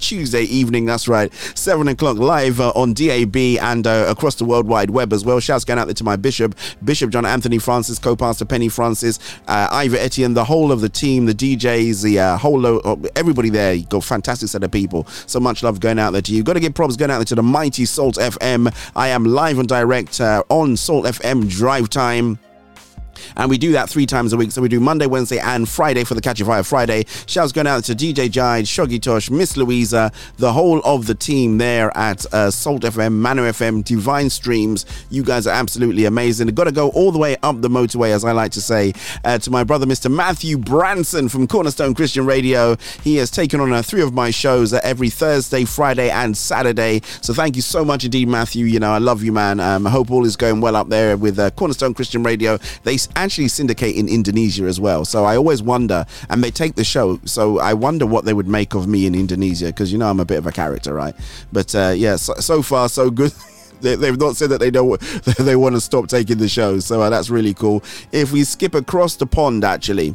Tuesday 0.00 0.42
evening. 0.42 0.86
That's 0.86 1.08
right. 1.08 1.32
7 1.54 1.88
o'clock 1.88 2.18
live 2.18 2.60
uh, 2.60 2.72
on 2.74 2.92
DAB 2.94 3.36
and 3.36 3.86
uh, 3.86 4.06
across 4.08 4.34
the 4.36 4.44
World 4.44 4.66
Web 4.90 5.12
as 5.12 5.24
well. 5.24 5.40
Shouts 5.40 5.64
going 5.64 5.78
out 5.78 5.86
there 5.86 5.94
to 5.94 6.04
my 6.04 6.16
bishop, 6.16 6.54
Bishop 6.84 7.10
John 7.10 7.24
Anthony 7.24 7.58
Francis, 7.58 7.98
co-pastor 7.98 8.44
Penny 8.44 8.68
Francis, 8.68 9.18
uh, 9.48 9.68
Ivor 9.70 9.96
Etienne, 9.96 10.34
the 10.34 10.44
whole 10.44 10.72
of 10.72 10.80
the 10.80 10.88
team, 10.88 11.26
the 11.26 11.34
DJs, 11.34 12.02
the 12.02 12.18
uh, 12.20 12.36
whole 12.36 12.58
lo- 12.58 13.02
everybody 13.16 13.50
there. 13.50 13.74
You 13.74 13.86
got 13.86 14.04
fantastic 14.04 14.48
set 14.48 14.62
of 14.62 14.70
people. 14.70 15.06
So 15.26 15.40
much 15.40 15.62
love 15.62 15.80
going 15.80 15.98
out 15.98 16.12
there 16.12 16.22
to 16.22 16.32
you. 16.34 16.42
Got 16.42 16.54
to 16.54 16.60
give 16.60 16.74
props 16.74 16.96
going 16.96 17.10
out 17.10 17.18
there 17.18 17.24
to 17.26 17.34
the 17.34 17.42
mighty 17.42 17.84
Salt 17.84 18.16
FM. 18.16 18.74
I 18.96 19.08
am 19.08 19.24
live 19.24 19.58
and 19.58 19.68
direct 19.68 20.20
uh, 20.20 20.42
on 20.48 20.76
Salt 20.76 21.06
FM 21.06 21.48
Drive 21.48 21.88
Time. 21.90 22.38
And 23.36 23.50
we 23.50 23.58
do 23.58 23.72
that 23.72 23.88
three 23.88 24.06
times 24.06 24.32
a 24.32 24.36
week. 24.36 24.52
So 24.52 24.62
we 24.62 24.68
do 24.68 24.80
Monday, 24.80 25.06
Wednesday, 25.06 25.38
and 25.38 25.68
Friday 25.68 26.04
for 26.04 26.14
the 26.14 26.20
Catch 26.20 26.42
Fire 26.42 26.62
Friday. 26.62 27.04
Shouts 27.26 27.52
going 27.52 27.66
out 27.66 27.84
to 27.84 27.94
DJ 27.94 28.28
Jide, 28.28 28.64
Shoggy 28.64 29.00
Tosh, 29.00 29.30
Miss 29.30 29.56
Louisa, 29.56 30.12
the 30.38 30.52
whole 30.52 30.80
of 30.80 31.06
the 31.06 31.14
team 31.14 31.58
there 31.58 31.96
at 31.96 32.26
uh, 32.32 32.50
Salt 32.50 32.82
FM, 32.82 33.14
Manor 33.14 33.50
FM, 33.52 33.84
Divine 33.84 34.30
Streams. 34.30 34.86
You 35.10 35.22
guys 35.22 35.46
are 35.46 35.54
absolutely 35.54 36.04
amazing. 36.04 36.48
Got 36.48 36.64
to 36.64 36.72
go 36.72 36.90
all 36.90 37.12
the 37.12 37.18
way 37.18 37.36
up 37.42 37.60
the 37.60 37.68
motorway, 37.68 38.10
as 38.10 38.24
I 38.24 38.32
like 38.32 38.52
to 38.52 38.60
say, 38.60 38.92
uh, 39.24 39.38
to 39.38 39.50
my 39.50 39.64
brother, 39.64 39.86
Mr. 39.86 40.10
Matthew 40.12 40.58
Branson 40.58 41.28
from 41.28 41.46
Cornerstone 41.46 41.94
Christian 41.94 42.26
Radio. 42.26 42.76
He 43.02 43.16
has 43.16 43.30
taken 43.30 43.60
on 43.60 43.72
uh, 43.72 43.82
three 43.82 44.02
of 44.02 44.12
my 44.12 44.30
shows 44.30 44.72
uh, 44.72 44.80
every 44.82 45.10
Thursday, 45.10 45.64
Friday, 45.64 46.10
and 46.10 46.36
Saturday. 46.36 47.00
So 47.20 47.32
thank 47.34 47.56
you 47.56 47.62
so 47.62 47.84
much 47.84 48.04
indeed, 48.04 48.28
Matthew. 48.28 48.66
You 48.66 48.80
know, 48.80 48.92
I 48.92 48.98
love 48.98 49.22
you, 49.22 49.32
man. 49.32 49.60
Um, 49.60 49.86
I 49.86 49.90
hope 49.90 50.10
all 50.10 50.24
is 50.24 50.36
going 50.36 50.60
well 50.60 50.76
up 50.76 50.88
there 50.88 51.16
with 51.16 51.38
uh, 51.38 51.50
Cornerstone 51.50 51.94
Christian 51.94 52.22
Radio. 52.22 52.58
They 52.84 52.96
actually 53.16 53.48
syndicate 53.48 53.96
in 53.96 54.08
Indonesia 54.08 54.64
as 54.64 54.80
well. 54.80 55.04
So 55.04 55.24
I 55.24 55.36
always 55.36 55.62
wonder, 55.62 56.06
and 56.28 56.42
they 56.42 56.50
take 56.50 56.74
the 56.74 56.84
show. 56.84 57.20
So 57.24 57.58
I 57.58 57.74
wonder 57.74 58.06
what 58.06 58.24
they 58.24 58.34
would 58.34 58.48
make 58.48 58.74
of 58.74 58.86
me 58.86 59.06
in 59.06 59.14
Indonesia 59.14 59.66
because 59.66 59.92
you 59.92 59.98
know 59.98 60.08
I'm 60.08 60.20
a 60.20 60.24
bit 60.24 60.38
of 60.38 60.46
a 60.46 60.52
character, 60.52 60.94
right? 60.94 61.14
But 61.52 61.74
uh, 61.74 61.94
yeah, 61.96 62.16
so, 62.16 62.34
so 62.34 62.62
far 62.62 62.88
so 62.88 63.10
good. 63.10 63.32
They, 63.80 63.94
they've 63.94 64.18
not 64.18 64.36
said 64.36 64.50
that 64.50 64.60
they 64.60 64.70
don't 64.70 65.00
they 65.38 65.56
want 65.56 65.74
to 65.74 65.80
stop 65.80 66.06
taking 66.06 66.36
the 66.36 66.50
show, 66.50 66.80
so 66.80 67.00
uh, 67.00 67.08
that's 67.08 67.30
really 67.30 67.54
cool. 67.54 67.82
If 68.12 68.30
we 68.30 68.44
skip 68.44 68.74
across 68.74 69.16
the 69.16 69.26
pond, 69.26 69.64
actually. 69.64 70.14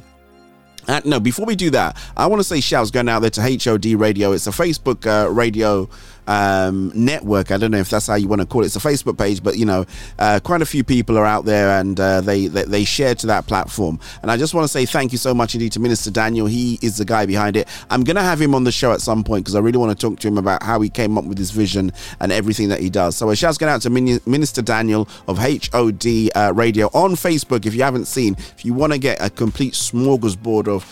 Uh, 0.88 1.02
no, 1.04 1.20
before 1.20 1.48
we 1.48 1.56
do 1.56 1.72
that, 1.72 1.98
I 2.16 2.28
want 2.28 2.42
to 2.42 2.44
say 2.44 2.62
shouts 2.62 2.92
going 2.92 3.10
out 3.10 3.22
there 3.22 3.32
to 3.32 3.42
HOD 3.42 3.86
Radio. 4.00 4.34
It's 4.34 4.46
a 4.46 4.52
Facebook 4.52 5.08
uh, 5.08 5.32
radio 5.32 5.90
um, 6.28 6.92
network. 6.96 7.52
I 7.52 7.58
don't 7.58 7.72
know 7.72 7.78
if 7.78 7.90
that's 7.90 8.08
how 8.08 8.16
you 8.16 8.28
want 8.28 8.42
to 8.42 8.48
call 8.48 8.64
it. 8.64 8.68
It's 8.68 8.76
a 8.76 8.80
Facebook 8.80 9.18
page, 9.18 9.44
but 9.44 9.58
you 9.58 9.66
know, 9.66 9.86
uh, 10.20 10.40
quite 10.44 10.62
a 10.62 10.66
few 10.66 10.84
people 10.84 11.18
are 11.18 11.26
out 11.26 11.46
there 11.46 11.80
and 11.80 12.00
uh, 12.00 12.22
they, 12.22 12.48
they 12.48 12.64
they 12.64 12.84
share 12.84 13.16
to 13.16 13.28
that 13.28 13.48
platform. 13.48 14.00
And 14.22 14.32
I 14.32 14.38
just 14.38 14.54
want 14.54 14.66
to 14.66 14.68
say 14.70 14.86
thank 14.86 15.12
you 15.12 15.18
so 15.18 15.34
much 15.34 15.56
indeed 15.56 15.72
to 15.74 15.80
Minister 15.80 16.12
Daniel. 16.12 16.48
He 16.48 16.80
is 16.82 16.98
the 16.98 17.06
guy 17.06 17.26
behind 17.26 17.58
it. 17.58 17.68
I'm 17.90 18.04
gonna 18.04 18.24
have 18.24 18.42
him 18.42 18.56
on 18.56 18.64
the 18.64 18.72
show 18.72 18.92
at 18.92 19.02
some 19.02 19.24
point 19.24 19.46
because 19.46 19.56
I 19.56 19.60
really 19.60 19.78
want 19.78 19.98
to 19.98 20.10
talk 20.10 20.20
to 20.20 20.28
him 20.28 20.38
about 20.38 20.64
how 20.64 20.82
he 20.82 20.90
came 20.90 21.18
up 21.18 21.26
with 21.26 21.38
his 21.38 21.52
vision 21.52 21.92
and 22.20 22.32
everything 22.32 22.70
that 22.70 22.80
he 22.80 22.90
does. 22.90 23.16
So 23.16 23.30
a 23.30 23.36
going 23.36 23.72
out 23.72 23.82
to 23.82 23.90
Min- 23.90 24.22
Minister 24.26 24.62
Daniel 24.62 25.08
of 25.28 25.38
HOD 25.38 26.06
uh, 26.36 26.54
Radio 26.56 26.88
on 26.88 27.12
Facebook. 27.12 27.66
If 27.66 27.76
you 27.76 27.84
haven't 27.84 28.06
seen, 28.06 28.36
if 28.58 28.66
you 28.66 28.74
want 28.74 28.94
to 28.94 29.00
get 29.00 29.22
a 29.22 29.30
complete 29.30 29.74
smorgasbord 29.74 30.68
of 30.68 30.86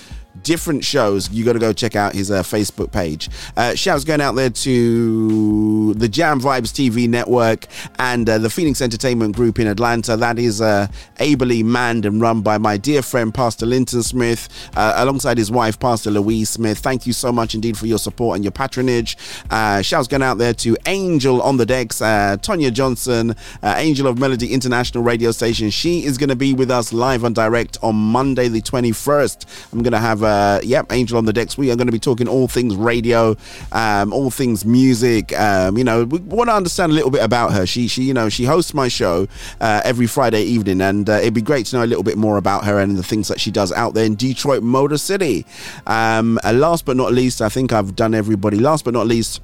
different 0.44 0.84
shows, 0.84 1.30
you 1.32 1.44
got 1.44 1.54
to 1.54 1.60
go 1.60 1.74
check 1.74 1.96
out 1.96 2.14
his 2.14 2.30
uh, 2.30 2.44
Facebook 2.44 2.92
page. 2.92 3.30
Uh, 3.58 3.74
shouts 3.76 4.04
going 4.04 4.22
out 4.22 4.36
there 4.36 4.50
to 4.50 5.94
the 5.96 6.08
Jam 6.08 6.40
Vibes 6.40 6.72
TV 6.72 7.08
network 7.10 7.68
and 8.00 8.30
uh, 8.30 8.38
the 8.38 8.50
Phoenix 8.50 8.82
Entertainment 8.82 9.36
Group 9.36 9.60
in 9.60 9.68
Atlanta. 9.68 10.16
That 10.18 10.38
is 10.38 10.62
uh, 10.62 10.88
ably 11.20 11.64
manned 11.64 12.06
and 12.06 12.22
run 12.22 12.42
by 12.42 12.58
my 12.58 12.78
dear 12.78 13.02
friend 13.02 13.34
Pastor 13.34 13.66
Linton 13.66 14.04
Smith, 14.04 14.50
uh, 14.76 14.94
alongside 14.98 15.38
his 15.38 15.52
wife 15.52 15.80
Pastor 15.80 16.12
Louise 16.12 16.50
Smith. 16.50 16.80
Thank 16.80 17.08
you 17.08 17.14
so 17.14 17.32
much 17.32 17.56
indeed 17.56 17.78
for 17.78 17.88
your 17.88 18.00
support 18.00 18.36
and 18.36 18.44
your 18.44 18.52
patronage. 18.52 19.18
Uh, 19.50 19.82
shouts 19.82 20.08
going 20.08 20.24
out 20.24 20.38
there 20.38 20.54
to 20.54 20.78
Angel 20.86 21.42
on 21.42 21.58
the 21.58 21.66
decks, 21.66 22.00
Tonya 22.00 22.72
Johnson, 22.72 23.36
Angel 23.64 24.08
of 24.08 24.20
Melody 24.20 24.54
International 24.54 25.04
Radio 25.04 25.32
Station. 25.32 25.70
She 25.70 26.04
is 26.04 26.18
going 26.18 26.30
to 26.30 26.36
be 26.36 26.54
with 26.54 26.70
us 26.70 26.92
live 26.94 27.24
and 27.24 27.34
direct 27.34 27.78
on 27.82 27.96
Monday 27.96 28.48
the 28.48 28.62
21st. 28.62 29.72
I'm 29.72 29.82
going 29.84 29.94
to 29.94 30.00
have 30.00 30.24
uh, 30.34 30.60
yep, 30.64 30.92
Angel 30.92 31.18
on 31.18 31.26
the 31.26 31.34
decks. 31.34 31.58
We 31.58 31.72
are 31.72 31.76
going 31.76 31.88
to 31.88 31.92
be 31.92 32.00
talking 32.00 32.28
all 32.28 32.48
things 32.48 32.76
radio, 32.76 33.36
um, 33.72 34.12
all 34.12 34.32
things 34.32 34.66
music. 34.66 35.38
Um, 35.38 35.78
you 35.78 35.84
know, 35.84 36.06
we 36.06 36.20
want 36.20 36.50
to 36.50 36.56
understand 36.56 36.92
a 36.92 36.96
little 36.96 37.12
bit 37.12 37.24
about 37.24 37.54
her. 37.54 37.66
She, 37.66 37.88
she, 37.88 38.04
you 38.04 38.14
know, 38.14 38.30
she 38.30 38.46
hosts 38.46 38.74
my 38.74 38.88
show 38.88 39.28
uh, 39.62 39.82
every 39.84 40.08
Friday 40.08 40.44
evening, 40.44 40.82
and 40.82 41.10
uh, 41.10 41.14
it'd 41.14 41.34
be 41.34 41.42
great 41.42 41.68
to 41.68 41.78
know 41.78 41.84
a 41.84 41.92
little 41.94 42.04
bit 42.04 42.18
more 42.18 42.38
about 42.38 42.66
her 42.66 42.80
and 42.80 42.98
the 42.98 43.04
things 43.04 43.28
that 43.28 43.40
she 43.40 43.52
does 43.52 43.72
out 43.72 43.94
there 43.94 44.06
in 44.06 44.16
Detroit, 44.16 44.64
Motor 44.64 44.98
City. 44.98 45.46
Um, 45.86 46.40
and 46.44 46.60
last 46.60 46.86
but 46.86 46.98
not 46.98 47.14
least, 47.14 47.42
I 47.42 47.50
think 47.50 47.72
I've 47.72 47.96
done 47.96 48.16
everybody. 48.16 48.58
Last 48.58 48.86
but 48.86 48.94
not 48.94 49.06
least. 49.08 49.42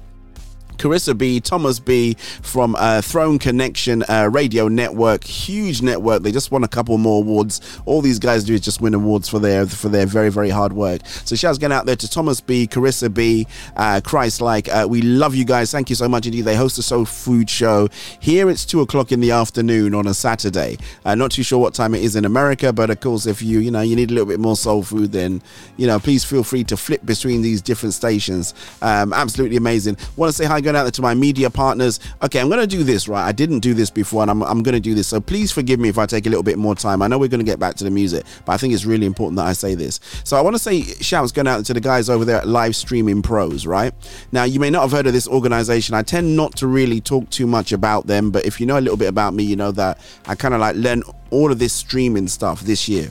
Carissa 0.80 1.16
B, 1.16 1.40
Thomas 1.40 1.78
B 1.78 2.14
from 2.14 2.74
uh, 2.78 3.02
Throne 3.02 3.38
Connection 3.38 4.02
uh, 4.08 4.30
Radio 4.32 4.66
Network, 4.66 5.24
huge 5.24 5.82
network. 5.82 6.22
They 6.22 6.32
just 6.32 6.50
won 6.50 6.64
a 6.64 6.68
couple 6.68 6.96
more 6.96 7.18
awards. 7.18 7.60
All 7.84 8.00
these 8.00 8.18
guys 8.18 8.44
do 8.44 8.54
is 8.54 8.62
just 8.62 8.80
win 8.80 8.94
awards 8.94 9.28
for 9.28 9.38
their 9.38 9.66
for 9.66 9.90
their 9.90 10.06
very 10.06 10.30
very 10.30 10.48
hard 10.48 10.72
work. 10.72 11.02
So 11.26 11.36
shouts 11.36 11.58
going 11.58 11.72
out 11.72 11.84
there 11.84 11.96
to 11.96 12.08
Thomas 12.08 12.40
B, 12.40 12.66
Carissa 12.66 13.12
B, 13.12 13.46
uh, 13.76 14.00
Christ 14.02 14.40
like. 14.40 14.68
Uh, 14.68 14.86
we 14.88 15.02
love 15.02 15.34
you 15.34 15.44
guys. 15.44 15.70
Thank 15.70 15.90
you 15.90 15.96
so 15.96 16.08
much 16.08 16.24
indeed. 16.24 16.42
They 16.42 16.56
host 16.56 16.78
a 16.78 16.82
soul 16.82 17.04
food 17.04 17.50
show 17.50 17.88
here. 18.20 18.48
It's 18.48 18.64
two 18.64 18.80
o'clock 18.80 19.12
in 19.12 19.20
the 19.20 19.32
afternoon 19.32 19.94
on 19.94 20.06
a 20.06 20.14
Saturday. 20.14 20.78
Uh, 21.04 21.14
not 21.14 21.30
too 21.30 21.42
sure 21.42 21.58
what 21.58 21.74
time 21.74 21.94
it 21.94 22.02
is 22.02 22.16
in 22.16 22.24
America, 22.24 22.72
but 22.72 22.88
of 22.88 23.00
course, 23.00 23.26
if 23.26 23.42
you 23.42 23.58
you 23.58 23.70
know 23.70 23.82
you 23.82 23.96
need 23.96 24.10
a 24.10 24.14
little 24.14 24.28
bit 24.28 24.40
more 24.40 24.56
soul 24.56 24.82
food, 24.82 25.12
then 25.12 25.42
you 25.76 25.86
know 25.86 25.98
please 25.98 26.24
feel 26.24 26.42
free 26.42 26.64
to 26.64 26.76
flip 26.78 27.04
between 27.04 27.42
these 27.42 27.60
different 27.60 27.92
stations. 27.92 28.54
Um, 28.80 29.12
absolutely 29.12 29.58
amazing. 29.58 29.98
Want 30.16 30.30
to 30.30 30.32
say 30.32 30.46
hi 30.46 30.69
going 30.70 30.80
out 30.80 30.84
there 30.84 30.92
to 30.92 31.02
my 31.02 31.14
media 31.14 31.50
partners. 31.50 31.98
Okay, 32.22 32.40
I'm 32.40 32.48
going 32.48 32.60
to 32.60 32.66
do 32.66 32.84
this, 32.84 33.08
right? 33.08 33.26
I 33.26 33.32
didn't 33.32 33.60
do 33.60 33.74
this 33.74 33.90
before 33.90 34.22
and 34.22 34.30
I'm, 34.30 34.42
I'm 34.42 34.62
going 34.62 34.74
to 34.74 34.80
do 34.80 34.94
this. 34.94 35.08
So 35.08 35.20
please 35.20 35.50
forgive 35.50 35.80
me 35.80 35.88
if 35.88 35.98
I 35.98 36.06
take 36.06 36.26
a 36.26 36.28
little 36.28 36.42
bit 36.42 36.58
more 36.58 36.74
time. 36.74 37.02
I 37.02 37.08
know 37.08 37.18
we're 37.18 37.28
going 37.28 37.40
to 37.40 37.50
get 37.50 37.58
back 37.58 37.74
to 37.76 37.84
the 37.84 37.90
music, 37.90 38.24
but 38.44 38.52
I 38.52 38.56
think 38.56 38.72
it's 38.72 38.84
really 38.84 39.06
important 39.06 39.36
that 39.36 39.46
I 39.46 39.52
say 39.52 39.74
this. 39.74 40.00
So 40.24 40.36
I 40.36 40.40
want 40.40 40.54
to 40.54 40.62
say 40.62 40.82
shouts 40.82 41.32
going 41.32 41.48
out 41.48 41.64
to 41.64 41.74
the 41.74 41.80
guys 41.80 42.08
over 42.08 42.24
there 42.24 42.38
at 42.38 42.46
Live 42.48 42.76
Streaming 42.76 43.22
Pros, 43.22 43.66
right? 43.66 43.92
Now, 44.32 44.44
you 44.44 44.60
may 44.60 44.70
not 44.70 44.82
have 44.82 44.92
heard 44.92 45.06
of 45.06 45.12
this 45.12 45.26
organization. 45.26 45.94
I 45.94 46.02
tend 46.02 46.36
not 46.36 46.54
to 46.56 46.66
really 46.66 47.00
talk 47.00 47.28
too 47.30 47.46
much 47.46 47.72
about 47.72 48.06
them, 48.06 48.30
but 48.30 48.46
if 48.46 48.60
you 48.60 48.66
know 48.66 48.78
a 48.78 48.80
little 48.80 48.96
bit 48.96 49.08
about 49.08 49.34
me, 49.34 49.42
you 49.42 49.56
know 49.56 49.72
that 49.72 49.98
I 50.26 50.34
kind 50.34 50.54
of 50.54 50.60
like 50.60 50.76
learn 50.76 51.02
all 51.30 51.50
of 51.50 51.58
this 51.58 51.72
streaming 51.72 52.28
stuff 52.28 52.60
this 52.60 52.88
year. 52.88 53.10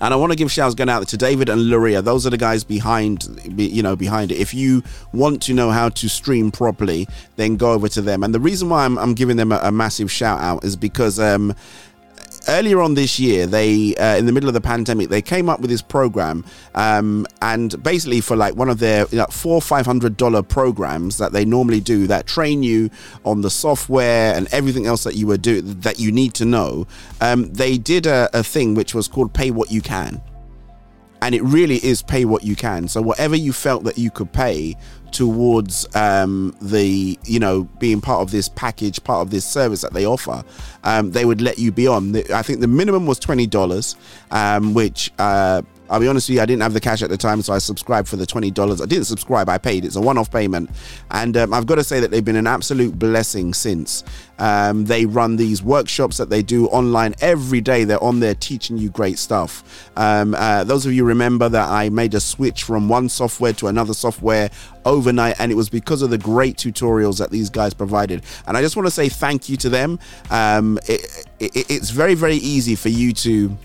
And 0.00 0.12
I 0.12 0.16
want 0.16 0.32
to 0.32 0.36
give 0.36 0.50
shouts 0.50 0.74
going 0.74 0.88
out 0.88 1.06
to 1.08 1.16
David 1.16 1.48
and 1.48 1.62
Luria. 1.62 2.02
Those 2.02 2.26
are 2.26 2.30
the 2.30 2.38
guys 2.38 2.64
behind, 2.64 3.26
you 3.56 3.82
know, 3.82 3.96
behind 3.96 4.32
it. 4.32 4.36
If 4.36 4.54
you 4.54 4.82
want 5.12 5.42
to 5.42 5.54
know 5.54 5.70
how 5.70 5.88
to 5.90 6.08
stream 6.08 6.50
properly, 6.50 7.08
then 7.36 7.56
go 7.56 7.72
over 7.72 7.88
to 7.88 8.02
them. 8.02 8.22
And 8.22 8.34
the 8.34 8.40
reason 8.40 8.68
why 8.68 8.84
I'm, 8.84 8.98
I'm 8.98 9.14
giving 9.14 9.36
them 9.36 9.52
a, 9.52 9.60
a 9.62 9.72
massive 9.72 10.10
shout 10.10 10.40
out 10.40 10.64
is 10.64 10.76
because 10.76 11.18
um, 11.18 11.54
earlier 12.48 12.80
on 12.80 12.94
this 12.94 13.18
year, 13.18 13.46
they 13.46 13.94
uh, 13.96 14.16
in 14.16 14.26
the 14.26 14.32
middle 14.32 14.48
of 14.48 14.54
the 14.54 14.60
pandemic, 14.60 15.08
they 15.08 15.22
came 15.22 15.48
up 15.48 15.60
with 15.60 15.70
this 15.70 15.82
program, 15.82 16.44
um, 16.74 17.26
and 17.42 17.82
basically 17.82 18.20
for 18.20 18.36
like 18.36 18.54
one 18.54 18.68
of 18.68 18.78
their 18.78 19.06
you 19.10 19.18
know, 19.18 19.26
four 19.26 19.60
five 19.60 19.86
hundred 19.86 20.16
dollar 20.16 20.42
programs 20.42 21.18
that 21.18 21.32
they 21.32 21.44
normally 21.44 21.80
do 21.80 22.06
that 22.06 22.26
train 22.26 22.62
you 22.62 22.90
on 23.24 23.40
the 23.40 23.50
software 23.50 24.34
and 24.34 24.48
everything 24.52 24.86
else 24.86 25.04
that 25.04 25.14
you 25.14 25.26
would 25.26 25.42
do 25.42 25.60
that 25.60 25.98
you 25.98 26.12
need 26.12 26.34
to 26.34 26.44
know. 26.44 26.86
Um, 27.20 27.52
they 27.52 27.78
did 27.78 28.06
a, 28.06 28.28
a 28.32 28.42
thing 28.42 28.74
which 28.74 28.94
was 28.94 29.08
called 29.08 29.32
Pay 29.32 29.50
What 29.50 29.70
You 29.70 29.80
Can 29.80 30.20
and 31.24 31.34
it 31.34 31.42
really 31.42 31.76
is 31.76 32.02
pay 32.02 32.26
what 32.26 32.44
you 32.44 32.54
can. 32.54 32.86
So 32.86 33.00
whatever 33.00 33.34
you 33.34 33.54
felt 33.54 33.84
that 33.84 33.96
you 33.96 34.10
could 34.10 34.30
pay 34.30 34.76
towards 35.14 35.86
um, 35.96 36.54
the 36.60 37.18
you 37.24 37.38
know 37.38 37.62
being 37.78 38.00
part 38.00 38.20
of 38.20 38.30
this 38.30 38.48
package, 38.48 39.02
part 39.02 39.22
of 39.22 39.30
this 39.30 39.46
service 39.46 39.80
that 39.80 39.94
they 39.94 40.04
offer, 40.04 40.44
um, 40.82 41.12
they 41.12 41.24
would 41.24 41.40
let 41.40 41.58
you 41.58 41.72
be 41.72 41.86
on. 41.86 42.16
I 42.32 42.42
think 42.42 42.60
the 42.60 42.66
minimum 42.66 43.06
was 43.06 43.18
twenty 43.18 43.46
dollars, 43.46 43.96
um, 44.30 44.74
which. 44.74 45.10
Uh, 45.18 45.62
I'll 45.94 46.00
be 46.00 46.08
honest 46.08 46.28
with 46.28 46.34
you, 46.34 46.42
I 46.42 46.46
didn't 46.46 46.62
have 46.62 46.72
the 46.72 46.80
cash 46.80 47.02
at 47.02 47.08
the 47.08 47.16
time, 47.16 47.40
so 47.40 47.52
I 47.52 47.58
subscribed 47.58 48.08
for 48.08 48.16
the 48.16 48.26
$20. 48.26 48.82
I 48.82 48.86
didn't 48.86 49.04
subscribe, 49.04 49.48
I 49.48 49.58
paid. 49.58 49.84
It's 49.84 49.94
a 49.94 50.00
one 50.00 50.18
off 50.18 50.28
payment. 50.28 50.68
And 51.12 51.36
um, 51.36 51.54
I've 51.54 51.66
got 51.66 51.76
to 51.76 51.84
say 51.84 52.00
that 52.00 52.10
they've 52.10 52.24
been 52.24 52.34
an 52.34 52.48
absolute 52.48 52.98
blessing 52.98 53.54
since. 53.54 54.02
Um, 54.40 54.86
they 54.86 55.06
run 55.06 55.36
these 55.36 55.62
workshops 55.62 56.16
that 56.16 56.30
they 56.30 56.42
do 56.42 56.66
online 56.66 57.14
every 57.20 57.60
day. 57.60 57.84
They're 57.84 58.02
on 58.02 58.18
there 58.18 58.34
teaching 58.34 58.76
you 58.76 58.90
great 58.90 59.20
stuff. 59.20 59.88
Um, 59.96 60.34
uh, 60.34 60.64
those 60.64 60.84
of 60.84 60.92
you 60.92 61.04
remember 61.04 61.48
that 61.48 61.70
I 61.70 61.90
made 61.90 62.14
a 62.14 62.20
switch 62.20 62.64
from 62.64 62.88
one 62.88 63.08
software 63.08 63.52
to 63.52 63.68
another 63.68 63.94
software 63.94 64.50
overnight, 64.84 65.36
and 65.38 65.52
it 65.52 65.54
was 65.54 65.68
because 65.68 66.02
of 66.02 66.10
the 66.10 66.18
great 66.18 66.56
tutorials 66.56 67.20
that 67.20 67.30
these 67.30 67.50
guys 67.50 67.72
provided. 67.72 68.24
And 68.48 68.56
I 68.56 68.62
just 68.62 68.74
want 68.74 68.88
to 68.88 68.90
say 68.90 69.08
thank 69.08 69.48
you 69.48 69.56
to 69.58 69.68
them. 69.68 70.00
Um, 70.30 70.76
it, 70.88 71.28
it, 71.38 71.70
it's 71.70 71.90
very, 71.90 72.14
very 72.14 72.36
easy 72.36 72.74
for 72.74 72.88
you 72.88 73.12
to 73.12 73.56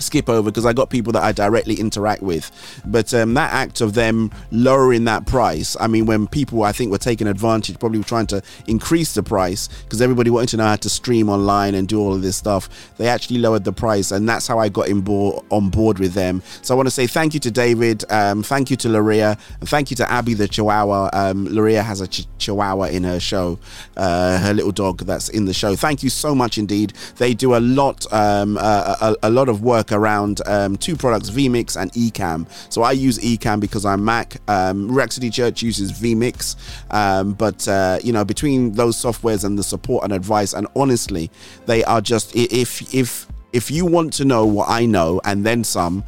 skip 0.00 0.28
over 0.28 0.50
because 0.50 0.66
I 0.66 0.72
got 0.72 0.90
people 0.90 1.12
that 1.12 1.22
I 1.22 1.32
directly 1.32 1.74
interact 1.74 2.22
with. 2.22 2.50
But 2.86 3.12
um, 3.14 3.34
that 3.34 3.52
act 3.52 3.80
of 3.80 3.94
them 3.94 4.30
lowering 4.50 5.04
that 5.04 5.26
price, 5.26 5.76
I 5.80 5.86
mean, 5.86 6.06
when 6.06 6.26
people 6.26 6.62
I 6.62 6.72
think 6.72 6.90
were 6.90 6.98
taking 6.98 7.26
advantage, 7.26 7.78
probably 7.78 8.02
trying 8.02 8.26
to 8.28 8.42
increase 8.66 9.14
the 9.14 9.22
price 9.22 9.68
because 9.84 10.00
everybody 10.02 10.30
wanted 10.30 10.50
to 10.50 10.56
know 10.58 10.66
how 10.66 10.76
to 10.76 10.88
stream 10.88 11.28
online 11.28 11.74
and 11.74 11.88
do 11.88 12.00
all 12.00 12.14
of 12.14 12.22
this 12.22 12.36
stuff, 12.36 12.68
they 12.98 13.08
actually 13.08 13.38
lowered 13.38 13.64
the 13.64 13.72
price, 13.72 14.10
and 14.10 14.28
that's 14.28 14.46
how 14.46 14.58
I 14.58 14.68
got 14.68 14.88
in 14.88 14.98
on 15.08 15.70
board 15.70 15.98
with 15.98 16.12
them. 16.12 16.42
So 16.62 16.74
I 16.74 16.76
want 16.76 16.86
to 16.86 16.90
say 16.90 17.06
thank 17.06 17.34
you 17.34 17.40
to 17.40 17.50
David, 17.50 18.04
um, 18.10 18.42
thank 18.42 18.70
you 18.70 18.76
to 18.76 18.88
Luria, 18.88 19.38
and 19.60 19.68
thank 19.68 19.90
you 19.90 19.96
to 19.96 20.10
Abby 20.10 20.34
the 20.34 20.48
Chihuahua. 20.48 21.10
Um, 21.12 21.46
Luria 21.46 21.82
has 21.82 22.00
a 22.00 22.08
ch- 22.08 22.26
Chihuahua 22.38 22.84
in 22.84 23.04
her 23.04 23.20
show, 23.20 23.58
uh, 23.96 24.38
her 24.38 24.52
little 24.52 24.72
dog 24.72 25.00
that's 25.00 25.28
in 25.28 25.44
the 25.46 25.54
show. 25.54 25.76
Thank 25.76 26.02
you 26.02 26.10
so 26.10 26.34
much 26.34 26.58
indeed. 26.58 26.92
They 27.16 27.34
do 27.34 27.56
a 27.56 27.60
lot, 27.60 28.10
um, 28.12 28.58
uh, 28.60 29.14
a, 29.22 29.28
a 29.28 29.30
lot 29.30 29.48
of 29.48 29.62
work 29.62 29.87
around 29.92 30.40
um, 30.46 30.76
two 30.76 30.96
products, 30.96 31.30
vMix 31.30 31.80
and 31.80 31.92
Ecamm. 31.92 32.48
So 32.72 32.82
I 32.82 32.92
use 32.92 33.18
Ecamm 33.18 33.60
because 33.60 33.84
I'm 33.84 34.04
Mac. 34.04 34.36
Um, 34.48 34.88
Church 35.30 35.62
uses 35.62 35.92
vMix, 35.92 36.56
um, 36.92 37.32
but 37.32 37.66
uh, 37.68 37.98
you 38.02 38.12
know 38.12 38.24
between 38.24 38.72
those 38.72 38.96
softwares 38.96 39.44
and 39.44 39.58
the 39.58 39.62
support 39.62 40.04
and 40.04 40.12
advice, 40.12 40.52
and 40.52 40.66
honestly, 40.76 41.30
they 41.66 41.84
are 41.84 42.00
just 42.00 42.34
if 42.34 42.94
if 42.94 43.26
if 43.52 43.70
you 43.70 43.86
want 43.86 44.12
to 44.14 44.24
know 44.24 44.46
what 44.46 44.68
I 44.68 44.86
know 44.86 45.20
and 45.24 45.44
then 45.44 45.64
some. 45.64 46.04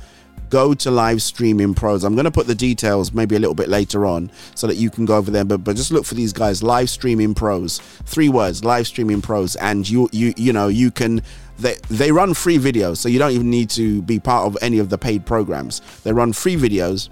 Go 0.48 0.74
to 0.74 0.90
live 0.90 1.22
streaming 1.22 1.74
pros. 1.74 2.02
I'm 2.02 2.16
going 2.16 2.24
to 2.24 2.30
put 2.32 2.48
the 2.48 2.56
details 2.56 3.12
maybe 3.12 3.36
a 3.36 3.38
little 3.38 3.54
bit 3.54 3.68
later 3.68 4.04
on 4.04 4.32
so 4.56 4.66
that 4.66 4.74
you 4.78 4.90
can 4.90 5.04
go 5.04 5.16
over 5.16 5.30
there. 5.30 5.44
But 5.44 5.58
but 5.58 5.76
just 5.76 5.92
look 5.92 6.04
for 6.04 6.14
these 6.16 6.32
guys, 6.32 6.60
live 6.60 6.90
streaming 6.90 7.34
pros. 7.34 7.78
Three 8.04 8.28
words, 8.28 8.64
live 8.64 8.88
streaming 8.88 9.22
pros, 9.22 9.54
and 9.54 9.88
you 9.88 10.08
you 10.10 10.34
you 10.36 10.52
know 10.52 10.66
you 10.66 10.90
can 10.90 11.22
they 11.60 11.76
they 11.88 12.12
run 12.12 12.34
free 12.34 12.58
videos, 12.58 12.96
so 12.96 13.08
you 13.08 13.18
don't 13.18 13.32
even 13.32 13.50
need 13.50 13.70
to 13.70 14.02
be 14.02 14.18
part 14.18 14.46
of 14.46 14.58
any 14.62 14.78
of 14.78 14.88
the 14.88 14.98
paid 14.98 15.24
programs. 15.26 15.80
They 16.02 16.12
run 16.12 16.32
free 16.32 16.56
videos. 16.56 17.08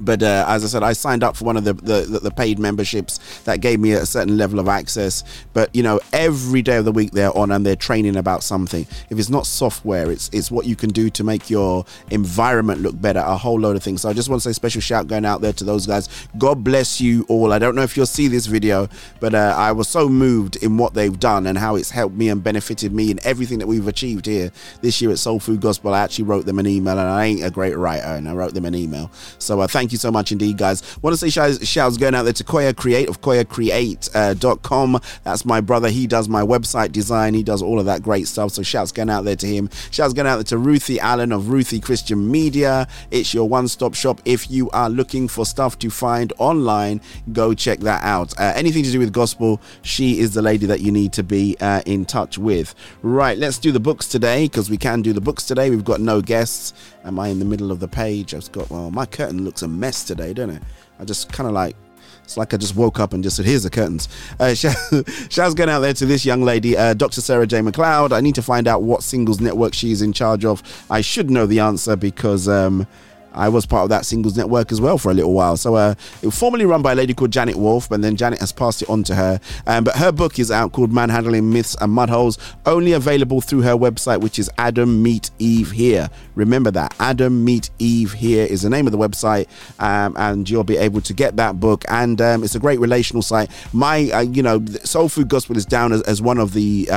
But 0.00 0.22
uh, 0.22 0.44
as 0.48 0.64
I 0.64 0.68
said, 0.68 0.82
I 0.82 0.92
signed 0.92 1.22
up 1.22 1.36
for 1.36 1.44
one 1.44 1.56
of 1.56 1.64
the, 1.64 1.74
the 1.74 2.20
the 2.22 2.30
paid 2.30 2.58
memberships 2.58 3.18
that 3.44 3.60
gave 3.60 3.80
me 3.80 3.92
a 3.92 4.06
certain 4.06 4.36
level 4.36 4.58
of 4.58 4.68
access. 4.68 5.24
But 5.52 5.74
you 5.74 5.82
know, 5.82 6.00
every 6.12 6.62
day 6.62 6.76
of 6.76 6.84
the 6.84 6.92
week 6.92 7.12
they're 7.12 7.36
on 7.36 7.50
and 7.50 7.64
they're 7.64 7.76
training 7.76 8.16
about 8.16 8.42
something. 8.42 8.86
If 9.10 9.18
it's 9.18 9.30
not 9.30 9.46
software, 9.46 10.10
it's 10.10 10.30
it's 10.32 10.50
what 10.50 10.66
you 10.66 10.76
can 10.76 10.90
do 10.90 11.10
to 11.10 11.24
make 11.24 11.50
your 11.50 11.84
environment 12.10 12.80
look 12.80 13.00
better. 13.00 13.20
A 13.20 13.36
whole 13.36 13.58
load 13.58 13.76
of 13.76 13.82
things. 13.82 14.02
So 14.02 14.08
I 14.08 14.12
just 14.12 14.28
want 14.28 14.42
to 14.42 14.48
say 14.48 14.52
special 14.52 14.80
shout 14.80 15.06
going 15.06 15.24
out 15.24 15.40
there 15.40 15.52
to 15.52 15.64
those 15.64 15.86
guys. 15.86 16.08
God 16.38 16.64
bless 16.64 17.00
you 17.00 17.24
all. 17.28 17.52
I 17.52 17.58
don't 17.58 17.74
know 17.74 17.82
if 17.82 17.96
you'll 17.96 18.06
see 18.06 18.28
this 18.28 18.46
video, 18.46 18.88
but 19.20 19.34
uh, 19.34 19.54
I 19.56 19.72
was 19.72 19.88
so 19.88 20.08
moved 20.08 20.56
in 20.56 20.76
what 20.76 20.94
they've 20.94 21.18
done 21.18 21.46
and 21.46 21.58
how 21.58 21.76
it's 21.76 21.90
helped 21.90 22.16
me 22.16 22.28
and 22.28 22.42
benefited 22.42 22.92
me 22.92 23.10
in 23.10 23.20
everything 23.24 23.58
that 23.58 23.66
we've 23.66 23.88
achieved 23.88 24.26
here 24.26 24.50
this 24.80 25.00
year 25.00 25.10
at 25.10 25.18
Soul 25.18 25.40
Food 25.40 25.60
Gospel. 25.60 25.94
I 25.94 26.00
actually 26.00 26.24
wrote 26.24 26.46
them 26.46 26.58
an 26.58 26.66
email, 26.66 26.98
and 26.98 27.08
I 27.08 27.26
ain't 27.26 27.44
a 27.44 27.50
great 27.50 27.76
writer, 27.76 28.06
and 28.06 28.28
I 28.28 28.34
wrote 28.34 28.54
them 28.54 28.64
an 28.64 28.74
email. 28.74 29.10
So 29.38 29.60
uh, 29.60 29.66
thank 29.66 29.83
you 29.92 29.98
so 29.98 30.10
much 30.10 30.32
indeed, 30.32 30.58
guys. 30.58 30.82
Want 31.02 31.12
to 31.12 31.18
say 31.18 31.30
shouts, 31.30 31.66
shouts 31.66 31.96
going 31.96 32.14
out 32.14 32.24
there 32.24 32.32
to 32.32 32.44
Koya 32.44 32.76
Create 32.76 33.08
of 33.08 33.20
KoyaCreate.com. 33.20 35.00
That's 35.24 35.44
my 35.44 35.60
brother. 35.60 35.90
He 35.90 36.06
does 36.06 36.28
my 36.28 36.42
website 36.42 36.92
design. 36.92 37.34
He 37.34 37.42
does 37.42 37.62
all 37.62 37.78
of 37.78 37.86
that 37.86 38.02
great 38.02 38.28
stuff. 38.28 38.52
So 38.52 38.62
shouts 38.62 38.92
going 38.92 39.10
out 39.10 39.24
there 39.24 39.36
to 39.36 39.46
him. 39.46 39.70
Shouts 39.90 40.12
going 40.12 40.26
out 40.26 40.36
there 40.36 40.44
to 40.44 40.58
Ruthie 40.58 41.00
Allen 41.00 41.32
of 41.32 41.48
Ruthie 41.48 41.80
Christian 41.80 42.30
Media. 42.30 42.86
It's 43.10 43.34
your 43.34 43.48
one-stop 43.48 43.94
shop. 43.94 44.20
If 44.24 44.50
you 44.50 44.70
are 44.70 44.90
looking 44.90 45.28
for 45.28 45.44
stuff 45.46 45.78
to 45.80 45.90
find 45.90 46.32
online, 46.38 47.00
go 47.32 47.54
check 47.54 47.80
that 47.80 48.02
out. 48.02 48.38
Uh, 48.38 48.52
anything 48.56 48.84
to 48.84 48.90
do 48.90 48.98
with 48.98 49.12
gospel, 49.12 49.60
she 49.82 50.18
is 50.18 50.34
the 50.34 50.42
lady 50.42 50.66
that 50.66 50.80
you 50.80 50.92
need 50.92 51.12
to 51.14 51.22
be 51.22 51.56
uh, 51.60 51.82
in 51.86 52.04
touch 52.04 52.38
with. 52.38 52.74
Right, 53.02 53.36
let's 53.38 53.58
do 53.58 53.72
the 53.72 53.80
books 53.80 54.08
today 54.08 54.46
because 54.46 54.70
we 54.70 54.76
can 54.76 55.02
do 55.02 55.12
the 55.12 55.20
books 55.20 55.46
today. 55.46 55.70
We've 55.70 55.84
got 55.84 56.00
no 56.00 56.20
guests. 56.20 56.72
Am 57.04 57.18
I 57.18 57.28
in 57.28 57.38
the 57.38 57.44
middle 57.44 57.70
of 57.70 57.80
the 57.80 57.88
page? 57.88 58.34
I've 58.34 58.50
got 58.52 58.70
well, 58.70 58.90
my 58.90 59.06
curtain 59.06 59.44
looks 59.44 59.62
a 59.62 59.68
mess 59.68 60.04
today, 60.04 60.32
don't 60.32 60.50
it? 60.50 60.62
I 60.98 61.04
just 61.04 61.32
kind 61.32 61.46
of 61.46 61.52
like 61.52 61.76
it's 62.24 62.38
like 62.38 62.54
I 62.54 62.56
just 62.56 62.74
woke 62.74 62.98
up 62.98 63.12
and 63.12 63.22
just 63.22 63.36
said, 63.36 63.44
"Here's 63.44 63.64
the 63.64 63.70
curtains." 63.70 64.08
Uh, 64.40 64.54
shouts 65.28 65.54
going 65.54 65.68
out 65.68 65.80
there 65.80 65.92
to 65.92 66.06
this 66.06 66.24
young 66.24 66.42
lady, 66.42 66.76
uh, 66.76 66.94
Dr. 66.94 67.20
Sarah 67.20 67.46
J. 67.46 67.60
McLeod. 67.60 68.12
I 68.12 68.20
need 68.20 68.34
to 68.36 68.42
find 68.42 68.66
out 68.66 68.82
what 68.82 69.02
singles 69.02 69.40
network 69.40 69.74
she 69.74 69.92
is 69.92 70.00
in 70.00 70.12
charge 70.12 70.44
of. 70.44 70.62
I 70.90 71.02
should 71.02 71.30
know 71.30 71.46
the 71.46 71.60
answer 71.60 71.96
because 71.96 72.48
um, 72.48 72.86
I 73.34 73.48
was 73.48 73.66
part 73.66 73.84
of 73.84 73.88
that 73.90 74.06
singles 74.06 74.36
network 74.36 74.72
as 74.72 74.80
well 74.80 74.98
for 74.98 75.10
a 75.10 75.14
little 75.14 75.32
while. 75.32 75.56
So 75.56 75.74
uh, 75.74 75.94
it 76.22 76.26
was 76.26 76.38
formerly 76.38 76.64
run 76.64 76.82
by 76.82 76.92
a 76.92 76.94
lady 76.94 77.14
called 77.14 77.30
Janet 77.30 77.56
Wolf, 77.56 77.88
but 77.88 78.02
then 78.02 78.16
Janet 78.16 78.40
has 78.40 78.52
passed 78.52 78.82
it 78.82 78.88
on 78.88 79.02
to 79.04 79.14
her. 79.14 79.40
Um, 79.66 79.84
but 79.84 79.96
her 79.96 80.12
book 80.12 80.38
is 80.38 80.50
out 80.50 80.72
called 80.72 80.90
Manhandling 80.90 81.44
Myths 81.44 81.76
and 81.80 81.96
Mudholes, 81.96 82.38
only 82.66 82.92
available 82.92 83.40
through 83.40 83.62
her 83.62 83.74
website, 83.74 84.20
which 84.20 84.38
is 84.38 84.50
Adam 84.58 85.02
Meet 85.02 85.30
Eve 85.38 85.70
Here. 85.70 86.08
Remember 86.34 86.70
that 86.70 86.94
Adam 87.00 87.44
Meet 87.44 87.70
Eve 87.78 88.12
Here 88.12 88.46
is 88.46 88.62
the 88.62 88.70
name 88.70 88.86
of 88.86 88.92
the 88.92 88.98
website, 88.98 89.46
um, 89.80 90.14
and 90.16 90.48
you'll 90.48 90.64
be 90.64 90.76
able 90.76 91.00
to 91.02 91.12
get 91.12 91.36
that 91.36 91.60
book. 91.60 91.84
And 91.88 92.20
um, 92.20 92.44
it's 92.44 92.54
a 92.54 92.60
great 92.60 92.80
relational 92.80 93.22
site. 93.22 93.50
My, 93.72 94.10
uh, 94.10 94.20
you 94.20 94.42
know, 94.42 94.64
Soul 94.84 95.08
Food 95.08 95.28
Gospel 95.28 95.56
is 95.56 95.66
down 95.66 95.92
as, 95.92 96.02
as 96.02 96.22
one 96.22 96.38
of 96.38 96.52
the. 96.52 96.88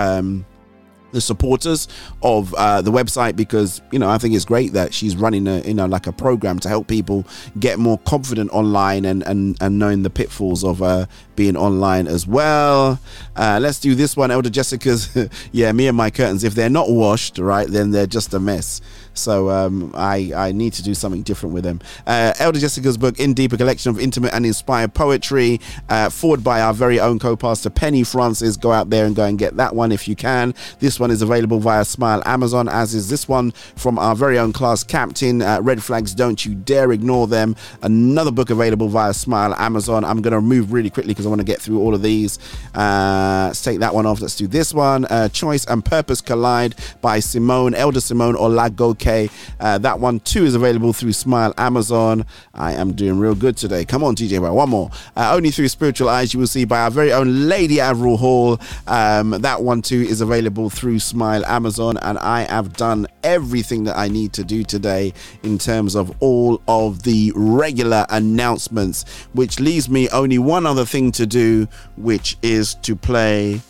The 1.11 1.21
supporters 1.21 1.87
of 2.21 2.53
uh, 2.55 2.81
the 2.81 2.91
website 2.91 3.35
because 3.35 3.81
you 3.91 3.99
know 3.99 4.09
I 4.09 4.17
think 4.17 4.35
it's 4.35 4.45
great 4.45 4.73
that 4.73 4.93
she's 4.93 5.15
running 5.15 5.47
a 5.47 5.59
you 5.61 5.73
know 5.73 5.85
like 5.85 6.05
a 6.05 6.11
program 6.11 6.59
to 6.59 6.69
help 6.69 6.87
people 6.87 7.25
get 7.59 7.79
more 7.79 7.97
confident 7.99 8.51
online 8.51 9.05
and 9.05 9.23
and, 9.23 9.57
and 9.61 9.79
knowing 9.79 10.03
the 10.03 10.09
pitfalls 10.09 10.63
of 10.63 10.81
uh, 10.81 11.05
being 11.35 11.55
online 11.55 12.07
as 12.07 12.27
well. 12.27 12.99
Uh, 13.35 13.59
let's 13.61 13.79
do 13.79 13.95
this 13.95 14.17
one, 14.17 14.31
Elder 14.31 14.49
Jessica's. 14.49 15.15
yeah, 15.51 15.71
me 15.71 15.87
and 15.87 15.95
my 15.95 16.09
curtains. 16.09 16.43
If 16.43 16.55
they're 16.55 16.69
not 16.69 16.89
washed, 16.89 17.37
right, 17.37 17.67
then 17.67 17.91
they're 17.91 18.07
just 18.07 18.33
a 18.33 18.39
mess. 18.39 18.81
So 19.17 19.49
um, 19.49 19.91
I 19.95 20.31
I 20.35 20.51
need 20.51 20.73
to 20.73 20.83
do 20.83 20.93
something 20.93 21.23
different 21.23 21.53
with 21.53 21.63
them. 21.63 21.81
Uh, 22.05 22.33
Elder 22.39 22.59
Jessica's 22.59 22.97
book, 22.97 23.19
In 23.19 23.33
Deep, 23.33 23.57
collection 23.57 23.89
of 23.89 23.99
intimate 23.99 24.33
and 24.33 24.45
inspired 24.45 24.93
poetry, 24.93 25.59
uh, 25.89 26.09
forward 26.09 26.43
by 26.43 26.61
our 26.61 26.73
very 26.73 26.99
own 26.99 27.19
co-pastor 27.19 27.69
Penny 27.69 28.03
Francis. 28.03 28.57
Go 28.57 28.71
out 28.71 28.89
there 28.89 29.05
and 29.05 29.15
go 29.15 29.25
and 29.25 29.37
get 29.37 29.57
that 29.57 29.75
one 29.75 29.91
if 29.91 30.07
you 30.07 30.15
can. 30.15 30.53
This 30.79 30.99
one 30.99 31.11
is 31.11 31.21
available 31.21 31.59
via 31.59 31.83
Smile 31.85 32.21
Amazon, 32.25 32.69
as 32.69 32.93
is 32.93 33.09
this 33.09 33.27
one 33.27 33.51
from 33.75 33.97
our 33.97 34.15
very 34.15 34.37
own 34.37 34.53
class 34.53 34.83
captain. 34.83 35.41
Uh, 35.41 35.59
Red 35.61 35.83
Flags, 35.83 36.13
don't 36.13 36.45
you 36.45 36.53
dare 36.55 36.91
ignore 36.91 37.27
them. 37.27 37.55
Another 37.81 38.31
book 38.31 38.49
available 38.49 38.87
via 38.87 39.13
Smile 39.13 39.53
Amazon. 39.55 40.05
I'm 40.05 40.21
going 40.21 40.33
to 40.33 40.41
move 40.41 40.71
really 40.71 40.89
quickly 40.89 41.13
because 41.13 41.25
I 41.25 41.29
want 41.29 41.41
to 41.41 41.45
get 41.45 41.61
through 41.61 41.79
all 41.79 41.95
of 41.95 42.01
these. 42.01 42.39
Uh, 42.75 43.45
let's 43.47 43.63
take 43.63 43.79
that 43.79 43.93
one 43.93 44.05
off. 44.05 44.21
Let's 44.21 44.35
do 44.35 44.47
this 44.47 44.73
one. 44.73 45.05
Uh, 45.05 45.29
Choice 45.29 45.65
and 45.65 45.83
Purpose 45.83 46.21
Collide 46.21 46.75
by 47.01 47.19
Simone, 47.19 47.73
Elder 47.73 48.01
Simone 48.01 48.35
Olagoke. 48.35 49.06
Uh, 49.07 49.77
that 49.77 49.99
one 49.99 50.19
too 50.19 50.43
is 50.43 50.53
available 50.53 50.91
through 50.91 51.13
Smile 51.13 51.53
Amazon. 51.57 52.25
I 52.53 52.73
am 52.73 52.93
doing 52.93 53.17
real 53.19 53.35
good 53.35 53.55
today. 53.55 53.85
Come 53.85 54.03
on, 54.03 54.15
DJ, 54.15 54.39
Well, 54.39 54.55
one 54.55 54.69
more. 54.69 54.89
Uh, 55.15 55.31
Only 55.33 55.49
Through 55.49 55.69
Spiritual 55.69 56.09
Eyes, 56.09 56.33
you 56.33 56.39
will 56.39 56.47
see 56.47 56.65
by 56.65 56.81
our 56.81 56.91
very 56.91 57.13
own 57.13 57.47
Lady 57.47 57.79
Avril 57.79 58.17
Hall. 58.17 58.59
Um, 58.85 59.31
that 59.31 59.61
one 59.61 59.81
too 59.81 60.01
is 60.01 60.19
available 60.19 60.69
through 60.69 60.99
Smile 60.99 61.45
Amazon. 61.45 61.97
And 62.01 62.17
I 62.19 62.41
have 62.41 62.73
done 62.73 63.07
everything 63.23 63.85
that 63.85 63.97
I 63.97 64.09
need 64.09 64.33
to 64.33 64.43
do 64.43 64.63
today 64.63 65.13
in 65.43 65.57
terms 65.57 65.95
of 65.95 66.13
all 66.21 66.61
of 66.67 67.03
the 67.03 67.31
regular 67.35 68.05
announcements, 68.09 69.05
which 69.33 69.59
leaves 69.59 69.89
me 69.89 70.09
only 70.09 70.37
one 70.37 70.65
other 70.65 70.85
thing 70.85 71.11
to 71.13 71.25
do, 71.25 71.67
which 71.95 72.37
is 72.41 72.75
to 72.75 72.95
play 72.95 73.61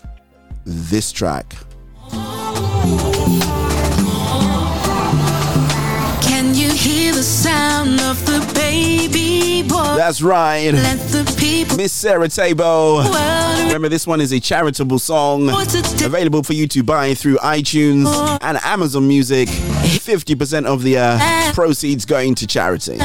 this 0.65 1.11
track. 1.11 1.55
The 7.17 7.23
sound 7.23 7.99
of 8.01 8.23
the 8.27 8.53
baby 8.53 9.67
boy? 9.67 9.95
That's 9.95 10.21
right. 10.21 10.69
Let 10.71 10.99
the 11.09 11.35
people 11.39 11.75
Miss 11.75 11.91
Sarah 11.91 12.27
Tabo. 12.27 13.03
Remember, 13.65 13.89
this 13.89 14.05
one 14.05 14.21
is 14.21 14.31
a 14.31 14.39
charitable 14.39 14.99
song 14.99 15.49
available 15.49 16.43
for 16.43 16.53
you 16.53 16.67
to 16.67 16.83
buy 16.83 17.15
through 17.15 17.37
iTunes 17.37 18.05
and 18.43 18.59
Amazon 18.63 19.07
Music. 19.07 19.49
50% 19.49 20.65
of 20.67 20.83
the 20.83 20.99
uh, 20.99 21.53
proceeds 21.53 22.05
going 22.05 22.35
to 22.35 22.45
charity. 22.45 22.99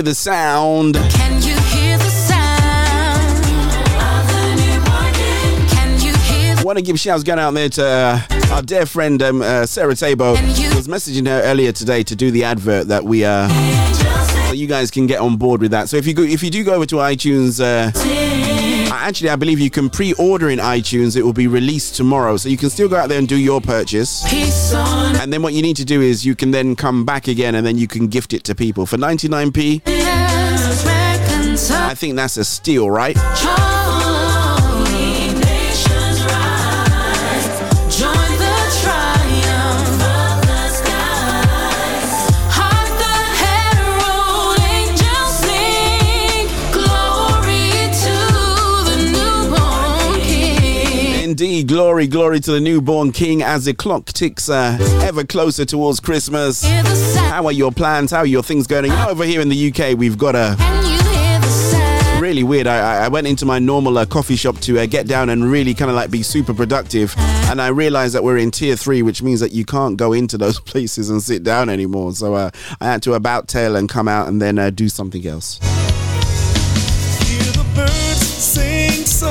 Hear 0.00 0.04
the 0.04 0.14
sound? 0.14 0.94
Can 0.94 1.42
you 1.42 1.54
hear 1.68 1.98
the 1.98 2.08
sound 2.08 3.36
of 4.00 4.26
the 4.32 4.54
newborn? 4.56 5.68
Can 5.68 6.00
you 6.00 6.14
hear 6.16 6.56
I 6.56 6.62
want 6.64 6.78
to 6.78 6.82
give 6.82 6.98
shouts 6.98 7.22
going 7.22 7.38
out 7.38 7.52
there 7.52 7.68
to 7.68 7.84
uh, 7.84 8.20
our 8.50 8.62
dear 8.62 8.86
friend 8.86 9.22
um, 9.22 9.42
uh, 9.42 9.66
Sarah 9.66 9.92
Tabo. 9.92 10.36
I 10.38 10.74
was 10.74 10.88
messaging 10.88 11.26
her 11.26 11.42
earlier 11.42 11.72
today 11.72 12.02
to 12.04 12.16
do 12.16 12.30
the 12.30 12.44
advert 12.44 12.88
that 12.88 13.04
we 13.04 13.26
uh, 13.26 13.46
so 14.46 14.54
you 14.54 14.66
guys 14.66 14.90
can 14.90 15.06
get 15.06 15.20
on 15.20 15.36
board 15.36 15.60
with 15.60 15.72
that. 15.72 15.90
So 15.90 15.98
if 15.98 16.06
you 16.06 16.14
go, 16.14 16.22
if 16.22 16.42
you 16.42 16.48
do 16.50 16.64
go 16.64 16.72
over 16.72 16.86
to 16.86 16.96
iTunes, 16.96 17.60
uh, 17.60 17.90
Uh, 18.90 18.94
actually 18.94 19.30
I 19.30 19.36
believe 19.36 19.60
you 19.60 19.70
can 19.70 19.88
pre-order 19.88 20.50
in 20.50 20.58
iTunes. 20.58 21.16
It 21.16 21.22
will 21.22 21.32
be 21.32 21.46
released 21.46 21.94
tomorrow, 21.94 22.36
so 22.36 22.48
you 22.48 22.56
can 22.56 22.70
still 22.70 22.88
go 22.88 22.96
out 22.96 23.08
there 23.08 23.18
and 23.18 23.28
do 23.28 23.36
your 23.36 23.60
purchase. 23.60 24.24
And 25.20 25.32
then 25.32 25.42
what 25.42 25.52
you 25.52 25.62
need 25.62 25.76
to 25.76 25.84
do 25.84 26.00
is 26.00 26.26
you 26.26 26.34
can 26.34 26.50
then 26.50 26.74
come 26.74 27.04
back 27.04 27.28
again 27.28 27.54
and 27.54 27.64
then 27.64 27.78
you 27.78 27.86
can 27.86 28.08
gift 28.08 28.32
it 28.32 28.42
to 28.44 28.54
people 28.54 28.86
for 28.86 28.96
99p. 28.96 29.82
earth? 31.70 31.70
I 31.70 31.94
think 31.94 32.16
that's 32.16 32.36
a 32.36 32.44
steal, 32.44 32.90
right? 32.90 33.16
Indeed, 51.40 51.68
glory, 51.68 52.06
glory 52.06 52.38
to 52.40 52.52
the 52.52 52.60
newborn 52.60 53.12
king 53.12 53.42
as 53.42 53.64
the 53.64 53.72
clock 53.72 54.04
ticks 54.04 54.50
uh, 54.50 54.76
ever 55.02 55.24
closer 55.24 55.64
towards 55.64 55.98
Christmas. 55.98 56.62
Hear 56.62 56.82
the 56.82 56.94
sound. 56.94 57.28
How 57.32 57.46
are 57.46 57.52
your 57.52 57.72
plans? 57.72 58.10
How 58.10 58.18
are 58.18 58.26
your 58.26 58.42
things 58.42 58.66
going? 58.66 58.84
You 58.84 58.90
know, 58.90 59.08
over 59.08 59.24
here 59.24 59.40
in 59.40 59.48
the 59.48 59.72
UK, 59.72 59.96
we've 59.98 60.18
got 60.18 60.34
a 60.36 60.54
Can 60.58 60.84
you 60.84 60.98
hear 60.98 61.40
the 61.40 61.46
sound? 61.46 62.20
really 62.20 62.42
weird. 62.42 62.66
I, 62.66 62.76
I- 62.98 63.04
I 63.06 63.08
went 63.08 63.26
into 63.26 63.46
my 63.46 63.58
normal 63.58 63.96
uh, 63.96 64.04
coffee 64.04 64.36
shop 64.36 64.58
to 64.60 64.78
uh, 64.80 64.84
get 64.84 65.06
down 65.06 65.30
and 65.30 65.50
really 65.50 65.72
kind 65.72 65.90
of 65.90 65.96
like 65.96 66.10
be 66.10 66.22
super 66.22 66.52
productive, 66.52 67.14
and 67.48 67.62
I 67.62 67.68
realized 67.68 68.14
that 68.14 68.22
we're 68.22 68.36
in 68.36 68.50
tier 68.50 68.76
three, 68.76 69.00
which 69.00 69.22
means 69.22 69.40
that 69.40 69.52
you 69.52 69.64
can't 69.64 69.96
go 69.96 70.12
into 70.12 70.36
those 70.36 70.60
places 70.72 71.08
and 71.08 71.22
sit 71.22 71.42
down 71.42 71.70
anymore. 71.70 72.12
So 72.12 72.34
uh, 72.34 72.50
I 72.82 72.84
had 72.84 73.02
to 73.04 73.14
about 73.14 73.48
tail 73.48 73.76
and 73.76 73.88
come 73.88 74.08
out 74.08 74.28
and 74.28 74.42
then 74.42 74.58
uh, 74.58 74.68
do 74.68 74.90
something 74.90 75.26
else. 75.26 75.58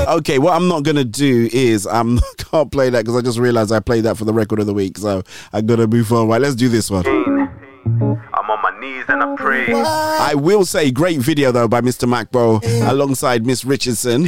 Okay, 0.10 0.38
what 0.38 0.54
I'm 0.54 0.66
not 0.66 0.82
gonna 0.82 1.04
do 1.04 1.48
is 1.52 1.86
I'm 1.86 2.14
not 2.16 2.36
can't 2.38 2.72
play 2.72 2.90
that 2.90 3.04
because 3.04 3.16
I 3.16 3.20
just 3.20 3.38
realized 3.38 3.70
I 3.70 3.78
played 3.80 4.04
that 4.04 4.16
for 4.16 4.24
the 4.24 4.32
record 4.32 4.58
of 4.58 4.66
the 4.66 4.74
week, 4.74 4.98
so 4.98 5.22
I'm 5.52 5.66
gonna 5.66 5.86
move 5.86 6.12
on. 6.12 6.26
Right, 6.28 6.40
let's 6.40 6.56
do 6.56 6.68
this 6.68 6.90
one. 6.90 7.06
I'm 7.06 8.50
on 8.50 8.62
my 8.62 8.78
knees 8.80 9.04
and 9.08 9.22
I 9.22 9.36
pray. 9.36 9.72
I 9.72 10.34
will 10.34 10.64
say, 10.64 10.90
great 10.90 11.20
video 11.20 11.52
though 11.52 11.68
by 11.68 11.80
Mr. 11.80 12.08
Macbo 12.08 12.60
alongside 12.88 13.46
Miss 13.46 13.64
Richardson. 13.64 14.24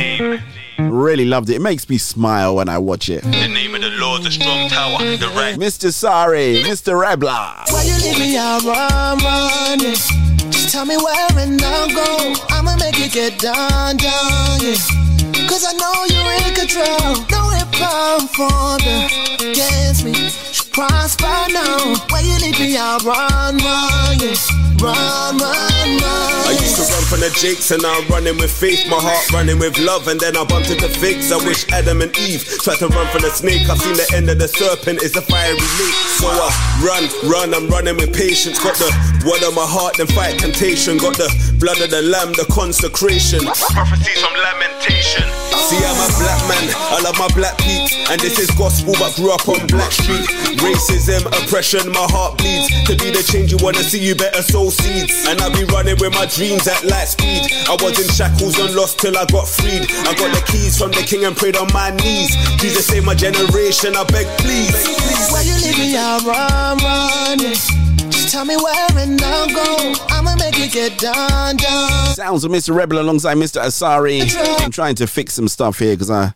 Really 0.78 1.24
loved 1.24 1.50
it. 1.50 1.56
It 1.56 1.62
makes 1.62 1.88
me 1.88 1.98
smile 1.98 2.56
when 2.56 2.68
I 2.68 2.78
watch 2.78 3.08
it. 3.10 3.22
The 3.24 3.30
name 3.30 3.74
of 3.74 3.80
the 3.82 3.90
Lord's 3.90 4.26
a 4.26 4.30
strong 4.30 4.68
tower. 4.68 4.98
The 4.98 5.32
right. 5.34 5.56
Mr. 5.58 5.92
Sorry, 5.92 6.62
Mr. 6.62 6.94
Rebla. 7.02 7.70
Why 7.72 7.82
you 7.82 7.94
leave 8.04 8.18
me 8.18 8.36
out, 8.36 8.62
run, 8.62 9.18
run. 9.18 9.78
Just 9.80 10.72
tell 10.72 10.86
me 10.86 10.96
where 10.96 11.26
and 11.38 11.60
I'll 11.62 11.88
go. 11.88 12.34
I'ma 12.50 12.76
make 12.76 12.98
it 13.00 13.12
get 13.12 13.38
done, 13.38 13.96
done, 13.96 14.60
yeah. 14.60 15.11
Cause 15.52 15.66
I 15.66 15.74
know 15.74 16.06
you're 16.08 16.48
in 16.48 16.54
control. 16.54 17.12
No 17.30 17.48
weapon 17.52 18.26
formed 18.28 18.80
against 19.42 20.02
me 20.02 20.14
prosper 20.72 21.26
now. 21.52 21.94
Why 22.08 22.20
you 22.20 22.38
leave 22.38 22.58
me 22.58 22.74
out, 22.78 23.02
run, 23.02 23.58
run, 23.58 24.18
yeah. 24.18 24.71
Run, 24.82 25.38
run, 25.38 25.38
run. 25.38 26.42
I 26.42 26.58
used 26.58 26.74
to 26.74 26.82
run 26.82 27.04
from 27.06 27.20
the 27.20 27.30
jakes 27.38 27.70
and 27.70 27.82
now 27.82 27.94
I'm 27.94 28.08
running 28.08 28.36
with 28.36 28.50
faith. 28.50 28.82
My 28.90 28.98
heart 28.98 29.30
running 29.30 29.60
with 29.60 29.78
love 29.78 30.08
and 30.08 30.18
then 30.18 30.36
I 30.36 30.42
bumped 30.42 30.70
into 30.70 30.88
figs. 30.88 31.30
I 31.30 31.36
wish 31.36 31.70
Adam 31.70 32.02
and 32.02 32.10
Eve 32.18 32.42
tried 32.66 32.78
to 32.82 32.88
run 32.88 33.06
from 33.14 33.22
the 33.22 33.30
snake. 33.30 33.62
I've 33.70 33.78
seen 33.78 33.94
the 33.94 34.10
end 34.12 34.28
of 34.28 34.40
the 34.40 34.48
serpent 34.48 35.00
is 35.04 35.14
a 35.14 35.22
fiery 35.22 35.54
lake. 35.54 35.98
So 36.18 36.26
I 36.26 36.50
run, 36.82 37.06
run, 37.30 37.54
I'm 37.54 37.70
running 37.70 37.94
with 37.94 38.12
patience. 38.12 38.58
Got 38.58 38.74
the 38.74 38.90
word 39.22 39.46
of 39.46 39.54
my 39.54 39.62
heart, 39.62 39.98
then 39.98 40.08
fight 40.08 40.40
temptation. 40.40 40.98
Got 40.98 41.14
the 41.14 41.30
blood 41.60 41.78
of 41.80 41.90
the 41.94 42.02
lamb, 42.02 42.34
the 42.34 42.46
consecration. 42.50 43.38
Prophecies 43.46 44.18
from 44.18 44.34
lamentation. 44.34 45.51
See, 45.62 45.78
I'm 45.78 45.94
a 45.94 46.08
black 46.18 46.42
man, 46.50 46.66
I 46.90 46.98
love 47.06 47.16
my 47.18 47.28
black 47.38 47.56
peeps. 47.58 47.94
And 48.10 48.20
this 48.20 48.38
is 48.38 48.50
gospel, 48.50 48.94
but 48.98 49.14
grew 49.14 49.30
up 49.30 49.46
on 49.48 49.64
Black 49.68 49.92
Street. 49.92 50.26
Racism, 50.58 51.22
oppression, 51.30 51.86
my 51.92 52.06
heart 52.10 52.36
bleeds. 52.38 52.66
To 52.90 52.96
be 52.98 53.14
the 53.14 53.22
change 53.22 53.52
you 53.52 53.58
wanna 53.62 53.82
see, 53.82 54.02
you 54.02 54.14
better 54.14 54.42
sow 54.42 54.70
seeds. 54.70 55.24
And 55.30 55.40
I 55.40 55.48
be 55.54 55.64
running 55.70 55.96
with 56.02 56.12
my 56.14 56.26
dreams 56.26 56.66
at 56.66 56.82
light 56.84 57.08
speed. 57.08 57.46
I 57.70 57.78
was 57.78 57.94
in 57.94 58.10
shackles 58.10 58.58
and 58.58 58.74
lost 58.74 58.98
till 58.98 59.16
I 59.16 59.24
got 59.26 59.46
freed. 59.46 59.86
I 60.04 60.12
got 60.18 60.34
the 60.34 60.42
keys 60.50 60.76
from 60.76 60.90
the 60.90 61.06
king 61.06 61.24
and 61.24 61.36
prayed 61.36 61.56
on 61.56 61.72
my 61.72 61.90
knees. 61.90 62.34
Jesus 62.58 62.86
save 62.86 63.04
my 63.04 63.14
generation, 63.14 63.94
I 63.94 64.02
beg 64.10 64.26
please. 64.42 64.74
Where 65.30 65.46
you 65.46 65.54
leave 65.62 65.78
me 65.78 65.96
I 65.96 66.18
run, 66.26 66.78
run. 66.82 67.38
Just 68.10 68.32
tell 68.32 68.44
me 68.44 68.56
where 68.56 68.98
and 68.98 69.22
I'll 69.22 69.48
go. 69.48 70.11
Make 70.52 70.66
it 70.66 70.72
get 70.74 70.98
done, 70.98 71.56
done. 71.56 72.14
Sounds 72.14 72.44
of 72.44 72.52
Mr. 72.52 72.74
Rebel 72.74 73.00
alongside 73.00 73.36
Mr. 73.38 73.62
Asari. 73.62 74.22
I'm 74.62 74.70
trying 74.70 74.94
to 74.96 75.06
fix 75.06 75.32
some 75.32 75.48
stuff 75.48 75.78
here 75.78 75.94
because 75.94 76.10
I. 76.10 76.32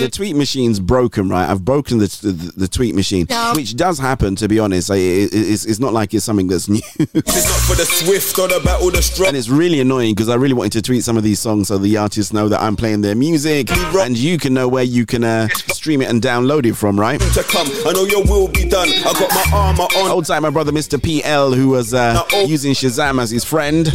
The 0.00 0.10
tweet 0.10 0.36
machine's 0.36 0.80
broken, 0.80 1.28
right? 1.28 1.48
I've 1.48 1.64
broken 1.64 1.98
the, 1.98 2.06
the, 2.22 2.52
the 2.56 2.68
tweet 2.68 2.94
machine, 2.94 3.26
which 3.54 3.76
does 3.76 3.98
happen, 3.98 4.36
to 4.36 4.48
be 4.48 4.58
honest. 4.58 4.90
I, 4.90 4.96
it, 4.96 5.30
it's, 5.32 5.64
it's 5.64 5.78
not 5.80 5.92
like 5.92 6.14
it's 6.14 6.24
something 6.24 6.48
that's 6.48 6.68
new. 6.68 6.80
It's 6.98 7.14
not 7.48 7.60
for 7.60 7.74
the 7.76 7.84
swift 7.84 8.38
or 8.38 8.48
the 8.48 8.60
battle, 8.64 8.90
the 8.90 9.02
strong. 9.02 9.28
And 9.28 9.36
it's 9.36 9.48
really 9.48 9.80
annoying 9.80 10.14
because 10.14 10.28
I 10.28 10.34
really 10.36 10.54
wanted 10.54 10.72
to 10.72 10.82
tweet 10.82 11.04
some 11.04 11.16
of 11.16 11.22
these 11.22 11.38
songs 11.40 11.68
so 11.68 11.78
the 11.78 11.96
artists 11.96 12.32
know 12.32 12.48
that 12.48 12.60
I'm 12.60 12.76
playing 12.76 13.00
their 13.02 13.14
music 13.14 13.70
and 13.70 14.16
you 14.16 14.38
can 14.38 14.54
know 14.54 14.68
where 14.68 14.84
you 14.84 15.04
can 15.06 15.24
uh, 15.24 15.48
stream 15.48 16.02
it 16.02 16.08
and 16.10 16.22
download 16.22 16.64
it 16.66 16.74
from, 16.74 16.98
right? 16.98 17.20
To 17.20 17.42
come, 17.42 17.66
I 17.86 17.92
know 17.92 18.04
your 18.04 18.24
will 18.24 18.48
be 18.48 18.68
done. 18.68 18.88
I 18.88 19.12
got 19.12 19.30
my 19.30 19.44
armor 19.56 19.82
on. 19.82 20.10
Old 20.10 20.26
time, 20.26 20.42
my 20.42 20.50
brother 20.50 20.72
Mr. 20.72 20.98
PL, 21.02 21.52
who 21.52 21.68
was 21.70 21.92
uh, 21.94 22.24
using 22.46 22.72
Shazam 22.72 23.20
as 23.20 23.30
his 23.30 23.44
friend. 23.44 23.88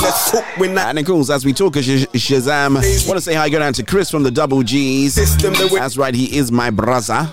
And 0.83 0.99
of 0.99 1.05
course, 1.05 1.29
as 1.29 1.45
we 1.45 1.53
talk 1.53 1.75
of 1.75 1.83
Sh- 1.83 2.05
Shazam, 2.13 2.73
want 3.07 3.17
to 3.17 3.21
say 3.21 3.33
hi, 3.33 3.49
go 3.49 3.59
down 3.59 3.73
to 3.73 3.83
Chris 3.83 4.09
from 4.11 4.23
the 4.23 4.31
Double 4.31 4.63
G's. 4.63 5.15
That's 5.93 5.99
right, 5.99 6.15
he 6.15 6.35
is 6.35 6.51
my 6.51 6.71
brother. 6.71 7.29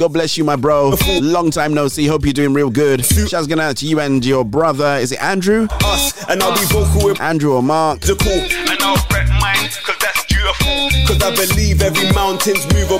God 0.00 0.12
bless 0.12 0.36
you, 0.36 0.42
my 0.42 0.56
bro. 0.56 0.96
Long 1.22 1.52
time 1.52 1.72
no 1.72 1.86
see. 1.86 2.08
Hope 2.08 2.24
you're 2.24 2.32
doing 2.32 2.52
real 2.52 2.68
good. 2.70 3.04
Shouts 3.04 3.46
going 3.46 3.60
out 3.60 3.76
to 3.76 3.86
you 3.86 4.00
and 4.00 4.26
your 4.26 4.44
brother. 4.44 4.96
Is 4.98 5.12
it 5.12 5.22
Andrew? 5.22 5.68
Us, 5.84 6.10
and 6.28 6.42
I'll 6.42 6.58
be 6.58 6.64
vocal 6.74 7.04
with 7.06 7.20
Andrew 7.20 7.52
or 7.54 7.62
Mark? 7.62 8.00
the 8.00 8.16
cool. 8.18 8.32
And 8.32 8.82
I'll 8.82 8.98
rep 9.14 9.28
mine, 9.38 9.70
cause 9.86 9.94
that's 10.02 10.24
beautiful. 10.26 10.90
Cause 11.06 11.22
I 11.22 11.30
believe 11.38 11.82
every 11.82 12.10
mountain's 12.10 12.66
movable. 12.74 12.98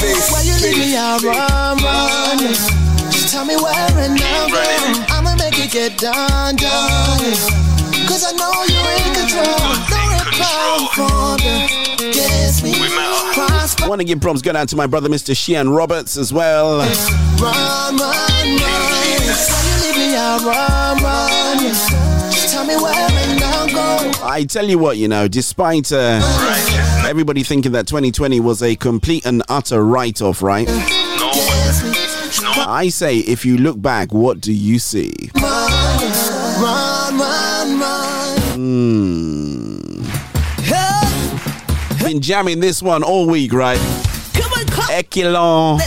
Faith, 0.00 0.32
Why 0.32 0.40
you 0.48 0.56
leave 0.64 0.80
me 0.80 0.96
faith, 0.96 0.96
out, 0.96 1.20
faith. 1.20 1.28
run, 1.28 1.76
run, 1.84 2.38
yeah. 2.40 3.12
Just 3.12 3.36
tell 3.36 3.44
me 3.44 3.56
where 3.56 3.76
and 4.00 4.16
I'll 4.16 4.48
go. 4.48 4.64
I'ma 5.12 5.36
make 5.36 5.58
it 5.60 5.70
get 5.70 5.98
done, 6.00 6.56
done, 6.56 7.20
yeah. 7.20 8.08
Cause 8.08 8.24
I 8.24 8.32
know 8.32 8.48
you're 8.64 8.92
in 8.96 9.12
control. 9.12 9.60
No 10.40 10.48
weapon 10.64 10.88
formed 10.96 11.44
against 11.44 12.16
me 12.16 12.21
prosper. 13.46 13.84
I 13.84 13.88
want 13.88 14.00
to 14.00 14.04
give 14.06 14.20
props 14.20 14.42
going 14.42 14.56
out 14.56 14.68
to 14.70 14.76
my 14.76 14.86
brother 14.86 15.08
Mr. 15.08 15.34
Shian 15.34 15.74
Roberts 15.74 16.16
as 16.16 16.32
well. 16.32 16.78
Run, 16.78 16.88
run, 17.38 17.96
run. 17.98 18.12
Why 19.28 19.62
you 19.66 19.86
leave 19.86 19.96
me 19.96 20.14
out, 20.16 20.40
run, 20.42 21.02
run, 21.02 21.64
yeah. 21.64 22.30
Just 22.30 22.52
tell 22.54 22.64
me 22.64 22.74
where 22.76 22.94
and 22.94 23.42
I'll 23.42 23.68
go. 23.68 24.12
I 24.24 24.44
tell 24.44 24.68
you 24.68 24.78
what, 24.78 24.96
you 24.96 25.08
know, 25.08 25.28
despite 25.28 25.92
uh, 25.92 26.20
everybody 27.06 27.42
thinking 27.42 27.72
that 27.72 27.86
2020 27.86 28.40
was 28.40 28.62
a 28.62 28.76
complete 28.76 29.26
and 29.26 29.42
utter 29.48 29.84
write 29.84 30.22
off, 30.22 30.42
right? 30.42 30.68
I 32.64 32.88
say, 32.90 33.18
if 33.18 33.44
you 33.44 33.58
look 33.58 33.80
back, 33.80 34.12
what 34.12 34.40
do 34.40 34.52
you 34.52 34.78
see? 34.78 35.12
Run, 35.34 37.18
run, 37.18 37.80
run. 37.80 38.38
Hmm. 38.54 39.21
Been 42.12 42.20
jamming 42.20 42.60
this 42.60 42.82
one 42.82 43.02
all 43.02 43.26
week, 43.26 43.54
right? 43.54 43.78
Equilon, 44.92 45.80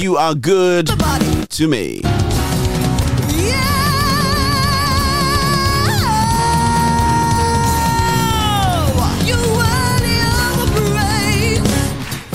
you 0.00 0.16
are 0.16 0.34
good 0.34 0.86
to 0.86 1.68
me. 1.68 2.00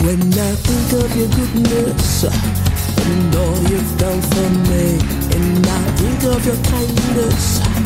When 0.06 0.22
I 0.32 0.54
think 0.62 0.94
of 1.04 1.16
your 1.18 1.30
goodness 1.30 2.26
and 2.26 3.36
all 3.36 3.58
you've 3.72 3.98
done 3.98 4.22
for 4.22 4.50
me, 4.70 5.00
and 5.36 5.66
I 5.66 5.82
think 5.98 6.24
of 6.26 6.46
your 6.46 6.58
kindness 6.64 7.60
and 7.66 7.76
how 7.76 7.79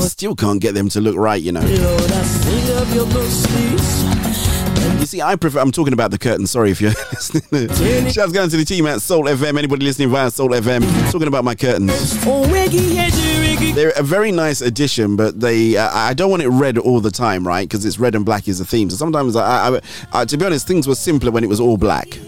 Still 0.00 0.34
can't 0.36 0.60
get 0.60 0.74
them 0.74 0.88
to 0.90 1.00
look 1.00 1.16
right, 1.16 1.40
you 1.40 1.52
know. 1.52 1.60
Lord, 1.60 2.12
I 2.12 2.22
sing 2.22 2.76
of 2.76 2.94
your 2.94 3.06
mercies 3.06 5.00
You 5.00 5.06
see, 5.06 5.20
I 5.22 5.36
prefer. 5.36 5.60
I'm 5.60 5.72
talking 5.72 5.92
about 5.92 6.10
the 6.10 6.18
curtain. 6.18 6.46
Sorry 6.46 6.70
if 6.70 6.80
you're 6.80 6.90
listening. 7.12 7.68
Shouts 8.10 8.32
going 8.32 8.50
to 8.50 8.56
the 8.56 8.64
team 8.64 8.86
at 8.86 9.00
Soul 9.02 9.24
FM. 9.24 9.58
Anybody 9.58 9.84
listening 9.84 10.10
via 10.10 10.30
Soul 10.30 10.50
FM? 10.50 10.82
Talking 11.10 11.28
about 11.28 11.44
my 11.44 11.54
curtains. 11.54 12.24
They're 13.72 13.92
a 13.96 14.02
very 14.02 14.32
nice 14.32 14.60
addition, 14.60 15.16
but 15.16 15.40
they. 15.40 15.76
Uh, 15.76 15.90
I 15.92 16.14
don't 16.14 16.30
want 16.30 16.42
it 16.42 16.48
red 16.48 16.78
all 16.78 17.00
the 17.00 17.10
time, 17.10 17.46
right? 17.46 17.68
Because 17.68 17.84
it's 17.84 17.98
red 17.98 18.14
and 18.14 18.24
black 18.24 18.48
is 18.48 18.58
the 18.58 18.64
theme. 18.64 18.90
So 18.90 18.96
sometimes, 18.96 19.34
I, 19.36 19.68
I, 19.76 19.80
I, 20.12 20.24
to 20.24 20.36
be 20.36 20.44
honest, 20.44 20.66
things 20.66 20.86
were 20.86 20.94
simpler 20.94 21.30
when 21.30 21.42
it 21.42 21.48
was 21.48 21.60
all 21.60 21.76
black. 21.76 22.18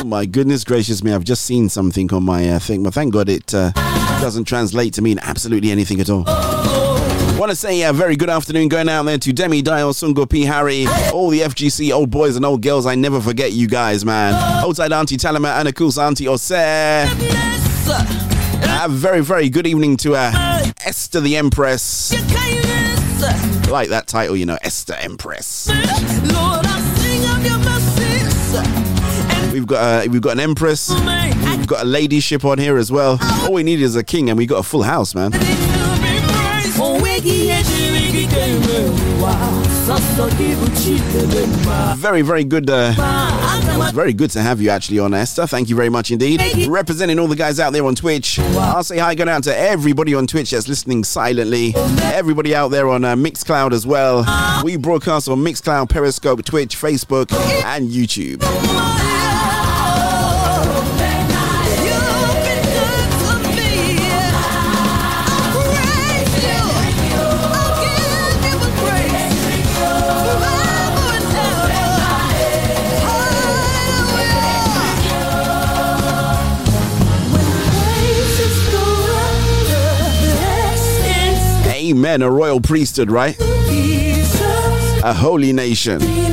Oh 0.00 0.04
my 0.04 0.26
goodness 0.26 0.64
gracious 0.64 1.02
me! 1.02 1.12
I've 1.12 1.24
just 1.24 1.44
seen 1.44 1.68
something 1.68 2.12
on 2.12 2.22
my 2.24 2.48
uh, 2.50 2.58
thing, 2.58 2.82
but 2.82 2.94
thank 2.94 3.12
God 3.12 3.28
it 3.28 3.54
uh, 3.54 3.72
doesn't 4.20 4.44
translate 4.44 4.94
to 4.94 5.02
mean 5.02 5.18
absolutely 5.20 5.70
anything 5.70 6.00
at 6.00 6.10
all. 6.10 6.24
Want 7.38 7.50
to 7.50 7.56
say 7.56 7.82
a 7.82 7.92
very 7.92 8.14
good 8.14 8.30
afternoon 8.30 8.68
going 8.68 8.88
out 8.88 9.02
there 9.04 9.18
to 9.18 9.32
Demi, 9.32 9.62
Dial, 9.62 9.92
Sungo, 9.92 10.30
P, 10.30 10.42
Harry, 10.44 10.86
all 11.12 11.28
the 11.28 11.40
FGC 11.40 11.92
old 11.92 12.10
boys 12.10 12.36
and 12.36 12.44
old 12.44 12.62
girls. 12.62 12.86
I 12.86 12.94
never 12.94 13.20
forget 13.20 13.50
you 13.52 13.66
guys, 13.66 14.04
man. 14.04 14.34
Outside 14.64 14.92
Auntie 14.92 15.16
Talama, 15.16 15.56
Anna 15.58 15.72
Cool's 15.72 15.98
Auntie 15.98 16.28
Ose. 16.28 16.52
A 16.52 17.08
very, 18.88 19.22
very 19.22 19.48
good 19.48 19.66
evening 19.66 19.96
to 19.98 20.14
uh, 20.14 20.30
Esther 21.12 21.20
the 21.20 21.36
Empress. 21.36 22.10
Like 23.68 23.90
that 23.90 24.06
title, 24.06 24.34
you 24.34 24.46
know, 24.46 24.56
Esther 24.62 24.94
Empress. 24.94 25.68
We've 29.52 29.66
got 29.66 30.06
uh, 30.06 30.10
we've 30.10 30.22
got 30.22 30.32
an 30.32 30.40
empress. 30.40 30.88
We've 30.88 31.66
got 31.66 31.82
a 31.82 31.84
ladyship 31.84 32.46
on 32.46 32.56
here 32.56 32.78
as 32.78 32.90
well. 32.90 33.18
All 33.42 33.52
we 33.52 33.62
need 33.62 33.82
is 33.82 33.94
a 33.94 34.02
king, 34.02 34.30
and 34.30 34.38
we 34.38 34.46
got 34.46 34.60
a 34.60 34.62
full 34.62 34.84
house, 34.84 35.14
man. 35.14 35.32
Very, 41.98 42.22
very 42.22 42.44
good. 42.44 42.70
Uh, 42.70 42.94
it 43.82 43.86
was 43.86 43.92
very 43.94 44.12
good 44.12 44.30
to 44.30 44.40
have 44.40 44.60
you 44.60 44.70
actually 44.70 44.98
on, 45.00 45.12
Esther. 45.12 45.46
Thank 45.46 45.68
you 45.68 45.74
very 45.76 45.88
much 45.88 46.10
indeed. 46.10 46.40
Representing 46.68 47.18
all 47.18 47.26
the 47.26 47.36
guys 47.36 47.58
out 47.58 47.72
there 47.72 47.84
on 47.84 47.94
Twitch. 47.94 48.38
I'll 48.38 48.84
say 48.84 48.98
hi, 48.98 49.14
going 49.14 49.28
out 49.28 49.42
to 49.44 49.56
everybody 49.56 50.14
on 50.14 50.26
Twitch 50.26 50.52
that's 50.52 50.68
listening 50.68 51.04
silently. 51.04 51.74
Everybody 52.02 52.54
out 52.54 52.68
there 52.68 52.88
on 52.88 53.04
uh, 53.04 53.16
Mixcloud 53.16 53.72
as 53.72 53.86
well. 53.86 54.24
We 54.64 54.76
broadcast 54.76 55.28
on 55.28 55.38
Mixcloud, 55.38 55.88
Periscope, 55.90 56.44
Twitch, 56.44 56.76
Facebook, 56.76 57.32
and 57.64 57.90
YouTube. 57.90 58.40
Amen. 82.02 82.22
A 82.22 82.28
royal 82.28 82.60
priesthood, 82.60 83.12
right? 83.12 83.36
A 85.04 85.14
holy 85.14 85.52
nation. 85.52 86.31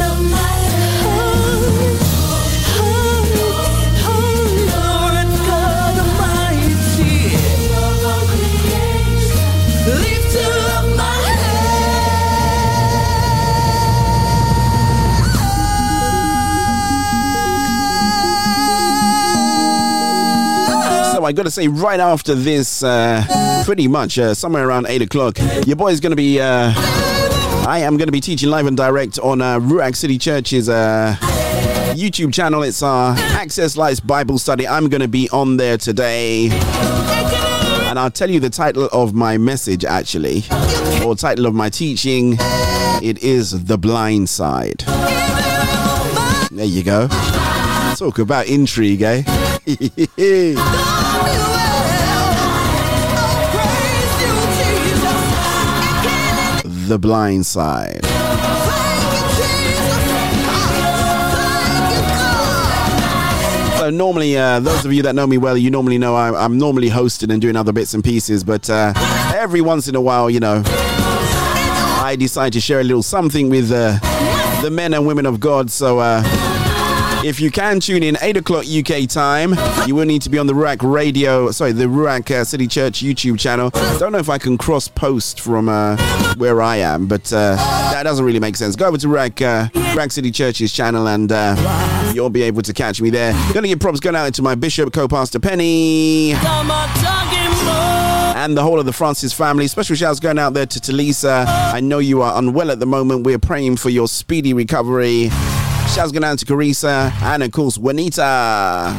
So 21.19 21.25
I 21.25 21.33
got 21.33 21.43
to 21.43 21.51
say, 21.51 21.67
right 21.67 21.99
after 21.99 22.33
this, 22.33 22.81
uh, 22.81 23.61
pretty 23.65 23.89
much 23.89 24.17
uh, 24.17 24.33
somewhere 24.33 24.65
around 24.65 24.85
eight 24.87 25.01
o'clock, 25.01 25.37
your 25.67 25.75
boy's 25.75 25.99
going 25.99 26.11
to 26.11 26.15
be. 26.15 26.39
Uh, 26.39 26.71
I 27.67 27.79
am 27.83 27.97
going 27.97 28.07
to 28.07 28.13
be 28.13 28.21
teaching 28.21 28.49
live 28.49 28.67
and 28.67 28.77
direct 28.77 29.19
on 29.19 29.41
uh, 29.41 29.59
Ruach 29.59 29.97
City 29.97 30.17
Church's 30.17 30.69
uh, 30.69 31.17
YouTube 31.91 32.33
channel. 32.33 32.63
It's 32.63 32.81
our 32.81 33.15
Access 33.17 33.75
Lights 33.75 33.99
Bible 33.99 34.37
study. 34.37 34.65
I'm 34.65 34.87
going 34.87 35.01
to 35.01 35.09
be 35.09 35.29
on 35.31 35.57
there 35.57 35.77
today. 35.77 36.51
And 36.51 37.99
I'll 37.99 38.11
tell 38.11 38.29
you 38.29 38.39
the 38.39 38.49
title 38.49 38.87
of 38.93 39.13
my 39.13 39.37
message, 39.37 39.83
actually, 39.83 40.45
or 41.03 41.15
title 41.17 41.47
of 41.47 41.53
my 41.53 41.67
teaching. 41.67 42.37
It 43.03 43.21
is 43.21 43.65
The 43.65 43.77
Blind 43.77 44.29
Side. 44.29 44.85
There 46.49 46.65
you 46.65 46.81
go. 46.81 47.09
Talk 47.97 48.19
about 48.19 48.47
intrigue, 48.47 49.01
eh? 49.01 49.23
the 56.89 56.97
blind 56.97 57.45
side. 57.45 58.03
So 63.77 63.89
normally, 63.91 64.37
uh, 64.37 64.59
those 64.59 64.83
of 64.85 64.91
you 64.91 65.03
that 65.03 65.13
know 65.13 65.27
me 65.27 65.37
well, 65.37 65.55
you 65.55 65.69
normally 65.69 65.99
know 65.99 66.15
I'm, 66.15 66.35
I'm 66.35 66.57
normally 66.57 66.89
hosting 66.89 67.31
and 67.31 67.41
doing 67.41 67.55
other 67.55 67.71
bits 67.71 67.93
and 67.93 68.03
pieces. 68.03 68.43
But 68.43 68.69
uh, 68.69 68.93
every 69.35 69.61
once 69.61 69.87
in 69.87 69.95
a 69.95 70.01
while, 70.01 70.29
you 70.29 70.39
know, 70.39 70.63
I 70.65 72.15
decide 72.19 72.53
to 72.53 72.59
share 72.59 72.79
a 72.79 72.83
little 72.83 73.03
something 73.03 73.49
with 73.49 73.71
uh, 73.71 73.99
the 74.61 74.71
men 74.71 74.95
and 74.95 75.05
women 75.05 75.27
of 75.27 75.39
God. 75.39 75.69
So 75.69 75.99
uh, 75.99 76.23
if 77.23 77.39
you 77.41 77.51
can 77.51 77.79
tune 77.79 78.01
in 78.01 78.17
8 78.21 78.37
o'clock 78.37 78.65
UK 78.65 79.07
time, 79.07 79.55
you 79.85 79.93
will 79.95 80.05
need 80.05 80.21
to 80.21 80.29
be 80.29 80.37
on 80.37 80.47
the 80.47 80.53
Ruach 80.53 80.77
Radio, 80.81 81.51
sorry, 81.51 81.73
the 81.73 81.85
Ruach 81.85 82.31
uh, 82.31 82.45
City 82.45 82.65
Church 82.65 83.01
YouTube 83.03 83.37
channel. 83.37 83.71
Don't 83.99 84.13
know 84.13 84.19
if 84.19 84.29
I 84.29 84.37
can 84.37 84.57
cross 84.57 84.87
post 84.87 85.41
from 85.41 85.67
uh, 85.67 85.97
where 86.37 86.61
I 86.61 86.77
am, 86.77 87.07
but 87.07 87.31
uh, 87.33 87.55
that 87.91 88.03
doesn't 88.03 88.23
really 88.23 88.39
make 88.39 88.55
sense. 88.55 88.75
Go 88.75 88.87
over 88.87 88.97
to 88.97 89.07
Ruach, 89.07 89.41
uh, 89.41 89.69
Ruach 89.95 90.11
City 90.11 90.31
Church's 90.31 90.71
channel 90.71 91.07
and 91.07 91.31
uh, 91.31 92.11
you'll 92.13 92.29
be 92.29 92.43
able 92.43 92.61
to 92.61 92.73
catch 92.73 93.01
me 93.01 93.09
there. 93.09 93.33
Gonna 93.53 93.67
give 93.67 93.79
props 93.79 93.99
going 93.99 94.15
out 94.15 94.33
to 94.35 94.41
my 94.41 94.55
bishop, 94.55 94.93
co-pastor 94.93 95.39
Penny. 95.39 96.33
And 98.35 98.55
the 98.55 98.63
whole 98.63 98.79
of 98.79 98.85
the 98.85 98.93
Francis 98.93 99.33
family. 99.33 99.67
Special 99.67 99.97
shouts 99.97 100.21
going 100.21 100.39
out 100.39 100.53
there 100.53 100.65
to 100.65 100.79
Talisa. 100.79 101.45
I 101.45 101.81
know 101.81 101.99
you 101.99 102.21
are 102.21 102.37
unwell 102.37 102.71
at 102.71 102.79
the 102.79 102.85
moment. 102.85 103.25
We're 103.25 103.39
praying 103.39 103.75
for 103.77 103.89
your 103.89 104.07
speedy 104.07 104.53
recovery. 104.53 105.29
Shouts 105.93 106.11
going 106.11 106.23
out 106.23 106.39
to 106.39 106.45
Carissa 106.45 107.11
and 107.21 107.43
of 107.43 107.51
course 107.51 107.77
Juanita. 107.77 108.95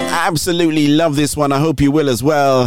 Absolutely 0.00 0.88
love 0.88 1.16
this 1.16 1.36
one. 1.36 1.52
I 1.52 1.58
hope 1.58 1.80
you 1.80 1.90
will 1.90 2.08
as 2.08 2.22
well. 2.22 2.66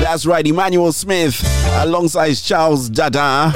That's 0.00 0.24
right, 0.24 0.46
Emmanuel 0.46 0.92
Smith 0.92 1.42
alongside 1.82 2.34
Charles 2.34 2.88
Dada. 2.88 3.52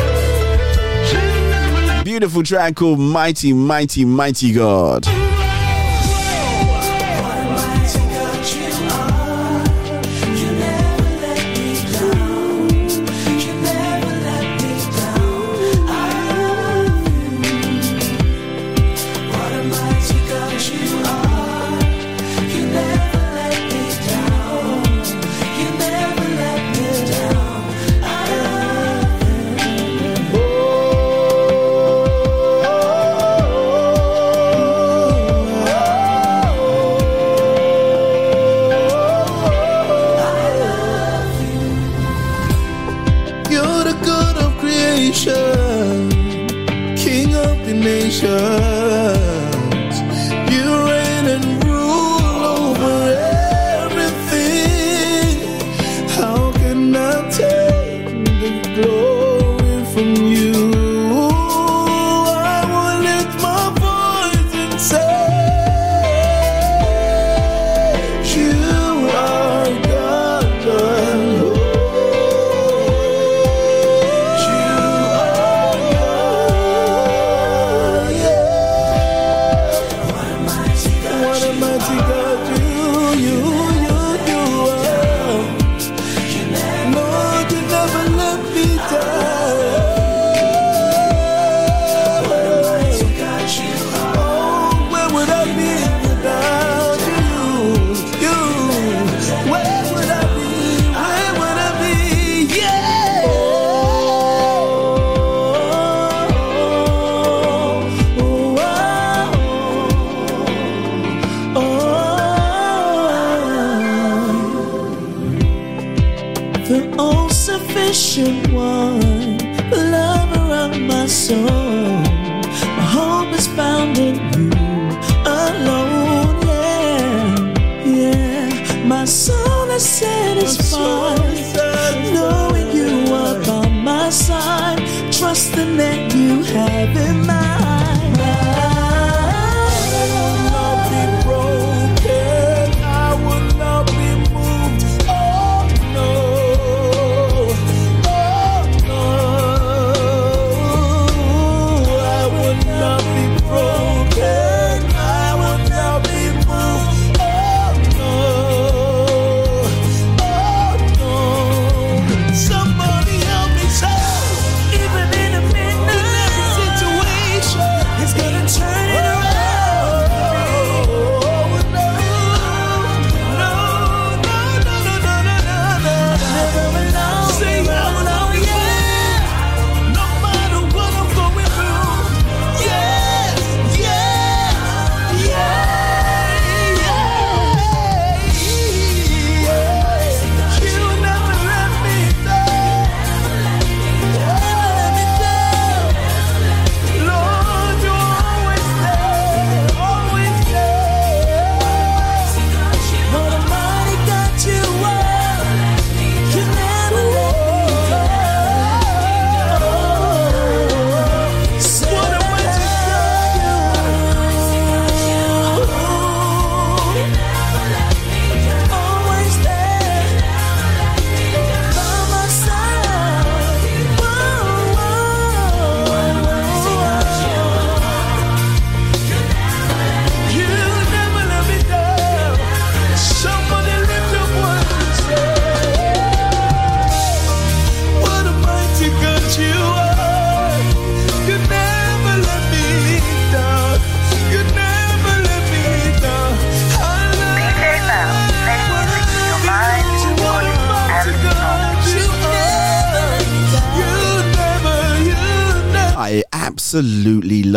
Beautiful 2.05 2.43
track 2.43 2.75
called 2.75 2.99
Mighty, 2.99 3.53
Mighty, 3.53 4.05
Mighty 4.05 4.53
God. 4.53 5.07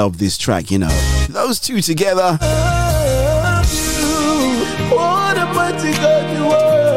Love 0.03 0.17
this 0.17 0.37
track, 0.37 0.69
you 0.69 0.77
know. 0.77 0.89
Those 1.29 1.61
two 1.61 1.79
together. 1.79 2.37
Are. 2.37 3.61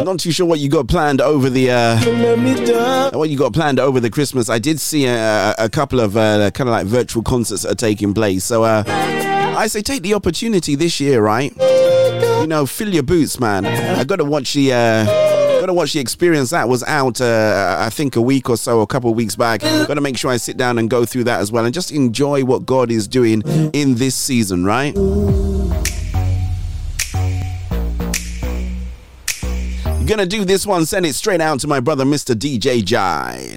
Not 0.05 0.19
too 0.19 0.33
sure 0.33 0.45
what 0.45 0.59
you 0.59 0.69
got 0.69 0.89
planned 0.89 1.21
over 1.21 1.49
the 1.49 1.71
uh, 1.71 3.11
what 3.17 3.31
you 3.31 3.39
got 3.39 3.53
planned 3.53 3.79
over 3.79 4.01
the 4.01 4.11
Christmas. 4.11 4.51
I 4.51 4.59
did 4.59 4.81
see 4.81 5.07
a, 5.07 5.55
a 5.57 5.69
couple 5.69 6.01
of 6.01 6.17
uh, 6.17 6.51
kind 6.51 6.69
of 6.69 6.73
like 6.73 6.87
virtual 6.87 7.23
concerts 7.23 7.65
are 7.65 7.77
taking 7.77 8.13
place. 8.13 8.45
So 8.45 8.65
uh, 8.65 8.83
I 9.57 9.69
say 9.69 9.83
take 9.83 10.03
the 10.03 10.15
opportunity 10.15 10.75
this 10.75 10.99
year, 10.99 11.23
right? 11.23 11.55
You 12.41 12.49
know, 12.49 12.67
fill 12.67 12.93
your 12.93 13.05
boots, 13.05 13.39
man. 13.39 13.67
I 13.67 14.03
got 14.03 14.17
to 14.17 14.25
watch 14.25 14.55
the. 14.55 14.73
Uh, 14.73 15.26
Got 15.67 15.73
to 15.73 15.75
watch 15.79 15.95
the 15.95 15.99
experience 15.99 16.51
that 16.51 16.69
was 16.69 16.85
out, 16.85 17.21
uh, 17.21 17.75
I 17.81 17.91
think, 17.91 18.15
a 18.15 18.21
week 18.21 18.49
or 18.49 18.57
so, 18.57 18.83
a 18.83 18.87
couple 18.87 19.11
of 19.11 19.17
weeks 19.17 19.35
back. 19.35 19.63
Got 19.63 19.95
to 19.95 20.01
make 20.01 20.17
sure 20.17 20.31
I 20.31 20.37
sit 20.37 20.57
down 20.57 20.79
and 20.79 20.89
go 20.89 21.05
through 21.05 21.25
that 21.25 21.41
as 21.41 21.51
well 21.51 21.65
and 21.65 21.75
just 21.75 21.91
enjoy 21.91 22.45
what 22.45 22.65
God 22.65 22.89
is 22.89 23.09
doing 23.09 23.43
in 23.73 23.97
this 23.97 24.15
season, 24.15 24.65
right? 24.65 24.95
Gonna 30.07 30.25
do 30.25 30.45
this 30.45 30.69
one, 30.69 30.87
send 30.87 31.05
it 31.05 31.17
straight 31.17 31.41
out 31.41 31.59
to 31.59 31.67
my 31.67 31.81
brother, 31.81 32.05
Mr. 32.05 32.37
DJ 32.37 32.81
Jide. 32.81 33.57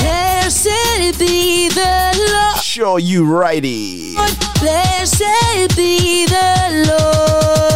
Blessed 0.00 1.20
be 1.20 1.68
the 1.68 2.32
Lord. 2.32 2.60
Sure, 2.64 2.98
you 2.98 3.32
righty. 3.32 4.16
Blessed 4.58 5.76
be 5.76 6.26
the 6.26 6.88
Lord. 6.88 7.71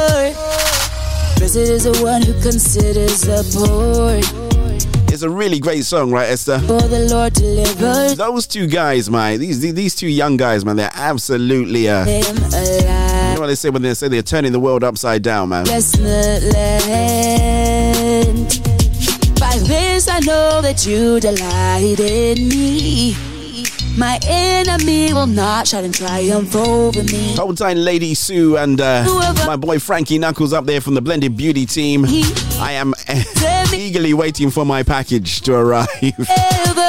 Blessed 1.37 1.57
is 1.57 1.85
the 1.85 2.03
one 2.03 2.23
who 2.23 2.33
considers 2.41 3.21
the 3.23 3.43
poor. 3.55 4.21
It's 5.13 5.23
a 5.23 5.31
really 5.31 5.59
great 5.59 5.85
song, 5.85 6.11
right, 6.11 6.29
Esther? 6.29 6.59
For 6.59 6.81
the 6.83 7.09
Lord 7.11 7.33
delivers 7.33 8.17
Those 8.17 8.47
two 8.47 8.67
guys, 8.67 9.09
man, 9.09 9.39
these 9.41 9.61
these 9.61 9.95
two 9.95 10.09
young 10.09 10.37
guys, 10.37 10.65
man, 10.65 10.77
they're 10.77 10.91
absolutely 10.95 11.89
uh 11.89 12.05
you 12.07 12.23
know 12.23 13.37
what 13.41 13.47
they 13.47 13.55
say 13.55 13.71
when 13.71 13.83
they 13.83 13.95
say 13.95 14.09
they're 14.09 14.23
turning 14.23 14.53
the 14.53 14.61
world 14.61 14.85
upside 14.85 15.23
down, 15.23 15.49
man. 15.51 15.65
Bless 15.65 15.93
the 15.93 16.41
land. 16.55 18.47
By 19.41 19.57
this 19.67 20.09
I 20.09 20.21
know 20.21 20.61
that 20.61 20.87
you 20.87 21.21
delight 21.21 22.01
in 22.01 22.49
me. 22.49 23.36
My 23.97 24.19
enemy 24.27 25.15
will 25.15 25.27
not 25.27 25.69
shout 25.69 25.85
and 25.85 25.95
triumph 25.95 26.55
over 26.55 27.03
me. 27.03 27.35
Hold 27.37 27.57
tight, 27.57 27.79
Lady 27.79 28.13
Sue 28.15 28.59
and 28.59 28.79
uh, 28.79 29.05
my 29.47 29.57
boy 29.57 29.79
Frankie 29.79 30.19
Knuckles 30.19 30.53
up 30.53 30.67
there 30.67 30.83
from 30.83 30.95
the 30.95 31.01
Blended 31.01 31.35
Beauty 31.35 31.65
team. 31.65 32.05
I 32.59 32.73
am 32.73 32.93
eagerly 33.75 34.13
waiting 34.13 34.51
for 34.51 34.67
my 34.67 34.83
package 34.83 35.41
to 35.43 35.55
arrive. 35.55 35.89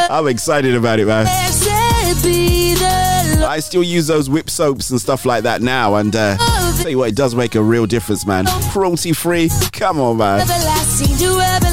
I'm 0.09 0.27
excited 0.27 0.75
about 0.75 0.99
it, 0.99 1.05
man. 1.05 1.25
Blessed 1.25 2.23
be 2.23 2.73
the 2.73 3.35
Lord. 3.39 3.43
I 3.43 3.59
still 3.59 3.83
use 3.83 4.07
those 4.07 4.29
whip 4.29 4.49
soaps 4.49 4.89
and 4.89 4.99
stuff 4.99 5.25
like 5.25 5.43
that 5.43 5.61
now, 5.61 5.95
and 5.95 6.13
uh, 6.13 6.35
tell 6.77 6.89
you 6.89 6.97
what, 6.97 7.09
it 7.09 7.15
does 7.15 7.35
make 7.35 7.55
a 7.55 7.63
real 7.63 7.85
difference, 7.85 8.25
man. 8.25 8.45
Cruelty 8.71 9.13
free, 9.13 9.49
come 9.71 9.99
on, 10.01 10.17
man. 10.17 10.45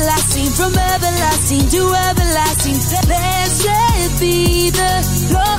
Everlasting 0.05 0.53
to 0.53 0.65
everlasting. 0.65 1.65
everlasting, 1.65 1.65
from 1.65 1.65
everlasting 1.65 1.65
to 1.73 1.81
everlasting. 1.97 2.77
Blessed 3.09 4.21
be 4.21 4.69
the 4.69 5.01
Lord. 5.33 5.55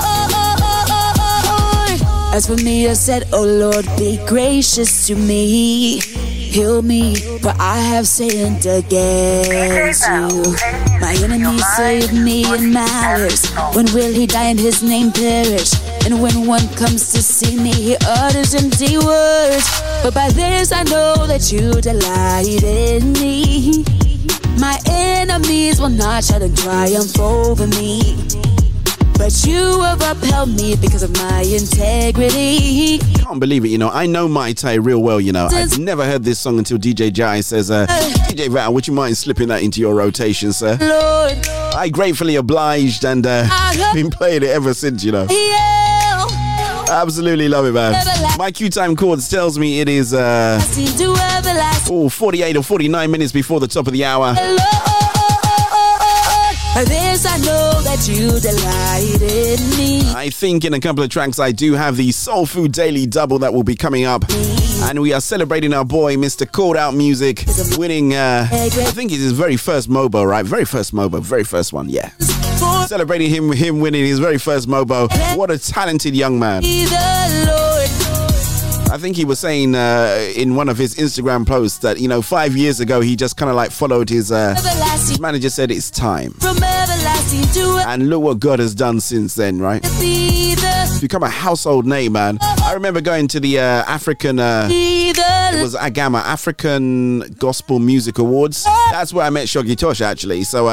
As 2.35 2.45
for 2.45 2.55
me, 2.63 2.87
I 2.87 2.93
said, 2.93 3.27
Oh 3.33 3.41
Lord, 3.43 3.87
be 3.97 4.19
gracious 4.27 5.07
to 5.07 5.15
me. 5.15 5.99
Heal 5.99 6.83
me, 6.83 7.15
for 7.15 7.53
I 7.57 7.79
have 7.79 8.07
sinned 8.07 8.67
against 8.67 10.05
you. 10.07 10.55
My 11.01 11.15
enemies 11.23 11.65
of 12.03 12.13
me 12.13 12.45
in 12.45 12.71
malice, 12.71 13.49
when 13.73 13.85
will 13.95 14.13
he 14.13 14.27
die 14.27 14.49
and 14.49 14.59
his 14.59 14.83
name 14.83 15.11
perish? 15.11 15.73
And 16.05 16.21
when 16.21 16.45
one 16.45 16.67
comes 16.75 17.11
to 17.13 17.23
see 17.23 17.57
me, 17.57 17.73
he 17.73 17.97
utters 18.05 18.53
empty 18.53 18.99
words. 18.99 19.81
But 20.03 20.13
by 20.13 20.29
this 20.29 20.71
I 20.71 20.83
know 20.83 21.25
that 21.25 21.51
you 21.51 21.81
delight 21.81 22.61
in 22.61 23.13
me. 23.13 23.94
My 24.59 24.79
enemies 24.87 25.79
will 25.79 25.89
not 25.89 26.23
try 26.23 26.39
to 26.39 26.53
triumph 26.55 27.19
over 27.19 27.67
me. 27.67 28.17
But 29.17 29.45
you 29.45 29.81
have 29.81 30.01
upheld 30.01 30.49
me 30.55 30.75
because 30.75 31.01
of 31.01 31.11
my 31.15 31.41
integrity. 31.41 32.99
Can't 33.23 33.39
believe 33.39 33.63
it, 33.63 33.69
you 33.69 33.77
know. 33.77 33.89
I 33.89 34.05
know 34.07 34.27
Mai 34.27 34.51
Tai 34.51 34.73
real 34.75 35.01
well, 35.01 35.21
you 35.21 35.31
know. 35.31 35.47
I've 35.49 35.79
never 35.79 36.05
heard 36.05 36.23
this 36.23 36.37
song 36.37 36.57
until 36.57 36.77
DJ 36.77 37.13
Jai 37.13 37.39
says, 37.39 37.71
uh, 37.71 37.87
DJ 37.87 38.49
Val, 38.49 38.73
would 38.73 38.87
you 38.87 38.93
mind 38.93 39.17
slipping 39.17 39.47
that 39.47 39.61
into 39.63 39.79
your 39.79 39.95
rotation, 39.95 40.51
sir? 40.51 40.77
Lord, 40.81 41.47
I 41.75 41.87
gratefully 41.89 42.35
obliged 42.35 43.05
and 43.05 43.25
uh, 43.25 43.47
been 43.93 44.09
playing 44.09 44.43
it 44.43 44.49
ever 44.49 44.73
since, 44.73 45.03
you 45.03 45.13
know. 45.13 45.27
yeah. 45.29 45.74
Absolutely 46.89 47.47
love 47.49 47.65
it, 47.65 47.73
man. 47.73 47.93
My 48.37 48.51
Q 48.51 48.69
time 48.69 48.95
chords 48.95 49.27
tells 49.29 49.57
me 49.57 49.79
it 49.79 49.89
is 49.89 50.13
uh, 50.13 50.59
oh, 51.89 52.09
48 52.09 52.57
or 52.57 52.63
49 52.63 53.11
minutes 53.11 53.31
before 53.31 53.59
the 53.59 53.67
top 53.67 53.87
of 53.87 53.93
the 53.93 54.05
hour. 54.05 54.33
By 56.75 56.83
this 56.83 57.25
I 57.25 57.37
know 57.37 57.81
that 57.83 58.05
you 58.05 58.37
delight 58.41 59.21
in 59.21 59.77
me. 59.77 60.11
I 60.13 60.29
think 60.29 60.65
in 60.65 60.73
a 60.73 60.79
couple 60.81 61.03
of 61.03 61.09
tracks 61.09 61.39
I 61.39 61.53
do 61.53 61.73
have 61.73 61.95
the 61.95 62.11
Soul 62.11 62.45
Food 62.45 62.73
Daily 62.73 63.05
Double 63.05 63.39
that 63.39 63.53
will 63.53 63.63
be 63.63 63.77
coming 63.77 64.03
up. 64.03 64.25
And 64.83 64.99
we 65.01 65.13
are 65.13 65.21
celebrating 65.21 65.71
our 65.73 65.85
boy, 65.85 66.17
Mr. 66.17 66.49
Called 66.51 66.75
Out 66.75 66.93
Music, 66.93 67.45
winning, 67.77 68.13
uh, 68.13 68.47
I 68.51 68.67
think 68.69 69.13
it's 69.13 69.21
his 69.21 69.31
very 69.31 69.55
first 69.55 69.89
MOBO, 69.89 70.27
right? 70.29 70.45
Very 70.45 70.65
first 70.65 70.93
MOBO, 70.93 71.21
very 71.21 71.45
first 71.45 71.71
one, 71.71 71.87
yeah. 71.87 72.11
Celebrating 72.87 73.29
him, 73.29 73.51
him 73.51 73.79
winning 73.79 74.05
his 74.05 74.19
very 74.19 74.37
first 74.37 74.67
MOBO. 74.67 75.09
What 75.35 75.49
a 75.51 75.57
talented 75.57 76.15
young 76.15 76.39
man. 76.39 76.63
I 78.91 78.97
think 78.97 79.17
he 79.17 79.25
was 79.25 79.39
saying 79.39 79.75
uh, 79.75 80.31
in 80.35 80.55
one 80.55 80.69
of 80.69 80.77
his 80.77 80.95
Instagram 80.95 81.45
posts 81.45 81.79
that, 81.79 81.99
you 81.99 82.07
know, 82.07 82.21
five 82.21 82.55
years 82.55 82.79
ago 82.79 83.01
he 83.01 83.15
just 83.15 83.35
kind 83.35 83.49
of 83.49 83.55
like 83.55 83.71
followed 83.71 84.07
his, 84.09 84.31
uh, 84.31 84.55
his 84.93 85.19
manager 85.19 85.49
said 85.49 85.71
it's 85.71 85.89
time. 85.91 86.33
And 87.87 88.09
look 88.09 88.21
what 88.21 88.39
God 88.39 88.59
has 88.59 88.73
done 88.73 88.99
since 89.01 89.35
then, 89.35 89.59
right? 89.59 89.81
the, 89.83 90.99
become 91.01 91.23
a 91.23 91.29
household 91.29 91.85
name, 91.85 92.13
man. 92.13 92.37
I 92.41 92.71
remember 92.73 93.01
going 93.01 93.27
to 93.29 93.39
the 93.39 93.59
uh, 93.59 93.83
African, 93.87 94.39
uh, 94.39 94.69
it 94.71 95.61
was 95.61 95.75
Agama, 95.75 96.21
African 96.21 97.19
Gospel 97.37 97.79
Music 97.79 98.17
Awards. 98.17 98.63
That's 98.91 99.11
where 99.11 99.25
I 99.25 99.29
met 99.29 99.47
Shoggy 99.47 99.77
Tosh, 99.77 100.01
actually. 100.01 100.43
So, 100.43 100.67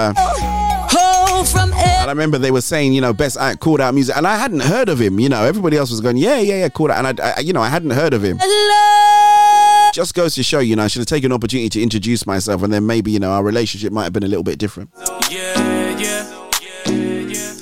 I 2.03 2.11
remember 2.11 2.37
they 2.37 2.51
were 2.51 2.61
saying, 2.61 2.93
you 2.93 3.01
know, 3.01 3.13
best 3.13 3.37
act 3.39 3.61
called 3.61 3.81
out 3.81 3.95
music, 3.95 4.17
and 4.17 4.27
I 4.27 4.37
hadn't 4.37 4.61
heard 4.61 4.89
of 4.89 5.01
him. 5.01 5.21
You 5.21 5.29
know, 5.29 5.45
everybody 5.45 5.77
else 5.77 5.91
was 5.91 6.01
going, 6.01 6.17
yeah, 6.17 6.39
yeah, 6.39 6.57
yeah, 6.57 6.69
called 6.69 6.91
out, 6.91 7.05
and 7.05 7.21
I, 7.21 7.35
I 7.37 7.41
you 7.41 7.53
know, 7.53 7.63
I 7.63 7.69
hadn't 7.69 7.91
heard 7.91 8.13
of 8.13 8.23
him. 8.25 8.39
Lord. 8.39 9.95
Just 9.95 10.15
goes 10.15 10.35
to 10.35 10.43
show, 10.43 10.59
you 10.59 10.75
know, 10.75 10.83
I 10.85 10.89
should 10.89 11.01
have 11.01 11.07
taken 11.07 11.31
an 11.31 11.37
opportunity 11.37 11.69
to 11.69 11.83
introduce 11.83 12.27
myself, 12.27 12.63
and 12.63 12.73
then 12.73 12.87
maybe, 12.87 13.11
you 13.13 13.21
know, 13.21 13.31
our 13.31 13.43
relationship 13.45 13.93
might 13.93 14.05
have 14.05 14.13
been 14.13 14.25
a 14.25 14.29
little 14.29 14.43
bit 14.43 14.59
different. 14.59 14.91
Yeah, 15.31 15.99
yeah. 15.99 16.43
yeah, 16.61 17.55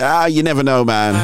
Ah, 0.00 0.26
you 0.26 0.42
never 0.42 0.62
know, 0.62 0.84
man. 0.84 1.14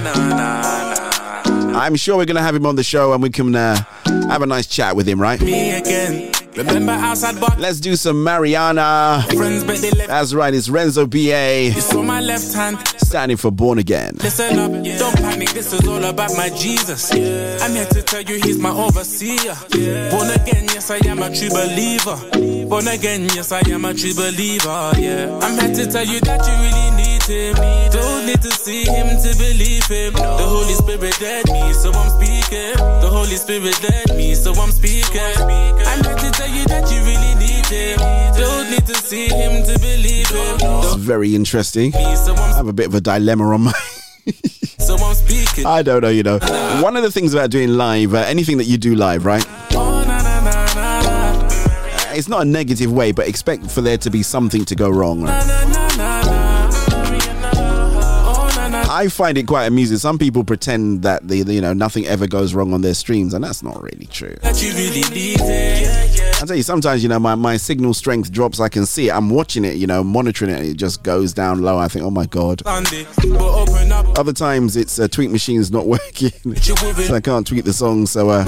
I'm 1.74 1.96
sure 1.96 2.16
we're 2.16 2.24
gonna 2.26 2.42
have 2.42 2.54
him 2.54 2.66
on 2.66 2.76
the 2.76 2.84
show, 2.84 3.12
and 3.12 3.22
we 3.22 3.30
can 3.30 3.54
uh, 3.54 3.82
have 4.28 4.42
a 4.42 4.46
nice 4.46 4.66
chat 4.66 4.94
with 4.94 5.08
him, 5.08 5.20
right? 5.20 5.40
Me 5.40 5.72
again. 5.72 6.30
Remember 6.56 6.92
outside 6.92 7.40
bar 7.40 7.54
Let's 7.58 7.78
do 7.80 7.94
some 7.96 8.22
Mariana. 8.24 9.24
friends, 9.34 9.62
but 9.64 9.78
they 9.78 9.90
left. 9.92 10.08
That's 10.08 10.34
right, 10.34 10.52
it's 10.52 10.68
Renzo 10.68 11.06
BA 11.06 11.70
You 11.74 11.80
saw 11.80 12.02
my 12.02 12.20
left 12.20 12.52
hand. 12.52 12.76
standing 12.98 13.36
for 13.36 13.50
Born 13.50 13.78
Again. 13.78 14.16
Listen 14.20 14.58
up, 14.58 14.72
don't 14.72 15.16
panic. 15.16 15.50
This 15.50 15.72
is 15.72 15.86
all 15.86 16.02
about 16.04 16.30
my 16.36 16.48
Jesus. 16.50 17.12
I'm 17.12 17.72
here 17.74 17.86
to 17.86 18.02
tell 18.02 18.22
you 18.22 18.40
he's 18.42 18.58
my 18.58 18.70
overseer. 18.70 19.54
Born 20.10 20.30
again, 20.30 20.64
yes 20.74 20.90
I 20.90 20.98
am 21.06 21.22
a 21.22 21.34
true 21.34 21.50
believer. 21.50 22.16
Born 22.68 22.88
again, 22.88 23.22
yes 23.34 23.52
I 23.52 23.60
am 23.70 23.84
a 23.84 23.94
true 23.94 24.14
believer. 24.14 24.92
Yeah, 24.98 25.38
I'm 25.42 25.58
here 25.58 25.74
to 25.84 25.90
tell 25.90 26.04
you 26.04 26.20
that 26.20 26.46
you 26.46 26.54
really 26.66 26.90
need 26.96 26.99
him. 27.26 27.54
Don't 27.90 28.26
need 28.26 28.42
to 28.42 28.50
see 28.50 28.84
him 28.84 29.08
to 29.22 29.36
believe 29.38 29.86
him. 29.86 30.12
The 30.14 30.46
Holy 30.46 30.74
Spirit 30.74 31.20
led 31.20 31.46
me, 31.50 31.72
so 31.72 31.92
I'm 31.92 32.10
speaking. 32.10 32.76
The 32.76 33.08
Holy 33.10 33.36
Spirit 33.36 33.80
led 33.82 34.16
me, 34.16 34.34
so 34.34 34.52
I'm 34.54 34.70
speaking. 34.70 35.20
I'm 35.20 36.04
here 36.04 36.16
to 36.16 36.30
tell 36.30 36.48
you 36.48 36.64
that 36.66 36.90
you 36.90 37.00
really 37.02 37.34
need 37.36 37.66
him. 37.66 37.98
Don't 38.36 38.70
need 38.70 38.86
to 38.86 38.94
see 38.94 39.28
him 39.28 39.64
to 39.66 39.78
believe 39.78 40.28
him. 40.28 40.58
It's 40.60 40.94
very 40.94 41.34
interesting. 41.34 41.94
I 41.94 42.54
have 42.56 42.68
a 42.68 42.72
bit 42.72 42.86
of 42.86 42.94
a 42.94 43.00
dilemma 43.00 43.44
on 43.54 43.62
my. 43.62 43.72
So 44.80 44.96
I'm 44.96 45.14
speaking. 45.14 45.66
I 45.66 45.82
don't 45.82 46.00
know, 46.00 46.08
you 46.08 46.22
know. 46.22 46.38
One 46.82 46.96
of 46.96 47.02
the 47.02 47.10
things 47.12 47.34
about 47.34 47.50
doing 47.50 47.76
live, 47.76 48.14
uh, 48.14 48.18
anything 48.26 48.56
that 48.58 48.64
you 48.64 48.78
do 48.78 48.94
live, 48.94 49.24
right? 49.26 49.44
Uh, 49.72 50.06
It's 52.14 52.28
not 52.28 52.42
a 52.42 52.44
negative 52.44 52.90
way, 52.90 53.12
but 53.12 53.28
expect 53.28 53.70
for 53.70 53.82
there 53.82 53.98
to 53.98 54.10
be 54.10 54.22
something 54.22 54.64
to 54.64 54.74
go 54.74 54.88
wrong. 54.90 55.26
I 58.90 59.06
find 59.06 59.38
it 59.38 59.46
quite 59.46 59.66
amusing. 59.66 59.98
Some 59.98 60.18
people 60.18 60.42
pretend 60.42 61.02
that 61.02 61.28
the 61.28 61.36
you 61.36 61.60
know 61.60 61.72
nothing 61.72 62.06
ever 62.06 62.26
goes 62.26 62.54
wrong 62.54 62.74
on 62.74 62.80
their 62.80 62.94
streams, 62.94 63.34
and 63.34 63.44
that's 63.44 63.62
not 63.62 63.80
really 63.80 64.06
true. 64.06 64.36
That 66.40 66.46
you 66.46 66.46
really 66.46 66.46
need 66.46 66.46
it. 66.46 66.46
I 66.46 66.46
tell 66.46 66.56
you, 66.56 66.62
sometimes 66.62 67.02
you 67.02 67.08
know 67.08 67.18
my, 67.18 67.34
my 67.34 67.56
signal 67.56 67.94
strength 67.94 68.32
drops. 68.32 68.60
I 68.60 68.68
can 68.68 68.86
see 68.86 69.08
it. 69.08 69.12
I'm 69.12 69.30
watching 69.30 69.64
it, 69.64 69.76
you 69.76 69.86
know, 69.86 70.02
monitoring 70.02 70.50
it. 70.50 70.58
And 70.60 70.68
it 70.68 70.74
just 70.74 71.02
goes 71.02 71.32
down 71.32 71.62
low. 71.62 71.78
I 71.78 71.88
think, 71.88 72.04
oh 72.04 72.10
my 72.10 72.26
god. 72.26 72.62
Sunday, 72.64 73.06
but 73.16 73.40
open 73.40 73.92
up. 73.92 74.18
Other 74.18 74.32
times 74.32 74.76
it's 74.76 74.98
a 74.98 75.04
uh, 75.04 75.08
tweet 75.08 75.30
machine's 75.30 75.70
not 75.70 75.86
working, 75.90 76.30
so 76.56 77.14
I 77.14 77.20
can't 77.20 77.46
tweet 77.46 77.64
the 77.64 77.72
songs. 77.72 78.10
So, 78.10 78.30
uh, 78.30 78.44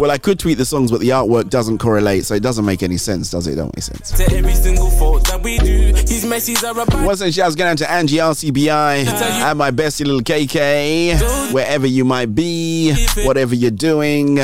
well, 0.00 0.10
I 0.10 0.18
could 0.18 0.38
tweet 0.38 0.58
the 0.58 0.64
songs, 0.64 0.90
but 0.90 1.00
the 1.00 1.10
artwork 1.10 1.48
doesn't 1.48 1.78
correlate, 1.78 2.24
so 2.24 2.34
it 2.34 2.42
doesn't 2.42 2.64
make 2.64 2.82
any 2.82 2.96
sense, 2.96 3.30
does 3.30 3.46
it? 3.46 3.52
It 3.52 3.56
don't 3.56 3.74
make 3.74 3.82
sense. 3.84 4.10
To 4.12 4.36
every 4.36 4.54
single 4.54 4.90
fault 4.90 5.26
that 5.28 5.42
we 5.42 5.58
do, 5.58 5.94
his 5.94 6.24
messages 6.24 6.64
are. 6.64 6.74
Once 6.74 7.20
again, 7.20 7.32
shouts 7.32 7.54
going 7.54 7.70
out 7.70 7.78
to 7.78 7.90
Angie 7.90 8.16
RCBI 8.16 9.06
and 9.06 9.58
my 9.58 9.70
bestie 9.70 10.04
little 10.04 10.20
KK, 10.20 11.52
wherever 11.52 11.86
you 11.86 12.04
might 12.04 12.34
be, 12.34 12.94
whatever 13.24 13.54
you're 13.54 13.70
doing. 13.70 14.38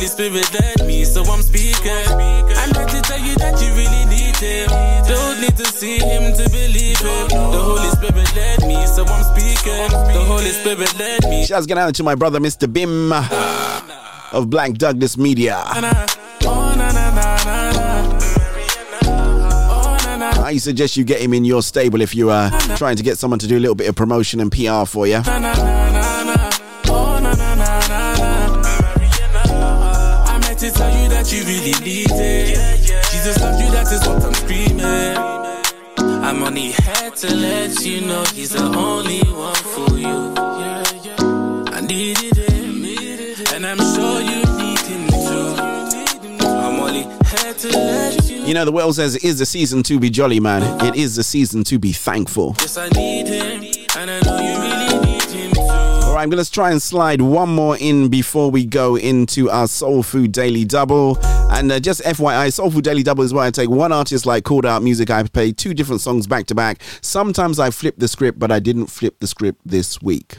Holy 0.00 0.08
Spirit 0.08 0.50
led 0.54 0.86
me, 0.86 1.04
so 1.04 1.22
I'm 1.24 1.42
speaking. 1.42 1.76
I'm 1.84 2.72
here 2.72 2.86
to 2.86 3.02
tell 3.02 3.20
you 3.20 3.34
that 3.36 3.60
you 3.60 3.68
really 3.74 4.06
need 4.06 4.34
him. 4.34 4.66
Don't 5.06 5.42
need 5.42 5.54
to 5.58 5.66
see 5.66 5.98
him 5.98 6.32
to 6.32 6.48
believe 6.48 6.96
him. 6.96 7.28
The 7.28 7.60
Holy 7.60 7.90
Spirit 7.90 8.34
led 8.34 8.66
me, 8.66 8.86
so 8.86 9.04
I'm 9.04 9.24
speaking. 9.24 9.90
The 9.90 10.24
Holy 10.26 10.48
Spirit 10.52 10.98
led 10.98 11.24
me. 11.28 11.44
Shouts 11.44 11.66
going 11.66 11.76
out 11.76 11.94
to 11.96 12.02
my 12.02 12.14
brother 12.14 12.40
Mr. 12.40 12.66
Bim 12.72 13.12
of 14.32 14.48
Black 14.48 14.72
Douglas 14.72 15.18
Media. 15.18 15.62
I 20.42 20.56
suggest 20.58 20.96
you 20.96 21.04
get 21.04 21.20
him 21.20 21.34
in 21.34 21.44
your 21.44 21.62
stable 21.62 22.00
if 22.00 22.14
you 22.14 22.30
are 22.30 22.48
trying 22.78 22.96
to 22.96 23.02
get 23.02 23.18
someone 23.18 23.38
to 23.40 23.46
do 23.46 23.58
a 23.58 23.60
little 23.60 23.74
bit 23.74 23.86
of 23.86 23.96
promotion 23.96 24.40
and 24.40 24.50
PR 24.50 24.86
for 24.86 25.06
you. 25.06 25.20
That 31.30 31.36
you 31.36 31.44
really 31.44 31.72
need 31.84 32.10
it. 32.10 32.56
Jesus 33.10 33.40
loves 33.40 33.60
you, 33.60 33.70
that 33.70 33.92
is 33.92 34.06
what 34.06 34.24
I'm 34.24 34.34
screaming. 34.34 35.16
I'm 36.22 36.42
only 36.42 36.72
here 36.72 37.10
to 37.10 37.34
let 37.34 37.84
you 37.84 38.00
know 38.02 38.24
he's 38.34 38.50
the 38.50 38.62
only 38.62 39.20
one 39.20 39.54
for 39.54 39.98
you. 39.98 40.34
I 41.72 41.80
needed 41.80 42.36
him, 42.36 42.84
and 43.54 43.66
I'm 43.66 43.78
sure 43.78 44.20
you 44.20 44.42
need 44.58 44.80
him 44.80 45.08
too. 45.08 46.46
I'm 46.46 46.80
only 46.80 47.02
here 47.02 47.54
to 47.54 47.68
let 47.68 48.30
you 48.30 48.40
know. 48.40 48.46
You 48.46 48.54
know, 48.54 48.64
the 48.64 48.72
world 48.72 48.94
says 48.94 49.16
it 49.16 49.24
is 49.24 49.38
the 49.38 49.46
season 49.46 49.82
to 49.84 49.98
be 49.98 50.10
jolly, 50.10 50.40
man. 50.40 50.62
It 50.84 50.96
is 50.96 51.16
the 51.16 51.22
season 51.22 51.64
to 51.64 51.78
be 51.78 51.92
thankful. 51.92 52.56
Yes, 52.60 52.76
I'm 56.20 56.28
going 56.28 56.44
to 56.44 56.52
try 56.52 56.70
and 56.70 56.82
slide 56.82 57.22
one 57.22 57.48
more 57.48 57.78
in 57.78 58.10
before 58.10 58.50
we 58.50 58.66
go 58.66 58.94
into 58.94 59.48
our 59.48 59.66
Soul 59.66 60.02
Food 60.02 60.32
Daily 60.32 60.66
Double. 60.66 61.16
And 61.50 61.72
uh, 61.72 61.80
just 61.80 62.02
FYI, 62.02 62.52
Soul 62.52 62.70
Food 62.70 62.84
Daily 62.84 63.02
Double 63.02 63.24
is 63.24 63.32
where 63.32 63.44
I 63.44 63.50
take 63.50 63.70
one 63.70 63.90
artist 63.90 64.26
like 64.26 64.44
called 64.44 64.66
out 64.66 64.82
music. 64.82 65.08
I 65.08 65.22
play 65.22 65.50
two 65.50 65.72
different 65.72 66.02
songs 66.02 66.26
back 66.26 66.44
to 66.48 66.54
back. 66.54 66.82
Sometimes 67.00 67.58
I 67.58 67.70
flip 67.70 67.94
the 67.96 68.06
script, 68.06 68.38
but 68.38 68.52
I 68.52 68.58
didn't 68.58 68.88
flip 68.88 69.18
the 69.20 69.26
script 69.26 69.62
this 69.64 70.02
week. 70.02 70.36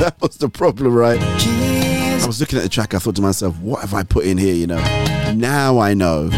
That 0.00 0.16
was 0.22 0.38
the 0.38 0.48
problem, 0.48 0.94
right? 0.94 1.20
I 1.20 2.26
was 2.26 2.40
looking 2.40 2.58
at 2.58 2.62
the 2.62 2.70
track. 2.70 2.94
I 2.94 2.98
thought 2.98 3.16
to 3.16 3.22
myself, 3.22 3.58
what 3.58 3.82
have 3.82 3.92
I 3.92 4.02
put 4.02 4.24
in 4.24 4.38
here? 4.38 4.54
You 4.54 4.66
know, 4.66 4.80
now 5.34 5.78
I 5.78 5.92
know. 5.92 6.30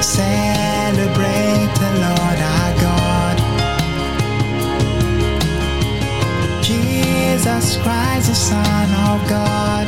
Celebrate 0.00 1.70
the 1.82 1.90
Lord 2.00 2.38
our 2.54 2.72
God. 2.80 3.36
Jesus 6.62 7.76
Christ, 7.82 8.28
the 8.28 8.34
Son 8.34 8.90
of 9.12 9.28
God. 9.28 9.86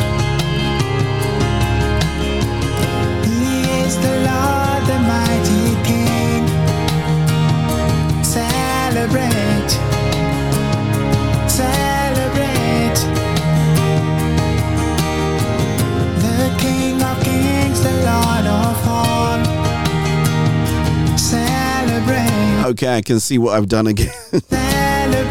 He 3.24 3.62
is 3.80 3.96
the 3.96 4.14
Lord, 4.28 4.65
Okay, 22.66 22.96
I 22.96 23.00
can 23.00 23.20
see 23.20 23.38
what 23.38 23.54
I've 23.56 23.68
done 23.68 23.86
again. 23.86 24.12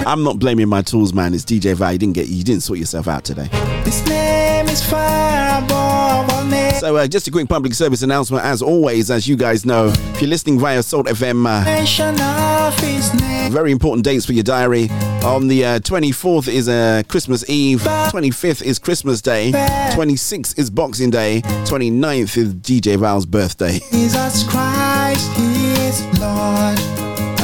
I'm 0.08 0.24
not 0.24 0.40
blaming 0.40 0.70
my 0.70 0.82
tools, 0.82 1.14
man. 1.14 1.34
It's 1.34 1.44
DJ 1.44 1.76
Val. 1.76 1.92
You 1.92 1.98
didn't 2.00 2.16
get, 2.16 2.28
you 2.28 2.46
didn't 2.46 2.64
sort 2.64 2.80
yourself 2.80 3.10
out 3.10 3.26
today. 3.26 3.48
His 3.84 4.06
name 4.08 4.68
is 4.70 4.82
far 4.82 5.62
above 5.62 6.30
all 6.32 6.46
names. 6.46 6.80
So, 6.80 6.96
uh, 6.96 7.08
just 7.08 7.28
a 7.28 7.32
quick 7.32 7.50
public 7.50 7.74
service 7.74 8.04
announcement. 8.04 8.46
As 8.46 8.62
always, 8.62 9.12
as 9.12 9.28
you 9.28 9.36
guys 9.36 9.66
know, 9.66 9.88
if 9.88 10.22
you're 10.22 10.30
listening 10.30 10.60
via 10.60 10.82
Salt 10.82 11.08
FM, 11.08 11.46
uh, 11.46 11.66
Mention 11.66 12.18
of 12.22 12.80
his 12.80 13.14
name. 13.20 13.52
very 13.52 13.74
important 13.74 14.06
dates 14.06 14.26
for 14.26 14.32
your 14.32 14.44
diary. 14.44 14.90
On 15.26 15.50
the 15.50 15.66
uh, 15.66 15.80
24th 15.80 16.48
is 16.48 16.70
uh, 16.70 17.04
Christmas 17.10 17.50
Eve, 17.50 17.82
25th 17.82 18.62
is 18.62 18.80
Christmas 18.80 19.22
Day, 19.22 19.52
26th 19.52 20.58
is 20.58 20.70
Boxing 20.70 21.10
Day, 21.10 21.42
29th 21.66 22.38
is 22.38 22.54
DJ 22.54 22.98
Val's 22.98 23.26
birthday. 23.26 23.80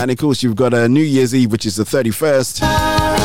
And 0.02 0.10
of 0.10 0.18
course, 0.18 0.42
you've 0.42 0.56
got 0.56 0.74
a 0.74 0.90
New 0.90 1.04
Year's 1.04 1.36
Eve, 1.36 1.52
which 1.52 1.64
is 1.64 1.76
the 1.76 1.84
31st, 1.84 2.64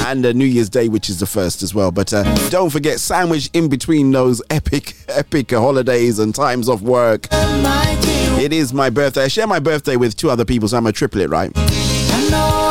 and 0.09 0.27
a 0.27 0.35
New 0.35 0.45
Year's 0.45 0.69
Day, 0.69 0.89
which 0.89 1.09
is 1.09 1.19
the 1.19 1.25
1st 1.25 1.63
as 1.63 1.75
well. 1.75 1.91
But 1.91 2.13
uh, 2.13 2.23
don't 2.51 2.69
forget, 2.69 3.01
sandwich 3.01 3.49
in 3.55 3.71
between 3.71 4.11
those 4.11 4.43
epic, 4.51 4.95
epic 5.09 5.53
holidays 5.53 6.19
and 6.19 6.35
times 6.35 6.69
of 6.69 6.83
work. 6.83 7.29
It 7.33 8.53
is 8.53 8.75
my 8.75 8.91
birthday. 8.91 9.23
I 9.25 9.29
share 9.29 9.47
my 9.47 9.59
birthday 9.59 9.97
with 9.97 10.17
two 10.17 10.29
other 10.29 10.45
people, 10.45 10.69
so 10.69 10.77
I'm 10.77 10.87
a 10.87 10.93
triplet, 10.93 11.31
right? 11.31 11.51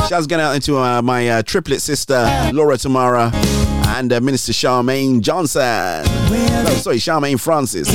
Shouts 0.08 0.28
going 0.28 0.40
out 0.40 0.54
into 0.54 0.78
uh, 0.78 1.02
my 1.02 1.28
uh, 1.28 1.42
triplet 1.42 1.82
sister, 1.82 2.30
Laura 2.54 2.78
Tamara, 2.78 3.32
and 3.34 4.14
uh, 4.14 4.22
Minister 4.22 4.52
Charmaine 4.52 5.20
Johnson. 5.22 6.06
Sorry, 6.78 6.98
Charmaine 6.98 7.40
Francis. 7.40 7.90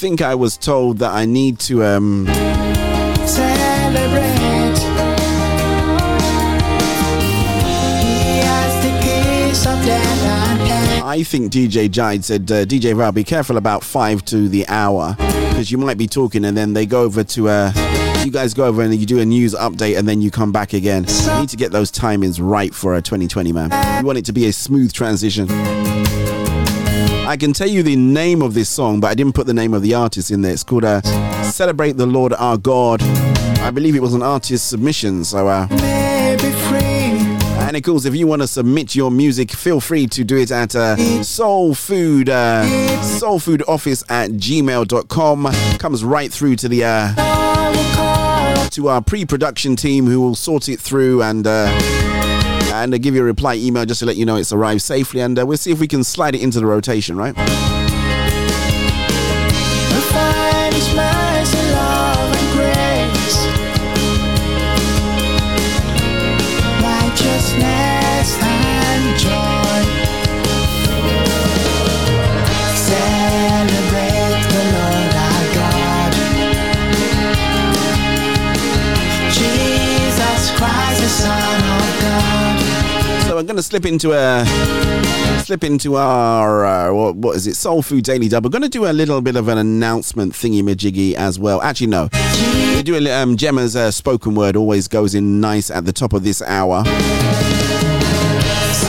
Think 0.00 0.22
I 0.22 0.34
was 0.34 0.56
told 0.56 0.96
that 1.00 1.12
I 1.12 1.26
need 1.26 1.58
to 1.58 1.84
um, 1.84 2.24
Celebrate. 2.24 3.50
He 8.00 8.38
has 8.40 8.82
the 8.82 8.92
keys 9.02 9.66
of 9.66 9.84
death 9.84 10.22
and 10.24 10.58
death. 10.60 11.02
I 11.04 11.22
think 11.22 11.52
DJ 11.52 11.90
Jide 11.90 12.24
said, 12.24 12.50
uh, 12.50 12.64
DJ 12.64 12.96
Val, 12.96 13.12
be 13.12 13.24
careful 13.24 13.58
about 13.58 13.84
five 13.84 14.24
to 14.24 14.48
the 14.48 14.66
hour 14.68 15.16
because 15.18 15.70
you 15.70 15.76
might 15.76 15.98
be 15.98 16.06
talking 16.06 16.46
and 16.46 16.56
then 16.56 16.72
they 16.72 16.86
go 16.86 17.02
over 17.02 17.22
to, 17.22 17.50
uh, 17.50 17.70
you 18.24 18.30
guys 18.30 18.54
go 18.54 18.64
over 18.64 18.80
and 18.80 18.94
you 18.94 19.04
do 19.04 19.18
a 19.18 19.26
news 19.26 19.54
update 19.54 19.98
and 19.98 20.08
then 20.08 20.22
you 20.22 20.30
come 20.30 20.50
back 20.50 20.72
again. 20.72 21.04
You 21.06 21.40
need 21.40 21.50
to 21.50 21.58
get 21.58 21.72
those 21.72 21.92
timings 21.92 22.38
right 22.40 22.74
for 22.74 22.94
a 22.94 23.02
2020, 23.02 23.52
man. 23.52 24.00
You 24.00 24.06
want 24.06 24.16
it 24.16 24.24
to 24.24 24.32
be 24.32 24.46
a 24.46 24.52
smooth 24.54 24.94
transition. 24.94 25.46
I 27.30 27.36
can 27.36 27.52
tell 27.52 27.68
you 27.68 27.84
the 27.84 27.94
name 27.94 28.42
of 28.42 28.54
this 28.54 28.68
song, 28.68 28.98
but 28.98 29.06
I 29.06 29.14
didn't 29.14 29.36
put 29.36 29.46
the 29.46 29.54
name 29.54 29.72
of 29.72 29.82
the 29.82 29.94
artist 29.94 30.32
in 30.32 30.42
there. 30.42 30.52
It's 30.52 30.64
called 30.64 30.84
uh, 30.84 31.00
Celebrate 31.44 31.92
the 31.92 32.04
Lord 32.04 32.32
Our 32.32 32.58
God. 32.58 33.00
I 33.60 33.70
believe 33.70 33.94
it 33.94 34.02
was 34.02 34.14
an 34.14 34.22
artist 34.22 34.68
submission, 34.68 35.24
so 35.24 35.46
uh, 35.46 35.68
and 35.70 36.40
of 37.76 37.82
course, 37.84 38.04
if 38.04 38.16
you 38.16 38.26
want 38.26 38.42
to 38.42 38.48
submit 38.48 38.96
your 38.96 39.12
music, 39.12 39.52
feel 39.52 39.80
free 39.80 40.08
to 40.08 40.24
do 40.24 40.38
it 40.38 40.50
at 40.50 40.74
uh, 40.74 40.96
Soul 41.22 41.72
Food, 41.72 42.28
uh, 42.28 43.00
Soul 43.02 43.38
Food 43.38 43.62
Office 43.68 44.02
at 44.08 44.32
gmail.com. 44.32 45.48
Comes 45.78 46.02
right 46.02 46.32
through 46.32 46.56
to 46.56 46.68
the 46.68 46.82
uh, 46.82 48.68
to 48.70 48.88
our 48.88 49.00
pre-production 49.00 49.76
team 49.76 50.06
who 50.06 50.20
will 50.20 50.34
sort 50.34 50.68
it 50.68 50.80
through 50.80 51.22
and 51.22 51.46
uh, 51.46 51.68
and 52.70 52.94
uh, 52.94 52.98
give 52.98 53.14
you 53.14 53.20
a 53.20 53.24
reply 53.24 53.54
email 53.54 53.84
just 53.84 54.00
to 54.00 54.06
let 54.06 54.16
you 54.16 54.24
know 54.24 54.36
it's 54.36 54.52
arrived 54.52 54.82
safely. 54.82 55.20
And 55.20 55.38
uh, 55.38 55.46
we'll 55.46 55.58
see 55.58 55.70
if 55.70 55.80
we 55.80 55.88
can 55.88 56.04
slide 56.04 56.34
it 56.34 56.42
into 56.42 56.60
the 56.60 56.66
rotation, 56.66 57.16
right? 57.16 57.69
Going 83.50 83.56
to 83.56 83.62
slip 83.64 83.84
into 83.84 84.12
a 84.12 84.46
slip 85.44 85.64
into 85.64 85.96
our 85.96 86.64
uh, 86.64 86.94
what, 86.94 87.16
what 87.16 87.34
is 87.34 87.48
it? 87.48 87.56
Soul 87.56 87.82
Food 87.82 88.04
Daily 88.04 88.28
Dub. 88.28 88.44
We're 88.44 88.50
going 88.50 88.62
to 88.62 88.68
do 88.68 88.86
a 88.86 88.92
little 88.92 89.20
bit 89.20 89.34
of 89.34 89.48
an 89.48 89.58
announcement 89.58 90.34
thingy 90.34 90.62
majiggy 90.62 91.14
as 91.14 91.36
well. 91.36 91.60
Actually, 91.60 91.88
no. 91.88 92.08
We 92.76 92.84
do 92.84 92.94
a 92.94 93.10
um, 93.10 93.36
Gemma's 93.36 93.74
uh, 93.74 93.90
spoken 93.90 94.36
word 94.36 94.54
always 94.54 94.86
goes 94.86 95.16
in 95.16 95.40
nice 95.40 95.68
at 95.68 95.84
the 95.84 95.92
top 95.92 96.12
of 96.12 96.22
this 96.22 96.40
hour. 96.42 96.84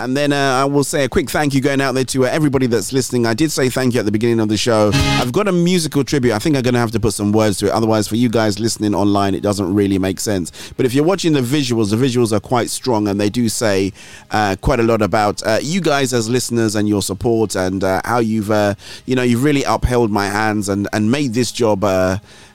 And 0.11 0.17
then 0.17 0.33
uh, 0.33 0.35
I 0.35 0.65
will 0.65 0.83
say 0.83 1.03
a 1.03 1.09
quick 1.09 1.29
thank 1.29 1.53
you 1.53 1.61
going 1.61 1.79
out 1.79 1.93
there 1.93 2.03
to 2.05 2.25
uh, 2.25 2.29
everybody 2.29 2.65
that's 2.65 2.91
listening. 2.91 3.25
I 3.25 3.33
did 3.33 3.51
say 3.51 3.69
thank 3.69 3.93
you 3.93 3.99
at 3.99 4.05
the 4.05 4.11
beginning 4.11 4.39
of 4.39 4.49
the 4.49 4.57
show. 4.57 4.91
I've 4.93 5.31
got 5.31 5.47
a 5.47 5.51
musical 5.51 6.03
tribute. 6.03 6.33
I 6.33 6.39
think 6.39 6.55
I'm 6.55 6.63
going 6.63 6.73
to 6.73 6.79
have 6.79 6.91
to 6.91 6.99
put 6.99 7.13
some 7.13 7.31
words 7.31 7.59
to 7.59 7.67
it. 7.67 7.71
Otherwise, 7.71 8.07
for 8.07 8.15
you 8.15 8.27
guys 8.27 8.59
listening 8.59 8.95
online, 8.95 9.35
it 9.35 9.41
doesn't 9.41 9.73
really 9.73 9.99
make 9.99 10.19
sense. 10.19 10.73
But 10.75 10.85
if 10.85 10.93
you're 10.93 11.05
watching 11.05 11.33
the 11.33 11.41
visuals, 11.41 11.91
the 11.91 11.97
visuals 11.97 12.31
are 12.35 12.39
quite 12.39 12.69
strong 12.71 13.07
and 13.07 13.21
they 13.21 13.29
do 13.29 13.47
say 13.47 13.93
uh, 14.31 14.55
quite 14.59 14.79
a 14.79 14.83
lot 14.83 15.01
about 15.01 15.41
uh, 15.43 15.59
you 15.61 15.81
guys 15.81 16.13
as 16.13 16.27
listeners 16.27 16.75
and 16.75 16.89
your 16.89 17.03
support 17.03 17.55
and 17.55 17.83
uh, 17.83 18.01
how 18.03 18.19
you've, 18.19 18.51
uh, 18.51 18.73
you 19.05 19.15
know, 19.15 19.23
you've 19.23 19.43
really 19.43 19.63
upheld 19.63 20.09
my 20.09 20.25
hands 20.25 20.67
and, 20.67 20.87
and 20.93 21.11
made 21.11 21.33
this 21.33 21.51
job. 21.51 21.85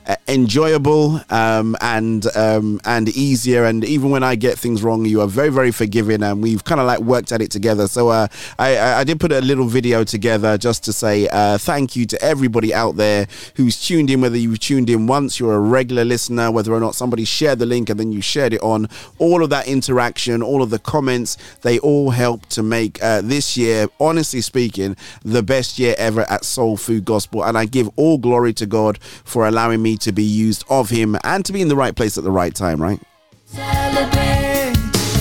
Uh, 0.07 0.15
enjoyable 0.28 1.20
um, 1.31 1.74
and 1.81 2.27
um, 2.37 2.81
and 2.85 3.09
easier. 3.09 3.65
And 3.65 3.85
even 3.85 4.11
when 4.11 4.23
I 4.23 4.37
get 4.37 4.57
things 4.57 4.85
wrong, 4.85 5.05
you 5.05 5.20
are 5.20 5.27
very 5.27 5.49
very 5.49 5.73
forgiving, 5.73 6.23
and 6.23 6.41
we've 6.41 6.62
kind 6.62 6.81
of 6.81 6.87
like 6.87 7.01
worked 7.01 7.33
at 7.33 7.43
it 7.43 7.51
together. 7.51 7.89
So 7.89 8.11
uh, 8.11 8.28
I, 8.57 8.77
I 8.77 8.99
I 9.01 9.05
did 9.05 9.19
put 9.19 9.33
a 9.33 9.41
little 9.41 9.66
video 9.66 10.05
together 10.05 10.59
just 10.59 10.85
to 10.85 10.93
say 10.93 11.27
uh, 11.33 11.59
thank 11.59 11.97
you 11.97 12.07
to 12.07 12.23
everybody 12.23 12.73
out 12.73 12.95
there 12.95 13.27
who's 13.57 13.85
tuned 13.85 14.09
in. 14.09 14.20
Whether 14.20 14.39
you've 14.39 14.61
tuned 14.61 14.91
in 14.91 15.09
once, 15.09 15.41
you're 15.41 15.55
a 15.55 15.59
regular 15.59 16.05
listener, 16.05 16.53
whether 16.53 16.73
or 16.73 16.78
not 16.78 16.95
somebody 16.95 17.24
shared 17.24 17.59
the 17.59 17.66
link 17.66 17.91
and 17.91 17.99
then 17.99 18.12
you 18.12 18.20
shared 18.20 18.53
it 18.53 18.62
on. 18.62 18.89
All 19.19 19.43
of 19.43 19.51
that 19.51 19.66
interaction, 19.66 20.41
all 20.41 20.62
of 20.62 20.70
the 20.70 20.78
comments, 20.78 21.37
they 21.62 21.81
all 21.81 22.11
help 22.11 22.47
to 22.51 22.62
make 22.62 23.03
uh, 23.03 23.23
this 23.23 23.57
year, 23.57 23.89
honestly 23.99 24.41
speaking, 24.41 24.97
the 25.24 25.43
best 25.43 25.81
year 25.81 25.97
ever 25.99 26.20
at 26.31 26.45
Soul 26.45 26.77
Food 26.77 27.05
Gospel. 27.05 27.45
And 27.45 27.59
I 27.59 27.65
give 27.65 27.91
all 27.97 28.19
glory 28.19 28.53
to 28.55 28.66
God 28.66 28.99
for 29.03 29.49
allowing 29.49 29.83
me 29.83 29.95
to 29.98 30.12
be 30.12 30.23
used 30.23 30.64
of 30.68 30.90
him 30.90 31.16
and 31.24 31.44
to 31.44 31.52
be 31.52 31.60
in 31.60 31.68
the 31.68 31.77
right 31.77 31.94
place 31.94 32.16
at 32.18 32.24
the 32.24 32.31
right 32.31 32.55
time, 32.55 32.81
right? 32.81 33.01
Celebrate, 33.44 34.74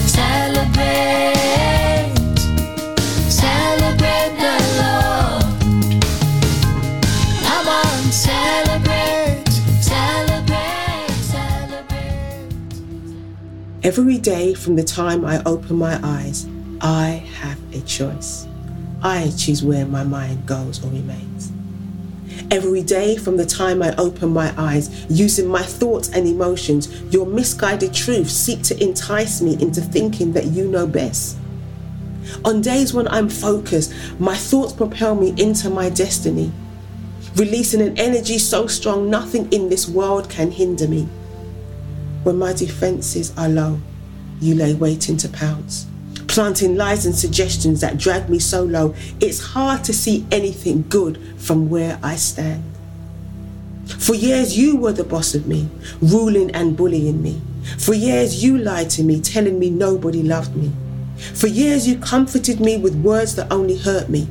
celebrate, 0.07 1.35
celebrate 3.29 4.33
the 4.39 4.57
Lord. 4.79 5.43
Come 7.43 7.67
on, 7.67 8.11
celebrate, 8.11 9.43
celebrate, 9.81 11.11
celebrate. 11.21 12.49
Every 13.83 14.17
day 14.17 14.53
from 14.53 14.75
the 14.75 14.83
time 14.83 15.23
I 15.25 15.41
open 15.45 15.77
my 15.77 15.99
eyes, 16.03 16.47
I 16.81 17.23
have 17.39 17.59
a 17.73 17.81
choice. 17.81 18.47
I 19.03 19.31
choose 19.37 19.63
where 19.63 19.85
my 19.85 20.03
mind 20.03 20.47
goes 20.47 20.83
or 20.83 20.87
remains. 20.89 21.34
Every 22.51 22.83
day 22.83 23.17
from 23.17 23.37
the 23.37 23.45
time 23.45 23.81
I 23.81 23.95
open 23.95 24.29
my 24.29 24.53
eyes, 24.57 25.05
using 25.09 25.47
my 25.47 25.63
thoughts 25.63 26.09
and 26.09 26.27
emotions, 26.27 27.01
your 27.11 27.25
misguided 27.25 27.93
truths 27.93 28.33
seek 28.33 28.61
to 28.63 28.83
entice 28.83 29.41
me 29.41 29.53
into 29.61 29.81
thinking 29.81 30.33
that 30.33 30.45
you 30.45 30.67
know 30.67 30.85
best. 30.85 31.37
On 32.43 32.61
days 32.61 32.93
when 32.93 33.07
I'm 33.07 33.29
focused, 33.29 33.93
my 34.19 34.35
thoughts 34.35 34.73
propel 34.73 35.15
me 35.15 35.33
into 35.41 35.69
my 35.69 35.89
destiny, 35.89 36.51
releasing 37.35 37.81
an 37.81 37.97
energy 37.97 38.37
so 38.37 38.67
strong 38.67 39.09
nothing 39.09 39.51
in 39.51 39.69
this 39.69 39.87
world 39.87 40.29
can 40.29 40.51
hinder 40.51 40.87
me. 40.87 41.07
When 42.23 42.37
my 42.37 42.53
defenses 42.53 43.35
are 43.37 43.49
low, 43.49 43.79
you 44.39 44.55
lay 44.55 44.73
waiting 44.73 45.17
to 45.17 45.29
pounce, 45.29 45.87
planting 46.35 46.75
lies 46.75 47.05
and 47.05 47.15
suggestions 47.15 47.79
that 47.79 47.97
drag 47.97 48.29
me 48.29 48.37
so 48.37 48.61
low, 48.61 48.93
it's 49.21 49.39
hard 49.39 49.81
to 49.85 49.93
see 49.93 50.27
anything 50.33 50.83
good 50.89 51.17
from 51.37 51.69
where 51.69 51.97
I 52.03 52.17
stand. 52.17 52.61
For 53.87 54.13
years, 54.13 54.57
you 54.57 54.75
were 54.75 54.91
the 54.91 55.05
boss 55.05 55.33
of 55.33 55.47
me, 55.47 55.69
ruling 56.01 56.51
and 56.51 56.75
bullying 56.75 57.23
me. 57.23 57.41
For 57.77 57.93
years, 57.93 58.43
you 58.43 58.57
lied 58.57 58.89
to 58.91 59.03
me, 59.03 59.21
telling 59.21 59.57
me 59.57 59.69
nobody 59.69 60.23
loved 60.23 60.57
me. 60.57 60.73
For 61.35 61.47
years, 61.47 61.87
you 61.87 61.97
comforted 61.99 62.59
me 62.59 62.75
with 62.75 63.01
words 63.01 63.35
that 63.37 63.49
only 63.49 63.77
hurt 63.77 64.09
me. 64.09 64.27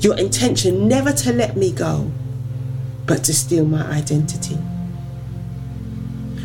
Your 0.00 0.18
intention 0.18 0.86
never 0.86 1.12
to 1.12 1.32
let 1.32 1.56
me 1.56 1.72
go, 1.72 2.12
but 3.06 3.24
to 3.24 3.32
steal 3.32 3.64
my 3.64 3.86
identity. 3.86 4.58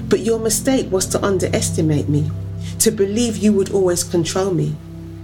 But 0.08 0.22
your 0.22 0.40
mistake 0.40 0.90
was 0.90 1.08
to 1.08 1.22
underestimate 1.22 2.08
me, 2.08 2.32
to 2.80 2.92
believe 2.92 3.38
you 3.38 3.54
would 3.54 3.72
always 3.72 4.04
control 4.04 4.52
me. 4.54 4.76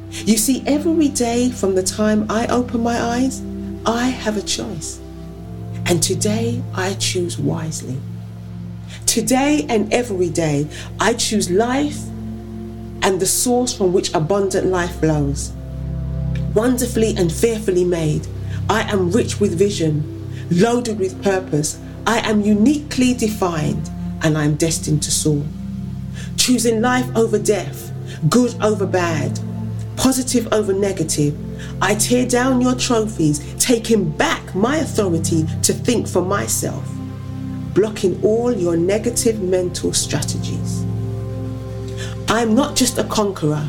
You 0.10 0.38
see, 0.38 0.64
every 0.66 1.10
day 1.10 1.50
from 1.50 1.76
the 1.76 1.84
time 1.84 2.26
I 2.30 2.48
open 2.48 2.82
my 2.82 3.02
eyes, 3.02 3.42
I 3.86 4.06
have 4.06 4.38
a 4.38 4.42
choice. 4.42 5.00
And 5.86 6.02
today 6.02 6.64
I 6.74 6.94
choose 6.94 7.38
wisely. 7.38 7.98
Today 9.06 9.66
and 9.70 9.94
every 9.94 10.30
day, 10.30 10.68
I 11.00 11.14
choose 11.14 11.52
life 11.52 12.00
and 13.02 13.20
the 13.20 13.26
source 13.26 13.76
from 13.76 13.92
which 13.92 14.14
abundant 14.14 14.68
life 14.68 15.00
flows. 15.00 15.52
Wonderfully 16.56 17.16
and 17.18 17.32
fearfully 17.32 17.84
made, 17.84 18.26
I 18.70 18.82
am 18.92 19.12
rich 19.12 19.40
with 19.40 19.58
vision, 19.58 20.48
loaded 20.50 21.00
with 21.00 21.22
purpose. 21.22 21.80
I 22.08 22.20
am 22.20 22.42
uniquely 22.42 23.14
defined, 23.14 23.90
and 24.22 24.38
I 24.38 24.46
am 24.46 24.56
destined 24.56 25.04
to 25.04 25.12
soar. 25.12 25.44
Choosing 26.38 26.82
life 26.82 27.08
over 27.16 27.40
death, 27.40 27.92
good 28.30 28.56
over 28.62 28.86
bad, 28.86 29.40
positive 29.96 30.52
over 30.52 30.74
negative. 30.74 31.38
I 31.82 31.96
tear 31.96 32.26
down 32.26 32.62
your 32.62 32.76
trophies, 32.76 33.40
taking 33.60 34.10
back 34.10 34.54
my 34.56 34.78
authority 34.78 35.46
to 35.64 35.74
think 35.74 36.08
for 36.08 36.22
myself, 36.22 36.88
blocking 37.74 38.22
all 38.24 38.52
your 38.52 38.76
negative 38.76 39.42
mental 39.42 39.94
strategies. 39.94 40.84
I'm 42.28 42.56
not 42.56 42.76
just 42.76 42.98
a 42.98 43.04
conqueror, 43.06 43.68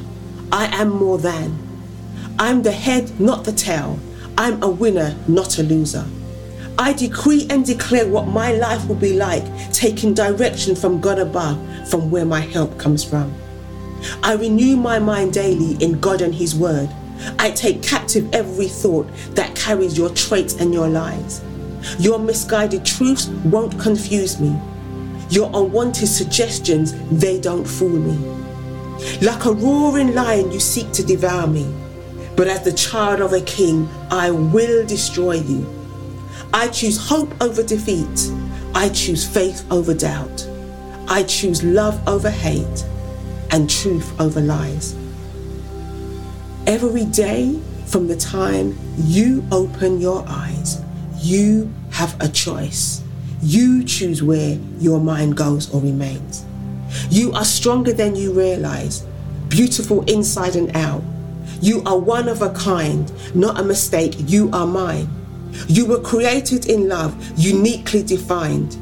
I 0.51 0.67
am 0.81 0.91
more 0.91 1.19
than. 1.19 1.59
I'm 2.39 2.63
the 2.63 2.73
head, 2.73 3.21
not 3.21 3.45
the 3.45 3.53
tail. 3.53 3.99
I'm 4.37 4.63
a 4.63 4.69
winner, 4.69 5.17
not 5.29 5.59
a 5.59 5.63
loser. 5.63 6.05
I 6.77 6.93
decree 6.93 7.47
and 7.51 7.65
declare 7.65 8.09
what 8.09 8.27
my 8.27 8.53
life 8.53 8.87
will 8.89 8.97
be 8.97 9.13
like, 9.15 9.45
taking 9.73 10.13
direction 10.13 10.75
from 10.75 11.01
God 11.01 11.21
above, 11.21 11.57
from 11.89 12.11
where 12.11 12.25
my 12.25 12.41
help 12.41 12.79
comes 12.79 13.05
from. 13.05 13.33
I 14.23 14.35
renew 14.35 14.77
my 14.77 14.99
mind 14.99 15.35
daily 15.35 15.83
in 15.83 16.01
God 16.01 16.21
and 16.21 16.35
His 16.35 16.55
Word. 16.55 16.91
I 17.39 17.53
take 17.53 17.83
captive 17.83 18.29
every 18.35 18.67
thought 18.67 19.09
that 19.31 19.55
carries 19.55 19.97
your 19.97 20.11
traits 20.11 20.55
and 20.55 20.75
your 20.75 20.89
lies. 20.89 21.43
Your 21.99 22.19
misguided 22.19 22.85
truths 22.85 23.29
won't 23.45 23.79
confuse 23.79 24.41
me. 24.41 24.59
Your 25.31 25.51
unwanted 25.55 26.09
suggestions, 26.09 26.93
they 27.11 27.41
don't 27.41 27.65
fool 27.65 27.89
me. 27.89 28.17
Like 29.23 29.45
a 29.45 29.53
roaring 29.53 30.15
lion, 30.15 30.51
you 30.51 30.59
seek 30.61 30.91
to 30.93 31.05
devour 31.05 31.47
me. 31.47 31.73
But 32.37 32.49
as 32.49 32.65
the 32.65 32.73
child 32.73 33.21
of 33.21 33.33
a 33.33 33.41
king, 33.43 33.89
I 34.11 34.33
will 34.33 34.85
destroy 34.85 35.35
you. 35.35 35.84
I 36.55 36.69
choose 36.69 37.09
hope 37.09 37.35
over 37.43 37.65
defeat. 37.65 38.31
I 38.77 38.89
choose 38.91 39.27
faith 39.27 39.67
over 39.73 39.93
doubt. 39.93 40.49
I 41.09 41.25
choose 41.25 41.65
love 41.65 42.01
over 42.07 42.31
hate 42.31 42.85
and 43.51 43.69
truth 43.69 44.21
over 44.21 44.41
lies. 44.41 44.95
Every 46.69 47.07
day 47.07 47.61
from 47.87 48.07
the 48.07 48.15
time 48.15 48.79
you 48.99 49.45
open 49.51 50.01
your 50.01 50.25
eyes, 50.29 50.81
you 51.19 51.73
have 51.91 52.17
a 52.21 52.29
choice. 52.29 53.03
You 53.43 53.83
choose 53.83 54.23
where 54.23 54.57
your 54.79 55.01
mind 55.01 55.37
goes 55.37 55.75
or 55.75 55.81
remains. 55.81 56.45
You 57.11 57.33
are 57.33 57.45
stronger 57.45 57.93
than 57.93 58.15
you 58.15 58.33
realize, 58.33 59.05
beautiful 59.49 60.05
inside 60.05 60.55
and 60.55 60.75
out. 60.77 61.03
You 61.61 61.83
are 61.85 61.99
one 61.99 62.29
of 62.29 62.43
a 62.43 62.51
kind, 62.51 63.11
not 63.35 63.59
a 63.59 63.65
mistake. 63.65 64.15
You 64.29 64.51
are 64.53 64.69
mine. 64.69 65.09
You 65.69 65.87
were 65.87 66.01
created 66.01 66.67
in 66.67 66.89
love, 66.89 67.15
uniquely 67.37 68.03
defined. 68.03 68.77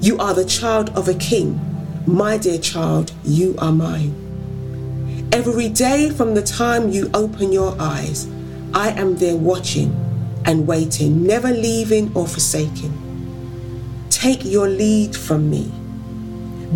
You 0.00 0.18
are 0.18 0.34
the 0.34 0.44
child 0.44 0.90
of 0.90 1.08
a 1.08 1.14
king. 1.14 1.60
My 2.06 2.36
dear 2.36 2.58
child, 2.58 3.12
you 3.24 3.54
are 3.58 3.72
mine. 3.72 4.18
Every 5.32 5.68
day 5.68 6.10
from 6.10 6.34
the 6.34 6.42
time 6.42 6.90
you 6.90 7.10
open 7.14 7.52
your 7.52 7.74
eyes, 7.78 8.28
I 8.74 8.90
am 8.90 9.16
there 9.16 9.36
watching 9.36 9.90
and 10.44 10.66
waiting, 10.66 11.24
never 11.24 11.50
leaving 11.50 12.12
or 12.14 12.26
forsaking. 12.26 12.92
Take 14.10 14.44
your 14.44 14.68
lead 14.68 15.16
from 15.16 15.50
me. 15.50 15.72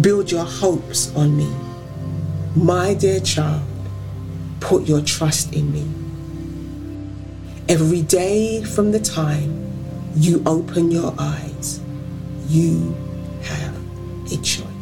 Build 0.01 0.31
your 0.31 0.45
hopes 0.45 1.15
on 1.15 1.37
me. 1.37 1.53
My 2.55 2.95
dear 2.95 3.21
child, 3.21 3.63
put 4.61 4.87
your 4.87 5.01
trust 5.03 5.55
in 5.55 5.73
me. 5.73 6.06
Every 7.69 8.03
day 8.03 8.63
from 8.63 8.93
the 8.93 9.01
time 9.01 9.67
you 10.15 10.41
open 10.47 10.93
your 10.93 11.13
eyes, 11.19 11.81
you 12.47 12.95
have 13.43 13.75
a 14.33 14.37
choice. 14.37 14.76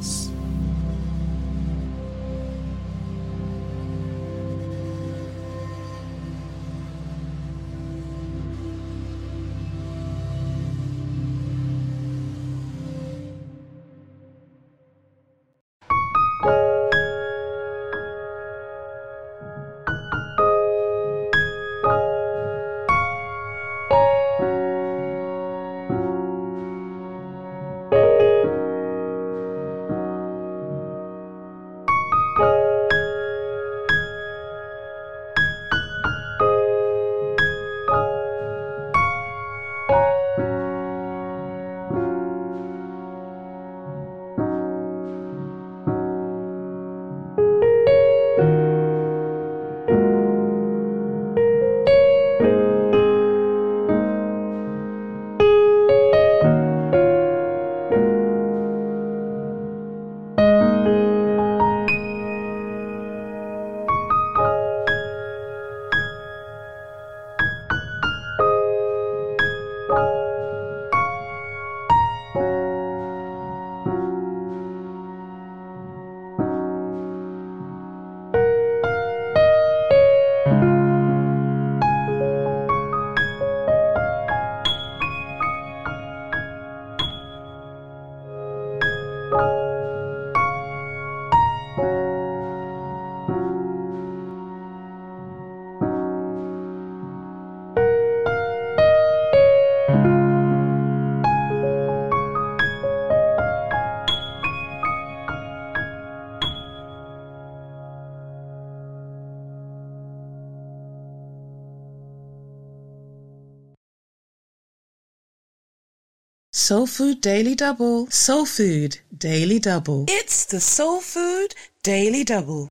Soul 116.75 116.89
Food 116.89 117.21
Daily 117.21 117.55
Double. 117.55 118.11
Soul 118.11 118.47
Food 118.47 118.99
Daily 119.17 119.61
Double. 119.61 120.07
It's 120.09 120.45
the 120.45 120.59
Soul 120.59 121.01
Food 121.01 121.55
Daily 121.85 122.25
Double. 122.25 122.69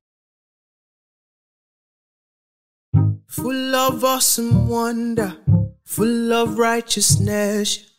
Full 3.28 3.74
of 3.74 4.04
awesome 4.04 4.68
wonder, 4.68 5.38
full 5.86 6.34
of 6.34 6.58
righteousness, 6.58 7.92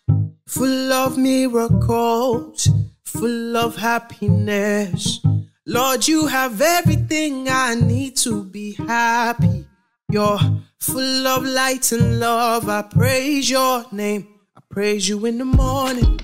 full 0.48 0.94
of 0.94 1.18
miracles, 1.18 2.70
full 3.04 3.58
of 3.58 3.76
happiness. 3.76 5.26
Lord, 5.66 6.08
you 6.08 6.28
have 6.28 6.62
everything 6.62 7.50
I 7.50 7.74
need 7.74 8.16
to 8.18 8.44
be 8.44 8.74
happy. 8.74 9.66
You're 10.12 10.62
full 10.80 11.28
of 11.28 11.44
light 11.46 11.92
and 11.92 12.20
love. 12.20 12.70
I 12.70 12.84
praise 12.84 13.50
your 13.50 13.88
name. 13.92 14.35
Praise 14.76 15.08
you 15.08 15.26
in 15.26 15.38
the 15.38 15.46
morning, 15.46 16.20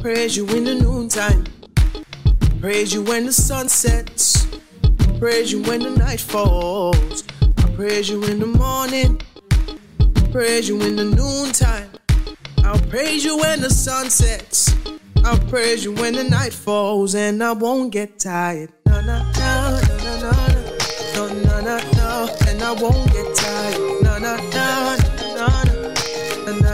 praise 0.00 0.34
you 0.34 0.48
in 0.48 0.64
the 0.64 0.76
noontime, 0.76 1.44
praise 2.58 2.94
you 2.94 3.02
when 3.02 3.26
the 3.26 3.34
sun 3.34 3.68
sets, 3.68 4.46
praise 5.18 5.52
you 5.52 5.60
when 5.64 5.80
the 5.80 5.90
night 5.90 6.20
falls. 6.20 7.22
I 7.58 7.68
praise 7.76 8.08
you 8.08 8.24
in 8.24 8.40
the 8.40 8.46
morning, 8.46 9.20
praise 10.32 10.70
you 10.70 10.80
in 10.80 10.96
the 10.96 11.04
noontime. 11.04 11.90
I'll 12.64 12.80
praise 12.88 13.26
you 13.26 13.36
when 13.36 13.60
the 13.60 13.68
sun 13.68 14.08
sets. 14.08 14.74
I'll 15.22 15.38
praise 15.50 15.84
you 15.84 15.92
when 15.92 16.14
the 16.14 16.24
night 16.24 16.54
falls, 16.54 17.14
and 17.14 17.44
I 17.44 17.52
won't 17.52 17.92
get 17.92 18.18
tired. 18.18 18.72
No, 18.86 19.02
no, 19.02 19.22
no, 19.36 19.80
no, 19.86 19.98
no, 19.98 20.18
no, 20.18 20.30
no, 21.14 21.42
no, 21.42 21.60
no, 21.60 21.76
no, 21.92 22.36
and 22.48 22.62
I 22.62 22.72
won't 22.72 23.12
get 23.12 23.36
tired. 23.36 24.02
No, 24.02 24.18
no, 24.18 24.36
no, 24.38 24.96
no, 24.96 25.03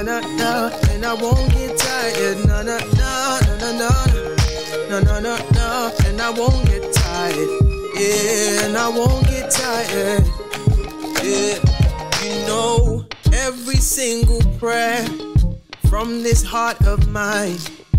na 0.03 0.21
na 0.21 0.37
na, 0.37 0.71
and 0.91 1.05
I 1.05 1.13
won't 1.13 1.53
get 1.53 1.77
tired, 1.77 2.47
na 2.47 2.63
na 2.63 2.79
na, 2.79 3.41
na 3.41 3.57
na 3.57 3.73
na, 3.73 3.91
na 4.89 5.01
na 5.01 5.21
na 5.21 5.39
na, 5.53 5.91
and 6.07 6.21
I 6.21 6.31
won't 6.31 6.65
get 6.67 6.91
tired, 6.93 7.49
yeah, 7.95 8.65
and 8.65 8.77
I 8.77 8.89
won't 8.89 9.27
get 9.27 9.51
tired, 9.51 10.25
yeah. 11.23 11.59
You 12.25 12.47
know 12.47 13.07
every 13.33 13.77
single 13.77 14.43
prayer 14.59 15.07
from 15.89 16.23
this 16.23 16.43
heart 16.43 16.81
of 16.87 17.09
mine. 17.09 17.59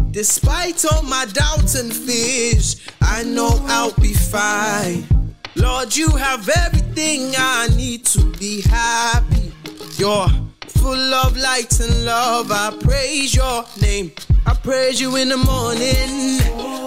Despite 0.09 0.83
all 0.91 1.03
my 1.03 1.25
doubts 1.25 1.75
and 1.75 1.93
fears, 1.93 2.81
I 3.01 3.23
know 3.23 3.49
I'll 3.67 3.93
be 4.01 4.13
fine. 4.13 5.07
Lord, 5.55 5.95
you 5.95 6.09
have 6.09 6.49
everything 6.49 7.33
I 7.37 7.67
need 7.75 8.05
to 8.05 8.25
be 8.39 8.61
happy. 8.61 9.51
You're 9.97 10.27
full 10.71 11.13
of 11.13 11.37
light 11.37 11.79
and 11.79 12.05
love. 12.05 12.51
I 12.51 12.75
praise 12.81 13.35
your 13.35 13.63
name. 13.81 14.11
I 14.45 14.53
praise 14.55 14.99
you 14.99 15.15
in 15.17 15.29
the 15.29 15.37
morning. 15.37 16.39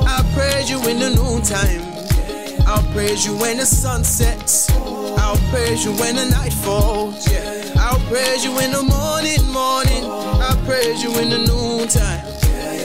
I 0.06 0.22
praise 0.34 0.70
you 0.70 0.78
in 0.88 0.98
the 0.98 1.10
noontime. 1.14 1.82
I'll 2.66 2.82
praise 2.92 3.26
you 3.26 3.36
when 3.36 3.58
the 3.58 3.66
sun 3.66 4.04
sets. 4.04 4.70
I'll 4.70 5.36
praise 5.50 5.84
you 5.84 5.92
when 5.92 6.16
the 6.16 6.26
night 6.26 6.52
falls. 6.52 7.30
Yeah. 7.30 7.72
I'll 7.76 8.00
praise 8.08 8.44
you 8.44 8.58
in 8.60 8.72
the 8.72 8.82
morning, 8.82 9.42
morning. 9.52 10.04
I'll 10.04 10.56
praise 10.64 11.02
you 11.02 11.10
in 11.18 11.30
the 11.30 11.38
noontime. 11.38 12.24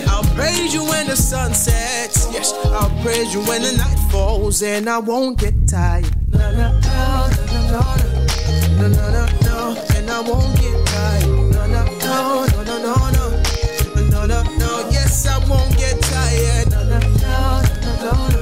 I'll 0.08 0.24
praise 0.36 0.74
you 0.74 0.84
when 0.84 1.08
the 1.08 1.16
sun 1.16 1.54
sets. 1.54 2.28
Yes, 2.34 2.54
I'll 2.66 2.92
praise 3.02 3.34
you 3.34 3.42
when 3.42 3.62
the 3.62 3.72
night 3.78 4.00
falls, 4.12 4.62
and 4.62 4.90
I 4.90 5.00
won't 5.00 5.38
get 5.40 5.68
tired. 5.68 6.10
No, 6.32 6.52
no, 6.52 6.80
no, 6.80 7.30
no, 7.54 7.72
no, 7.72 7.82
no, 8.78 8.88
no, 8.88 9.12
no, 9.12 9.26
no, 9.44 9.86
and 9.96 10.10
I 10.10 10.22
won't 10.22 10.60
get 10.60 10.89
No, 11.10 11.65
no, 11.65 11.84
no, 12.06 12.45
no, 12.45 12.64
no, 12.64 12.77
no, 12.77 13.10
no, 13.10 13.26
no, 14.10 14.26
no, 14.26 14.44
no. 14.57 14.90
Yes, 14.91 15.26
I 15.27 15.38
won't 15.49 15.76
get 15.77 15.99
tired. 16.02 16.69
No, 16.72 16.84
no, 16.84 16.99
no, 16.99 17.61
no, 18.03 18.14
no, 18.14 18.41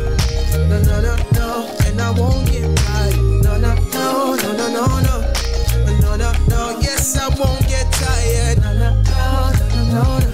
no, 0.68 0.78
no, 0.84 1.02
no, 1.02 1.16
no, 1.34 1.48
and 1.86 2.02
I 2.02 2.12
won't 2.12 2.46
get 2.52 2.76
tired. 2.76 3.16
No, 3.44 3.58
no, 3.58 3.74
no, 3.94 4.36
no, 4.36 4.52
no, 4.54 4.68
no, 4.68 5.16
no, 6.02 6.16
no, 6.18 6.32
no. 6.48 6.80
Yes, 6.82 7.16
I 7.18 7.30
won't 7.40 7.66
get 7.68 7.90
tired. 7.94 8.60
No, 8.62 8.74
no, 8.74 8.90
no, 9.04 9.52
no, 9.72 9.84
no, 9.94 10.20
no. 10.20 10.28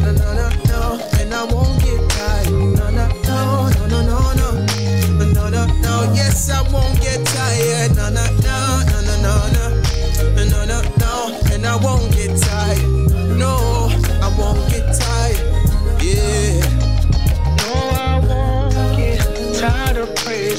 No, 0.00 0.12
no, 0.12 0.48
no, 0.68 0.80
and 1.20 1.34
I 1.34 1.44
won't 1.44 1.82
get 1.82 2.08
tired. 2.10 2.50
No, 2.50 2.90
no, 2.90 3.06
no, 3.28 3.68
no, 3.68 3.86
no, 3.88 4.08
no, 4.34 4.48
no, 5.34 5.48
no, 5.48 5.66
no. 5.82 6.12
Yes, 6.14 6.48
I 6.50 6.62
won't 6.72 6.87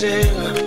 estrela 0.02 0.59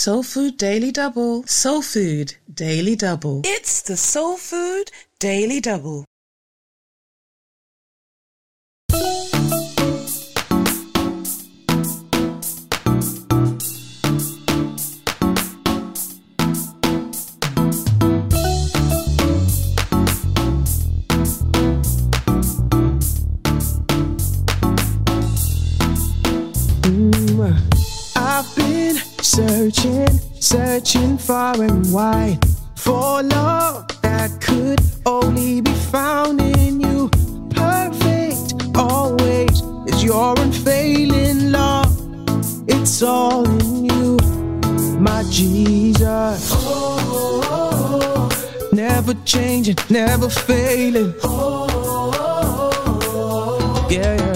Soul 0.00 0.22
Food 0.22 0.56
Daily 0.56 0.92
Double. 0.92 1.42
Soul 1.46 1.82
Food 1.82 2.36
Daily 2.54 2.96
Double. 2.96 3.42
It's 3.44 3.82
the 3.82 3.98
Soul 3.98 4.38
Food 4.38 4.90
Daily 5.18 5.60
Double. 5.60 6.06
Searching, 29.30 30.08
searching 30.40 31.16
far 31.16 31.54
and 31.62 31.92
wide 31.92 32.36
for 32.74 33.22
love 33.22 33.86
that 34.02 34.28
could 34.40 34.80
only 35.06 35.60
be 35.60 35.72
found 35.72 36.40
in 36.40 36.80
you. 36.80 37.08
Perfect 37.50 38.76
always 38.76 39.62
is 39.86 40.02
your 40.02 40.34
unfailing 40.40 41.52
love. 41.52 41.96
It's 42.66 43.02
all 43.02 43.48
in 43.48 43.84
you, 43.84 44.16
my 44.98 45.22
Jesus. 45.30 46.50
Never 48.72 49.14
changing, 49.24 49.76
never 49.90 50.28
failing. 50.28 51.14
Yeah, 53.88 54.29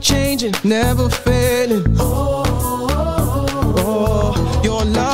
changing, 0.00 0.54
never 0.64 1.08
failing. 1.08 1.84
Oh, 1.98 2.42
oh, 2.46 3.74
oh, 3.76 4.34
oh. 4.36 4.62
your 4.64 4.84
love 4.84 5.09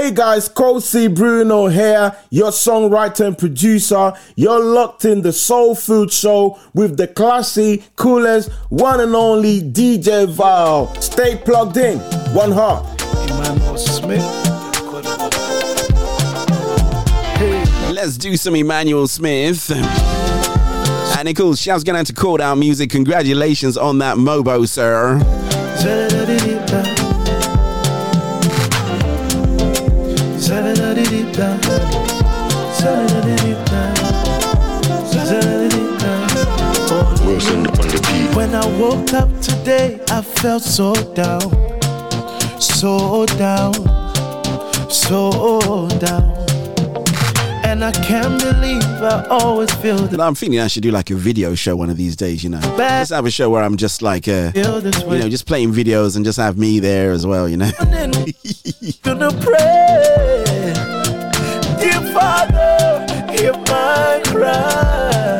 Hey 0.00 0.12
guys, 0.12 0.48
Kosi 0.48 1.12
Bruno 1.12 1.66
here, 1.66 2.16
your 2.30 2.52
songwriter 2.52 3.26
and 3.26 3.36
producer. 3.36 4.12
You're 4.36 4.62
locked 4.62 5.04
in 5.04 5.22
the 5.22 5.32
Soul 5.32 5.74
Food 5.74 6.12
Show 6.12 6.56
with 6.72 6.96
the 6.96 7.08
classy, 7.08 7.82
coolest, 7.96 8.52
one 8.68 9.00
and 9.00 9.16
only 9.16 9.60
DJ 9.60 10.28
Val. 10.28 10.94
Stay 11.02 11.34
plugged 11.34 11.78
in. 11.78 11.98
One 12.32 12.52
heart. 12.52 12.86
Emmanuel 13.28 13.76
Let's 17.92 18.16
do 18.16 18.36
some 18.36 18.54
Emmanuel 18.54 19.08
Smith. 19.08 19.68
And 19.72 21.24
Nicole, 21.24 21.56
shouts 21.56 21.82
going 21.82 21.98
out 21.98 22.06
to 22.06 22.12
Call 22.12 22.36
Down 22.36 22.60
Music. 22.60 22.88
Congratulations 22.90 23.76
on 23.76 23.98
that 23.98 24.16
Mobo, 24.16 24.68
sir. 24.68 25.18
When 38.34 38.54
I 38.54 38.64
woke 38.78 39.12
up 39.14 39.28
today, 39.40 39.98
I 40.10 40.22
felt 40.22 40.62
so 40.62 40.94
down, 41.12 41.40
so 42.60 43.26
down, 43.26 43.74
so 44.90 45.88
down. 45.98 46.36
And 47.64 47.84
I 47.84 47.90
can't 47.90 48.40
believe 48.40 48.84
I 49.02 49.26
always 49.28 49.72
feel 49.74 49.96
the 49.96 50.22
I'm 50.22 50.36
feeling 50.36 50.60
I 50.60 50.68
should 50.68 50.84
do 50.84 50.92
like 50.92 51.10
a 51.10 51.16
video 51.16 51.56
show 51.56 51.74
one 51.74 51.90
of 51.90 51.96
these 51.96 52.14
days, 52.14 52.44
you 52.44 52.50
know. 52.50 52.60
Let's 52.76 53.10
have 53.10 53.26
a 53.26 53.30
show 53.30 53.50
where 53.50 53.64
I'm 53.64 53.76
just 53.76 54.02
like, 54.02 54.28
uh, 54.28 54.52
you 54.54 54.62
know, 54.62 54.80
just 55.28 55.46
playing 55.46 55.72
videos 55.72 56.14
and 56.14 56.24
just 56.24 56.38
have 56.38 56.56
me 56.56 56.78
there 56.78 57.10
as 57.10 57.26
well, 57.26 57.48
you 57.48 57.56
know. 57.56 57.70
gonna 62.18 62.46
pray. 62.50 63.32
Dear 63.32 63.32
Father, 63.32 63.32
hear 63.32 63.52
my 63.52 64.20
cry. 64.26 65.38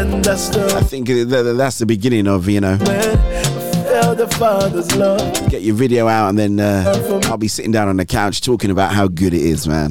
And 0.00 0.24
that's 0.24 0.48
the 0.48 0.74
I 0.76 0.80
think 0.82 1.06
th- 1.06 1.28
th- 1.28 1.56
that's 1.56 1.78
the 1.78 1.86
beginning 1.86 2.26
of, 2.26 2.48
you 2.48 2.60
know, 2.60 2.76
feel 2.78 4.14
the 4.14 4.28
Father's 4.38 4.94
love. 4.96 5.20
get 5.50 5.62
your 5.62 5.74
video 5.74 6.08
out 6.08 6.28
and 6.30 6.38
then 6.38 6.60
uh, 6.60 7.20
I'll 7.24 7.36
be 7.36 7.48
sitting 7.48 7.72
down 7.72 7.88
on 7.88 7.96
the 7.96 8.04
couch 8.06 8.40
talking 8.40 8.70
about 8.70 8.92
how 8.92 9.08
good 9.08 9.34
it 9.34 9.42
is, 9.42 9.66
man. 9.68 9.90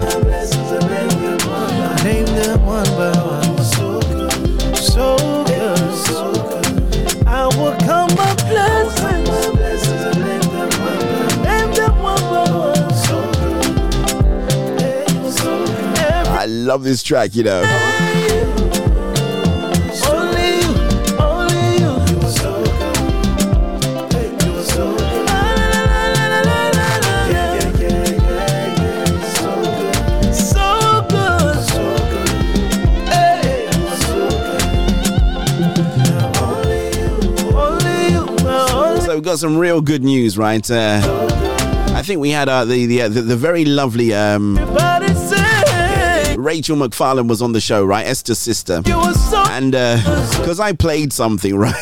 You, 36.18 37.58
only 37.58 38.12
you, 38.12 38.26
now 38.44 38.90
only 38.90 39.02
So 39.02 39.14
we've 39.16 39.24
got 39.24 39.40
some 39.40 39.58
real 39.58 39.82
good 39.82 40.04
news, 40.04 40.38
right? 40.38 40.70
Uh, 40.70 41.00
I 41.94 42.02
think 42.02 42.20
we 42.20 42.32
had 42.32 42.50
uh, 42.50 42.66
the, 42.66 42.86
the, 42.86 43.04
uh, 43.04 43.08
the 43.10 43.22
the 43.22 43.38
very 43.38 43.66
lovely 43.66 44.14
um, 44.14 44.56
Rachel 46.44 46.78
McFarlane 46.78 47.28
was 47.28 47.42
on 47.42 47.54
the 47.54 47.62
show, 47.62 47.84
right? 47.86 48.06
Esther's 48.06 48.40
sister. 48.40 48.82
so 48.86 49.44
And 49.50 49.72
because 49.72 50.60
I 50.60 50.74
played 50.74 51.14
something, 51.14 51.56
right? 51.58 51.74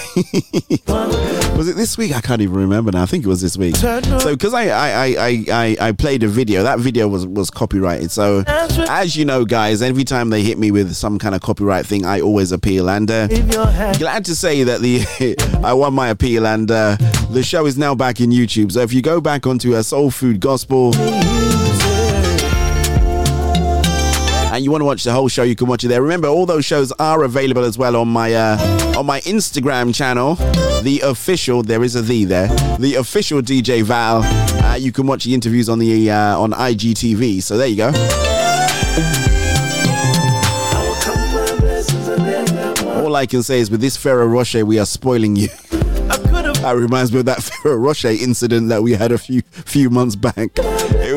Was 1.58 1.68
it 1.68 1.76
this 1.76 1.98
week? 1.98 2.16
I 2.16 2.22
can't 2.22 2.42
even 2.42 2.56
remember 2.56 2.92
now. 2.92 3.04
I 3.04 3.06
think 3.06 3.24
it 3.24 3.28
was 3.28 3.42
this 3.42 3.58
week. 3.58 3.76
So 3.76 4.00
because 4.32 4.54
I 4.54 4.68
I, 4.68 4.90
I, 4.90 5.06
I, 5.06 5.46
I 5.52 5.78
I 5.88 5.92
played 5.92 6.24
a 6.24 6.28
video, 6.28 6.64
that 6.64 6.80
video 6.80 7.08
was 7.08 7.26
was 7.28 7.50
copyrighted. 7.50 8.12
So 8.12 8.44
as 8.48 9.16
you 9.16 9.26
know, 9.26 9.46
guys, 9.46 9.82
every 9.82 10.04
time 10.04 10.30
they 10.30 10.42
hit 10.42 10.58
me 10.58 10.72
with 10.72 10.94
some 10.96 11.20
kind 11.20 11.36
of 11.36 11.42
copyright 11.42 11.86
thing, 11.86 12.06
I 12.06 12.22
always 12.22 12.52
appeal. 12.52 12.90
And 12.90 13.10
uh, 13.12 13.28
glad 13.98 14.26
to 14.26 14.36
say 14.36 14.64
that 14.64 14.82
the 14.82 15.02
I 15.64 15.74
won 15.74 15.94
my 15.94 16.10
appeal, 16.10 16.48
and 16.48 16.70
uh, 16.70 16.98
the 17.30 17.44
show 17.44 17.66
is 17.66 17.78
now 17.78 17.96
back 17.96 18.20
in 18.22 18.32
YouTube. 18.32 18.72
So 18.72 18.82
if 18.82 18.94
you 18.94 19.02
go 19.02 19.22
back 19.22 19.46
onto 19.46 19.76
a 19.76 19.84
Soul 19.84 20.12
Food 20.12 20.40
Gospel. 20.40 20.94
You 24.62 24.70
want 24.70 24.82
to 24.82 24.86
watch 24.86 25.04
the 25.04 25.12
whole 25.12 25.28
show, 25.28 25.42
you 25.42 25.56
can 25.56 25.66
watch 25.68 25.84
it 25.84 25.88
there. 25.88 26.04
Remember, 26.04 26.28
all 26.28 26.46
those 26.46 26.66
shows 26.66 26.92
are 26.94 27.24
available 27.24 27.64
as 27.64 27.80
well 27.80 27.96
on 27.96 28.08
my 28.08 28.34
uh, 28.34 28.96
on 28.96 29.08
my 29.08 29.20
Instagram 29.22 29.94
channel, 29.94 30.36
the 30.84 31.02
official. 31.04 31.64
There 31.64 31.84
is 31.84 31.96
a 31.96 32.02
the 32.04 32.26
there, 32.26 32.48
the 32.78 32.96
official 32.96 33.42
DJ 33.42 33.82
Val. 33.82 34.22
Uh, 34.64 34.76
you 34.76 34.92
can 34.92 35.08
watch 35.08 35.24
the 35.24 35.34
interviews 35.34 35.68
on 35.68 35.80
the 35.80 36.12
uh, 36.12 36.38
on 36.38 36.52
IGTV. 36.52 37.42
So 37.42 37.58
there 37.58 37.68
you 37.68 37.78
go. 37.78 37.88
All 43.04 43.16
I 43.16 43.26
can 43.26 43.42
say 43.42 43.60
is 43.60 43.72
with 43.72 43.82
this 43.82 43.98
Ferrero 43.98 44.28
Rocher, 44.28 44.64
we 44.64 44.78
are 44.78 44.86
spoiling 44.86 45.36
you. 45.36 45.50
That 46.62 46.76
reminds 46.76 47.12
me 47.12 47.18
of 47.22 47.26
that 47.26 47.42
Ferrero 47.64 47.78
Rocher 47.78 48.10
incident 48.10 48.70
that 48.70 48.84
we 48.84 48.92
had 48.92 49.12
a 49.12 49.18
few 49.18 49.42
few 49.42 49.90
months 49.90 50.16
back. 50.16 50.52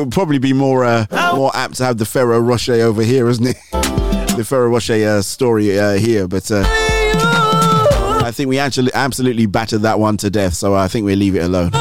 Would 0.05 0.13
probably 0.13 0.37
be 0.37 0.53
more 0.53 0.85
uh, 0.85 1.07
more 1.35 1.49
apt 1.55 1.77
to 1.77 1.83
have 1.83 1.97
the 1.97 2.05
Ferrero 2.05 2.39
Rocher 2.39 2.73
over 2.73 3.01
here, 3.01 3.27
isn't 3.27 3.47
it? 3.47 3.57
The 4.37 4.43
Ferrero 4.43 4.69
Rocher 4.69 4.93
uh, 5.07 5.21
story 5.23 5.79
uh, 5.79 5.93
here, 5.93 6.27
but 6.27 6.51
uh, 6.51 6.63
I 6.63 8.31
think 8.31 8.49
we 8.49 8.59
actually 8.59 8.91
absolutely 8.93 9.47
battered 9.47 9.81
that 9.81 9.97
one 9.97 10.17
to 10.17 10.29
death. 10.29 10.53
So 10.53 10.75
I 10.75 10.87
think 10.89 11.05
we'll 11.05 11.17
leave 11.17 11.35
it 11.35 11.45
alone. 11.45 11.71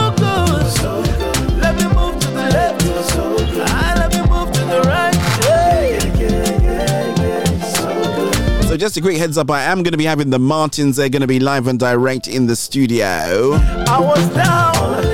So 8.62 8.78
just 8.78 8.96
a 8.96 9.01
quick 9.02 9.18
heads 9.18 9.36
up, 9.36 9.51
I 9.51 9.64
am 9.64 9.82
going 9.82 9.92
to 9.92 9.98
be 9.98 10.05
having 10.05 10.30
the 10.30 10.38
Martins. 10.38 10.96
They're 10.96 11.10
going 11.10 11.20
to 11.20 11.28
be 11.28 11.40
live 11.40 11.66
and 11.66 11.78
direct 11.78 12.26
in 12.26 12.46
the 12.46 12.56
studio. 12.56 13.52
I 13.86 14.01
was 14.01 14.28
down, 14.30 15.05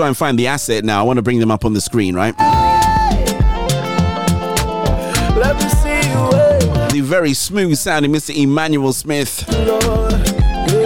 try 0.00 0.08
and 0.08 0.16
find 0.16 0.38
the 0.38 0.46
asset 0.46 0.82
now. 0.82 0.98
I 0.98 1.02
want 1.02 1.18
to 1.18 1.22
bring 1.22 1.40
them 1.40 1.50
up 1.50 1.66
on 1.66 1.74
the 1.74 1.80
screen, 1.82 2.14
right? 2.14 2.34
Let 5.36 5.56
me 5.56 5.68
see 5.68 6.08
you. 6.08 6.30
The 6.88 7.02
very 7.02 7.34
smooth 7.34 7.76
sounding 7.76 8.10
Mr. 8.10 8.34
Emmanuel 8.34 8.94
Smith. 8.94 9.46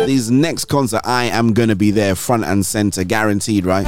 These 0.04 0.32
next 0.32 0.64
concert, 0.64 1.02
I 1.04 1.26
am 1.26 1.52
going 1.52 1.68
to 1.68 1.76
be 1.76 1.92
there 1.92 2.16
front 2.16 2.42
and 2.42 2.66
center, 2.66 3.04
guaranteed, 3.04 3.64
right? 3.64 3.86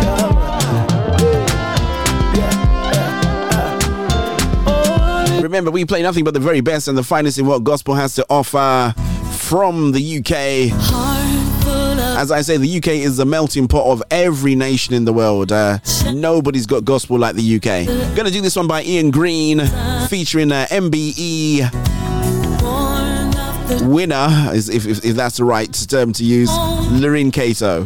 Remember, 5.42 5.72
we 5.72 5.84
play 5.84 6.02
nothing 6.02 6.22
but 6.22 6.34
the 6.34 6.40
very 6.40 6.60
best 6.60 6.86
and 6.86 6.96
the 6.96 7.02
finest 7.02 7.36
in 7.36 7.46
what 7.46 7.64
gospel 7.64 7.94
has 7.94 8.14
to 8.14 8.24
offer 8.30 8.94
from 9.32 9.90
the 9.90 10.18
UK. 10.18 11.15
As 12.16 12.30
I 12.30 12.40
say, 12.40 12.56
the 12.56 12.78
UK 12.78 12.88
is 12.88 13.18
the 13.18 13.26
melting 13.26 13.68
pot 13.68 13.84
of 13.92 14.02
every 14.10 14.54
nation 14.54 14.94
in 14.94 15.04
the 15.04 15.12
world. 15.12 15.52
Uh, 15.52 15.78
nobody's 16.14 16.64
got 16.64 16.82
gospel 16.82 17.18
like 17.18 17.34
the 17.36 17.56
UK. 17.56 18.16
Gonna 18.16 18.30
do 18.30 18.40
this 18.40 18.56
one 18.56 18.66
by 18.66 18.82
Ian 18.84 19.10
Green, 19.10 19.60
featuring 20.08 20.50
uh, 20.50 20.66
MBE 20.70 21.70
winner, 23.82 24.28
if, 24.54 24.86
if, 24.86 25.04
if 25.04 25.14
that's 25.14 25.36
the 25.36 25.44
right 25.44 25.70
term 25.88 26.14
to 26.14 26.24
use, 26.24 26.50
Lorraine 26.90 27.30
Cato. 27.30 27.84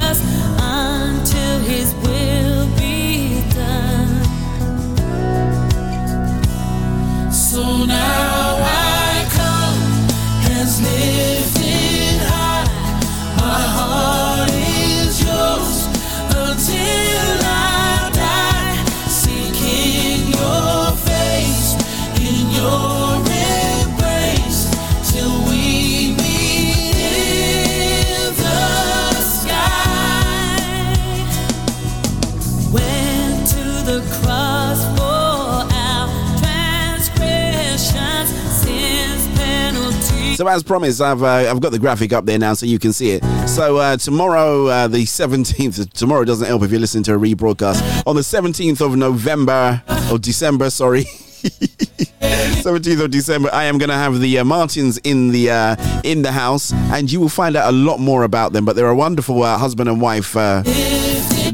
So 40.41 40.49
as 40.49 40.62
promised, 40.62 41.03
I've 41.03 41.23
uh, 41.23 41.51
I've 41.51 41.61
got 41.61 41.71
the 41.71 41.79
graphic 41.79 42.15
up 42.15 42.25
there 42.25 42.39
now, 42.39 42.55
so 42.55 42.65
you 42.65 42.79
can 42.79 42.95
see 42.95 43.11
it. 43.11 43.23
So 43.47 43.77
uh, 43.77 43.99
tomorrow, 43.99 44.69
uh, 44.69 44.89
the 44.89 45.05
seventeenth. 45.05 45.93
Tomorrow 45.93 46.25
doesn't 46.25 46.47
help 46.47 46.62
if 46.62 46.71
you're 46.71 46.81
listening 46.81 47.05
to 47.05 47.15
a 47.15 47.19
rebroadcast. 47.19 48.07
On 48.07 48.17
the 48.17 48.23
seventeenth 48.23 48.81
of 48.81 48.97
November 48.97 49.83
or 50.11 50.19
December, 50.19 50.71
sorry. 50.71 51.03
17th 51.43 53.05
of 53.05 53.11
December, 53.11 53.51
I 53.53 53.65
am 53.65 53.77
going 53.77 53.91
to 53.91 53.95
have 53.97 54.19
the 54.19 54.39
uh, 54.39 54.45
Martins 54.45 54.97
in 55.05 55.31
the 55.31 55.51
uh, 55.51 56.01
in 56.05 56.23
the 56.23 56.33
house, 56.33 56.73
and 56.73 57.12
you 57.12 57.21
will 57.21 57.29
find 57.29 57.55
out 57.55 57.69
a 57.69 57.77
lot 57.77 57.99
more 58.01 58.23
about 58.23 58.55
them. 58.55 58.65
But 58.65 58.77
they're 58.77 58.89
a 58.89 58.97
wonderful 58.97 59.43
uh, 59.43 59.59
husband 59.59 59.91
and 59.91 60.01
wife 60.01 60.35
uh, 60.39 60.62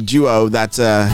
duo 0.05 0.49
that 0.51 0.79
uh, 0.79 1.09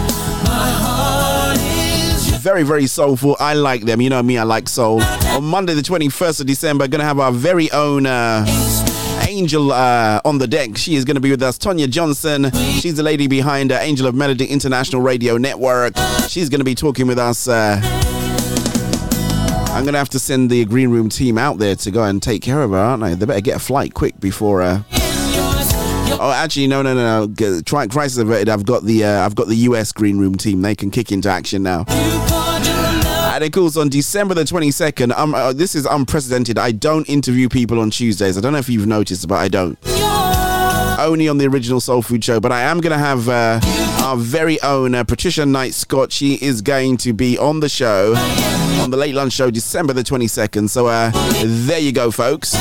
very 2.42 2.64
very 2.64 2.88
soulful. 2.88 3.36
I 3.38 3.54
like 3.54 3.82
them. 3.82 4.00
You 4.00 4.10
know 4.10 4.22
me, 4.22 4.36
I 4.36 4.42
like 4.42 4.68
soul. 4.68 5.00
On 5.00 5.44
Monday, 5.44 5.74
the 5.74 5.82
21st 5.82 6.40
of 6.40 6.46
December, 6.46 6.88
going 6.88 6.98
to 6.98 7.04
have 7.06 7.20
our 7.20 7.32
very 7.32 7.70
own. 7.70 8.06
Uh, 8.06 8.44
Angel 9.28 9.72
uh, 9.72 10.20
on 10.26 10.36
the 10.36 10.46
deck. 10.46 10.76
She 10.76 10.94
is 10.94 11.06
going 11.06 11.14
to 11.14 11.20
be 11.20 11.30
with 11.30 11.42
us. 11.42 11.56
Tonya 11.56 11.88
Johnson. 11.88 12.50
She's 12.52 12.96
the 12.96 13.02
lady 13.02 13.28
behind 13.28 13.72
uh, 13.72 13.78
Angel 13.80 14.06
of 14.06 14.14
Melody 14.14 14.44
International 14.44 15.00
Radio 15.00 15.38
Network. 15.38 15.94
She's 16.28 16.50
going 16.50 16.60
to 16.60 16.66
be 16.66 16.74
talking 16.74 17.06
with 17.06 17.18
us. 17.18 17.48
Uh, 17.48 17.80
I'm 19.72 19.84
going 19.84 19.94
to 19.94 19.98
have 19.98 20.10
to 20.10 20.18
send 20.18 20.50
the 20.50 20.66
green 20.66 20.90
room 20.90 21.08
team 21.08 21.38
out 21.38 21.56
there 21.56 21.76
to 21.76 21.90
go 21.90 22.02
and 22.02 22.22
take 22.22 22.42
care 22.42 22.62
of 22.62 22.72
her, 22.72 22.76
aren't 22.76 23.04
I? 23.04 23.14
They 23.14 23.24
better 23.24 23.40
get 23.40 23.56
a 23.56 23.60
flight 23.60 23.94
quick 23.94 24.20
before. 24.20 24.60
Uh... 24.60 24.82
Oh, 26.20 26.32
actually, 26.34 26.66
no, 26.66 26.82
no, 26.82 26.94
no, 26.94 27.26
no. 27.26 27.60
Try 27.62 27.86
crisis 27.86 28.18
averted. 28.18 28.48
I've 28.48 28.64
got 28.66 28.84
the 28.84 29.04
uh, 29.04 29.24
I've 29.24 29.34
got 29.34 29.48
the 29.48 29.56
US 29.56 29.92
green 29.92 30.18
room 30.18 30.36
team. 30.36 30.62
They 30.62 30.74
can 30.74 30.90
kick 30.90 31.10
into 31.12 31.28
action 31.28 31.62
now. 31.62 31.84
And 33.34 33.42
of 33.42 33.50
course, 33.52 33.76
on 33.76 33.88
December 33.88 34.34
the 34.34 34.44
22nd, 34.44 35.16
um, 35.16 35.34
uh, 35.34 35.52
this 35.52 35.74
is 35.74 35.86
unprecedented. 35.86 36.58
I 36.58 36.70
don't 36.70 37.08
interview 37.08 37.48
people 37.48 37.80
on 37.80 37.90
Tuesdays. 37.90 38.36
I 38.36 38.40
don't 38.42 38.52
know 38.52 38.58
if 38.58 38.68
you've 38.68 38.86
noticed, 38.86 39.26
but 39.26 39.36
I 39.36 39.48
don't. 39.48 39.78
Only 40.98 41.28
on 41.28 41.38
the 41.38 41.46
original 41.46 41.80
Soul 41.80 42.02
Food 42.02 42.22
Show. 42.22 42.40
But 42.40 42.52
I 42.52 42.62
am 42.62 42.80
going 42.80 42.92
to 42.92 42.98
have 42.98 43.28
uh, 43.28 43.58
our 44.04 44.16
very 44.16 44.60
own 44.62 44.94
uh, 44.94 45.04
Patricia 45.04 45.46
Knight 45.46 45.72
Scott. 45.72 46.12
She 46.12 46.34
is 46.34 46.60
going 46.60 46.98
to 46.98 47.12
be 47.14 47.38
on 47.38 47.60
the 47.60 47.68
show, 47.68 48.14
on 48.82 48.90
the 48.90 48.98
Late 48.98 49.14
Lunch 49.14 49.32
Show, 49.32 49.50
December 49.50 49.94
the 49.94 50.02
22nd. 50.02 50.68
So 50.68 50.86
uh, 50.86 51.10
there 51.42 51.80
you 51.80 51.92
go, 51.92 52.10
folks. 52.10 52.54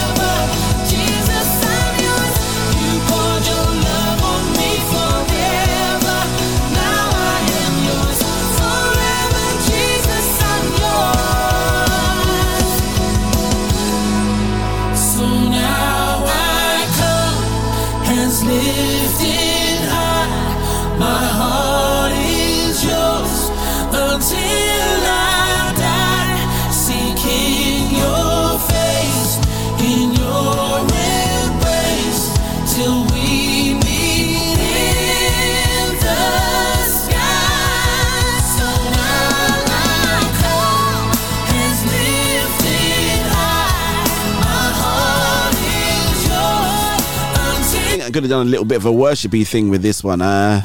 Could 48.12 48.24
have 48.24 48.30
done 48.30 48.48
a 48.48 48.50
little 48.50 48.66
bit 48.66 48.78
of 48.78 48.86
a 48.86 48.92
worshipy 48.92 49.48
thing 49.48 49.70
with 49.70 49.82
this 49.82 50.04
one. 50.04 50.22
Uh, 50.22 50.62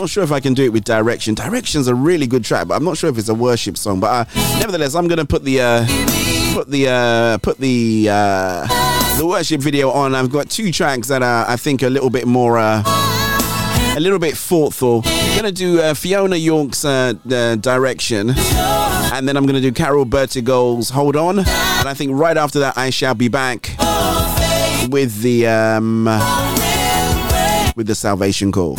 not 0.00 0.10
sure 0.10 0.22
if 0.22 0.32
I 0.32 0.40
can 0.40 0.54
do 0.54 0.64
it 0.64 0.72
with 0.72 0.84
Direction. 0.84 1.34
Direction's 1.34 1.88
a 1.88 1.94
really 1.94 2.26
good 2.26 2.44
track, 2.44 2.68
but 2.68 2.74
I'm 2.74 2.84
not 2.84 2.96
sure 2.96 3.10
if 3.10 3.18
it's 3.18 3.28
a 3.28 3.34
worship 3.34 3.76
song. 3.76 4.00
But 4.00 4.28
uh, 4.36 4.58
nevertheless, 4.58 4.94
I'm 4.94 5.08
gonna 5.08 5.24
put 5.24 5.44
the 5.44 5.60
uh, 5.60 5.86
put 6.54 6.70
the 6.70 6.88
uh, 6.88 7.38
put 7.38 7.58
the 7.58 8.08
uh, 8.10 9.18
the 9.18 9.26
worship 9.26 9.60
video 9.60 9.90
on. 9.90 10.14
I've 10.14 10.30
got 10.30 10.50
two 10.50 10.70
tracks 10.72 11.08
that 11.08 11.22
are 11.22 11.48
I 11.48 11.56
think 11.56 11.82
a 11.82 11.88
little 11.88 12.10
bit 12.10 12.26
more. 12.26 12.58
Uh, 12.58 12.82
a 13.96 14.00
little 14.00 14.18
bit 14.18 14.36
thoughtful. 14.36 15.00
gonna 15.36 15.50
do 15.50 15.80
uh, 15.80 15.94
Fiona 15.94 16.36
York's 16.36 16.84
uh, 16.84 17.14
uh, 17.30 17.56
direction, 17.56 18.34
and 18.36 19.26
then 19.26 19.38
I'm 19.38 19.46
gonna 19.46 19.62
do 19.62 19.72
Carol 19.72 20.04
Bertigol's 20.04 20.90
Hold 20.90 21.16
On, 21.16 21.38
and 21.38 21.48
I 21.88 21.94
think 21.94 22.12
right 22.12 22.36
after 22.36 22.58
that 22.58 22.76
I 22.76 22.90
shall 22.90 23.14
be 23.14 23.28
back 23.28 23.74
with 24.90 25.22
the 25.22 25.46
um, 25.46 26.04
with 27.76 27.86
the 27.86 27.94
Salvation 27.94 28.50
Call. 28.50 28.74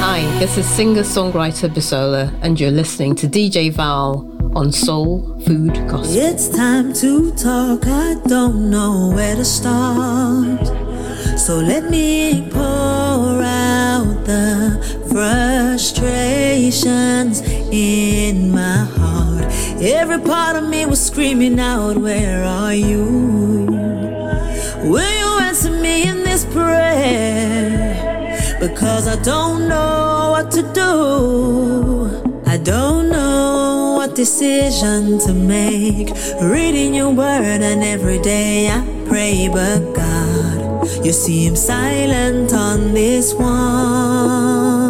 Hi, 0.00 0.20
this 0.40 0.58
is 0.58 0.66
singer 0.66 1.02
songwriter 1.02 1.68
Bisola, 1.68 2.36
and 2.42 2.60
you're 2.60 2.72
listening 2.72 3.14
to 3.14 3.28
DJ 3.28 3.72
Val 3.72 4.28
on 4.56 4.72
Soul 4.72 5.40
Food 5.46 5.74
Gospel. 5.88 6.16
It's 6.16 6.48
time 6.48 6.92
to 6.94 7.30
talk. 7.32 7.86
I 7.86 8.16
don't 8.26 8.68
know 8.68 9.12
where 9.14 9.36
to 9.36 9.44
start. 9.44 10.66
So 11.38 11.58
let 11.60 11.88
me 11.88 12.48
pour 12.50 13.07
out 14.08 14.24
the 14.24 14.80
frustrations 15.10 17.42
in 17.70 18.50
my 18.50 18.86
heart. 18.98 19.44
Every 19.80 20.18
part 20.20 20.56
of 20.56 20.68
me 20.68 20.84
was 20.86 21.00
screaming 21.04 21.60
out, 21.60 21.96
Where 21.96 22.42
are 22.44 22.74
you? 22.74 23.66
Will 24.84 25.12
you 25.22 25.38
answer 25.40 25.70
me 25.70 26.08
in 26.08 26.24
this 26.24 26.44
prayer? 26.46 27.94
Because 28.60 29.06
I 29.06 29.16
don't 29.22 29.68
know 29.68 30.30
what 30.30 30.50
to 30.52 30.62
do. 30.72 32.08
I 32.46 32.56
don't 32.56 33.10
know 33.10 33.94
what 33.98 34.14
decision 34.14 35.18
to 35.20 35.34
make. 35.34 36.10
Reading 36.40 36.94
your 36.94 37.10
word, 37.10 37.60
and 37.62 37.82
every 37.82 38.20
day 38.20 38.68
I 38.68 38.80
pray, 39.06 39.48
but 39.52 39.92
God, 39.94 40.67
you 41.04 41.12
seem 41.12 41.56
silent 41.56 42.52
on 42.52 42.94
this 42.94 43.34
one. 43.34 44.87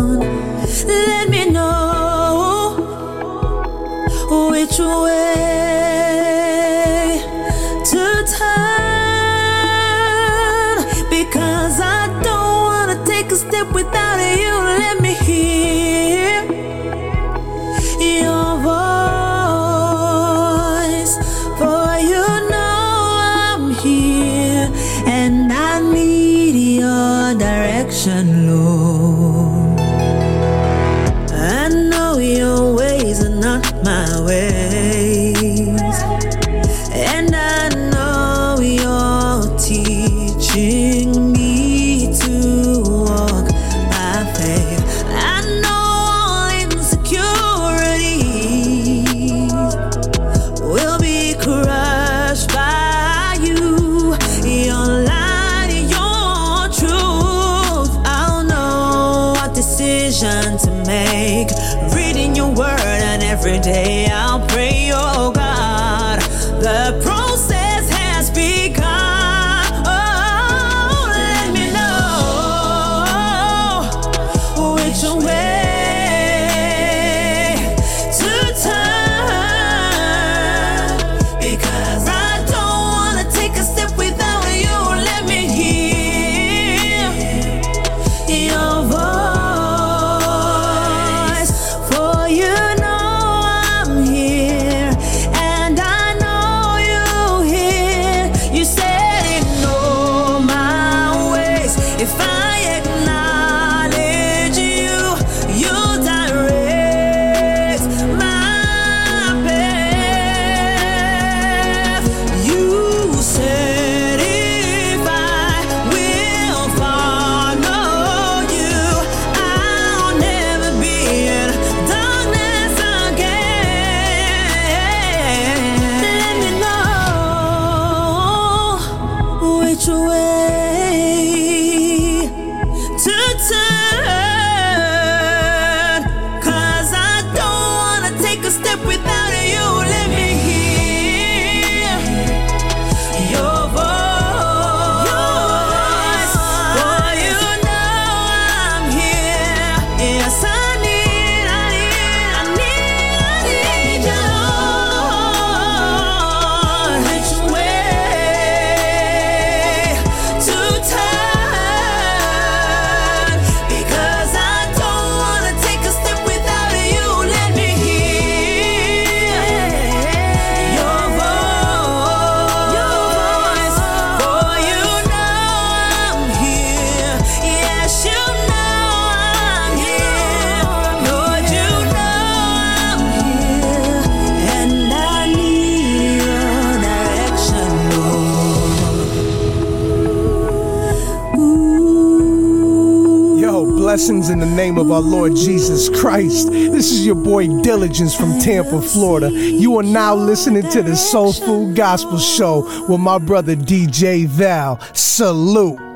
Of 194.88 194.92
our 194.92 195.00
Lord 195.02 195.36
Jesus 195.36 195.90
Christ. 196.00 196.50
This 196.50 196.90
is 196.90 197.04
your 197.04 197.14
boy 197.14 197.46
Diligence 197.62 198.14
from 198.14 198.38
Tampa, 198.38 198.80
Florida. 198.80 199.30
You 199.30 199.76
are 199.78 199.82
now 199.82 200.14
listening 200.14 200.68
to 200.70 200.82
the 200.82 200.96
Soul 200.96 201.34
Food 201.34 201.76
Gospel 201.76 202.18
Show 202.18 202.86
with 202.88 203.00
my 203.00 203.18
brother 203.18 203.54
DJ 203.54 204.26
Val. 204.26 204.80
Salute. 204.94 205.87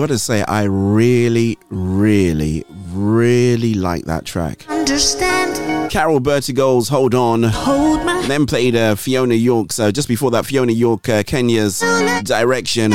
gotta 0.00 0.18
say, 0.18 0.42
I 0.42 0.62
really, 0.64 1.58
really, 1.68 2.64
really 2.90 3.74
like 3.74 4.06
that 4.06 4.24
track. 4.24 4.64
Understand. 4.68 5.90
Carol 5.90 6.20
Bertigold's 6.20 6.88
Hold 6.88 7.14
On. 7.14 7.42
Hold 7.42 8.04
my 8.06 8.24
then 8.26 8.46
played 8.46 8.76
uh, 8.76 8.94
Fiona 8.94 9.34
York. 9.34 9.72
So 9.72 9.90
just 9.90 10.08
before 10.08 10.30
that, 10.30 10.46
Fiona 10.46 10.72
York, 10.72 11.08
uh, 11.08 11.22
Kenya's 11.22 11.80
Direction. 12.24 12.92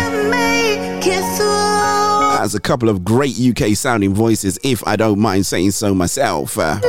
That's 2.37 2.55
a 2.55 2.59
couple 2.59 2.89
of 2.89 3.03
great 3.03 3.39
UK 3.39 3.75
sounding 3.75 4.13
voices, 4.13 4.57
if 4.63 4.85
I 4.87 4.95
don't 4.95 5.19
mind 5.19 5.45
saying 5.45 5.71
so 5.71 5.93
myself. 5.93 6.57
Uh, 6.57 6.79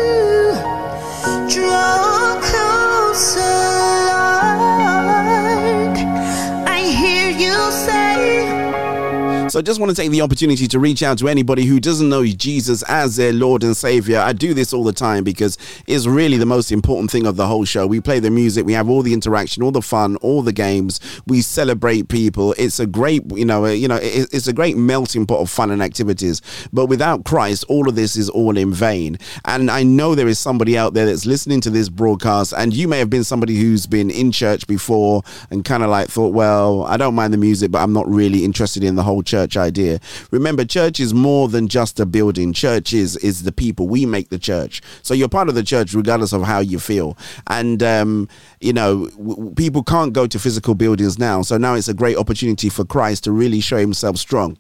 So 9.57 9.61
I 9.61 9.63
just 9.63 9.81
want 9.81 9.89
to 9.89 9.97
take 9.97 10.11
the 10.11 10.21
opportunity 10.21 10.69
to 10.69 10.79
reach 10.79 11.03
out 11.03 11.17
to 11.17 11.29
anybody 11.29 11.65
who 11.65 11.81
doesn't 11.81 12.11
know 12.11 12.27
Jesus 12.27 12.83
as 12.91 13.17
their 13.17 13.33
Lord 13.33 13.63
and 13.65 13.75
Savior. 13.75 14.19
I 14.19 14.35
do 14.35 14.53
this 14.53 14.75
all 14.75 14.85
the 14.85 14.93
time 14.93 15.25
because 15.25 15.57
it's 15.87 16.07
really 16.07 16.37
the 16.37 16.45
most 16.45 16.71
important 16.71 17.11
thing 17.11 17.27
of 17.27 17.37
the 17.37 17.47
whole 17.47 17.65
show. 17.65 17.87
We 17.87 18.03
play 18.03 18.19
the 18.19 18.29
music, 18.29 18.67
we 18.67 18.75
have 18.75 18.91
all 18.91 19.01
the 19.01 19.15
interaction, 19.15 19.63
all 19.63 19.71
the 19.71 19.81
fun, 19.81 20.17
all 20.17 20.43
the 20.43 20.53
games. 20.53 21.01
We 21.27 21.41
celebrate 21.41 22.09
people. 22.09 22.55
It's 22.59 22.79
a 22.79 22.87
great, 22.87 23.23
you 23.35 23.47
know, 23.47 23.65
uh, 23.65 23.71
you 23.71 23.89
know, 23.89 23.99
it's 24.03 24.47
a 24.47 24.53
great 24.53 24.77
melting 24.77 25.25
pot 25.25 25.39
of 25.39 25.49
fun 25.49 25.71
and 25.71 25.83
activities. 25.83 26.43
But 26.71 26.85
without 26.85 27.25
Christ, 27.25 27.65
all 27.71 27.89
of 27.89 27.95
this 27.95 28.15
is 28.15 28.29
all 28.29 28.59
in 28.59 28.75
vain. 28.75 29.17
And 29.47 29.71
I 29.71 29.85
know 29.85 30.15
there 30.15 30.29
is 30.29 30.39
somebody 30.39 30.77
out 30.77 30.93
there 30.93 31.07
that's 31.07 31.25
listening 31.25 31.63
to 31.63 31.71
this 31.71 31.89
broadcast, 31.89 32.53
and 32.55 32.75
you 32.75 32.89
may 32.89 32.99
have 32.99 33.09
been 33.09 33.25
somebody 33.25 33.57
who's 33.57 33.87
been 33.87 34.11
in 34.11 34.33
church 34.33 34.67
before 34.67 35.23
and 35.51 35.65
kind 35.65 35.83
of 35.83 35.89
like 35.89 36.09
thought, 36.09 36.35
well, 36.35 36.83
I 36.83 36.99
don't 36.99 37.15
mind 37.15 37.33
the 37.33 37.39
music, 37.39 37.71
but 37.71 37.79
I'm 37.79 37.95
not 37.95 38.07
really 38.07 38.45
interested 38.45 38.85
in 38.85 38.97
the 38.97 39.03
whole 39.03 39.23
church 39.23 39.46
idea. 39.55 40.01
Remember, 40.31 40.65
church 40.65 40.99
is 40.99 41.13
more 41.13 41.47
than 41.49 41.69
just 41.69 42.01
a 42.01 42.07
building. 42.07 42.55
Church 42.55 42.95
is 42.95 43.19
is 43.19 43.43
the 43.43 43.53
people. 43.53 43.87
We 43.87 44.07
make 44.07 44.31
the 44.31 44.39
church. 44.39 44.81
So 45.03 45.13
you're 45.13 45.29
part 45.29 45.51
of 45.51 45.55
the 45.55 45.63
church 45.63 45.93
regardless 45.93 46.33
of 46.33 46.45
how 46.45 46.61
you 46.61 46.79
feel. 46.79 47.19
And 47.49 47.83
um, 47.83 48.29
you 48.61 48.73
know, 48.73 49.09
w- 49.11 49.53
people 49.55 49.83
can't 49.83 50.15
go 50.15 50.27
to 50.27 50.39
physical 50.39 50.75
buildings 50.75 51.19
now. 51.19 51.43
So 51.43 51.59
now 51.59 51.75
it's 51.75 51.89
a 51.89 51.95
great 51.95 52.17
opportunity 52.17 52.71
for 52.71 52.87
Christ 52.87 53.25
to 53.25 53.33
really 53.33 53.61
show 53.61 53.77
himself 53.77 54.17
strong 54.17 54.57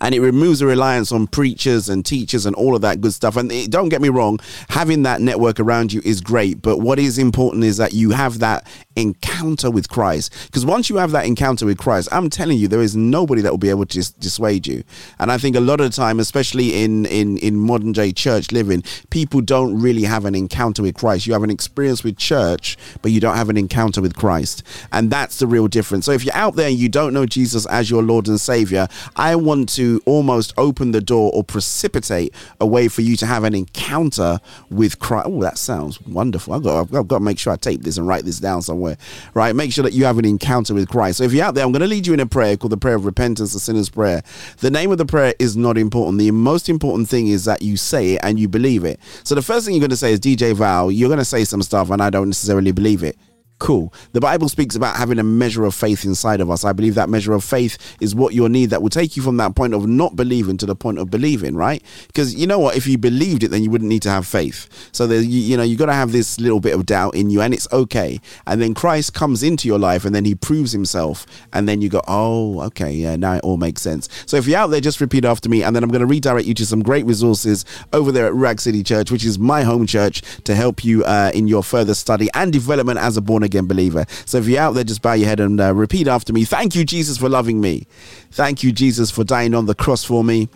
and 0.00 0.14
it 0.14 0.20
removes 0.20 0.60
the 0.60 0.66
reliance 0.66 1.12
on 1.12 1.26
preachers 1.26 1.88
and 1.88 2.04
teachers 2.04 2.46
and 2.46 2.56
all 2.56 2.74
of 2.74 2.82
that 2.82 3.00
good 3.00 3.12
stuff. 3.12 3.36
And 3.36 3.50
it, 3.52 3.70
don't 3.70 3.88
get 3.88 4.00
me 4.00 4.08
wrong, 4.08 4.38
having 4.68 5.02
that 5.04 5.20
network 5.20 5.60
around 5.60 5.92
you 5.92 6.00
is 6.04 6.20
great, 6.20 6.62
but 6.62 6.78
what 6.78 6.98
is 6.98 7.18
important 7.18 7.64
is 7.64 7.76
that 7.76 7.92
you 7.92 8.10
have 8.10 8.38
that 8.40 8.66
encounter 8.96 9.70
with 9.70 9.88
Christ. 9.88 10.32
Because 10.46 10.64
once 10.64 10.88
you 10.88 10.96
have 10.96 11.12
that 11.12 11.26
encounter 11.26 11.66
with 11.66 11.78
Christ, 11.78 12.08
I'm 12.10 12.30
telling 12.30 12.58
you, 12.58 12.68
there 12.68 12.80
is 12.80 12.96
nobody 12.96 13.42
that 13.42 13.52
will 13.52 13.58
be 13.58 13.70
able 13.70 13.86
to 13.86 13.94
dis- 13.98 14.10
dissuade 14.10 14.66
you. 14.66 14.82
And 15.18 15.30
I 15.30 15.38
think 15.38 15.56
a 15.56 15.60
lot 15.60 15.80
of 15.80 15.90
the 15.90 15.96
time, 15.96 16.18
especially 16.18 16.82
in 16.82 17.06
in 17.06 17.36
in 17.38 17.56
modern 17.56 17.92
day 17.92 18.12
church 18.12 18.52
living, 18.52 18.82
people 19.10 19.40
don't 19.40 19.80
really 19.80 20.02
have 20.02 20.24
an 20.24 20.34
encounter 20.34 20.82
with 20.82 20.94
Christ. 20.94 21.26
You 21.26 21.32
have 21.34 21.42
an 21.42 21.50
experience 21.50 22.02
with 22.02 22.16
church, 22.16 22.76
but 23.02 23.12
you 23.12 23.20
don't 23.20 23.36
have 23.36 23.50
an 23.50 23.56
encounter 23.56 24.00
with 24.00 24.16
Christ, 24.16 24.62
and 24.92 25.10
that's 25.10 25.38
the 25.38 25.46
real 25.46 25.68
difference. 25.68 26.06
So 26.06 26.12
if 26.12 26.24
you're 26.24 26.34
out 26.34 26.56
there 26.56 26.68
and 26.68 26.78
you 26.78 26.88
don't 26.88 27.12
know 27.12 27.26
Jesus 27.26 27.66
as 27.66 27.90
your 27.90 28.02
Lord 28.02 28.28
and 28.28 28.40
Savior, 28.40 28.88
I 29.16 29.36
want 29.36 29.65
to 29.66 30.00
almost 30.06 30.54
open 30.56 30.92
the 30.92 31.00
door 31.00 31.30
or 31.34 31.44
precipitate 31.44 32.34
a 32.60 32.66
way 32.66 32.88
for 32.88 33.02
you 33.02 33.16
to 33.16 33.26
have 33.26 33.44
an 33.44 33.54
encounter 33.54 34.40
with 34.70 34.98
Christ. 34.98 35.26
Oh, 35.28 35.42
that 35.42 35.58
sounds 35.58 36.00
wonderful. 36.02 36.54
I've 36.54 36.62
got, 36.62 36.94
I've 36.94 37.08
got 37.08 37.18
to 37.18 37.24
make 37.24 37.38
sure 37.38 37.52
I 37.52 37.56
tape 37.56 37.82
this 37.82 37.96
and 37.98 38.06
write 38.06 38.24
this 38.24 38.40
down 38.40 38.62
somewhere, 38.62 38.96
right? 39.34 39.54
Make 39.54 39.72
sure 39.72 39.84
that 39.84 39.92
you 39.92 40.04
have 40.04 40.18
an 40.18 40.24
encounter 40.24 40.74
with 40.74 40.88
Christ. 40.88 41.18
So 41.18 41.24
if 41.24 41.32
you're 41.32 41.44
out 41.44 41.54
there, 41.54 41.64
I'm 41.64 41.72
going 41.72 41.82
to 41.82 41.88
lead 41.88 42.06
you 42.06 42.14
in 42.14 42.20
a 42.20 42.26
prayer 42.26 42.56
called 42.56 42.72
the 42.72 42.76
prayer 42.76 42.96
of 42.96 43.04
repentance, 43.04 43.52
the 43.52 43.60
sinner's 43.60 43.88
prayer. 43.88 44.22
The 44.58 44.70
name 44.70 44.90
of 44.92 44.98
the 44.98 45.06
prayer 45.06 45.34
is 45.38 45.56
not 45.56 45.78
important. 45.78 46.18
The 46.18 46.30
most 46.30 46.68
important 46.68 47.08
thing 47.08 47.28
is 47.28 47.44
that 47.44 47.62
you 47.62 47.76
say 47.76 48.14
it 48.14 48.20
and 48.22 48.38
you 48.38 48.48
believe 48.48 48.84
it. 48.84 49.00
So 49.24 49.34
the 49.34 49.42
first 49.42 49.66
thing 49.66 49.74
you're 49.74 49.80
going 49.80 49.90
to 49.90 49.96
say 49.96 50.12
is 50.12 50.20
DJ 50.20 50.54
Val, 50.54 50.90
you're 50.90 51.08
going 51.08 51.18
to 51.18 51.24
say 51.24 51.44
some 51.44 51.62
stuff 51.62 51.90
and 51.90 52.02
I 52.02 52.10
don't 52.10 52.28
necessarily 52.28 52.72
believe 52.72 53.02
it. 53.02 53.16
Cool. 53.58 53.90
The 54.12 54.20
Bible 54.20 54.50
speaks 54.50 54.76
about 54.76 54.96
having 54.96 55.18
a 55.18 55.22
measure 55.22 55.64
of 55.64 55.74
faith 55.74 56.04
inside 56.04 56.42
of 56.42 56.50
us. 56.50 56.62
I 56.62 56.74
believe 56.74 56.94
that 56.96 57.08
measure 57.08 57.32
of 57.32 57.42
faith 57.42 57.96
is 58.02 58.14
what 58.14 58.34
you'll 58.34 58.50
need 58.50 58.68
that 58.68 58.82
will 58.82 58.90
take 58.90 59.16
you 59.16 59.22
from 59.22 59.38
that 59.38 59.54
point 59.54 59.72
of 59.72 59.86
not 59.86 60.14
believing 60.14 60.58
to 60.58 60.66
the 60.66 60.76
point 60.76 60.98
of 60.98 61.10
believing, 61.10 61.56
right? 61.56 61.82
Because 62.08 62.34
you 62.34 62.46
know 62.46 62.58
what? 62.58 62.76
If 62.76 62.86
you 62.86 62.98
believed 62.98 63.42
it, 63.42 63.48
then 63.48 63.62
you 63.62 63.70
wouldn't 63.70 63.88
need 63.88 64.02
to 64.02 64.10
have 64.10 64.26
faith. 64.26 64.68
So 64.92 65.06
you, 65.06 65.20
you 65.20 65.56
know, 65.56 65.62
you 65.62 65.78
got 65.78 65.86
to 65.86 65.94
have 65.94 66.12
this 66.12 66.38
little 66.38 66.60
bit 66.60 66.74
of 66.74 66.84
doubt 66.84 67.14
in 67.14 67.30
you, 67.30 67.40
and 67.40 67.54
it's 67.54 67.66
okay. 67.72 68.20
And 68.46 68.60
then 68.60 68.74
Christ 68.74 69.14
comes 69.14 69.42
into 69.42 69.66
your 69.68 69.78
life, 69.78 70.04
and 70.04 70.14
then 70.14 70.26
He 70.26 70.34
proves 70.34 70.72
Himself, 70.72 71.26
and 71.54 71.66
then 71.66 71.80
you 71.80 71.88
go, 71.88 72.02
oh, 72.06 72.60
okay, 72.64 72.92
yeah, 72.92 73.16
now 73.16 73.36
it 73.36 73.40
all 73.42 73.56
makes 73.56 73.80
sense. 73.80 74.10
So 74.26 74.36
if 74.36 74.46
you're 74.46 74.58
out 74.58 74.66
there, 74.66 74.82
just 74.82 75.00
repeat 75.00 75.24
after 75.24 75.48
me, 75.48 75.62
and 75.62 75.74
then 75.74 75.82
I'm 75.82 75.90
going 75.90 76.00
to 76.00 76.06
redirect 76.06 76.46
you 76.46 76.54
to 76.54 76.66
some 76.66 76.82
great 76.82 77.06
resources 77.06 77.64
over 77.94 78.12
there 78.12 78.26
at 78.26 78.34
Ruach 78.34 78.60
City 78.60 78.82
Church, 78.82 79.10
which 79.10 79.24
is 79.24 79.38
my 79.38 79.62
home 79.62 79.86
church, 79.86 80.20
to 80.44 80.54
help 80.54 80.84
you 80.84 81.04
uh, 81.04 81.30
in 81.32 81.48
your 81.48 81.62
further 81.62 81.94
study 81.94 82.28
and 82.34 82.52
development 82.52 82.98
as 82.98 83.16
a 83.16 83.22
born 83.22 83.45
again 83.46 83.66
believer. 83.66 84.04
So 84.26 84.38
if 84.38 84.46
you're 84.46 84.60
out 84.60 84.74
there, 84.74 84.84
just 84.84 85.00
bow 85.00 85.14
your 85.14 85.28
head 85.28 85.40
and 85.40 85.58
uh, 85.58 85.72
repeat 85.74 86.06
after 86.06 86.32
me. 86.32 86.44
Thank 86.44 86.74
you, 86.74 86.84
Jesus, 86.84 87.16
for 87.16 87.30
loving 87.30 87.60
me. 87.60 87.86
Thank 88.32 88.62
you, 88.62 88.72
Jesus, 88.72 89.10
for 89.10 89.24
dying 89.24 89.54
on 89.54 89.64
the 89.64 89.74
cross 89.74 90.04
for 90.04 90.22
me. 90.22 90.48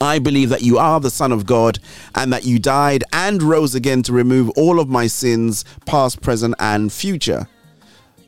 I 0.00 0.18
believe 0.18 0.48
that 0.48 0.62
you 0.62 0.78
are 0.78 0.98
the 1.00 1.10
Son 1.10 1.32
of 1.32 1.46
God 1.46 1.78
and 2.14 2.32
that 2.32 2.44
you 2.44 2.58
died 2.58 3.04
and 3.12 3.42
rose 3.42 3.74
again 3.74 4.02
to 4.02 4.12
remove 4.12 4.50
all 4.50 4.80
of 4.80 4.88
my 4.88 5.06
sins, 5.06 5.64
past, 5.86 6.20
present, 6.20 6.56
and 6.58 6.92
future. 6.92 7.48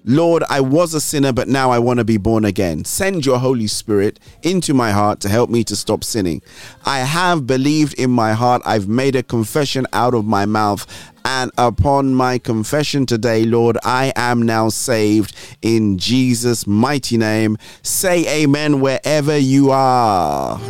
Lord, 0.07 0.45
I 0.51 0.61
was 0.61 0.93
a 0.93 1.01
sinner, 1.01 1.33
but 1.33 1.49
now 1.49 1.71
I 1.71 1.79
want 1.79 1.99
to 1.99 2.05
be 2.05 2.19
born 2.19 2.45
again. 2.45 2.85
Send 2.85 3.25
your 3.25 3.39
Holy 3.39 3.67
Spirit 3.67 4.21
into 4.43 4.75
my 4.75 4.91
heart 4.91 5.21
to 5.21 5.31
help 5.31 5.49
me 5.49 5.65
to 5.65 5.75
stop 5.75 6.05
sinning. 6.05 6.43
I 6.85 6.99
have 6.99 7.47
believed 7.47 7.95
in 7.95 8.11
my 8.11 8.35
heart. 8.35 8.61
I've 8.67 8.87
made 8.87 9.17
a 9.17 9.23
confession 9.23 9.87
out 9.95 10.13
of 10.13 10.27
my 10.27 10.45
mouth. 10.45 10.87
And 11.25 11.51
upon 11.57 12.15
my 12.15 12.37
confession 12.37 13.07
today, 13.07 13.45
Lord, 13.47 13.79
I 13.83 14.13
am 14.15 14.43
now 14.43 14.69
saved 14.69 15.35
in 15.63 15.97
Jesus' 15.97 16.67
mighty 16.67 17.17
name. 17.17 17.57
Say 17.83 18.43
amen 18.43 18.81
wherever 18.81 19.39
you 19.39 19.71
are. 19.71 20.61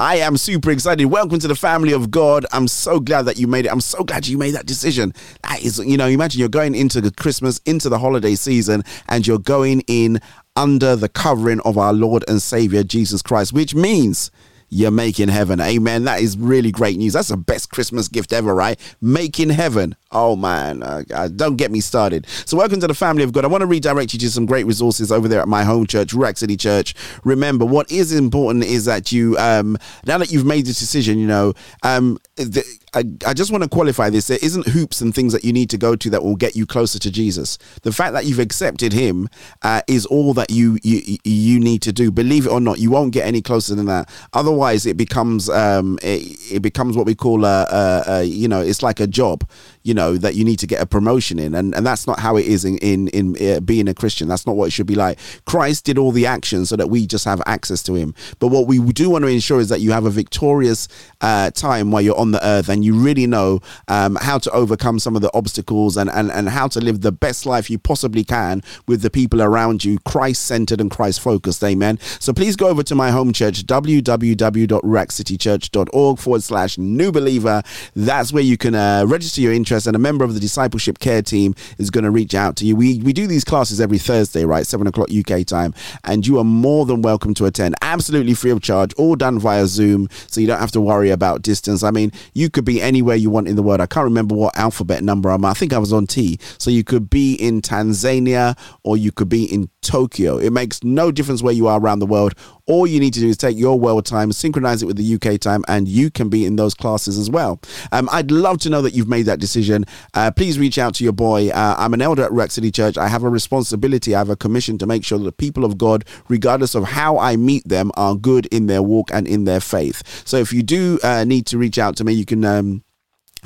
I 0.00 0.16
am 0.16 0.36
super 0.36 0.70
excited. 0.70 1.04
Welcome 1.06 1.38
to 1.38 1.48
the 1.48 1.54
family 1.54 1.92
of 1.92 2.10
God. 2.10 2.44
I'm 2.52 2.66
so 2.66 2.98
glad 2.98 3.22
that 3.26 3.38
you 3.38 3.46
made 3.46 3.66
it. 3.66 3.72
I'm 3.72 3.80
so 3.80 4.02
glad 4.02 4.26
you 4.26 4.36
made 4.36 4.54
that 4.54 4.66
decision. 4.66 5.14
That 5.48 5.62
is, 5.62 5.78
you 5.78 5.96
know, 5.96 6.06
imagine 6.06 6.40
you're 6.40 6.48
going 6.48 6.74
into 6.74 7.00
the 7.00 7.12
Christmas, 7.12 7.60
into 7.66 7.88
the 7.88 7.98
holiday 7.98 8.34
season, 8.34 8.82
and 9.08 9.26
you're 9.26 9.38
going 9.38 9.82
in 9.86 10.20
under 10.56 10.96
the 10.96 11.08
covering 11.08 11.60
of 11.60 11.78
our 11.78 11.92
Lord 11.92 12.24
and 12.26 12.42
Savior 12.42 12.82
Jesus 12.82 13.22
Christ, 13.22 13.52
which 13.52 13.74
means 13.74 14.30
you're 14.72 14.90
making 14.90 15.28
heaven. 15.28 15.60
Amen. 15.60 16.04
That 16.04 16.20
is 16.22 16.38
really 16.38 16.72
great 16.72 16.96
news. 16.96 17.12
That's 17.12 17.28
the 17.28 17.36
best 17.36 17.70
Christmas 17.70 18.08
gift 18.08 18.32
ever, 18.32 18.54
right? 18.54 18.80
Making 19.02 19.50
heaven. 19.50 19.94
Oh 20.10 20.34
man, 20.34 20.82
uh, 20.82 21.02
uh, 21.14 21.28
don't 21.28 21.56
get 21.56 21.70
me 21.70 21.80
started. 21.80 22.26
So, 22.46 22.56
welcome 22.56 22.80
to 22.80 22.86
the 22.86 22.94
family 22.94 23.22
of 23.22 23.32
God. 23.32 23.44
I 23.44 23.48
want 23.48 23.62
to 23.62 23.66
redirect 23.66 24.12
you 24.14 24.18
to 24.20 24.30
some 24.30 24.46
great 24.46 24.66
resources 24.66 25.12
over 25.12 25.28
there 25.28 25.40
at 25.40 25.48
my 25.48 25.64
home 25.64 25.86
church, 25.86 26.12
Ruach 26.12 26.38
City 26.38 26.56
Church. 26.56 26.94
Remember, 27.24 27.64
what 27.64 27.90
is 27.90 28.12
important 28.12 28.64
is 28.64 28.86
that 28.86 29.12
you, 29.12 29.36
um, 29.38 29.76
now 30.06 30.18
that 30.18 30.30
you've 30.30 30.46
made 30.46 30.66
this 30.66 30.78
decision, 30.78 31.18
you 31.18 31.26
know, 31.26 31.52
um, 31.82 32.18
the, 32.36 32.64
I, 32.94 33.04
I 33.26 33.32
just 33.32 33.50
want 33.50 33.62
to 33.62 33.68
qualify 33.68 34.10
this. 34.10 34.26
There 34.26 34.38
isn't 34.42 34.68
hoops 34.68 35.00
and 35.00 35.14
things 35.14 35.32
that 35.32 35.44
you 35.44 35.52
need 35.52 35.70
to 35.70 35.78
go 35.78 35.96
to 35.96 36.10
that 36.10 36.22
will 36.22 36.36
get 36.36 36.54
you 36.54 36.66
closer 36.66 36.98
to 36.98 37.10
Jesus. 37.10 37.56
The 37.82 37.92
fact 37.92 38.12
that 38.12 38.26
you've 38.26 38.38
accepted 38.38 38.92
Him 38.92 39.28
uh, 39.62 39.80
is 39.88 40.04
all 40.06 40.34
that 40.34 40.50
you, 40.50 40.78
you 40.82 41.18
you 41.24 41.58
need 41.58 41.82
to 41.82 41.92
do. 41.92 42.10
Believe 42.10 42.46
it 42.46 42.50
or 42.50 42.60
not, 42.60 42.78
you 42.78 42.90
won't 42.90 43.12
get 43.12 43.26
any 43.26 43.40
closer 43.40 43.74
than 43.74 43.86
that. 43.86 44.10
Otherwise, 44.32 44.84
it 44.86 44.96
becomes 44.96 45.48
um, 45.48 45.98
it, 46.02 46.52
it 46.52 46.60
becomes 46.60 46.96
what 46.96 47.06
we 47.06 47.14
call 47.14 47.44
a, 47.44 47.66
a, 47.70 48.04
a 48.06 48.24
you 48.24 48.48
know 48.48 48.60
it's 48.60 48.82
like 48.82 49.00
a 49.00 49.06
job 49.06 49.48
you 49.82 49.94
know 49.94 50.16
that 50.16 50.34
you 50.34 50.44
need 50.44 50.58
to 50.60 50.66
get 50.66 50.80
a 50.80 50.86
promotion 50.86 51.38
in. 51.38 51.54
And 51.54 51.74
and 51.74 51.86
that's 51.86 52.06
not 52.06 52.20
how 52.20 52.36
it 52.36 52.46
is 52.46 52.64
in 52.64 52.78
in 52.78 53.08
in 53.08 53.56
uh, 53.56 53.60
being 53.60 53.88
a 53.88 53.94
christian. 53.94 54.28
That's 54.28 54.46
not 54.46 54.56
what 54.56 54.66
it 54.66 54.70
should 54.70 54.86
be 54.86 54.94
like. 54.94 55.18
Christ 55.44 55.84
did 55.84 55.98
all 55.98 56.12
the 56.12 56.26
actions 56.26 56.68
so 56.68 56.76
that 56.76 56.88
we 56.88 57.06
just 57.06 57.24
have 57.24 57.42
access 57.46 57.82
to 57.84 57.94
him. 57.94 58.14
But 58.38 58.48
what 58.48 58.66
we 58.66 58.78
do 58.92 59.10
want 59.10 59.24
to 59.24 59.28
ensure 59.28 59.60
is 59.60 59.68
that 59.68 59.80
you 59.80 59.92
have 59.92 60.04
a 60.04 60.10
victorious 60.10 60.88
uh, 61.20 61.50
time 61.50 61.90
while 61.90 62.02
you're 62.02 62.18
on 62.18 62.32
the 62.32 62.46
earth 62.46 62.68
and 62.68 62.84
you 62.84 62.98
really 62.98 63.26
know 63.26 63.60
um, 63.88 64.16
how 64.20 64.38
to 64.38 64.50
overcome 64.52 64.98
some 64.98 65.16
of 65.16 65.22
the 65.22 65.30
obstacles 65.34 65.96
and, 65.96 66.10
and 66.10 66.30
and 66.30 66.48
how 66.48 66.68
to 66.68 66.80
live 66.80 67.00
the 67.00 67.12
best 67.12 67.46
life 67.46 67.70
you 67.70 67.78
possibly 67.78 68.24
can 68.24 68.62
with 68.86 69.02
the 69.02 69.10
people 69.10 69.42
around 69.42 69.84
you 69.84 69.98
christ 70.00 70.46
centered 70.46 70.80
and 70.80 70.90
christ 70.90 71.20
focused 71.20 71.62
amen. 71.64 71.98
So 72.20 72.32
please 72.32 72.56
go 72.56 72.68
over 72.68 72.82
to 72.84 72.94
my 72.94 73.10
home 73.10 73.32
church 73.32 73.66
www.ruachcitychurch.org 73.66 76.18
forward 76.18 76.42
slash 76.42 76.78
new 76.78 77.12
believer. 77.12 77.62
That's 77.94 78.32
where 78.32 78.42
you 78.42 78.56
can 78.56 78.74
uh, 78.74 79.04
register 79.06 79.40
your 79.40 79.52
interest 79.52 79.71
and 79.72 79.96
a 79.96 79.98
member 79.98 80.24
of 80.24 80.34
the 80.34 80.40
discipleship 80.40 80.98
care 80.98 81.22
team 81.22 81.54
is 81.78 81.90
going 81.90 82.04
to 82.04 82.10
reach 82.10 82.34
out 82.34 82.56
to 82.56 82.66
you. 82.66 82.76
We 82.76 82.98
we 82.98 83.12
do 83.12 83.26
these 83.26 83.44
classes 83.44 83.80
every 83.80 83.98
thursday 83.98 84.44
right? 84.44 84.66
7 84.66 84.86
o'clock 84.86 85.08
uk 85.10 85.46
time. 85.46 85.74
And 86.04 86.26
you 86.26 86.38
are 86.38 86.44
more 86.44 86.84
than 86.86 87.02
welcome 87.02 87.34
to 87.34 87.46
attend. 87.46 87.74
Absolutely 87.82 88.34
free 88.34 88.50
of 88.50 88.60
charge. 88.60 88.92
All 88.94 89.16
done 89.16 89.38
via 89.38 89.66
zoom 89.66 90.08
so 90.26 90.40
you 90.40 90.46
don't 90.46 90.60
have 90.60 90.72
to 90.72 90.80
worry 90.80 91.10
about 91.10 91.42
distance. 91.42 91.82
I 91.82 91.90
mean 91.90 92.12
you 92.34 92.50
could 92.50 92.64
be 92.64 92.82
anywhere 92.82 93.16
you 93.16 93.30
want 93.30 93.48
in 93.48 93.56
the 93.56 93.62
world. 93.62 93.80
I 93.80 93.86
can't 93.86 94.04
remember 94.04 94.34
what 94.34 94.56
alphabet 94.56 95.02
number 95.02 95.30
i'm 95.30 95.44
i 95.44 95.54
think 95.54 95.72
i 95.72 95.78
was 95.78 95.92
on 95.92 96.06
t. 96.06 96.38
So 96.58 96.70
you 96.70 96.84
could 96.84 97.08
be 97.08 97.34
in 97.34 97.62
tanzania 97.62 98.58
or 98.84 98.96
you 98.96 99.10
could 99.12 99.28
be 99.28 99.44
in 99.44 99.70
tokyo. 99.80 100.36
It 100.38 100.52
makes 100.52 100.82
no 100.84 101.10
difference 101.10 101.42
where 101.42 101.54
you 101.54 101.66
are 101.66 101.80
around 101.80 101.98
the 101.98 102.06
world 102.06 102.34
all 102.66 102.86
you 102.86 103.00
need 103.00 103.14
to 103.14 103.20
do 103.20 103.28
is 103.28 103.36
take 103.36 103.56
your 103.56 103.78
world 103.78 104.06
time, 104.06 104.32
synchronize 104.32 104.82
it 104.82 104.86
with 104.86 104.96
the 104.96 105.14
UK 105.14 105.40
time, 105.40 105.64
and 105.68 105.88
you 105.88 106.10
can 106.10 106.28
be 106.28 106.44
in 106.46 106.56
those 106.56 106.74
classes 106.74 107.18
as 107.18 107.30
well. 107.30 107.60
Um, 107.90 108.08
I'd 108.12 108.30
love 108.30 108.58
to 108.58 108.70
know 108.70 108.82
that 108.82 108.94
you've 108.94 109.08
made 109.08 109.26
that 109.26 109.40
decision. 109.40 109.84
Uh, 110.14 110.30
please 110.30 110.58
reach 110.58 110.78
out 110.78 110.94
to 110.96 111.04
your 111.04 111.12
boy. 111.12 111.50
Uh, 111.50 111.74
I'm 111.78 111.94
an 111.94 112.02
elder 112.02 112.24
at 112.24 112.30
Ruach 112.30 112.50
City 112.50 112.70
Church. 112.70 112.96
I 112.96 113.08
have 113.08 113.22
a 113.22 113.28
responsibility, 113.28 114.14
I 114.14 114.18
have 114.18 114.30
a 114.30 114.36
commission 114.36 114.78
to 114.78 114.86
make 114.86 115.04
sure 115.04 115.18
that 115.18 115.24
the 115.24 115.32
people 115.32 115.64
of 115.64 115.78
God, 115.78 116.04
regardless 116.28 116.74
of 116.74 116.84
how 116.84 117.18
I 117.18 117.36
meet 117.36 117.66
them, 117.68 117.90
are 117.94 118.14
good 118.14 118.46
in 118.46 118.66
their 118.66 118.82
walk 118.82 119.10
and 119.12 119.26
in 119.26 119.44
their 119.44 119.60
faith. 119.60 120.02
So 120.26 120.36
if 120.38 120.52
you 120.52 120.62
do 120.62 120.98
uh, 121.02 121.24
need 121.24 121.46
to 121.46 121.58
reach 121.58 121.78
out 121.78 121.96
to 121.96 122.04
me, 122.04 122.12
you 122.12 122.24
can. 122.24 122.44
Um, 122.44 122.84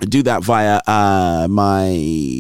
do 0.01 0.23
that 0.23 0.45
via 0.45 0.81
uh, 0.87 1.47
my 1.49 1.87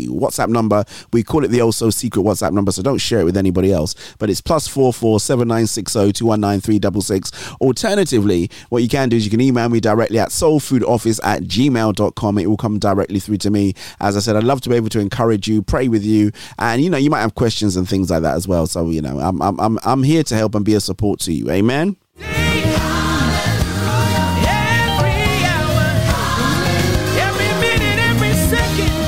WhatsApp 0.09 0.49
number. 0.49 0.85
We 1.13 1.23
call 1.23 1.45
it 1.45 1.49
the 1.49 1.63
also 1.63 1.91
secret 1.91 2.23
WhatsApp 2.23 2.53
number, 2.53 2.71
so 2.71 2.83
don't 2.83 2.99
share 2.99 3.21
it 3.21 3.25
with 3.25 3.37
anybody 3.37 3.73
else. 3.73 3.95
But 4.19 4.29
it's 4.29 4.41
plus 4.41 4.69
four 4.69 4.93
four 4.93 5.21
seven 5.21 5.49
nine 5.49 5.67
six 5.67 5.93
zero 5.93 6.11
two 6.11 6.27
one 6.27 6.41
nine 6.41 6.61
three 6.61 6.79
double 6.79 7.01
six. 7.01 7.33
Alternatively, 7.61 8.51
what 8.69 8.83
you 8.83 8.89
can 8.89 9.09
do 9.09 9.17
is 9.17 9.25
you 9.25 9.31
can 9.31 9.41
email 9.41 9.69
me 9.69 9.81
directly 9.81 10.19
at 10.19 10.29
soulfoodoffice 10.29 11.21
at 11.25 11.45
gmail.com. 11.45 12.39
It 12.39 12.47
will 12.47 12.57
come 12.57 12.79
directly 12.79 13.21
through 13.21 13.39
to 13.39 13.51
me. 13.51 13.75
As 14.01 14.17
I 14.17 14.21
said, 14.21 14.37
I'd 14.37 14.45
love 14.45 14.61
to 14.63 14.69
be 14.69 14.77
able 14.77 14.91
to 14.91 15.01
encourage 15.01 15.49
you, 15.49 15.63
pray 15.63 15.89
with 15.89 16.05
you, 16.05 16.33
and 16.59 16.83
you 16.83 16.91
know, 16.91 16.99
you 16.99 17.11
might 17.11 17.21
have 17.21 17.35
questions 17.35 17.77
and 17.77 17.89
things 17.89 18.11
like 18.11 18.23
that 18.23 18.37
as 18.37 18.47
well. 18.47 18.67
So, 18.67 18.91
you 18.91 19.01
know, 19.01 19.19
I'm 19.19 19.41
I'm 19.41 19.59
I'm, 19.59 19.79
I'm 19.83 20.03
here 20.03 20.23
to 20.25 20.35
help 20.35 20.55
and 20.55 20.65
be 20.65 20.75
a 20.75 20.81
support 20.81 21.21
to 21.21 21.33
you. 21.33 21.51
Amen. 21.51 21.97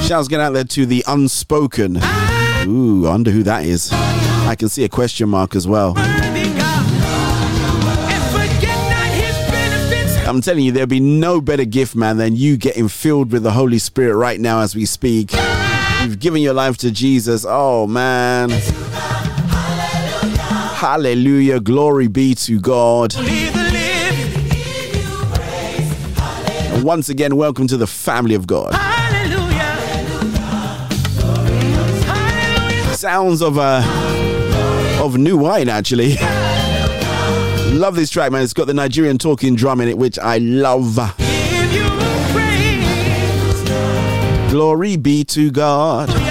Shouts 0.08 0.26
get 0.26 0.40
out 0.40 0.54
there 0.54 0.64
to 0.64 0.86
the 0.86 1.04
unspoken. 1.06 1.98
Ooh, 2.66 3.06
I 3.06 3.10
wonder 3.10 3.30
who 3.30 3.42
that 3.42 3.66
is. 3.66 3.90
I 3.92 4.56
can 4.58 4.70
see 4.70 4.82
a 4.84 4.88
question 4.88 5.28
mark 5.28 5.54
as 5.54 5.68
well. 5.68 5.92
I'm 10.26 10.40
telling 10.40 10.64
you, 10.64 10.72
there'll 10.72 10.86
be 10.86 10.98
no 10.98 11.42
better 11.42 11.66
gift, 11.66 11.94
man, 11.94 12.16
than 12.16 12.36
you 12.36 12.56
getting 12.56 12.88
filled 12.88 13.32
with 13.32 13.42
the 13.42 13.50
Holy 13.50 13.78
Spirit 13.78 14.16
right 14.16 14.40
now 14.40 14.60
as 14.60 14.74
we 14.74 14.86
speak. 14.86 15.34
You've 16.00 16.18
given 16.18 16.40
your 16.40 16.54
life 16.54 16.78
to 16.78 16.90
Jesus. 16.90 17.44
Oh, 17.46 17.86
man. 17.86 18.48
Hallelujah. 20.78 21.60
Glory 21.60 22.08
be 22.08 22.34
to 22.36 22.58
God. 22.58 23.14
And 26.64 26.82
once 26.82 27.10
again, 27.10 27.36
welcome 27.36 27.66
to 27.66 27.76
the 27.76 27.86
family 27.86 28.34
of 28.34 28.46
God. 28.46 28.74
Sounds 32.98 33.42
of 33.42 33.58
uh, 33.58 33.80
of 35.00 35.16
new 35.18 35.36
wine, 35.36 35.68
actually. 35.68 36.16
love 37.72 37.94
this 37.94 38.10
track, 38.10 38.32
man. 38.32 38.42
It's 38.42 38.52
got 38.52 38.66
the 38.66 38.74
Nigerian 38.74 39.18
talking 39.18 39.54
drum 39.54 39.80
in 39.80 39.86
it, 39.86 39.96
which 39.96 40.18
I 40.18 40.38
love. 40.38 40.96
Glory 44.50 44.96
be 44.96 45.22
to 45.26 45.52
God. 45.52 46.27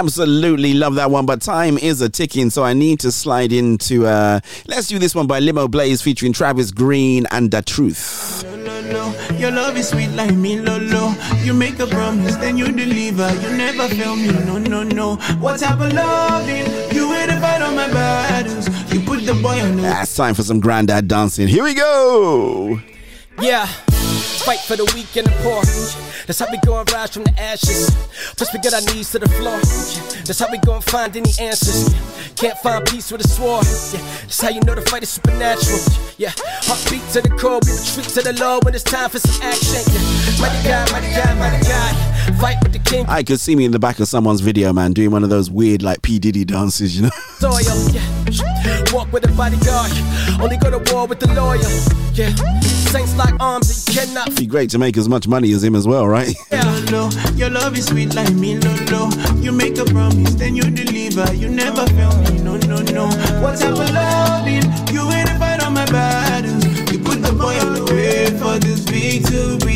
Absolutely 0.00 0.72
love 0.72 0.94
that 0.94 1.10
one, 1.10 1.26
but 1.26 1.42
time 1.42 1.76
is 1.76 2.00
a 2.00 2.08
ticking, 2.08 2.48
so 2.48 2.64
I 2.64 2.72
need 2.72 3.00
to 3.00 3.12
slide 3.12 3.52
into. 3.52 4.06
Uh, 4.06 4.40
let's 4.66 4.88
do 4.88 4.98
this 4.98 5.14
one 5.14 5.26
by 5.26 5.40
Limoblaze 5.40 6.02
featuring 6.02 6.32
Travis 6.32 6.70
Greene 6.70 7.26
and 7.30 7.50
The 7.50 7.60
Truth. 7.60 8.42
Lolo. 8.44 9.12
Your 9.36 9.50
love 9.50 9.76
is 9.76 9.90
sweet 9.90 10.08
like 10.12 10.34
me, 10.34 10.58
Lolo. 10.58 11.12
You 11.42 11.52
make 11.52 11.78
a 11.80 11.86
promise, 11.86 12.34
then 12.36 12.56
you 12.56 12.72
deliver. 12.72 13.30
You 13.42 13.56
never 13.58 13.88
fail 13.88 14.16
me, 14.16 14.28
no, 14.46 14.56
no, 14.56 14.84
no. 14.84 15.16
What 15.38 15.60
type 15.60 15.78
of 15.78 15.92
loving? 15.92 16.64
You 16.96 17.12
ain't 17.12 17.30
the 17.30 17.36
fight 17.38 17.60
on 17.60 17.76
my 17.76 17.88
battles. 17.88 18.68
You 18.90 19.00
put 19.02 19.26
the 19.26 19.34
boy 19.34 19.60
on 19.60 19.76
the. 19.76 19.82
That's 19.82 20.16
time 20.16 20.32
for 20.34 20.42
some 20.42 20.60
granddad 20.60 21.08
dancing. 21.08 21.46
Here 21.46 21.62
we 21.62 21.74
go. 21.74 22.80
Yeah, 23.42 23.68
fight 24.30 24.60
for 24.60 24.76
the 24.76 24.84
weak 24.94 25.16
and 25.16 25.26
the 25.26 25.34
poor. 25.42 25.62
That's 26.26 26.38
how 26.38 26.46
we 26.50 26.58
gon' 26.64 26.86
rise 26.92 27.10
from 27.10 27.24
the 27.24 27.34
ashes. 27.40 27.90
Plus, 28.36 28.52
we 28.52 28.60
get 28.60 28.74
our 28.74 28.80
knees 28.92 29.10
to 29.12 29.18
the 29.18 29.28
floor. 29.28 29.58
That's 30.24 30.38
how 30.38 30.48
we 30.50 30.58
gon' 30.58 30.82
find 30.82 31.16
any 31.16 31.32
answers. 31.40 31.92
Can't 32.36 32.56
find 32.58 32.86
peace 32.86 33.10
with 33.10 33.24
a 33.24 33.28
sword. 33.28 33.66
Yeah, 33.92 34.00
that's 34.22 34.40
how 34.40 34.48
you 34.48 34.60
know 34.62 34.74
the 34.74 34.82
fight 34.82 35.02
is 35.02 35.10
supernatural. 35.10 35.80
Yeah, 36.16 36.32
heartbeat 36.64 37.02
to 37.12 37.20
the 37.20 37.30
core, 37.36 37.60
we 37.64 37.72
retreat 37.72 38.08
to 38.16 38.22
the 38.22 38.32
Lord 38.40 38.64
when 38.64 38.74
it's 38.74 38.84
time 38.84 39.10
for 39.10 39.18
some 39.18 39.42
action. 39.42 39.82
Yeah, 39.92 40.40
mighty 40.40 40.62
God, 40.68 40.92
mighty 40.92 41.10
God, 41.12 41.36
mighty 41.38 41.66
God. 41.68 41.94
Fight 42.40 42.56
with 42.62 42.72
the 42.72 42.78
king. 42.78 43.04
I 43.06 43.22
could 43.22 43.38
see 43.38 43.54
me 43.54 43.66
in 43.66 43.72
the 43.72 43.78
back 43.78 44.00
of 44.00 44.08
someone's 44.08 44.40
video, 44.40 44.72
man, 44.72 44.92
doing 44.92 45.10
one 45.10 45.22
of 45.22 45.30
those 45.30 45.50
weird, 45.50 45.82
like 45.82 46.00
P. 46.00 46.18
Diddy 46.18 46.44
dances, 46.46 46.96
you 46.96 47.02
know? 47.02 47.10
Soil, 47.38 47.60
yeah. 47.90 48.92
Walk 48.92 49.12
with 49.12 49.24
a 49.28 49.32
bodyguard. 49.36 49.92
Only 50.40 50.56
go 50.56 50.70
to 50.70 50.92
war 50.92 51.06
with 51.06 51.20
the 51.20 51.28
lawyer. 51.34 51.60
Yeah, 52.14 52.34
saints 52.90 53.14
like 53.16 53.34
arms 53.40 53.84
that 53.84 53.92
you 53.92 54.00
cannot. 54.00 54.36
Be 54.36 54.46
great 54.46 54.70
to 54.70 54.78
make 54.78 54.96
as 54.96 55.08
much 55.08 55.28
money 55.28 55.52
as 55.52 55.62
him 55.62 55.74
as 55.76 55.86
well, 55.86 56.08
right? 56.08 56.34
Lolo. 56.52 57.10
Your 57.34 57.50
love 57.50 57.76
is 57.76 57.86
sweet 57.86 58.14
like 58.14 58.32
me, 58.32 58.58
Lolo. 58.58 59.10
You 59.36 59.52
make 59.52 59.78
a 59.78 59.84
promise, 59.84 60.34
then 60.34 60.56
you 60.56 60.62
deliver. 60.62 61.32
You 61.34 61.48
never 61.48 61.86
fail 61.88 62.16
me, 62.22 62.38
no, 62.42 62.56
no, 62.56 62.76
no. 62.80 63.06
What 63.42 63.58
type 63.58 63.72
of 63.72 63.90
loving? 63.90 64.64
You 64.92 65.02
ain't 65.12 65.28
the 65.28 65.36
fight 65.38 65.62
on 65.62 65.74
my 65.74 65.84
battles. 65.86 66.64
You 66.90 66.98
put 67.00 67.22
the 67.22 67.32
boy 67.32 67.58
on 67.60 67.74
the 67.74 67.84
way 67.94 68.26
for 68.38 68.58
this 68.58 68.80
victory. 68.80 69.69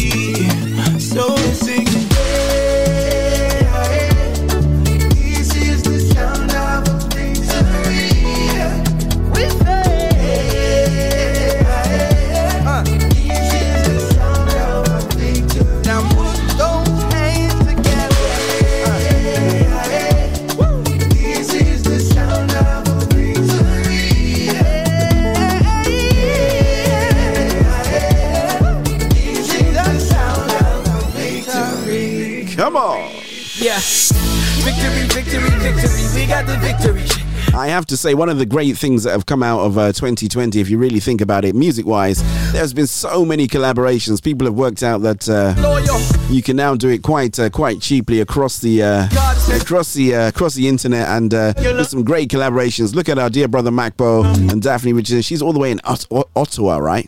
Victory, 34.90 35.40
victory, 35.40 35.72
victory. 35.72 36.20
We 36.20 36.26
got 36.26 36.46
the 36.46 36.56
victory. 36.58 37.04
I 37.54 37.68
have 37.68 37.86
to 37.86 37.96
say, 37.96 38.14
one 38.14 38.28
of 38.28 38.38
the 38.38 38.46
great 38.46 38.76
things 38.76 39.04
that 39.04 39.12
have 39.12 39.26
come 39.26 39.40
out 39.42 39.60
of 39.60 39.78
uh, 39.78 39.92
2020, 39.92 40.60
if 40.60 40.68
you 40.68 40.76
really 40.76 40.98
think 40.98 41.20
about 41.20 41.44
it, 41.44 41.54
music 41.54 41.86
wise, 41.86 42.20
there's 42.52 42.74
been 42.74 42.88
so 42.88 43.24
many 43.24 43.46
collaborations. 43.46 44.20
People 44.20 44.46
have 44.46 44.54
worked 44.54 44.82
out 44.82 45.02
that 45.02 45.28
uh, 45.28 45.54
you 46.32 46.42
can 46.42 46.56
now 46.56 46.74
do 46.74 46.88
it 46.88 47.02
quite 47.02 47.38
uh, 47.38 47.50
quite 47.50 47.80
cheaply 47.80 48.20
across 48.20 48.58
the 48.58 48.82
uh, 48.82 49.06
across 49.54 49.94
the 49.94 50.16
uh, 50.16 50.28
across 50.28 50.54
the 50.54 50.66
internet, 50.66 51.08
and 51.10 51.32
uh, 51.32 51.52
there's 51.52 51.90
some 51.90 52.02
great 52.02 52.28
collaborations. 52.28 52.92
Look 52.94 53.08
at 53.08 53.18
our 53.18 53.30
dear 53.30 53.46
brother 53.46 53.70
Macbo 53.70 54.24
and 54.50 54.60
Daphne 54.60 54.92
which 54.92 55.10
is 55.12 55.24
She's 55.24 55.40
all 55.42 55.52
the 55.52 55.60
way 55.60 55.70
in 55.70 55.80
Ot- 55.84 56.06
Ot- 56.10 56.30
Ottawa, 56.34 56.78
right? 56.78 57.06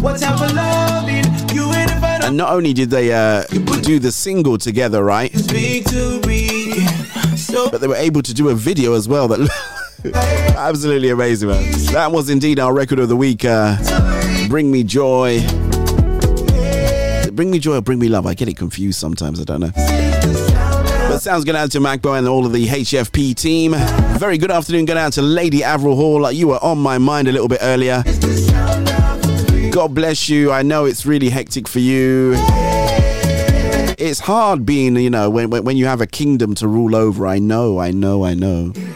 What 0.00 0.18
type 0.20 0.40
of 0.40 0.54
loving? 0.54 1.24
You 1.54 1.70
ain't 1.72 1.90
the 1.90 1.98
fight 2.00 2.24
And 2.24 2.36
not 2.36 2.50
only 2.54 2.72
did 2.72 2.88
they 2.88 3.12
uh, 3.12 3.42
do 3.82 3.98
the 3.98 4.10
single 4.10 4.56
together, 4.56 5.04
right? 5.04 5.30
But 7.52 7.80
they 7.80 7.86
were 7.86 7.96
able 7.96 8.22
to 8.22 8.34
do 8.34 8.48
a 8.48 8.54
video 8.54 8.94
as 8.94 9.08
well 9.08 9.28
that 9.28 9.40
absolutely 10.56 11.10
amazing 11.10 11.48
man 11.48 11.62
that 11.92 12.10
was 12.10 12.28
indeed 12.30 12.58
our 12.58 12.72
record 12.74 12.98
of 12.98 13.08
the 13.08 13.16
week 13.16 13.44
uh, 13.44 13.76
bring 14.48 14.70
me 14.70 14.82
joy 14.82 15.40
bring 17.32 17.50
me 17.50 17.58
joy 17.58 17.76
or 17.76 17.80
bring 17.80 17.98
me 17.98 18.08
love 18.08 18.26
i 18.26 18.34
get 18.34 18.48
it 18.48 18.56
confused 18.56 18.98
sometimes 18.98 19.40
i 19.40 19.44
don't 19.44 19.60
know 19.60 19.70
but 21.08 21.18
sounds 21.18 21.44
good 21.44 21.56
out 21.56 21.70
to 21.72 21.78
Macbo 21.78 22.16
and 22.16 22.26
all 22.26 22.46
of 22.46 22.54
the 22.54 22.66
HFP 22.66 23.34
team. 23.34 23.74
Very 24.18 24.38
good 24.38 24.50
afternoon, 24.50 24.86
Good 24.86 24.96
out 24.96 25.12
to 25.14 25.20
Lady 25.20 25.62
Avril 25.62 25.94
Hall. 25.94 26.32
You 26.32 26.48
were 26.48 26.64
on 26.64 26.78
my 26.78 26.96
mind 26.96 27.28
a 27.28 27.32
little 27.32 27.48
bit 27.48 27.58
earlier. 27.60 28.02
God 29.70 29.94
bless 29.94 30.30
you. 30.30 30.50
I 30.50 30.62
know 30.62 30.86
it's 30.86 31.04
really 31.04 31.28
hectic 31.28 31.68
for 31.68 31.80
you. 31.80 32.34
It's 34.04 34.18
hard 34.18 34.66
being, 34.66 34.96
you 34.96 35.10
know, 35.10 35.30
when, 35.30 35.48
when, 35.48 35.62
when 35.62 35.76
you 35.76 35.86
have 35.86 36.00
a 36.00 36.08
kingdom 36.08 36.56
to 36.56 36.66
rule 36.66 36.96
over. 36.96 37.24
I 37.24 37.38
know, 37.38 37.78
I 37.78 37.92
know, 37.92 38.24
I 38.24 38.34
know. 38.34 38.70
This 38.70 38.88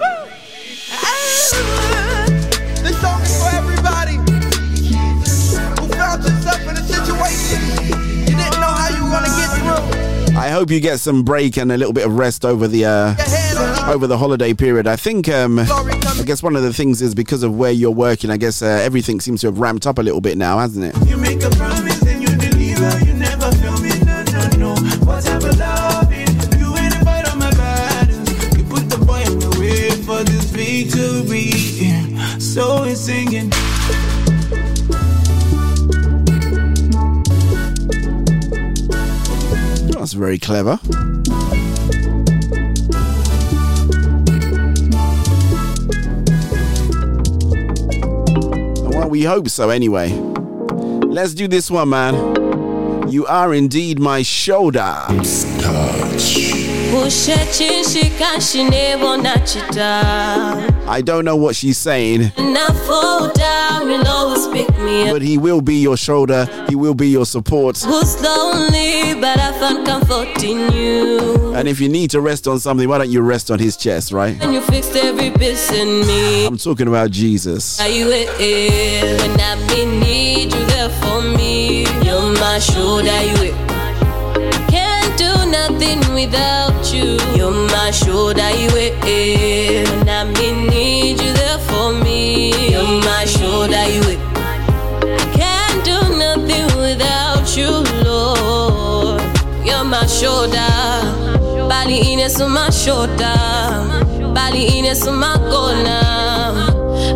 song 3.01 3.23
is 3.23 3.41
for 3.41 3.55
everybody 3.55 4.17
who 4.17 5.87
found 5.95 6.25
yourself 6.25 6.61
in 6.63 6.77
a 6.77 6.83
situation 6.83 7.63
you 8.19 8.35
didn't 8.35 8.59
know 8.59 8.67
how 8.67 8.89
you 8.97 9.05
were 9.05 9.11
gonna 9.11 9.29
get 9.29 9.49
through. 10.27 10.37
I 10.37 10.49
hope 10.49 10.73
you 10.73 10.81
get 10.81 10.99
some 10.99 11.23
break 11.23 11.57
and 11.57 11.71
a 11.71 11.77
little 11.77 11.93
bit 11.93 12.05
of 12.05 12.19
rest 12.19 12.45
over 12.45 12.67
the 12.67 12.87
uh, 12.87 13.15
over 13.89 14.09
the 14.09 14.19
holiday 14.19 14.55
period. 14.55 14.89
I 14.89 14.97
think 14.97 15.29
um, 15.29 15.61
I 15.61 16.23
guess 16.27 16.43
one 16.43 16.57
of 16.57 16.65
the 16.65 16.73
things 16.73 17.01
is 17.01 17.15
because 17.15 17.45
of 17.45 17.57
where 17.57 17.71
you're 17.71 17.93
working. 17.93 18.29
I 18.31 18.39
guess 18.39 18.61
uh, 18.61 18.67
everything 18.67 19.21
seems 19.21 19.43
to 19.43 19.47
have 19.47 19.61
ramped 19.61 19.87
up 19.87 19.99
a 19.99 20.03
little 20.03 20.21
bit 20.21 20.37
now, 20.37 20.59
hasn't 20.59 20.85
it? 20.85 21.16
and 32.87 32.97
singing. 32.97 33.51
That's 39.91 40.13
very 40.13 40.39
clever. 40.39 40.79
Well, 48.89 49.09
we 49.09 49.25
hope 49.25 49.49
so 49.49 49.71
anyway. 49.71 50.13
Let's 51.07 51.35
do 51.35 51.49
this 51.49 51.71
one, 51.71 51.89
man. 51.89 53.11
You 53.11 53.27
are 53.27 53.53
indeed 53.55 53.99
my 53.99 54.23
shoulder. 54.23 54.95
Touch 55.61 56.37
pushe 60.87 60.93
chinshika 60.93 60.93
shinebona 60.93 60.93
chita 60.93 60.93
I 60.93 61.03
don't 61.03 61.25
know 61.25 61.37
what 61.37 61.57
she's 61.57 61.79
saying, 61.79 62.33
and 62.37 62.59
I 62.59 62.67
fall 62.87 63.33
down 63.33 63.91
you'll 63.91 64.07
always 64.07 64.47
pick 64.49 64.69
me 64.79 65.09
up 65.09 65.13
but 65.13 65.23
he 65.23 65.39
will 65.39 65.61
be 65.61 65.77
your 65.77 65.97
shoulder. 65.97 66.47
He 66.69 66.75
will 66.75 66.95
be 66.95 67.09
your 67.09 67.27
support. 67.27 67.79
who's 67.79 68.21
lonely 68.21 69.15
but 69.21 69.39
I 69.39 69.53
found 69.59 69.87
comfort 69.87 70.43
in 70.43 70.73
you 70.73 71.55
And 71.55 71.69
if 71.69 71.81
you 71.81 71.89
need 71.89 72.11
to 72.11 72.21
rest 72.21 72.47
on 72.47 72.59
something, 72.61 72.89
why 72.89 72.99
don't 72.99 73.11
you 73.11 73.23
rest 73.23 73.51
on 73.51 73.59
his 73.59 73.77
chest, 73.77 74.13
right? 74.13 74.37
and 74.43 74.53
you 74.53 74.61
fixed 74.61 74.95
every 74.97 75.31
piece 75.31 75.71
in 75.73 76.07
me 76.07 76.47
I'm 76.47 76.59
talking 76.59 76.89
about 76.89 77.11
Jesus. 77.11 77.81
Are 77.81 77.89
you 77.89 78.11
here 78.39 79.17
when 79.19 79.41
I 79.41 79.55
need 80.01 80.53
you 80.55 80.67
there 80.67 80.91
for 81.01 81.23
me? 81.23 81.85
You're 82.05 82.33
my 82.35 82.59
shoulder, 82.59 83.19
you 83.29 83.51
it. 83.51 83.57
Can't 84.69 85.19
do 85.19 85.33
nothing 85.51 86.01
without 86.15 86.93
you. 86.93 87.19
You're 87.37 87.56
my 87.87 87.93
shoulder, 87.93 88.51
you. 88.51 88.69
When 88.69 90.09
I 90.09 90.25
be 90.35 90.51
need 90.51 91.21
you 91.23 91.33
there 91.35 91.59
for 91.69 91.93
me. 91.93 92.73
You're 92.73 92.83
my 92.83 93.25
shoulder, 93.27 93.85
you 93.95 94.03
it. 94.15 94.21
Can't 95.39 95.85
do 95.85 95.99
nothing 96.19 96.67
without 96.81 97.47
you, 97.57 97.71
Lord. 98.05 99.23
You're 99.65 99.85
my 99.85 100.05
shoulder. 100.07 100.73
Bali 101.69 102.13
ines 102.13 102.41
on 102.41 102.51
my 102.51 102.71
shoulder. 102.71 103.39
Bali 104.35 104.79
ines 104.79 105.07
on 105.07 105.21
my 105.21 105.37
corner. 105.53 106.03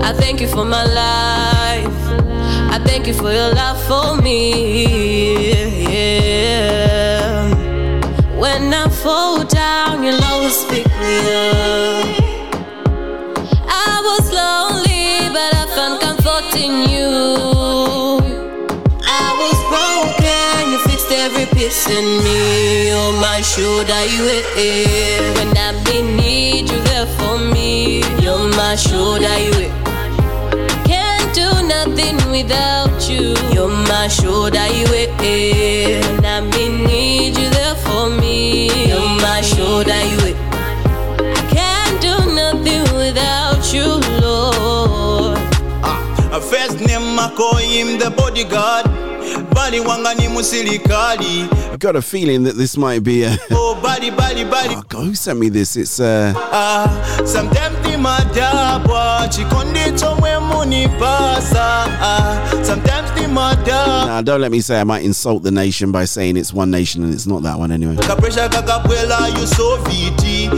I 0.08 0.12
thank 0.20 0.40
you 0.40 0.46
for 0.46 0.64
my 0.64 0.84
life. 0.84 2.00
I 2.74 2.78
thank 2.84 3.08
you 3.08 3.14
for 3.14 3.32
your 3.32 3.52
love 3.52 3.82
for 3.88 4.22
me. 4.22 5.50
Yeah. 5.82 6.89
When 8.60 8.74
I 8.74 8.90
fall 8.90 9.42
down, 9.42 10.04
you'll 10.04 10.22
always 10.22 10.62
pick 10.66 10.84
me 10.84 11.16
up. 11.32 12.04
I 13.66 13.94
was 14.04 14.24
lonely, 14.30 15.32
but 15.32 15.50
I 15.62 15.64
found 15.74 15.98
comfort 16.02 16.54
in 16.54 16.74
you. 16.92 17.08
I 19.00 19.28
was 19.40 19.58
broken, 19.72 20.72
you 20.72 20.78
fixed 20.90 21.10
every 21.10 21.46
piece 21.56 21.88
in 21.88 22.04
me. 22.22 22.88
You're 22.88 23.14
my 23.14 23.40
shoulder, 23.40 24.04
you 24.12 24.24
it. 24.28 25.36
When 25.38 25.56
I 25.56 25.72
need 26.02 26.70
you 26.70 26.80
there 26.90 27.06
for 27.16 27.38
me. 27.38 28.04
You're 28.20 28.46
my 28.60 28.76
shoulder, 28.76 29.38
you 29.38 29.52
it. 29.66 29.72
Can't 30.84 31.34
do 31.34 31.48
nothing 31.66 32.16
without 32.30 33.08
you. 33.08 33.34
You're 33.54 33.74
my 33.88 34.06
shoulder, 34.08 34.66
you 34.66 34.86
it. 34.92 36.04
When 36.04 36.24
I 36.26 36.40
need 36.86 37.38
you 37.38 37.50
me. 38.74 38.88
You're 38.88 39.16
my 39.20 39.40
shoulder, 39.42 40.00
you. 40.12 40.34
I 41.20 41.42
can't 41.50 42.00
do 42.00 42.14
nothing 42.34 42.82
without 42.96 43.72
you, 43.72 44.00
Lord. 44.20 45.38
A 46.32 46.40
first 46.40 46.78
name 46.80 47.18
I 47.18 47.32
call 47.36 47.56
him 47.56 47.98
the 47.98 48.10
bodyguard 48.10 48.86
bali 49.54 49.80
wanga 49.80 50.14
ni 50.14 50.28
musilikali 50.28 51.42
I've 51.72 51.78
got 51.78 51.96
a 51.96 52.02
feeling 52.02 52.44
that 52.44 52.56
this 52.56 52.76
might 52.76 53.02
be 53.02 53.24
a. 53.24 53.36
oh 53.50 53.78
bali 53.82 54.10
bali 54.10 54.44
bali 54.44 54.74
Oh, 54.76 54.82
God, 54.88 55.04
who 55.06 55.14
sent 55.14 55.38
me 55.40 55.48
this? 55.48 55.76
It's 55.76 55.98
uh. 56.00 56.32
ah 56.36 56.86
sometimes 57.24 57.76
ni 57.79 57.79
madabwa 58.00 59.28
munipasa 60.40 61.86
sometimes 62.62 63.10
ni 63.20 63.26
madabwa 63.26 64.06
Nah, 64.06 64.22
don't 64.22 64.40
let 64.40 64.50
me 64.50 64.60
say 64.60 64.80
I 64.80 64.84
might 64.84 65.04
insult 65.04 65.42
the 65.42 65.50
nation 65.50 65.92
by 65.92 66.04
saying 66.04 66.36
it's 66.36 66.52
one 66.52 66.70
nation 66.70 67.04
and 67.04 67.12
it's 67.14 67.26
not 67.26 67.42
that 67.42 67.58
one 67.58 67.72
anyway. 67.72 67.96
kapresha 67.96 68.48
kakabwela 68.48 69.28
you 69.38 69.46
so 69.46 69.76
viti 69.76 70.50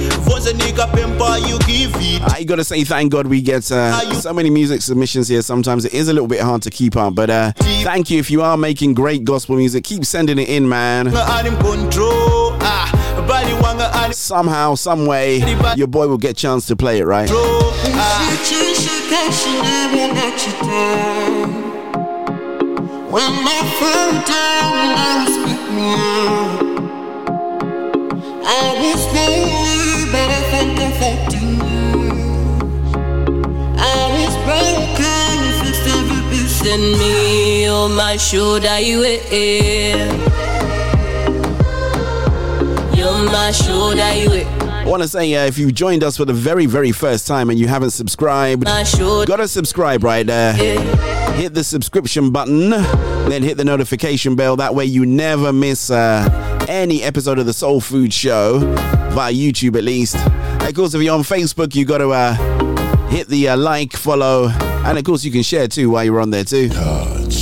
you 2.42 2.48
gotta 2.48 2.64
say, 2.64 2.82
thank 2.82 3.12
God 3.12 3.26
we 3.28 3.40
get 3.40 3.70
uh, 3.70 4.14
so 4.14 4.32
many 4.32 4.50
music 4.50 4.82
submissions 4.82 5.28
here. 5.28 5.42
Sometimes 5.42 5.84
it 5.84 5.94
is 5.94 6.08
a 6.08 6.12
little 6.12 6.26
bit 6.26 6.40
hard 6.40 6.62
to 6.62 6.70
keep 6.70 6.96
up, 6.96 7.14
but 7.14 7.30
uh, 7.30 7.52
thank 7.84 8.10
you 8.10 8.18
if 8.18 8.30
you 8.30 8.42
are 8.42 8.56
making 8.56 8.94
great 8.94 9.24
gospel 9.24 9.56
music. 9.56 9.84
Keep 9.84 10.04
sending 10.04 10.38
it 10.38 10.48
in, 10.48 10.68
man. 10.68 11.06
Somehow, 14.12 14.74
some 14.74 15.06
way, 15.06 15.38
your 15.76 15.86
boy 15.86 16.06
will 16.08 16.18
get 16.18 16.30
a 16.32 16.34
chance 16.34 16.66
to 16.66 16.76
play 16.76 16.98
it, 16.98 17.04
right? 17.04 17.30
When 23.12 23.22
I 23.22 23.60
fall 23.78 24.12
down, 24.24 24.72
you 24.82 24.92
always 25.04 25.36
pick 25.44 25.62
me 25.76 25.86
up. 25.92 26.62
I 28.44 28.48
was 28.80 29.02
lonely, 29.12 30.04
but 30.12 30.28
I 30.28 30.40
found 30.50 30.70
comfort 30.78 31.32
in 31.36 31.48
you. 31.60 31.96
I 33.78 33.80
was 34.16 34.34
broken, 34.46 35.32
you 35.44 35.52
fixed 35.62 35.86
every 35.88 36.22
piece 36.30 36.60
in 36.64 36.82
me. 36.98 37.68
On 37.68 37.90
my 37.94 38.16
shoulder, 38.16 38.78
you 38.80 39.02
it. 39.04 40.41
I 44.62 44.84
want 44.86 45.02
to 45.02 45.08
say, 45.08 45.34
uh, 45.34 45.46
if 45.46 45.58
you 45.58 45.70
joined 45.72 46.02
us 46.04 46.16
for 46.16 46.24
the 46.24 46.32
very, 46.32 46.66
very 46.66 46.92
first 46.92 47.26
time 47.26 47.50
and 47.50 47.58
you 47.58 47.66
haven't 47.68 47.90
subscribed, 47.90 48.64
gotta 49.26 49.48
subscribe 49.48 50.02
right 50.04 50.26
there. 50.26 50.52
Hit 51.34 51.54
the 51.54 51.64
subscription 51.64 52.30
button, 52.30 52.70
then 52.70 53.42
hit 53.42 53.56
the 53.56 53.64
notification 53.64 54.36
bell. 54.36 54.56
That 54.56 54.74
way, 54.74 54.84
you 54.84 55.06
never 55.06 55.52
miss 55.52 55.90
uh, 55.90 56.28
any 56.68 57.02
episode 57.02 57.38
of 57.38 57.46
the 57.46 57.52
Soul 57.52 57.80
Food 57.80 58.12
Show 58.12 58.58
via 59.12 59.32
YouTube, 59.32 59.76
at 59.76 59.84
least. 59.84 60.16
Of 60.62 60.74
course, 60.74 60.94
if 60.94 61.02
you're 61.02 61.14
on 61.14 61.22
Facebook, 61.22 61.74
you 61.74 61.84
gotta 61.84 62.08
uh, 62.08 62.34
hit 63.08 63.28
the 63.28 63.48
uh, 63.50 63.56
like, 63.56 63.94
follow, 63.94 64.48
and 64.84 64.98
of 64.98 65.04
course, 65.04 65.24
you 65.24 65.32
can 65.32 65.42
share 65.42 65.68
too 65.68 65.90
while 65.90 66.04
you're 66.04 66.20
on 66.20 66.30
there 66.30 66.44
too. 66.44 66.68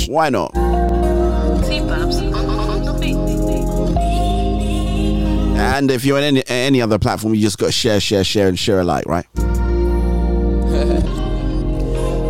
Why 0.07 0.29
not? 0.29 0.51
Mm. 5.61 5.77
And 5.77 5.91
if 5.91 6.03
you're 6.05 6.17
on 6.17 6.23
any, 6.23 6.43
any 6.47 6.81
other 6.81 6.97
platform, 6.97 7.35
you 7.35 7.41
just 7.41 7.57
got 7.57 7.67
to 7.67 7.71
share, 7.71 7.99
share, 7.99 8.23
share, 8.23 8.47
and 8.47 8.57
share 8.57 8.79
alike, 8.79 9.05
right? 9.05 9.25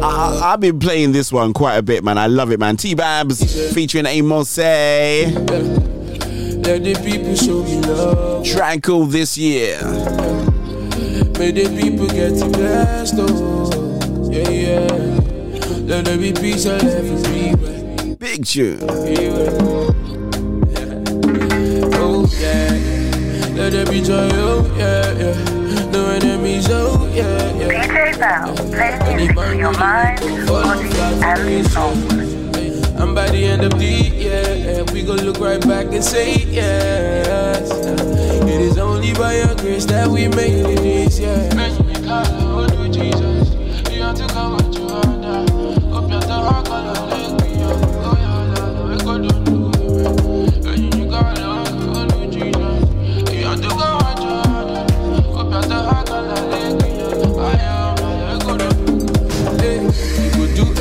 I, 0.03 0.51
I've 0.53 0.59
been 0.59 0.79
playing 0.79 1.11
this 1.11 1.31
one 1.31 1.53
quite 1.53 1.75
a 1.75 1.83
bit, 1.83 2.03
man. 2.03 2.17
I 2.17 2.27
love 2.27 2.51
it, 2.51 2.59
man. 2.59 2.75
T 2.75 2.95
Babs 2.95 3.73
featuring 3.73 4.05
Amos. 4.05 4.57
Let 4.57 5.35
the 6.83 6.93
people 7.03 7.35
show 7.35 7.63
me 7.63 7.79
love. 7.81 8.81
Called 8.81 9.11
this 9.11 9.37
year. 9.37 9.79
May 11.37 11.51
the 11.51 11.69
people 11.79 12.07
get 12.07 12.37
to 12.39 12.49
blessed, 12.49 13.15
oh. 13.17 14.29
Yeah, 14.31 14.49
yeah. 14.49 14.87
Let 15.85 16.05
there 16.05 16.17
be 16.17 16.33
peace 16.33 16.65
love 16.65 16.83
everywhere. 16.83 18.15
Big 18.15 18.45
tune. 18.45 18.79
Oh, 21.93 22.27
yeah. 22.39 22.90
Let 23.53 23.73
there 23.73 23.85
be 23.85 24.01
joy, 24.01 24.29
oh, 24.33 24.65
yeah, 24.77 25.11
yeah. 25.17 25.91
No 25.91 26.09
enemies, 26.09 26.67
oh, 26.69 27.09
yeah, 27.13 27.53
yeah. 27.57 27.85
DJ 27.85 28.17
Val, 28.17 28.55
play 28.55 29.15
music 29.15 29.35
for 29.35 29.53
your 29.53 29.73
mind, 29.73 30.19
body, 30.47 31.55
and 31.55 31.67
soul. 31.67 31.91
And 33.01 33.13
by 33.13 33.29
the 33.29 33.43
end 33.43 33.63
of 33.63 33.71
the 33.77 33.85
year, 33.85 34.55
yeah, 34.55 34.93
we 34.93 35.03
gon' 35.03 35.17
look 35.17 35.39
right 35.39 35.59
back 35.67 35.87
and 35.87 36.03
say, 36.03 36.35
yes. 36.45 37.69
It 37.71 38.61
is 38.61 38.77
only 38.77 39.13
by 39.13 39.35
your 39.35 39.55
grace 39.55 39.85
that 39.85 40.07
we 40.07 40.27
made 40.27 40.65
it 40.65 40.79
this 40.79 41.19
year. 41.19 41.49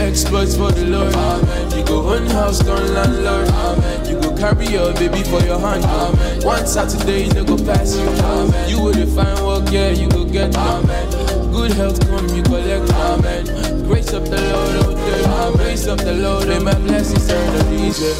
Exploits 0.01 0.57
for 0.57 0.73
the 0.73 0.87
Lord. 0.87 1.15
Amen. 1.15 1.79
You 1.79 1.85
go 1.85 2.15
own 2.15 2.27
house, 2.29 2.63
gun 2.63 2.95
landlord. 2.95 3.49
Amen. 3.49 4.09
You 4.09 4.21
go 4.21 4.35
carry 4.35 4.67
your 4.67 4.93
baby 4.95 5.23
for 5.23 5.41
your 5.41 5.59
hand. 5.59 5.85
Amen. 5.85 6.43
One 6.43 6.67
Saturday, 6.67 7.27
you 7.27 7.33
no 7.35 7.45
go 7.45 7.57
pass 7.57 7.97
you. 7.97 8.09
Amen. 8.09 8.71
You 8.71 8.81
will 8.83 9.07
find 9.15 9.47
work, 9.47 9.71
yeah, 9.71 9.91
you 9.91 10.09
go 10.09 10.25
get. 10.25 10.57
Amen. 10.57 11.53
Good 11.53 11.73
health 11.73 12.01
come, 12.09 12.29
you 12.35 12.43
collect. 12.43 12.91
Amen. 12.93 13.45
Grace 13.87 14.13
of 14.13 14.25
the 14.31 14.41
Lord, 14.41 14.77
oh 14.87 14.95
there. 14.95 15.25
Amen. 15.27 15.57
Grace 15.59 15.87
of 15.87 15.99
the 15.99 16.15
Lord, 16.15 16.49
and 16.49 16.65
my 16.65 16.75
blessings 16.75 17.29
and 17.29 17.59
the 17.59 17.65
reason. 17.71 18.17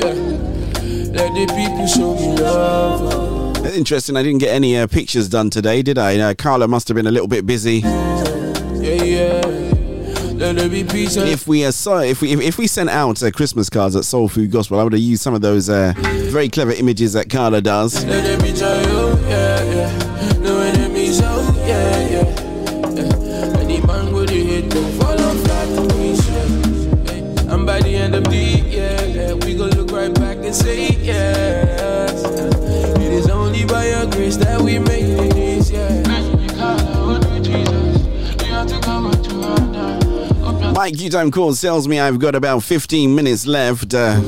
Yeah. 0.00 0.14
Let 1.12 1.34
the 1.34 1.46
people 1.54 1.86
show 1.86 2.14
me 2.14 2.36
love. 2.40 3.66
Interesting, 3.66 4.16
I 4.16 4.22
didn't 4.22 4.38
get 4.38 4.54
any 4.54 4.76
uh, 4.78 4.86
pictures 4.86 5.28
done 5.28 5.50
today, 5.50 5.82
did 5.82 5.98
I? 5.98 6.18
Uh, 6.18 6.34
Carla 6.34 6.68
must 6.68 6.88
have 6.88 6.94
been 6.94 7.06
a 7.06 7.10
little 7.10 7.28
bit 7.28 7.44
busy. 7.44 7.78
Yeah, 7.78 9.02
yeah. 9.02 9.65
If 11.26 11.46
we 11.46 11.64
uh, 11.64 11.70
saw, 11.70 11.98
if 12.00 12.20
we 12.22 12.32
if, 12.32 12.40
if 12.40 12.58
we 12.58 12.66
sent 12.66 12.90
out 12.90 13.22
uh, 13.22 13.30
Christmas 13.30 13.68
cards 13.70 13.96
at 13.96 14.04
Soul 14.04 14.28
Food 14.28 14.50
Gospel, 14.50 14.78
I 14.78 14.84
would 14.84 14.92
have 14.92 15.02
used 15.02 15.22
some 15.22 15.34
of 15.34 15.40
those 15.40 15.68
uh, 15.68 15.92
very 15.96 16.48
clever 16.48 16.72
images 16.72 17.12
that 17.14 17.28
Carla 17.30 17.60
does. 17.60 18.04
Mike 40.86 40.98
Q 40.98 41.10
Time 41.10 41.32
Calls 41.32 41.60
tells 41.60 41.88
me 41.88 41.98
I've 41.98 42.20
got 42.20 42.36
about 42.36 42.62
15 42.62 43.12
minutes 43.12 43.44
left. 43.44 43.92
Uh, 43.92 44.22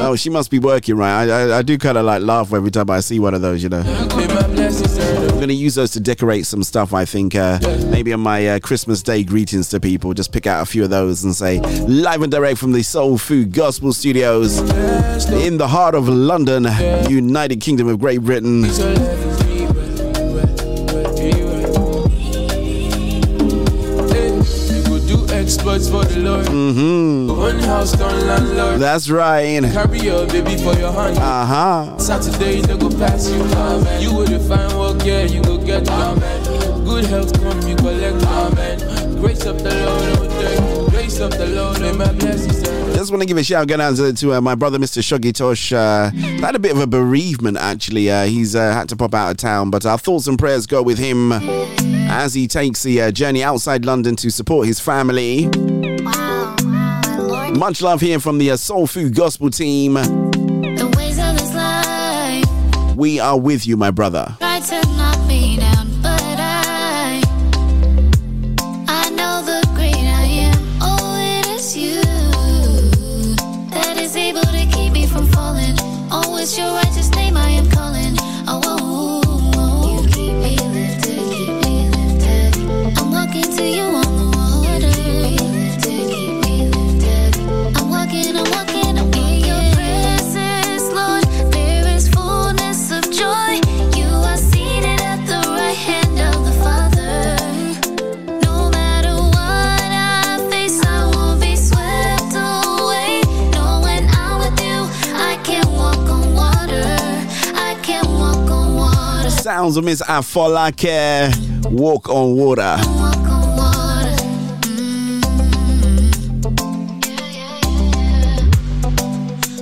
oh, 0.00 0.16
she 0.18 0.28
must 0.28 0.50
be 0.50 0.58
working, 0.58 0.96
right? 0.96 1.28
I, 1.28 1.30
I, 1.30 1.58
I 1.58 1.62
do 1.62 1.78
kind 1.78 1.96
of 1.96 2.04
like 2.04 2.22
laugh 2.22 2.52
every 2.52 2.72
time 2.72 2.90
I 2.90 2.98
see 2.98 3.20
one 3.20 3.34
of 3.34 3.40
those, 3.40 3.62
you 3.62 3.68
know. 3.68 3.84
My 3.84 4.24
I'm 4.24 5.36
going 5.36 5.46
to 5.46 5.54
use 5.54 5.76
those 5.76 5.92
to 5.92 6.00
decorate 6.00 6.44
some 6.44 6.64
stuff, 6.64 6.92
I 6.92 7.04
think. 7.04 7.36
Uh, 7.36 7.60
maybe 7.88 8.12
on 8.12 8.18
my 8.18 8.48
uh, 8.48 8.58
Christmas 8.58 9.00
Day 9.00 9.22
greetings 9.22 9.68
to 9.68 9.78
people, 9.78 10.12
just 10.12 10.32
pick 10.32 10.48
out 10.48 10.60
a 10.60 10.66
few 10.66 10.82
of 10.82 10.90
those 10.90 11.22
and 11.22 11.36
say, 11.36 11.60
live 11.86 12.22
and 12.22 12.32
direct 12.32 12.58
from 12.58 12.72
the 12.72 12.82
Soul 12.82 13.16
Food 13.16 13.52
Gospel 13.52 13.92
Studios 13.92 14.58
in 15.30 15.56
the 15.56 15.68
heart 15.68 15.94
of 15.94 16.08
London, 16.08 16.64
United 17.08 17.60
Kingdom 17.60 17.86
of 17.86 18.00
Great 18.00 18.22
Britain. 18.22 18.64
For 25.80 26.04
the 26.04 26.20
Lord. 26.20 26.46
hmm 26.48 27.28
One 27.28 27.58
house, 27.60 27.98
landlord. 27.98 28.78
That's 28.78 29.08
right. 29.08 29.62
Carry 29.62 30.00
your 30.00 30.26
baby 30.26 30.56
for 30.58 30.74
your 30.74 30.92
hand. 30.92 31.16
Uh 31.16 31.46
huh. 31.46 31.98
Saturday, 31.98 32.60
they 32.60 32.76
go 32.76 32.90
pass 32.90 33.30
you. 33.30 33.40
Amen. 33.42 34.02
You 34.02 34.14
would 34.14 34.28
find 34.42 34.78
work, 34.78 35.04
yeah, 35.04 35.24
you 35.24 35.42
go 35.42 35.56
get 35.56 35.88
Amen. 35.88 36.84
Good 36.84 37.06
health 37.06 37.32
come, 37.40 37.60
you 37.66 37.76
collect 37.76 38.22
Amen. 38.24 39.20
Grace 39.20 39.46
of 39.46 39.62
the 39.62 39.70
Lord, 39.70 40.28
oh. 40.60 40.90
Grace 40.90 41.20
of 41.20 41.30
the 41.30 41.46
Lord, 41.46 41.80
may 41.80 41.92
my 41.92 42.12
blessings. 42.12 42.62
Just 42.94 43.10
want 43.10 43.22
to 43.22 43.26
give 43.26 43.38
a 43.38 43.42
shout 43.42 43.70
out 43.70 43.96
to, 43.96 44.12
to 44.12 44.34
uh, 44.34 44.40
my 44.42 44.54
brother, 44.54 44.78
Mr. 44.78 45.00
Shoggy 45.00 45.34
Tosh. 45.34 45.72
Uh, 45.72 46.10
had 46.10 46.54
a 46.54 46.58
bit 46.58 46.72
of 46.72 46.80
a 46.80 46.86
bereavement, 46.86 47.56
actually. 47.56 48.10
Uh, 48.10 48.24
he's 48.26 48.54
uh, 48.54 48.72
had 48.74 48.90
to 48.90 48.96
pop 48.96 49.14
out 49.14 49.30
of 49.30 49.38
town, 49.38 49.70
but 49.70 49.86
our 49.86 49.96
thoughts 49.96 50.26
and 50.26 50.38
prayers 50.38 50.66
go 50.66 50.82
with 50.82 50.98
him 50.98 51.32
as 52.12 52.34
he 52.34 52.46
takes 52.46 52.82
the 52.82 53.00
uh, 53.00 53.10
journey 53.10 53.42
outside 53.42 53.86
London 53.86 54.14
to 54.16 54.30
support 54.30 54.66
his 54.66 54.78
family. 54.78 55.46
Much 57.58 57.80
love 57.80 58.00
here 58.02 58.20
from 58.20 58.36
the 58.38 58.50
uh, 58.50 58.56
Soul 58.56 58.86
Food 58.86 59.14
Gospel 59.14 59.48
team. 59.48 59.94
The 59.94 60.92
ways 60.96 61.18
of 61.18 61.38
this 61.38 61.54
life 61.54 62.96
We 62.96 63.18
are 63.18 63.38
with 63.38 63.66
you, 63.66 63.76
my 63.78 63.90
brother. 63.90 64.36
try 64.38 64.91
Sounds 109.52 109.76
of 109.76 109.84
Miss 109.84 110.00
Afolake. 110.00 111.30
Walk 111.70 112.08
on 112.08 112.36
water. 112.36 112.62
Walk 112.62 113.16
on 113.18 113.54
water. 113.54 114.16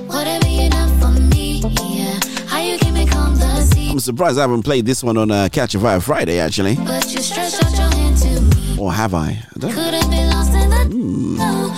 Whatever 0.07 0.47
you 0.47 0.69
done 0.69 0.97
for 0.97 1.11
me, 1.35 1.59
yeah. 1.81 2.17
How 2.47 2.61
you 2.61 2.77
keep 2.77 2.93
me 2.93 3.05
calm 3.05 3.35
the 3.35 3.61
sea, 3.63 3.91
I'm 3.91 3.99
surprised 3.99 4.37
I 4.37 4.43
haven't 4.43 4.63
played 4.63 4.85
this 4.85 5.03
one 5.03 5.17
on 5.17 5.29
uh, 5.29 5.49
Catch 5.51 5.75
a 5.75 5.79
Fire 5.81 5.99
Friday, 5.99 6.39
actually. 6.39 6.75
but 6.75 7.11
you 7.11 7.19
out 7.37 7.51
your 7.77 7.91
hand 7.91 8.17
to 8.19 8.39
me. 8.39 8.77
Or 8.79 8.93
have 8.93 9.13
I? 9.13 9.27
I 9.27 9.59
don't 9.59 9.73
Could 9.73 9.93
have 9.93 10.09
been 10.09 10.29
lost 10.29 10.53
in 10.53 10.69
the 10.69 10.85
no. 11.37 11.77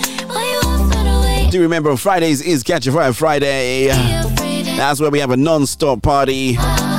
You 1.46 1.50
do 1.50 1.62
remember 1.64 1.98
Fridays 1.98 2.42
is 2.44 2.62
Catch 2.62 2.86
a 2.86 2.92
Fire 2.92 3.12
Friday. 3.14 3.88
That's 3.88 5.00
where 5.00 5.10
we 5.10 5.18
have 5.20 5.32
a 5.32 5.38
non-stop 5.38 6.02
party, 6.04 6.54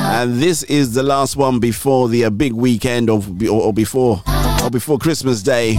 and 0.04 0.34
this 0.40 0.62
is 0.64 0.94
the 0.94 1.02
last 1.02 1.36
one 1.36 1.58
before 1.58 2.08
the 2.08 2.24
uh, 2.24 2.30
big 2.30 2.52
weekend 2.52 3.08
of 3.10 3.42
or, 3.42 3.62
or 3.62 3.72
before 3.72 4.22
or 4.62 4.70
before 4.70 4.98
Christmas 4.98 5.42
Day. 5.42 5.76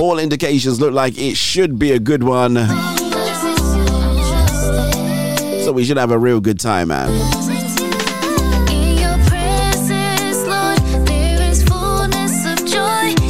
All 0.00 0.18
indications 0.18 0.80
look 0.80 0.92
like 0.92 1.18
it 1.18 1.36
should 1.36 1.78
be 1.78 1.92
a 1.92 1.98
good 1.98 2.22
one, 2.22 2.54
so 5.64 5.72
we 5.72 5.84
should 5.84 5.96
have 5.96 6.12
a 6.12 6.18
real 6.18 6.40
good 6.40 6.60
time, 6.60 6.88
man. 6.88 7.08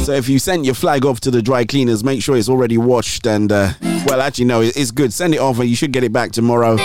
So 0.05 0.13
if 0.13 0.27
you 0.27 0.39
sent 0.39 0.65
your 0.65 0.73
flag 0.73 1.05
off 1.05 1.19
to 1.21 1.31
the 1.31 1.41
dry 1.41 1.65
cleaners, 1.65 2.03
make 2.03 2.23
sure 2.23 2.35
it's 2.35 2.49
already 2.49 2.79
washed 2.79 3.27
and, 3.27 3.51
uh, 3.51 3.73
well, 4.07 4.21
actually, 4.21 4.45
no, 4.45 4.61
it's 4.61 4.89
good. 4.89 5.13
Send 5.13 5.35
it 5.35 5.39
off 5.39 5.59
and 5.59 5.69
you 5.69 5.75
should 5.75 5.91
get 5.91 6.03
it 6.03 6.11
back 6.11 6.31
tomorrow. 6.31 6.77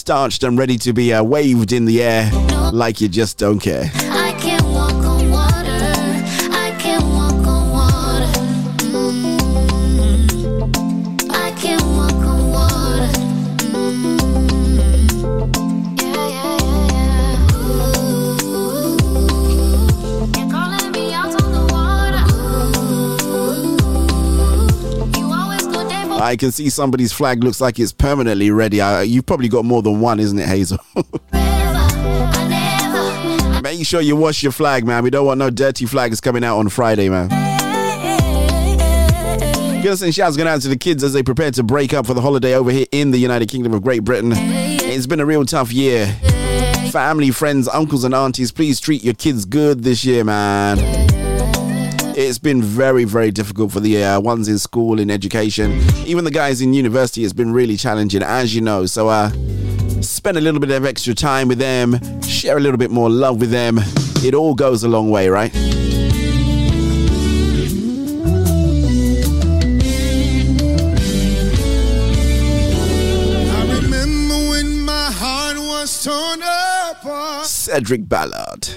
Starched 0.00 0.44
and 0.44 0.56
ready 0.56 0.78
to 0.78 0.94
be 0.94 1.12
uh, 1.12 1.22
waved 1.22 1.72
in 1.72 1.84
the 1.84 2.02
air 2.02 2.30
like 2.72 3.02
you 3.02 3.08
just 3.08 3.36
don't 3.36 3.58
care. 3.58 3.90
I 26.30 26.36
can 26.36 26.52
see 26.52 26.70
somebody's 26.70 27.12
flag 27.12 27.42
looks 27.42 27.60
like 27.60 27.80
it's 27.80 27.90
permanently 27.90 28.52
ready. 28.52 28.80
Uh, 28.80 29.00
you've 29.00 29.26
probably 29.26 29.48
got 29.48 29.64
more 29.64 29.82
than 29.82 29.98
one, 29.98 30.20
isn't 30.20 30.38
it, 30.38 30.46
Hazel? 30.46 30.78
Make 33.64 33.84
sure 33.84 34.00
you 34.00 34.14
wash 34.14 34.44
your 34.44 34.52
flag, 34.52 34.86
man. 34.86 35.02
We 35.02 35.10
don't 35.10 35.26
want 35.26 35.38
no 35.38 35.50
dirty 35.50 35.86
flags 35.86 36.20
coming 36.20 36.44
out 36.44 36.58
on 36.58 36.68
Friday, 36.68 37.08
man. 37.08 37.30
Gonna 39.82 39.96
send 39.96 40.14
shouts 40.14 40.36
going 40.36 40.46
out 40.46 40.60
to 40.60 40.68
the 40.68 40.76
kids 40.76 41.02
as 41.02 41.12
they 41.12 41.24
prepare 41.24 41.50
to 41.50 41.64
break 41.64 41.92
up 41.92 42.06
for 42.06 42.14
the 42.14 42.20
holiday 42.20 42.54
over 42.54 42.70
here 42.70 42.86
in 42.92 43.10
the 43.10 43.18
United 43.18 43.48
Kingdom 43.48 43.74
of 43.74 43.82
Great 43.82 44.04
Britain. 44.04 44.30
It's 44.32 45.08
been 45.08 45.18
a 45.18 45.26
real 45.26 45.44
tough 45.44 45.72
year. 45.72 46.06
Family, 46.92 47.32
friends, 47.32 47.66
uncles, 47.66 48.04
and 48.04 48.14
aunties, 48.14 48.52
please 48.52 48.78
treat 48.78 49.02
your 49.02 49.14
kids 49.14 49.44
good 49.44 49.82
this 49.82 50.04
year, 50.04 50.22
man. 50.22 51.09
It's 52.16 52.38
been 52.38 52.60
very, 52.62 53.04
very 53.04 53.30
difficult 53.30 53.72
for 53.72 53.80
the 53.80 54.02
uh, 54.02 54.20
ones 54.20 54.48
in 54.48 54.58
school, 54.58 55.00
in 55.00 55.10
education. 55.10 55.80
Even 56.06 56.24
the 56.24 56.30
guys 56.30 56.60
in 56.60 56.74
university, 56.74 57.24
it's 57.24 57.32
been 57.32 57.52
really 57.52 57.76
challenging, 57.76 58.22
as 58.22 58.54
you 58.54 58.60
know. 58.60 58.86
So, 58.86 59.08
uh, 59.08 59.30
spend 60.02 60.36
a 60.36 60.40
little 60.40 60.60
bit 60.60 60.70
of 60.70 60.84
extra 60.84 61.14
time 61.14 61.48
with 61.48 61.58
them, 61.58 61.98
share 62.22 62.56
a 62.56 62.60
little 62.60 62.78
bit 62.78 62.90
more 62.90 63.08
love 63.08 63.40
with 63.40 63.50
them. 63.50 63.78
It 64.24 64.34
all 64.34 64.54
goes 64.54 64.82
a 64.82 64.88
long 64.88 65.10
way, 65.10 65.28
right? 65.28 65.50
I 73.52 73.80
remember 73.82 74.34
when 74.50 74.80
my 74.80 75.10
heart 75.12 75.58
was 75.58 76.04
torn 76.04 76.40
apart. 76.42 77.46
Cedric 77.46 78.08
Ballard. 78.08 78.68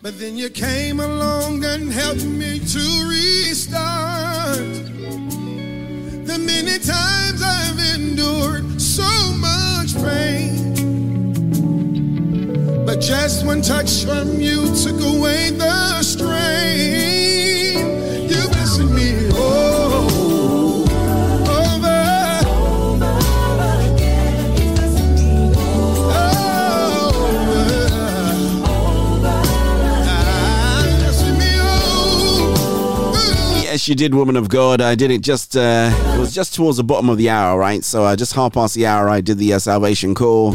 But 0.00 0.16
then 0.20 0.36
you 0.36 0.48
came 0.48 1.00
along 1.00 1.64
and 1.64 1.92
helped 1.92 2.24
me 2.24 2.60
to 2.60 3.08
restart. 3.08 4.58
The 6.24 6.38
many 6.38 6.78
times 6.78 7.42
I've 7.42 7.80
endured 7.96 8.80
so 8.80 9.02
much 9.34 9.96
pain. 9.96 10.74
But 12.86 13.00
Just 13.00 13.44
one 13.44 13.60
touch 13.60 14.04
from 14.04 14.40
you 14.40 14.72
took 14.84 15.00
away 15.00 15.50
the 15.50 16.00
strain. 16.02 17.37
Yes, 33.78 33.86
you 33.86 33.94
did, 33.94 34.12
woman 34.12 34.34
of 34.34 34.48
God. 34.48 34.80
I 34.80 34.96
did 34.96 35.12
it 35.12 35.20
just, 35.20 35.56
uh, 35.56 35.92
it 35.92 36.18
was 36.18 36.34
just 36.34 36.52
towards 36.52 36.78
the 36.78 36.82
bottom 36.82 37.08
of 37.08 37.16
the 37.16 37.30
hour, 37.30 37.56
right? 37.56 37.84
So 37.84 38.02
uh, 38.02 38.16
just 38.16 38.32
half 38.32 38.54
past 38.54 38.74
the 38.74 38.86
hour, 38.86 39.08
I 39.08 39.20
did 39.20 39.38
the 39.38 39.52
uh, 39.52 39.60
salvation 39.60 40.16
call. 40.16 40.52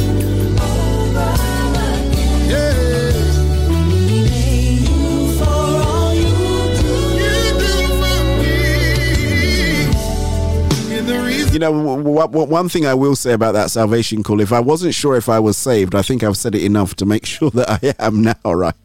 You 11.54 11.60
know, 11.60 11.72
one 11.72 12.68
thing 12.68 12.86
I 12.86 12.94
will 12.94 13.16
say 13.16 13.32
about 13.32 13.54
that 13.54 13.72
salvation 13.72 14.22
call, 14.24 14.42
if 14.42 14.52
I 14.52 14.60
wasn't 14.60 14.96
sure 14.96 15.16
if 15.16 15.30
I 15.30 15.40
was 15.40 15.56
saved, 15.56 15.96
I 15.96 16.02
think 16.02 16.24
I've 16.24 16.36
said 16.36 16.56
it 16.56 16.64
enough 16.66 16.96
to 16.96 17.06
make 17.06 17.26
sure 17.36 17.52
that 17.52 17.70
I 17.70 18.06
am 18.06 18.22
now, 18.22 18.54
right? 18.54 18.76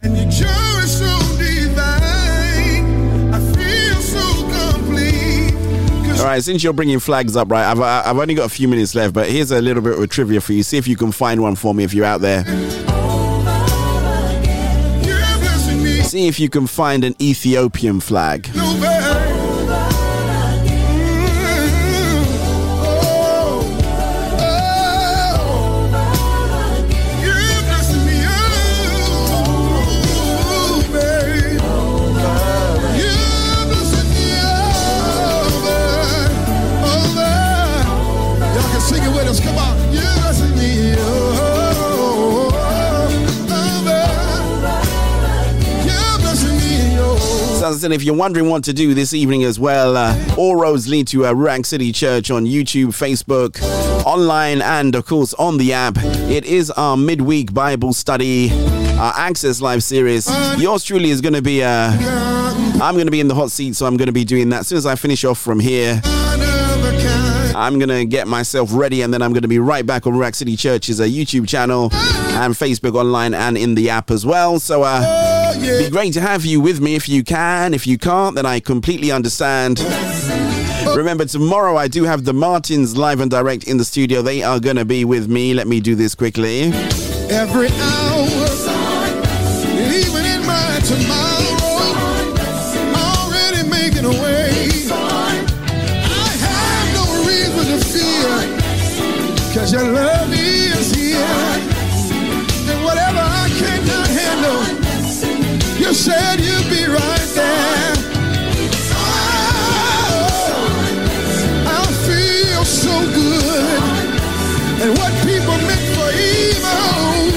Right, 6.29 6.43
since 6.43 6.63
you're 6.63 6.73
bringing 6.73 6.99
flags 6.99 7.37
up, 7.37 7.51
right, 7.51 7.65
I've, 7.65 7.81
I've 7.81 8.19
only 8.19 8.35
got 8.35 8.47
a 8.47 8.49
few 8.49 8.69
minutes 8.69 8.95
left, 8.95 9.15
but 9.15 9.29
here's 9.29 9.51
a 9.51 9.61
little 9.61 9.83
bit 9.83 9.99
of 9.99 10.09
trivia 10.09 10.41
for 10.41 10.53
you. 10.53 10.63
See 10.63 10.77
if 10.77 10.87
you 10.87 10.97
can 10.97 11.13
find 11.13 11.41
one 11.41 11.57
for 11.57 11.75
me 11.75 11.85
if 11.85 11.95
you're 11.95 12.05
out 12.05 12.21
there. 12.21 12.45
See 16.05 16.27
if 16.27 16.41
you 16.41 16.49
can 16.49 16.67
find 16.67 17.05
an 17.05 17.15
Ethiopian 17.21 18.01
flag. 18.01 18.49
Y'all 18.55 19.18
Said, 47.75 47.93
if 47.93 48.03
you're 48.03 48.15
wondering 48.17 48.49
what 48.49 48.65
to 48.65 48.73
do 48.73 48.95
this 48.95 49.13
evening 49.13 49.45
as 49.45 49.61
well, 49.61 49.97
uh, 49.97 50.35
all 50.37 50.57
roads 50.57 50.89
lead 50.89 51.07
to 51.09 51.27
uh, 51.27 51.33
Ruach 51.33 51.67
City 51.67 51.93
Church 51.93 52.31
on 52.31 52.45
YouTube, 52.47 52.89
Facebook, 52.89 53.63
online, 54.05 54.63
and 54.63 54.95
of 54.95 55.07
course 55.07 55.35
on 55.35 55.59
the 55.59 55.73
app. 55.73 55.97
It 55.99 56.45
is 56.45 56.71
our 56.73 56.97
midweek 56.97 57.53
Bible 57.53 57.93
study, 57.93 58.51
our 58.99 59.13
Access 59.17 59.61
Live 59.61 59.83
series. 59.83 60.29
Yours 60.59 60.83
truly 60.83 61.11
is 61.11 61.21
going 61.21 61.35
to 61.35 61.43
be. 61.43 61.63
Uh, 61.63 61.93
I'm 62.81 62.95
going 62.95 63.07
to 63.07 63.13
be 63.13 63.21
in 63.21 63.29
the 63.29 63.35
hot 63.35 63.51
seat, 63.51 63.77
so 63.77 63.87
I'm 63.87 63.97
going 63.97 64.07
to 64.07 64.13
be 64.13 64.25
doing 64.25 64.49
that 64.51 64.61
as 64.61 64.69
soon 64.69 64.79
as 64.79 64.87
I 64.87 64.95
finish 64.95 65.25
off 65.25 65.39
from 65.39 65.61
here. 65.61 66.01
I'm 66.05 67.79
going 67.79 67.89
to 67.89 68.05
get 68.05 68.29
myself 68.29 68.71
ready 68.73 69.03
and 69.03 69.13
then 69.13 69.21
I'm 69.21 69.33
going 69.33 69.43
to 69.43 69.49
be 69.49 69.59
right 69.59 69.85
back 69.85 70.07
on 70.07 70.15
Ruach 70.15 70.35
City 70.37 70.57
Church's 70.57 71.01
uh, 71.01 71.05
YouTube 71.05 71.49
channel 71.49 71.91
and 71.93 72.55
Facebook 72.55 72.95
online 72.95 73.35
and 73.35 73.59
in 73.59 73.75
the 73.75 73.91
app 73.91 74.11
as 74.11 74.25
well. 74.25 74.59
So, 74.61 74.85
uh, 74.85 75.38
be 75.61 75.91
great 75.91 76.13
to 76.15 76.21
have 76.21 76.45
you 76.45 76.61
with 76.61 76.81
me 76.81 76.95
if 76.95 77.09
you 77.09 77.23
can. 77.25 77.75
If 77.75 77.87
you 77.87 77.99
can't, 77.99 78.35
then 78.35 78.47
I 78.47 78.61
completely 78.61 79.11
understand. 79.11 79.81
Remember, 80.97 81.25
tomorrow 81.25 81.77
I 81.77 81.89
do 81.89 82.05
have 82.05 82.25
the 82.25 82.33
Martins 82.33 82.97
live 82.97 83.21
and 83.21 83.31
direct 83.31 83.65
in 83.65 83.77
the 83.77 83.85
studio. 83.85 84.23
They 84.23 84.43
are 84.43 84.61
going 84.61 84.77
to 84.77 84.85
be 84.85 85.05
with 85.05 85.29
me. 85.29 85.55
Let 85.55 85.67
me 85.67 85.81
do 85.81 85.95
this 85.95 86.15
quickly. 86.15 86.73
Every 87.31 87.69
hour, 87.69 88.27
even 89.77 90.25
in 90.25 90.47
my 90.47 90.81
tomorrow, 90.85 92.35
already 92.95 93.69
making 93.69 94.05
a 94.07 94.23
way. 94.23 94.71
I 94.91 96.31
have 96.47 96.89
no 96.95 97.05
reason 97.27 97.65
to 97.73 97.85
fear, 97.85 99.55
cause 99.55 99.73
your 99.73 99.93
love 99.93 100.18
you 105.89 105.95
said 105.95 106.39
you'd 106.39 106.69
be 106.69 106.85
right 106.85 107.29
there. 107.35 107.95
Oh, 108.93 109.09
I 111.67 111.87
feel 112.07 112.65
so 112.67 112.93
good. 113.15 113.81
And 114.83 114.99
what 114.99 115.13
people 115.25 115.57
meant 115.65 115.89
for 115.97 116.11
evil, 116.13 117.33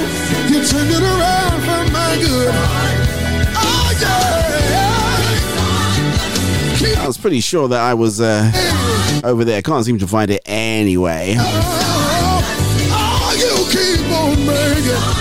you 0.51 0.59
turned 0.67 0.91
it 0.91 1.01
around 1.01 1.61
for 1.61 1.83
my 1.93 2.17
good. 2.19 2.53
Oh, 3.55 3.89
yeah. 6.81 7.01
I 7.01 7.07
was 7.07 7.17
pretty 7.17 7.39
sure 7.39 7.69
that 7.69 7.79
I 7.79 7.93
was 7.93 8.19
uh, 8.19 8.51
over 9.23 9.45
there. 9.45 9.61
Can't 9.61 9.85
seem 9.85 9.97
to 9.99 10.07
find 10.07 10.29
it 10.29 10.41
anyway. 10.45 11.37
Oh, 11.39 12.41
you 13.39 13.65
keep 13.71 14.11
on 14.11 14.45
making. 14.45 14.91
Oh, 14.97 15.20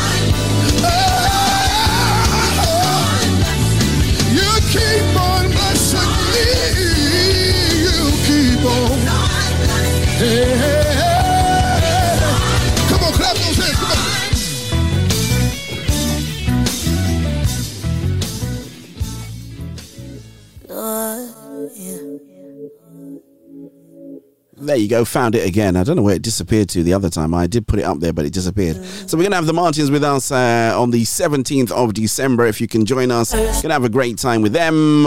There 24.61 24.77
you 24.77 24.89
go, 24.89 25.07
found 25.07 25.35
it 25.35 25.47
again. 25.49 25.75
I 25.75 25.85
don't 25.85 25.97
know 25.97 26.03
where 26.03 26.17
it 26.17 26.23
disappeared 26.23 26.69
to 26.71 26.83
the 26.83 26.93
other 26.93 27.09
time. 27.09 27.33
I 27.33 27.47
did 27.47 27.67
put 27.67 27.79
it 27.79 27.85
up 27.85 28.01
there, 28.01 28.13
but 28.13 28.27
it 28.27 28.35
disappeared. 28.35 28.77
So 29.09 29.17
we're 29.17 29.23
going 29.23 29.31
to 29.31 29.37
have 29.37 29.47
the 29.47 29.55
Martins 29.55 29.91
with 29.91 30.05
us 30.05 30.31
uh, 30.31 30.75
on 30.77 30.91
the 30.91 31.03
17th 31.03 31.73
of 31.73 31.95
December. 31.95 32.47
If 32.47 32.61
you 32.61 32.69
can 32.69 32.85
join 32.85 33.11
us, 33.11 33.33
going 33.33 33.55
to 33.55 33.73
have 33.73 33.85
a 33.85 33.89
great 33.89 34.19
time 34.19 34.43
with 34.43 34.53
them. 34.53 35.07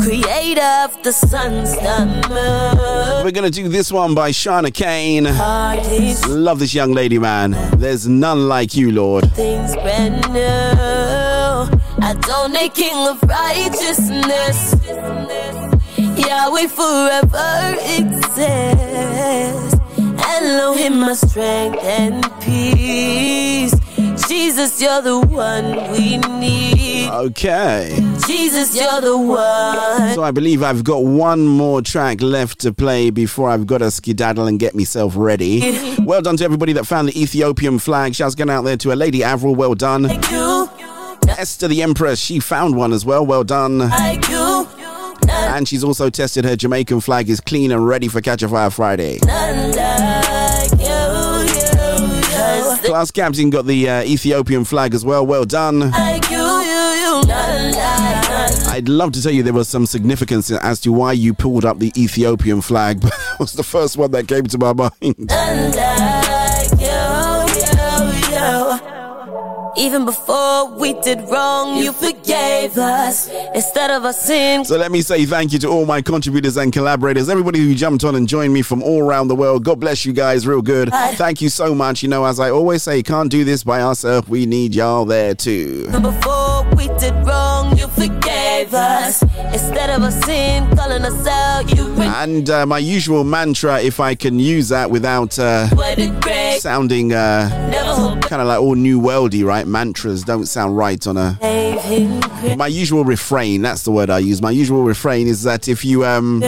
Creator 0.00 0.62
of 0.84 1.02
the 1.02 1.12
sun's 1.12 1.74
number. 1.82 3.22
We're 3.24 3.32
going 3.32 3.50
to 3.50 3.50
do 3.50 3.68
this 3.68 3.90
one 3.90 4.14
by 4.14 4.30
Shana 4.30 4.72
Kane. 4.72 5.26
Artist. 5.26 6.28
Love 6.28 6.60
this 6.60 6.72
young 6.72 6.92
lady, 6.92 7.18
man. 7.18 7.56
There's 7.76 8.06
none 8.06 8.48
like 8.48 8.76
you, 8.76 8.92
Lord. 8.92 9.30
Things 9.32 9.74
brand 9.74 10.32
new. 10.32 10.40
I 12.02 12.14
donate 12.20 12.74
King 12.74 13.08
of 13.08 13.20
Righteousness. 13.24 14.74
Yahweh 16.30 16.68
forever 16.68 17.74
exists. 17.98 19.74
Elohim, 20.28 21.00
my 21.00 21.12
strength 21.12 21.82
and 21.82 22.22
peace. 22.40 23.74
Jesus, 24.28 24.80
you're 24.80 25.02
the 25.02 25.18
one 25.18 25.90
we 25.90 26.18
need. 26.38 27.08
Okay. 27.10 27.96
Jesus, 28.28 28.76
you're 28.76 29.00
the 29.00 29.18
one. 29.18 30.14
So 30.14 30.22
I 30.22 30.30
believe 30.30 30.62
I've 30.62 30.84
got 30.84 31.02
one 31.02 31.48
more 31.48 31.82
track 31.82 32.22
left 32.22 32.60
to 32.60 32.72
play 32.72 33.10
before 33.10 33.50
I've 33.50 33.66
got 33.66 33.78
to 33.78 33.90
skedaddle 33.90 34.46
and 34.46 34.60
get 34.60 34.76
myself 34.76 35.14
ready. 35.16 35.96
Well 36.00 36.22
done 36.22 36.36
to 36.36 36.44
everybody 36.44 36.72
that 36.74 36.86
found 36.86 37.08
the 37.08 37.20
Ethiopian 37.20 37.80
flag. 37.80 38.14
Shouts 38.14 38.36
going 38.36 38.50
out 38.50 38.62
there 38.62 38.76
to 38.76 38.92
a 38.92 38.94
Lady 38.94 39.24
Avril. 39.24 39.56
Well 39.56 39.74
done. 39.74 40.06
Esther 40.06 41.66
the 41.66 41.82
Empress, 41.82 42.20
she 42.20 42.38
found 42.38 42.76
one 42.76 42.92
as 42.92 43.04
well. 43.04 43.26
Well 43.26 43.42
done. 43.42 43.80
And 45.50 45.66
she's 45.66 45.82
also 45.82 46.10
tested 46.10 46.44
her 46.44 46.54
Jamaican 46.54 47.00
flag 47.00 47.28
is 47.28 47.40
clean 47.40 47.72
and 47.72 47.84
ready 47.86 48.06
for 48.06 48.20
Catch 48.20 48.42
a 48.44 48.48
Fire 48.48 48.70
Friday. 48.70 49.18
Class 52.84 53.10
Captain 53.10 53.50
got 53.50 53.66
the 53.66 53.88
uh, 53.88 54.02
Ethiopian 54.04 54.64
flag 54.64 54.94
as 54.94 55.04
well. 55.04 55.26
Well 55.26 55.44
done. 55.44 55.90
I'd 58.72 58.88
love 58.88 59.10
to 59.12 59.22
tell 59.22 59.32
you 59.32 59.42
there 59.42 59.52
was 59.52 59.68
some 59.68 59.86
significance 59.86 60.50
as 60.52 60.80
to 60.82 60.92
why 60.92 61.12
you 61.12 61.34
pulled 61.34 61.64
up 61.64 61.80
the 61.80 61.92
Ethiopian 61.96 62.60
flag, 62.60 63.00
but 63.02 63.10
that 63.10 63.40
was 63.40 63.52
the 63.52 63.64
first 63.64 63.96
one 63.96 64.12
that 64.12 64.28
came 64.28 64.44
to 64.44 64.58
my 64.58 64.72
mind. 64.72 65.30
Even 69.76 70.04
before 70.04 70.68
we 70.74 70.94
did 71.02 71.20
wrong, 71.28 71.76
you 71.78 71.92
forgave 71.92 72.76
us. 72.76 73.28
Instead 73.54 73.90
of 73.90 74.04
us 74.04 74.20
sin, 74.22 74.64
So 74.64 74.76
let 74.76 74.90
me 74.90 75.00
say 75.02 75.24
thank 75.26 75.52
you 75.52 75.58
to 75.60 75.68
all 75.68 75.86
my 75.86 76.02
contributors 76.02 76.56
and 76.56 76.72
collaborators, 76.72 77.28
everybody 77.28 77.60
who 77.60 77.74
jumped 77.74 78.04
on 78.04 78.14
and 78.14 78.26
joined 78.28 78.52
me 78.52 78.62
from 78.62 78.82
all 78.82 79.02
around 79.02 79.28
the 79.28 79.36
world. 79.36 79.64
God 79.64 79.80
bless 79.80 80.04
you 80.04 80.12
guys, 80.12 80.46
real 80.46 80.62
good. 80.62 80.90
Thank 81.14 81.40
you 81.40 81.48
so 81.48 81.74
much. 81.74 82.02
You 82.02 82.08
know, 82.08 82.24
as 82.24 82.40
I 82.40 82.50
always 82.50 82.82
say, 82.82 83.02
can't 83.02 83.30
do 83.30 83.44
this 83.44 83.62
by 83.64 83.80
ourselves. 83.80 84.28
We 84.28 84.46
need 84.46 84.74
y'all 84.74 85.04
there 85.04 85.34
too. 85.34 85.86
even 85.88 86.02
before 86.02 86.64
we 86.76 86.88
did 86.98 87.12
wrong, 87.26 87.49
forgave 88.70 88.74
us. 88.74 89.22
Instead 89.52 89.90
of 89.90 90.02
us 90.02 90.24
sin, 90.24 90.76
calling 90.76 91.02
us 91.02 91.26
out, 91.26 91.76
you 91.76 91.92
And 92.00 92.48
uh, 92.48 92.66
my 92.66 92.78
usual 92.78 93.24
mantra, 93.24 93.80
if 93.80 94.00
I 94.00 94.14
can 94.14 94.38
use 94.38 94.68
that 94.68 94.90
without 94.90 95.38
uh, 95.38 95.68
sounding 96.58 97.12
uh, 97.12 97.48
kind 98.22 98.42
of 98.42 98.48
like 98.48 98.60
all 98.60 98.74
new 98.74 99.00
worldy, 99.00 99.44
right? 99.44 99.66
Mantras 99.66 100.24
don't 100.24 100.46
sound 100.46 100.76
right 100.76 101.04
on 101.06 101.16
a. 101.16 101.38
My 102.56 102.68
usual 102.68 103.04
refrain, 103.04 103.62
that's 103.62 103.82
the 103.82 103.90
word 103.90 104.10
I 104.10 104.18
use. 104.20 104.40
My 104.40 104.50
usual 104.50 104.84
refrain 104.84 105.26
is 105.26 105.42
that 105.42 105.68
if 105.68 105.84
you 105.84 106.04
um 106.04 106.40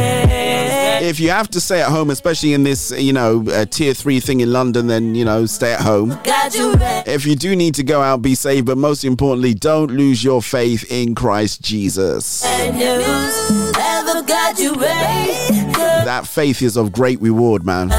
if 1.02 1.18
you 1.18 1.30
have 1.30 1.48
to 1.50 1.60
stay 1.60 1.82
at 1.82 1.88
home, 1.88 2.10
especially 2.10 2.54
in 2.54 2.62
this, 2.62 2.92
you 2.96 3.12
know, 3.12 3.44
uh, 3.48 3.64
tier 3.64 3.92
3 3.92 4.20
thing 4.20 4.38
in 4.40 4.52
London, 4.52 4.86
then, 4.86 5.16
you 5.16 5.24
know, 5.24 5.46
stay 5.46 5.72
at 5.72 5.80
home. 5.80 6.16
If 7.06 7.26
you 7.26 7.34
do 7.34 7.56
need 7.56 7.74
to 7.74 7.82
go 7.82 8.00
out, 8.00 8.22
be 8.22 8.36
safe, 8.36 8.64
but 8.64 8.78
most 8.78 9.04
importantly, 9.04 9.52
don't 9.52 9.90
lose 9.90 10.22
your 10.22 10.40
faith 10.40 10.84
in 10.92 11.16
Christ 11.16 11.60
Jesus. 11.60 12.42
That 16.04 16.26
faith 16.26 16.62
is 16.62 16.76
of 16.76 16.92
great 16.92 17.20
reward, 17.20 17.66
man. 17.66 17.90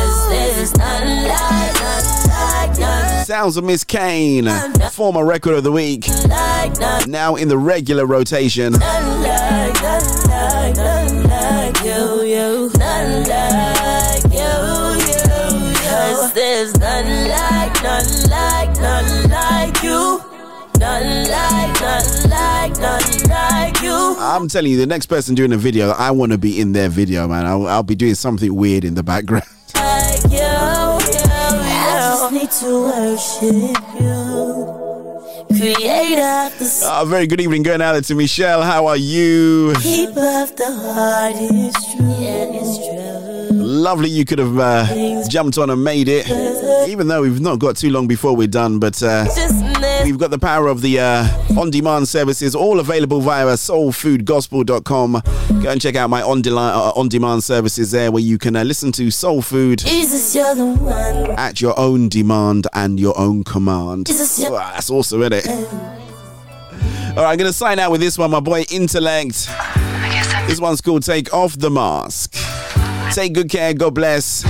Sounds 3.26 3.58
of 3.58 3.66
Miss 3.66 3.84
Kane, 3.84 4.48
former 4.92 5.26
record 5.26 5.56
of 5.56 5.64
the 5.64 5.72
week, 5.72 6.06
now 7.08 7.36
in 7.36 7.50
the 7.50 7.58
regular 7.58 8.06
rotation. 8.06 8.74
I'm 24.24 24.48
telling 24.48 24.72
you, 24.72 24.78
the 24.78 24.88
next 24.88 25.08
person 25.08 25.36
doing 25.36 25.52
a 25.52 25.58
video, 25.58 25.90
I 25.90 26.12
want 26.12 26.32
to 26.32 26.38
be 26.38 26.62
in 26.62 26.72
their 26.72 26.88
video, 26.88 27.28
man. 27.28 27.46
I'll, 27.46 27.68
I'll 27.68 27.84
be 27.84 27.96
doing 27.96 28.16
something 28.16 28.56
weird 28.56 28.86
in 28.86 28.96
the 28.96 29.04
background. 29.04 29.44
Like 29.76 30.24
you, 30.24 30.38
you. 30.38 30.44
I 30.46 32.00
just 32.00 32.32
need 32.32 32.52
to 32.62 32.84
worship 32.84 33.78
you. 34.00 34.84
Creator 35.58 36.52
Uh, 36.86 37.06
very 37.06 37.28
good 37.28 37.42
evening, 37.42 37.64
going 37.64 37.82
out 37.82 38.02
to 38.02 38.16
Michelle. 38.16 38.62
How 38.64 38.88
are 38.88 38.98
you? 38.98 39.74
Keep 39.82 40.10
of 40.10 40.56
the 40.56 40.72
heart 40.72 41.36
is 41.36 41.74
true. 41.96 42.06
Yeah, 42.18 42.46
it's 42.50 42.78
true. 42.78 43.58
Lovely 43.58 44.10
you 44.10 44.26
could 44.26 44.40
have 44.40 44.58
uh, 44.58 45.28
jumped 45.28 45.58
on 45.58 45.70
and 45.70 45.84
made 45.84 46.08
it. 46.08 46.28
Even 46.88 47.08
though 47.08 47.22
we've 47.24 47.42
not 47.42 47.60
got 47.60 47.76
too 47.76 47.90
long 47.90 48.08
before 48.08 48.36
we're 48.36 48.48
done, 48.48 48.80
but 48.80 49.02
uh, 49.04 49.26
Just. 49.26 49.63
We've 50.04 50.18
got 50.18 50.32
the 50.32 50.40
power 50.40 50.68
of 50.68 50.82
the 50.82 51.00
uh, 51.00 51.28
on 51.58 51.70
demand 51.70 52.08
services 52.08 52.56
all 52.56 52.80
available 52.80 53.22
via 53.22 53.46
soulfoodgospel.com. 53.46 55.22
Go 55.62 55.70
and 55.70 55.82
check 55.82 55.96
out 55.96 56.10
my 56.10 56.22
on 56.22 56.44
on 56.48 57.10
demand 57.10 57.44
services 57.44 57.92
there 57.92 58.12
where 58.12 58.22
you 58.22 58.38
can 58.38 58.56
uh, 58.56 58.64
listen 58.64 58.92
to 58.94 59.10
Soul 59.12 59.42
Food 59.42 59.80
Jesus, 59.80 60.36
you're 60.36 60.56
the 60.56 60.66
one. 60.66 61.32
at 61.40 61.62
your 61.62 61.78
own 61.80 62.10
demand 62.10 62.68
and 62.74 63.00
your 63.00 63.18
own 63.18 63.44
command. 63.44 64.08
Jesus, 64.08 64.40
you're 64.40 64.52
Wow, 64.52 64.72
that's 64.74 64.90
awesome, 64.90 65.22
isn't 65.22 65.34
it? 65.34 65.48
All 65.48 67.24
right, 67.24 67.32
I'm 67.32 67.38
going 67.38 67.50
to 67.50 67.54
sign 67.54 67.80
out 67.80 67.92
with 67.92 68.02
this 68.02 68.18
one, 68.18 68.32
my 68.32 68.40
boy 68.40 68.66
Intellect. 68.72 69.48
This 70.48 70.60
one's 70.60 70.82
called 70.82 71.04
Take 71.04 71.34
Off 71.34 71.58
the 71.58 71.70
Mask. 71.70 72.36
Take 73.14 73.34
good 73.34 73.50
care, 73.50 73.74
God 73.74 73.94
bless. 73.94 74.44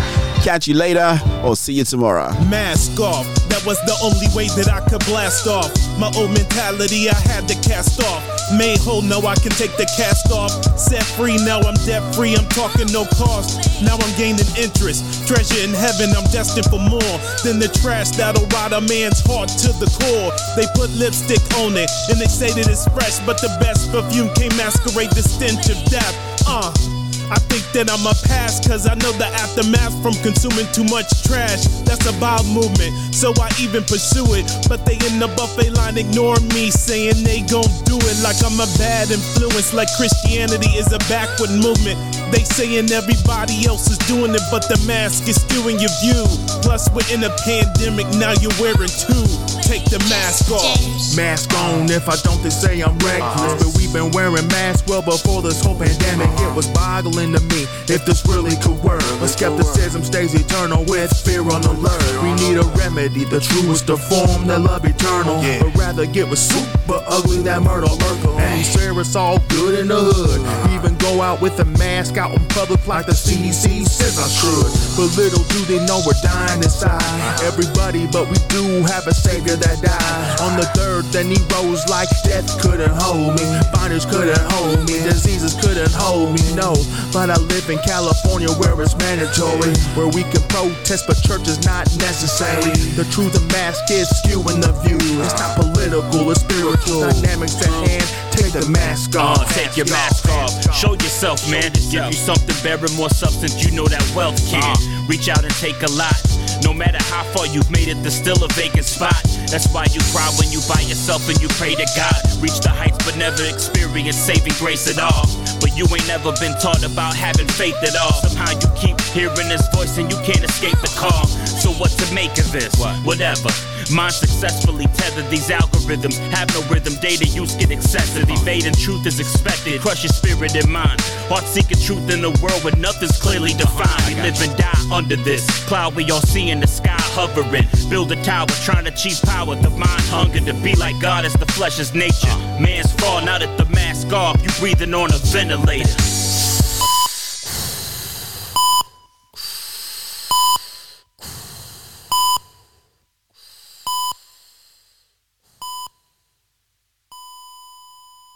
Catch 0.43 0.67
you 0.67 0.75
later 0.75 1.17
or 1.41 1.55
see 1.55 1.71
you 1.71 1.85
tomorrow. 1.85 2.27
Mask 2.51 2.99
off, 2.99 3.23
that 3.47 3.63
was 3.63 3.79
the 3.87 3.95
only 4.03 4.27
way 4.35 4.51
that 4.59 4.67
I 4.67 4.83
could 4.91 4.99
blast 5.07 5.47
off. 5.47 5.71
My 5.95 6.11
old 6.19 6.35
mentality 6.35 7.07
I 7.07 7.15
had 7.15 7.47
to 7.47 7.55
cast 7.63 8.03
off. 8.03 8.19
Made 8.51 8.83
whole, 8.83 9.01
now 9.01 9.23
I 9.23 9.39
can 9.39 9.55
take 9.55 9.71
the 9.79 9.87
cast 9.95 10.35
off. 10.35 10.51
Set 10.75 11.07
free, 11.15 11.39
now 11.47 11.63
I'm 11.63 11.79
debt 11.87 12.03
free, 12.11 12.35
I'm 12.35 12.43
talking 12.51 12.91
no 12.91 13.07
cost. 13.15 13.63
Now 13.87 13.95
I'm 13.95 14.13
gaining 14.19 14.43
interest. 14.59 15.23
Treasure 15.31 15.63
in 15.63 15.71
heaven, 15.71 16.11
I'm 16.11 16.27
destined 16.27 16.67
for 16.67 16.83
more 16.91 17.15
than 17.47 17.63
the 17.63 17.71
trash 17.79 18.11
that'll 18.19 18.43
rot 18.51 18.75
a 18.75 18.83
man's 18.83 19.23
heart 19.23 19.47
to 19.63 19.71
the 19.79 19.87
core. 19.95 20.35
They 20.59 20.67
put 20.75 20.91
lipstick 20.99 21.39
on 21.63 21.79
it 21.79 21.87
and 22.11 22.19
they 22.19 22.27
say 22.27 22.51
that 22.51 22.67
it's 22.67 22.83
fresh, 22.91 23.23
but 23.23 23.39
the 23.39 23.47
best 23.63 23.87
perfume 23.95 24.27
can't 24.35 24.51
masquerade 24.59 25.15
the 25.15 25.23
stench 25.23 25.71
of 25.71 25.79
death. 25.87 26.11
Uh. 26.43 27.02
I 27.31 27.39
think 27.51 27.63
that 27.73 27.87
I'm 27.87 28.03
a 28.03 28.15
pass 28.27 28.59
cause 28.65 28.87
I 28.87 28.95
know 28.95 29.11
the 29.15 29.27
aftermath 29.39 29.95
from 30.01 30.13
consuming 30.25 30.67
too 30.73 30.83
much 30.91 31.07
trash. 31.23 31.65
That's 31.87 32.05
a 32.05 32.13
bowel 32.19 32.43
movement, 32.51 32.91
so 33.13 33.33
I 33.39 33.49
even 33.59 33.83
pursue 33.83 34.35
it. 34.35 34.45
But 34.67 34.85
they 34.85 34.99
in 35.07 35.19
the 35.19 35.31
buffet 35.35 35.71
line 35.77 35.97
ignore 35.97 36.39
me, 36.53 36.69
saying 36.69 37.23
they 37.23 37.41
gon' 37.47 37.69
do 37.87 37.97
it 37.97 38.17
like 38.25 38.39
I'm 38.43 38.59
a 38.59 38.69
bad 38.77 39.11
influence, 39.11 39.73
like 39.73 39.89
Christianity 39.95 40.75
is 40.75 40.91
a 40.91 40.99
backward 41.07 41.51
movement. 41.55 41.97
They 42.33 42.43
saying 42.43 42.91
everybody 42.91 43.65
else 43.69 43.87
is 43.89 43.97
doing 44.09 44.33
it, 44.33 44.43
but 44.49 44.65
the 44.67 44.81
mask 44.87 45.29
is 45.29 45.37
skewing 45.37 45.79
your 45.79 45.93
view. 46.01 46.25
Plus, 46.65 46.89
we're 46.91 47.05
in 47.13 47.23
a 47.23 47.31
pandemic, 47.45 48.09
now 48.17 48.33
you're 48.41 48.55
wearing 48.59 48.89
two. 48.89 49.25
Take 49.61 49.85
the 49.87 50.01
mask 50.11 50.51
off. 50.51 50.81
Mask 51.15 51.53
on 51.55 51.89
if 51.89 52.09
I 52.09 52.17
don't, 52.25 52.41
they 52.43 52.49
say 52.49 52.81
I'm 52.81 52.97
reckless. 52.99 53.21
Uh-huh. 53.21 53.57
But 53.61 53.71
we've 53.77 53.93
been 53.93 54.11
wearing 54.11 54.47
masks 54.49 54.83
well 54.89 55.01
before 55.01 55.41
this 55.41 55.63
whole 55.63 55.77
pandemic. 55.77 56.27
It 56.41 56.53
was 56.55 56.67
boggling 56.73 57.12
me 57.17 57.65
if 57.87 58.05
this 58.05 58.25
really 58.25 58.55
could 58.57 58.81
work. 58.83 59.03
But 59.19 59.27
skepticism 59.27 60.03
stays 60.03 60.33
eternal 60.33 60.83
with 60.85 61.11
fear 61.13 61.41
on 61.41 61.61
the 61.61 61.71
alert. 61.71 62.01
We 62.23 62.33
need 62.33 62.57
a 62.57 62.65
remedy, 62.77 63.25
the 63.25 63.39
truest 63.39 63.89
of 63.89 64.01
form, 64.01 64.47
that 64.47 64.61
love 64.61 64.85
eternal. 64.85 65.41
But 65.41 65.75
rather 65.75 66.05
get 66.05 66.29
with 66.29 66.39
super 66.39 67.03
ugly 67.07 67.41
that 67.43 67.61
murder 67.61 67.87
lurker. 67.87 68.39
And 68.39 68.65
swear 68.65 68.99
it's 68.99 69.15
all 69.15 69.39
good 69.49 69.79
in 69.79 69.87
the 69.87 69.99
hood. 69.99 70.41
Uh-huh. 70.41 70.75
Even 70.75 70.97
go 70.97 71.21
out 71.21 71.41
with 71.41 71.59
a 71.59 71.65
mask 71.77 72.17
out 72.17 72.33
in 72.33 72.45
public 72.47 72.85
like 72.87 73.05
the 73.05 73.13
CDC 73.13 73.85
says 73.85 74.17
I 74.17 74.27
should. 74.27 74.71
But 74.97 75.15
little 75.17 75.43
do 75.53 75.59
they 75.65 75.85
know 75.85 76.01
we're 76.05 76.17
dying 76.23 76.63
inside. 76.63 76.97
Uh-huh. 76.97 77.47
Everybody, 77.47 78.07
but 78.07 78.27
we 78.29 78.37
do 78.49 78.81
have 78.89 79.07
a 79.07 79.13
savior 79.13 79.55
that 79.55 79.81
died. 79.81 79.93
Uh-huh. 79.93 80.45
On 80.49 80.57
the 80.57 80.65
third, 80.73 81.05
then 81.13 81.29
he 81.29 81.37
rose 81.53 81.87
like 81.89 82.09
death 82.23 82.49
couldn't 82.61 82.93
hold 82.95 83.37
me. 83.39 83.45
Finders 83.73 84.05
couldn't 84.05 84.39
hold 84.51 84.79
me. 84.87 85.03
Diseases 85.03 85.53
couldn't 85.61 85.91
hold 85.93 86.33
me, 86.33 86.55
no. 86.55 86.73
But 87.13 87.29
I 87.29 87.37
live 87.37 87.69
in 87.69 87.77
California 87.85 88.49
where 88.57 88.73
it's 88.81 88.97
mandatory. 88.97 89.69
Where 89.93 90.07
we 90.09 90.23
can 90.33 90.41
protest, 90.49 91.05
but 91.07 91.21
church 91.21 91.47
is 91.47 91.63
not 91.63 91.85
necessary. 92.01 92.73
The 92.97 93.05
truth 93.13 93.35
of 93.37 93.45
mask 93.53 93.85
is 93.91 94.09
skewing 94.09 94.61
the 94.65 94.73
view. 94.81 94.97
It's 95.21 95.37
not 95.37 95.55
political, 95.61 96.31
it's 96.31 96.41
spiritual. 96.41 97.05
Dynamics 97.21 97.61
at 97.61 97.69
hand. 97.69 98.07
Take 98.33 98.53
the 98.53 98.65
mask 98.73 99.15
Uh, 99.15 99.37
off. 99.37 99.53
take 99.53 99.77
your 99.77 99.85
mask 99.93 100.27
off. 100.29 100.49
Show 100.73 100.93
yourself, 100.93 101.37
man. 101.51 101.71
Give 101.91 102.03
you 102.09 102.17
something 102.17 102.55
better, 102.63 102.89
more 102.97 103.09
substance. 103.11 103.61
You 103.63 103.69
know 103.77 103.85
that 103.85 104.01
wealth 104.15 104.41
can. 104.49 104.73
Reach 105.07 105.29
out 105.29 105.43
and 105.45 105.53
take 105.61 105.83
a 105.83 105.91
lot. 105.93 106.17
No 106.63 106.73
matter 106.73 106.97
how 107.13 107.23
far 107.35 107.45
you've 107.45 107.69
made 107.69 107.89
it, 107.89 108.01
there's 108.01 108.15
still 108.15 108.41
a 108.43 108.47
vacant 108.53 108.85
spot. 108.85 109.21
That's 109.51 109.67
why 109.69 109.85
you 109.91 110.01
cry 110.15 110.25
when 110.39 110.49
you 110.49 110.61
by 110.65 110.81
yourself 110.81 111.27
and 111.29 111.37
you 111.41 111.47
pray 111.61 111.75
to 111.75 111.85
God. 111.95 112.15
Reach 112.41 112.57
the 112.63 112.69
heights, 112.69 112.97
but 113.05 113.17
never 113.17 113.43
experience 113.45 114.15
saving 114.17 114.53
grace 114.57 114.87
at 114.89 114.97
all. 114.97 115.27
But 115.59 115.75
you 115.77 115.83
ain't 115.91 116.07
never 116.07 116.31
been 116.39 116.55
taught 116.63 116.81
about 116.83 117.02
having 117.11 117.47
faith 117.47 117.75
at 117.83 117.95
all. 117.97 118.13
Somehow 118.23 118.51
you 118.53 118.69
keep 118.79 118.99
hearing 119.11 119.49
his 119.49 119.67
voice 119.73 119.97
and 119.97 120.11
you 120.11 120.17
can't 120.23 120.43
escape 120.43 120.79
the 120.79 120.93
call. 120.95 121.27
So 121.27 121.71
what 121.71 121.91
to 121.91 122.13
make 122.13 122.37
of 122.37 122.51
this? 122.51 122.73
Whatever. 123.03 123.49
Mine 123.91 124.11
successfully 124.11 124.85
tethered 124.93 125.29
these 125.29 125.49
algorithms. 125.49 126.17
Have 126.31 126.49
no 126.53 126.61
rhythm, 126.73 126.95
data 127.01 127.25
use 127.25 127.55
get 127.55 127.71
excessive. 127.71 128.29
Evading 128.29 128.73
truth 128.73 129.05
is 129.05 129.19
expected. 129.19 129.81
Crush 129.81 130.03
your 130.03 130.13
spirit 130.13 130.55
and 130.55 130.71
mind. 130.71 131.01
Heart 131.27 131.43
seeking 131.43 131.79
truth 131.79 132.09
in 132.09 132.23
a 132.23 132.31
world 132.41 132.63
where 132.63 132.75
nothing's 132.77 133.19
clearly 133.19 133.53
defined. 133.53 134.03
We 134.07 134.15
live 134.21 134.39
and 134.41 134.55
die 134.57 134.73
under 134.91 135.15
this 135.15 135.45
cloud 135.65 135.95
we 135.95 136.09
all 136.11 136.21
see 136.21 136.49
in 136.49 136.59
the 136.59 136.67
sky 136.67 136.95
hovering. 137.13 137.67
Build 137.89 138.11
a 138.11 138.23
tower, 138.23 138.47
trying 138.63 138.85
to 138.85 138.93
achieve 138.93 139.19
power. 139.23 139.55
The 139.55 139.69
mind 139.69 140.05
hunger 140.13 140.39
to 140.39 140.53
be 140.61 140.75
like 140.75 140.99
God 141.01 141.25
as 141.25 141.33
the 141.33 141.45
flesh 141.47 141.79
is 141.79 141.93
nature. 141.93 142.35
Man's 142.59 142.91
fall, 142.93 143.23
now 143.23 143.37
that 143.37 143.57
the 143.57 143.65
mask 143.73 144.11
off, 144.13 144.41
you 144.41 144.49
breathing 144.59 144.93
on 144.93 145.13
a 145.13 145.17
ventilator. 145.17 145.89